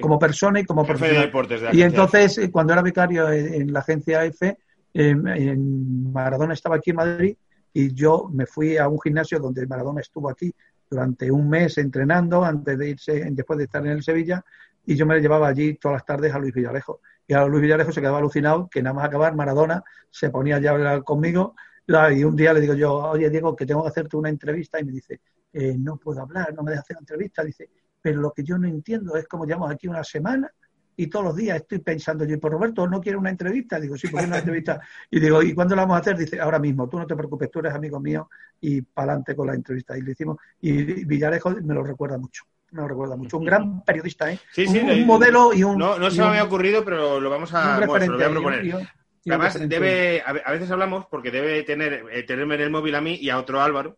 Como 0.00 0.20
persona 0.20 0.60
y 0.60 0.64
como 0.64 0.84
jefe 0.84 1.08
De 1.08 1.18
deportes 1.18 1.62
y 1.72 1.82
entonces, 1.82 2.38
eh, 2.38 2.50
cuando 2.52 2.74
era 2.74 2.82
becario 2.82 3.28
en, 3.32 3.72
la 3.72 3.80
agencia 3.80 4.24
F, 4.24 4.56
en 4.92 6.12
Maradona 6.12 6.54
estaba 6.54 6.76
aquí 6.76 6.90
en 6.90 6.96
Madrid 6.96 7.36
y 7.72 7.92
yo 7.92 8.30
me 8.32 8.46
fui 8.46 8.76
a 8.76 8.86
un 8.86 9.00
gimnasio 9.00 9.40
donde 9.40 9.66
Maradona 9.66 10.00
estuvo 10.00 10.30
aquí 10.30 10.54
durante 10.90 11.30
un 11.30 11.48
mes 11.48 11.78
entrenando 11.78 12.44
antes 12.44 12.78
de 12.78 12.90
irse, 12.90 13.26
después 13.30 13.58
de 13.58 13.64
estar 13.64 13.84
en 13.84 13.92
el 13.92 14.02
Sevilla, 14.02 14.44
y 14.86 14.96
yo 14.96 15.06
me 15.06 15.18
llevaba 15.20 15.48
allí 15.48 15.74
todas 15.74 15.96
las 15.96 16.04
tardes 16.04 16.34
a 16.34 16.38
Luis 16.38 16.52
Villarejo. 16.52 17.00
Y 17.26 17.32
a 17.32 17.44
Luis 17.46 17.62
Villarejo 17.62 17.90
se 17.92 18.00
quedaba 18.00 18.18
alucinado 18.18 18.68
que 18.68 18.82
nada 18.82 18.94
más 18.94 19.06
acabar 19.06 19.34
Maradona 19.34 19.82
se 20.10 20.30
ponía 20.30 20.58
ya 20.58 20.70
a 20.70 20.74
hablar 20.74 21.04
conmigo 21.04 21.54
y 21.86 22.24
un 22.24 22.34
día 22.34 22.54
le 22.54 22.60
digo 22.60 22.74
yo, 22.74 22.94
oye 22.94 23.28
Diego, 23.28 23.54
que 23.54 23.66
tengo 23.66 23.82
que 23.82 23.88
hacerte 23.88 24.16
una 24.16 24.30
entrevista 24.30 24.80
y 24.80 24.84
me 24.84 24.92
dice, 24.92 25.20
eh, 25.52 25.76
no 25.78 25.98
puedo 25.98 26.22
hablar, 26.22 26.54
no 26.54 26.62
me 26.62 26.70
deja 26.70 26.80
hacer 26.80 26.96
entrevista. 26.98 27.44
Dice, 27.44 27.68
pero 28.00 28.20
lo 28.20 28.32
que 28.32 28.42
yo 28.42 28.56
no 28.56 28.66
entiendo 28.66 29.16
es 29.16 29.28
cómo 29.28 29.44
llevamos 29.44 29.70
aquí 29.70 29.86
una 29.86 30.02
semana 30.02 30.50
y 30.96 31.06
todos 31.08 31.24
los 31.24 31.36
días 31.36 31.56
estoy 31.56 31.78
pensando 31.78 32.24
yo, 32.24 32.38
por 32.38 32.52
Roberto, 32.52 32.86
¿no 32.86 33.00
quiere 33.00 33.18
una 33.18 33.30
entrevista? 33.30 33.80
Digo, 33.80 33.96
sí, 33.96 34.08
porque 34.08 34.26
una 34.26 34.38
entrevista. 34.38 34.80
Y 35.10 35.20
digo, 35.20 35.42
¿y 35.42 35.54
cuándo 35.54 35.74
la 35.74 35.82
vamos 35.82 35.96
a 35.96 36.00
hacer? 36.00 36.16
Dice, 36.16 36.40
ahora 36.40 36.58
mismo, 36.58 36.88
tú 36.88 36.98
no 36.98 37.06
te 37.06 37.16
preocupes, 37.16 37.50
tú 37.50 37.60
eres 37.60 37.74
amigo 37.74 38.00
mío 38.00 38.28
y 38.60 38.82
para 38.82 39.12
adelante 39.12 39.34
con 39.34 39.46
la 39.46 39.54
entrevista. 39.54 39.96
Y 39.96 40.02
le 40.02 40.12
hicimos, 40.12 40.38
y 40.60 41.04
Villarejo 41.04 41.50
me 41.62 41.74
lo 41.74 41.82
recuerda 41.82 42.18
mucho. 42.18 42.44
Me 42.70 42.82
lo 42.82 42.88
recuerda 42.88 43.16
mucho. 43.16 43.38
Un 43.38 43.44
gran 43.44 43.84
periodista, 43.84 44.32
¿eh? 44.32 44.38
Sí, 44.52 44.66
sí, 44.66 44.78
un, 44.78 45.06
modelo 45.06 45.52
y 45.52 45.62
un. 45.62 45.78
No, 45.78 45.98
no 45.98 46.10
se 46.10 46.20
me 46.20 46.28
había 46.28 46.44
ocurrido, 46.44 46.84
pero 46.84 47.20
lo 47.20 47.30
vamos 47.30 47.54
a, 47.54 47.84
bueno, 47.86 48.06
lo 48.06 48.16
voy 48.16 48.24
a 48.24 48.30
proponer. 48.30 48.88
Además, 49.26 49.68
debe, 49.68 50.22
a 50.22 50.52
veces 50.52 50.70
hablamos 50.70 51.06
porque 51.06 51.30
debe 51.30 51.62
tener, 51.62 52.04
eh, 52.12 52.24
tenerme 52.24 52.56
en 52.56 52.60
el 52.62 52.70
móvil 52.70 52.94
a 52.94 53.00
mí 53.00 53.14
y 53.14 53.30
a 53.30 53.38
otro 53.38 53.62
Álvaro, 53.62 53.96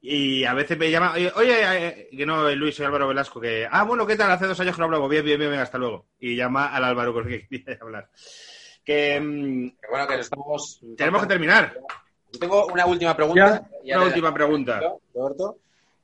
y 0.00 0.44
a 0.44 0.54
veces 0.54 0.78
me 0.78 0.90
llama, 0.90 1.14
oye, 1.36 1.86
eh, 1.86 2.08
que 2.10 2.24
no, 2.24 2.48
Luis, 2.54 2.74
soy 2.74 2.86
Álvaro 2.86 3.08
Velasco, 3.08 3.40
que, 3.40 3.68
ah, 3.70 3.84
bueno, 3.84 4.06
¿qué 4.06 4.16
tal? 4.16 4.30
Hace 4.30 4.46
dos 4.46 4.58
años 4.60 4.74
que 4.74 4.80
no 4.80 4.86
hablamos, 4.86 5.10
bien, 5.10 5.24
bien, 5.24 5.38
bien, 5.38 5.54
hasta 5.54 5.78
luego. 5.78 6.06
Y 6.18 6.36
llama 6.36 6.74
al 6.74 6.84
Álvaro 6.84 7.12
con 7.12 7.30
el 7.30 7.40
que 7.40 7.48
quería 7.48 7.78
hablar. 7.80 8.10
Que, 8.84 9.20
mm, 9.20 9.72
bueno, 9.90 10.06
que 10.06 10.20
estamos... 10.20 10.80
Tenemos 10.96 11.22
que 11.22 11.28
terminar. 11.28 11.78
Yo 12.32 12.38
tengo 12.38 12.66
una 12.66 12.86
última 12.86 13.14
pregunta. 13.14 13.68
una 13.84 14.04
última 14.04 14.32
pregunta. 14.32 14.80
Roberto 15.14 15.58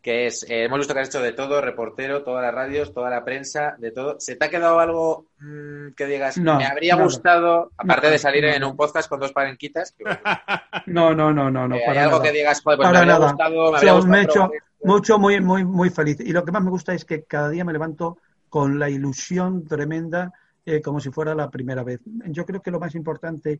que 0.06 0.28
es, 0.28 0.44
eh, 0.44 0.62
hemos 0.62 0.78
visto 0.78 0.94
que 0.94 1.00
has 1.00 1.08
hecho 1.08 1.20
de 1.20 1.32
todo, 1.32 1.60
reportero, 1.60 2.22
todas 2.22 2.40
las 2.40 2.54
radios, 2.54 2.94
toda 2.94 3.10
la 3.10 3.24
prensa, 3.24 3.74
de 3.76 3.90
todo. 3.90 4.20
¿Se 4.20 4.36
te 4.36 4.44
ha 4.44 4.48
quedado 4.48 4.78
algo 4.78 5.26
mm, 5.40 5.94
que 5.96 6.06
digas, 6.06 6.38
me 6.38 6.64
habría 6.64 6.94
gustado, 6.94 7.72
aparte 7.76 8.10
de 8.10 8.16
salir 8.16 8.44
en 8.44 8.62
un 8.62 8.76
podcast 8.76 9.08
con 9.08 9.18
dos 9.18 9.32
parenquitas? 9.32 9.96
no, 10.86 11.12
no, 11.12 11.32
no, 11.32 11.50
no, 11.50 11.66
no. 11.66 11.74
Eh, 11.74 11.82
hay 11.88 11.98
algo 11.98 12.22
que 12.22 12.30
digas, 12.30 12.62
pues 12.62 12.78
me 12.78 12.86
habría 12.86 13.18
gustado, 13.18 13.72
me 13.72 13.78
habría 13.78 13.92
gustado. 13.94 14.12
Me 14.12 14.20
he 14.20 14.22
hecho 14.22 14.50
mucho, 14.84 15.18
muy, 15.18 15.40
muy, 15.40 15.64
muy 15.64 15.90
feliz. 15.90 16.20
Y 16.20 16.30
lo 16.30 16.44
que 16.44 16.52
más 16.52 16.62
me 16.62 16.70
gusta 16.70 16.94
es 16.94 17.04
que 17.04 17.24
cada 17.24 17.50
día 17.50 17.64
me 17.64 17.72
levanto 17.72 18.18
con 18.48 18.78
la 18.78 18.88
ilusión 18.88 19.66
tremenda, 19.66 20.32
eh, 20.64 20.80
como 20.80 21.00
si 21.00 21.10
fuera 21.10 21.34
la 21.34 21.50
primera 21.50 21.82
vez. 21.82 21.98
Yo 22.26 22.46
creo 22.46 22.62
que 22.62 22.70
lo 22.70 22.78
más 22.78 22.94
importante 22.94 23.58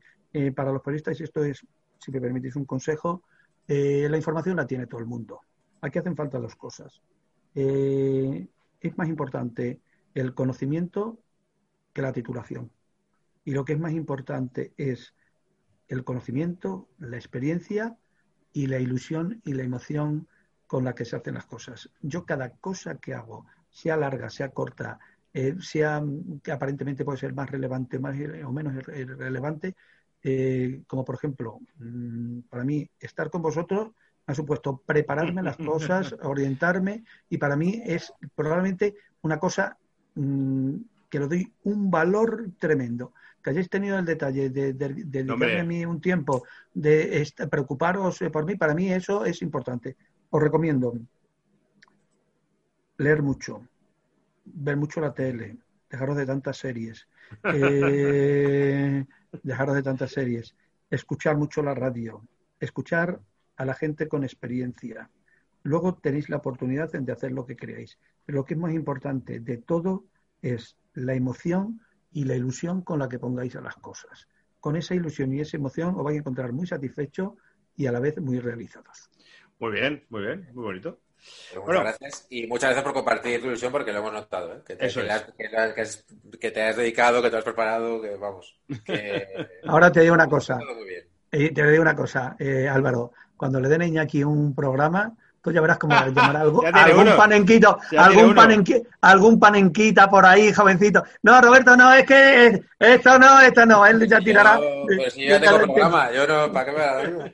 para 0.55 0.70
los 0.70 0.81
periodistas, 0.81 1.18
y 1.18 1.24
esto 1.24 1.43
es, 1.43 1.66
si 1.98 2.12
me 2.12 2.20
permitís 2.20 2.55
un 2.55 2.66
consejo, 2.66 3.24
la 3.66 4.16
información 4.16 4.55
la 4.55 4.64
tiene 4.64 4.86
todo 4.86 5.01
el 5.01 5.06
mundo 5.06 5.40
aquí 5.81 5.98
hacen 5.98 6.16
falta 6.16 6.39
dos 6.39 6.57
cosas. 6.57 7.03
Eh, 7.55 8.47
es 8.81 8.98
más 8.98 9.09
importante 9.09 9.81
el 10.15 10.35
conocimiento 10.35 11.19
que 11.93 12.03
la 12.03 12.12
titulación. 12.12 12.70
Y 13.44 13.53
lo 13.53 13.65
que 13.65 13.74
es 13.74 13.78
más 13.78 13.93
importante 13.93 14.73
es 14.77 15.15
el 15.89 16.05
conocimiento, 16.05 16.89
la 16.98 17.16
experiencia 17.16 17.97
y 18.53 18.66
la 18.66 18.78
ilusión 18.78 19.40
y 19.44 19.53
la 19.53 19.62
emoción 19.62 20.28
con 20.66 20.85
la 20.85 20.94
que 20.94 21.05
se 21.05 21.16
hacen 21.16 21.35
las 21.35 21.47
cosas. 21.47 21.90
Yo 22.03 22.24
cada 22.24 22.51
cosa 22.51 22.98
que 22.98 23.15
hago, 23.15 23.47
sea 23.70 23.97
larga, 23.97 24.31
sea 24.31 24.51
corta, 24.51 24.98
eh, 25.32 25.55
sea 25.61 26.03
que 26.43 26.53
aparentemente 26.53 27.05
puede 27.05 27.19
ser 27.19 27.35
más 27.35 27.51
relevante 27.51 27.98
más 27.98 28.16
o 28.44 28.53
menos 28.53 28.74
relevante, 28.85 29.77
eh, 30.23 30.82
como 30.86 31.05
por 31.05 31.15
ejemplo, 31.15 31.61
mm, 31.78 32.40
para 32.48 32.65
mí 32.65 32.89
estar 32.98 33.31
con 33.31 33.43
vosotros 33.43 33.93
ha 34.27 34.35
supuesto 34.35 34.82
prepararme 34.85 35.43
las 35.43 35.57
cosas, 35.57 36.15
orientarme, 36.23 37.05
y 37.28 37.39
para 37.39 37.57
mí 37.57 37.81
es 37.85 38.12
probablemente 38.35 38.97
una 39.23 39.39
cosa 39.39 39.77
mm, 40.15 40.74
que 41.09 41.20
le 41.20 41.28
doy 41.28 41.53
un 41.65 41.90
valor 41.90 42.51
tremendo. 42.59 43.12
Que 43.43 43.51
hayáis 43.51 43.70
tenido 43.70 43.97
el 43.97 44.05
detalle 44.05 44.51
de, 44.51 44.73
dedicarme 44.73 45.61
a 45.61 45.65
mí 45.65 45.86
un 45.86 46.01
tiempo, 46.01 46.44
de 46.74 47.24
preocuparos 47.48 48.19
por 48.32 48.44
mí, 48.44 48.57
para 48.57 48.74
mí 48.74 48.93
eso 48.93 49.24
es 49.24 49.40
importante. 49.43 49.97
Os 50.31 50.43
recomiendo 50.43 50.94
leer 52.98 53.23
mucho, 53.23 53.69
ver 54.44 54.77
mucho 54.77 55.01
la 55.01 55.15
tele, 55.15 55.59
dejaros 55.89 56.16
de 56.16 56.27
tantas 56.27 56.57
series, 56.57 57.07
eh, 57.44 59.05
dejaros 59.44 59.77
de 59.77 59.82
tantas 59.82 60.11
series, 60.11 60.57
escuchar 60.90 61.36
mucho 61.36 61.62
la 61.62 61.74
radio, 61.74 62.27
escuchar 62.59 63.20
a 63.57 63.65
la 63.65 63.74
gente 63.74 64.09
con 64.09 64.24
experiencia. 64.24 65.11
Luego 65.62 65.95
tenéis 65.95 66.28
la 66.28 66.37
oportunidad 66.37 66.91
de 66.93 67.12
hacer 67.12 67.33
lo 67.33 67.45
que 67.47 67.57
queráis. 67.57 67.99
Pero 68.24 68.37
lo 68.37 68.45
que 68.45 68.55
es 68.55 68.61
más 68.61 68.73
importante 68.73 69.41
de 69.41 69.57
todo 69.57 70.05
es 70.43 70.77
la 70.95 71.15
emoción 71.15 71.81
y 72.12 72.24
la 72.24 72.37
ilusión 72.37 72.83
con 72.83 72.99
la 72.99 73.09
que 73.09 73.19
pongáis 73.19 73.57
a 73.57 73.61
las 73.61 73.77
cosas. 73.77 74.28
Con 74.61 74.77
esa 74.77 74.95
ilusión 74.95 75.33
y 75.33 75.41
esa 75.41 75.57
emoción 75.57 75.95
os 75.97 76.05
vais 76.05 76.16
a 76.16 76.20
encontrar 76.20 76.53
muy 76.53 76.66
satisfechos 76.66 77.33
y 77.77 77.87
a 77.87 77.93
la 77.93 78.01
vez 78.01 78.19
muy 78.19 78.41
realizados. 78.41 79.11
Muy 79.59 79.73
bien, 79.73 80.05
muy 80.09 80.23
bien, 80.23 80.49
muy 80.55 80.65
bonito. 80.65 81.01
muchas 81.57 81.81
gracias 81.81 82.27
y 82.31 82.47
muchas 82.47 82.70
gracias 82.70 82.85
por 82.85 82.95
compartir 82.95 83.41
tu 83.41 83.47
ilusión 83.47 83.73
porque 83.73 83.93
lo 83.93 83.99
hemos 83.99 84.12
notado, 84.12 84.55
¿eh? 84.55 84.62
que, 84.66 84.77
te, 84.77 84.89
que, 86.39 86.51
te 86.51 86.62
has 86.62 86.77
dedicado, 86.77 87.23
que 87.23 87.31
te 87.31 87.37
has 87.37 87.45
preparado, 87.45 88.01
que 88.01 88.16
vamos. 88.16 88.59
Ahora 89.65 89.91
te 89.91 90.01
digo 90.01 90.15
una 90.15 90.28
cosa. 90.28 90.59
Eh, 91.33 91.53
te 91.53 91.70
digo 91.70 91.83
una 91.83 91.97
cosa, 91.97 92.37
eh, 92.39 92.69
Álvaro 92.69 93.12
cuando 93.36 93.60
le 93.60 93.68
den 93.68 93.82
a 93.82 93.86
Iñaki 93.86 94.24
un 94.24 94.54
programa, 94.54 95.12
tú 95.46 95.52
ya 95.52 95.60
verás 95.60 95.78
cómo 95.78 95.94
llamará 95.94 96.40
algo, 96.40 96.62
algún 96.72 97.16
panenquito, 97.16 97.78
algún, 97.96 98.34
panenquita, 98.34 98.88
algún 99.00 99.38
panenquita 99.38 100.10
por 100.10 100.26
ahí, 100.26 100.52
jovencito. 100.52 101.04
No, 101.22 101.40
Roberto, 101.40 101.76
no, 101.76 101.92
es 101.92 102.04
que 102.04 102.62
esto 102.78 103.18
no, 103.18 103.40
esto 103.40 103.64
no, 103.64 103.86
él 103.86 104.08
ya 104.08 104.18
tirará. 104.18 104.58
pues 104.86 105.12
si 105.12 105.26
yo 105.26 105.40
tengo 105.40 105.58
programa, 105.58 106.10
yo 106.12 106.26
no, 106.26 106.52
¿para 106.52 106.64
qué 106.64 106.72
me 106.72 106.78
la 106.78 107.32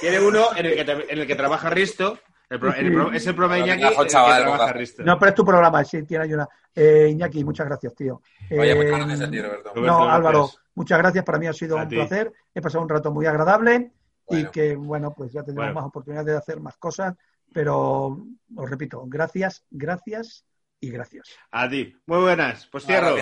Tiene 0.00 0.20
uno 0.20 0.48
en 0.56 0.66
el 0.66 0.74
que, 0.74 1.06
en 1.08 1.18
el 1.18 1.26
que 1.26 1.34
trabaja 1.34 1.70
Risto, 1.70 2.18
el 2.50 3.14
es 3.14 3.26
el 3.26 3.34
programa 3.34 3.54
de 3.54 3.72
Iñaki 3.72 3.82
el 3.82 3.96
que 3.96 4.06
trabaja 4.06 4.72
Risto. 4.74 5.02
No, 5.02 5.18
pero 5.18 5.30
es 5.30 5.34
tu 5.34 5.44
programa, 5.44 5.82
sí, 5.84 6.02
tiene 6.02 6.24
ayuda. 6.24 6.48
Eh, 6.74 7.08
Iñaki, 7.12 7.44
muchas 7.44 7.66
gracias, 7.66 7.94
tío. 7.94 8.20
Oye, 8.50 8.74
muchas 8.74 9.06
gracias 9.06 9.20
a 9.22 9.30
ti, 9.30 9.40
Roberto. 9.40 9.72
No, 9.76 10.10
Álvaro, 10.10 10.50
muchas 10.74 10.98
gracias, 10.98 11.24
para 11.24 11.38
mí 11.38 11.46
ha 11.46 11.52
sido 11.54 11.76
un 11.76 11.88
placer. 11.88 12.30
He 12.54 12.60
pasado 12.60 12.82
un 12.82 12.90
rato 12.90 13.10
muy 13.10 13.24
agradable 13.24 13.90
y 14.28 14.46
que, 14.46 14.74
bueno, 14.76 15.12
pues 15.14 15.32
ya 15.32 15.42
tendremos 15.42 15.74
más 15.74 15.84
oportunidades 15.84 16.26
de 16.26 16.38
hacer 16.38 16.60
más 16.60 16.76
cosas, 16.76 17.14
pero 17.52 18.26
os 18.56 18.70
repito, 18.70 19.04
gracias, 19.06 19.64
gracias 19.70 20.44
y 20.80 20.90
gracias. 20.90 21.28
A 21.50 21.68
ti. 21.68 21.94
Muy 22.06 22.20
buenas. 22.20 22.66
Pues 22.66 22.84
cierro. 22.84 23.16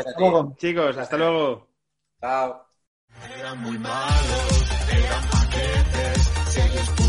Chicos, 0.57 0.97
hasta 0.97 1.17
luego. 1.17 1.69
Chao. 2.21 2.67
Eran 3.39 3.61
muy 3.61 3.79
malos, 3.79 4.71
eran 4.91 5.31
paquetes, 5.31 6.33
si 6.49 6.61
ellos 6.61 7.02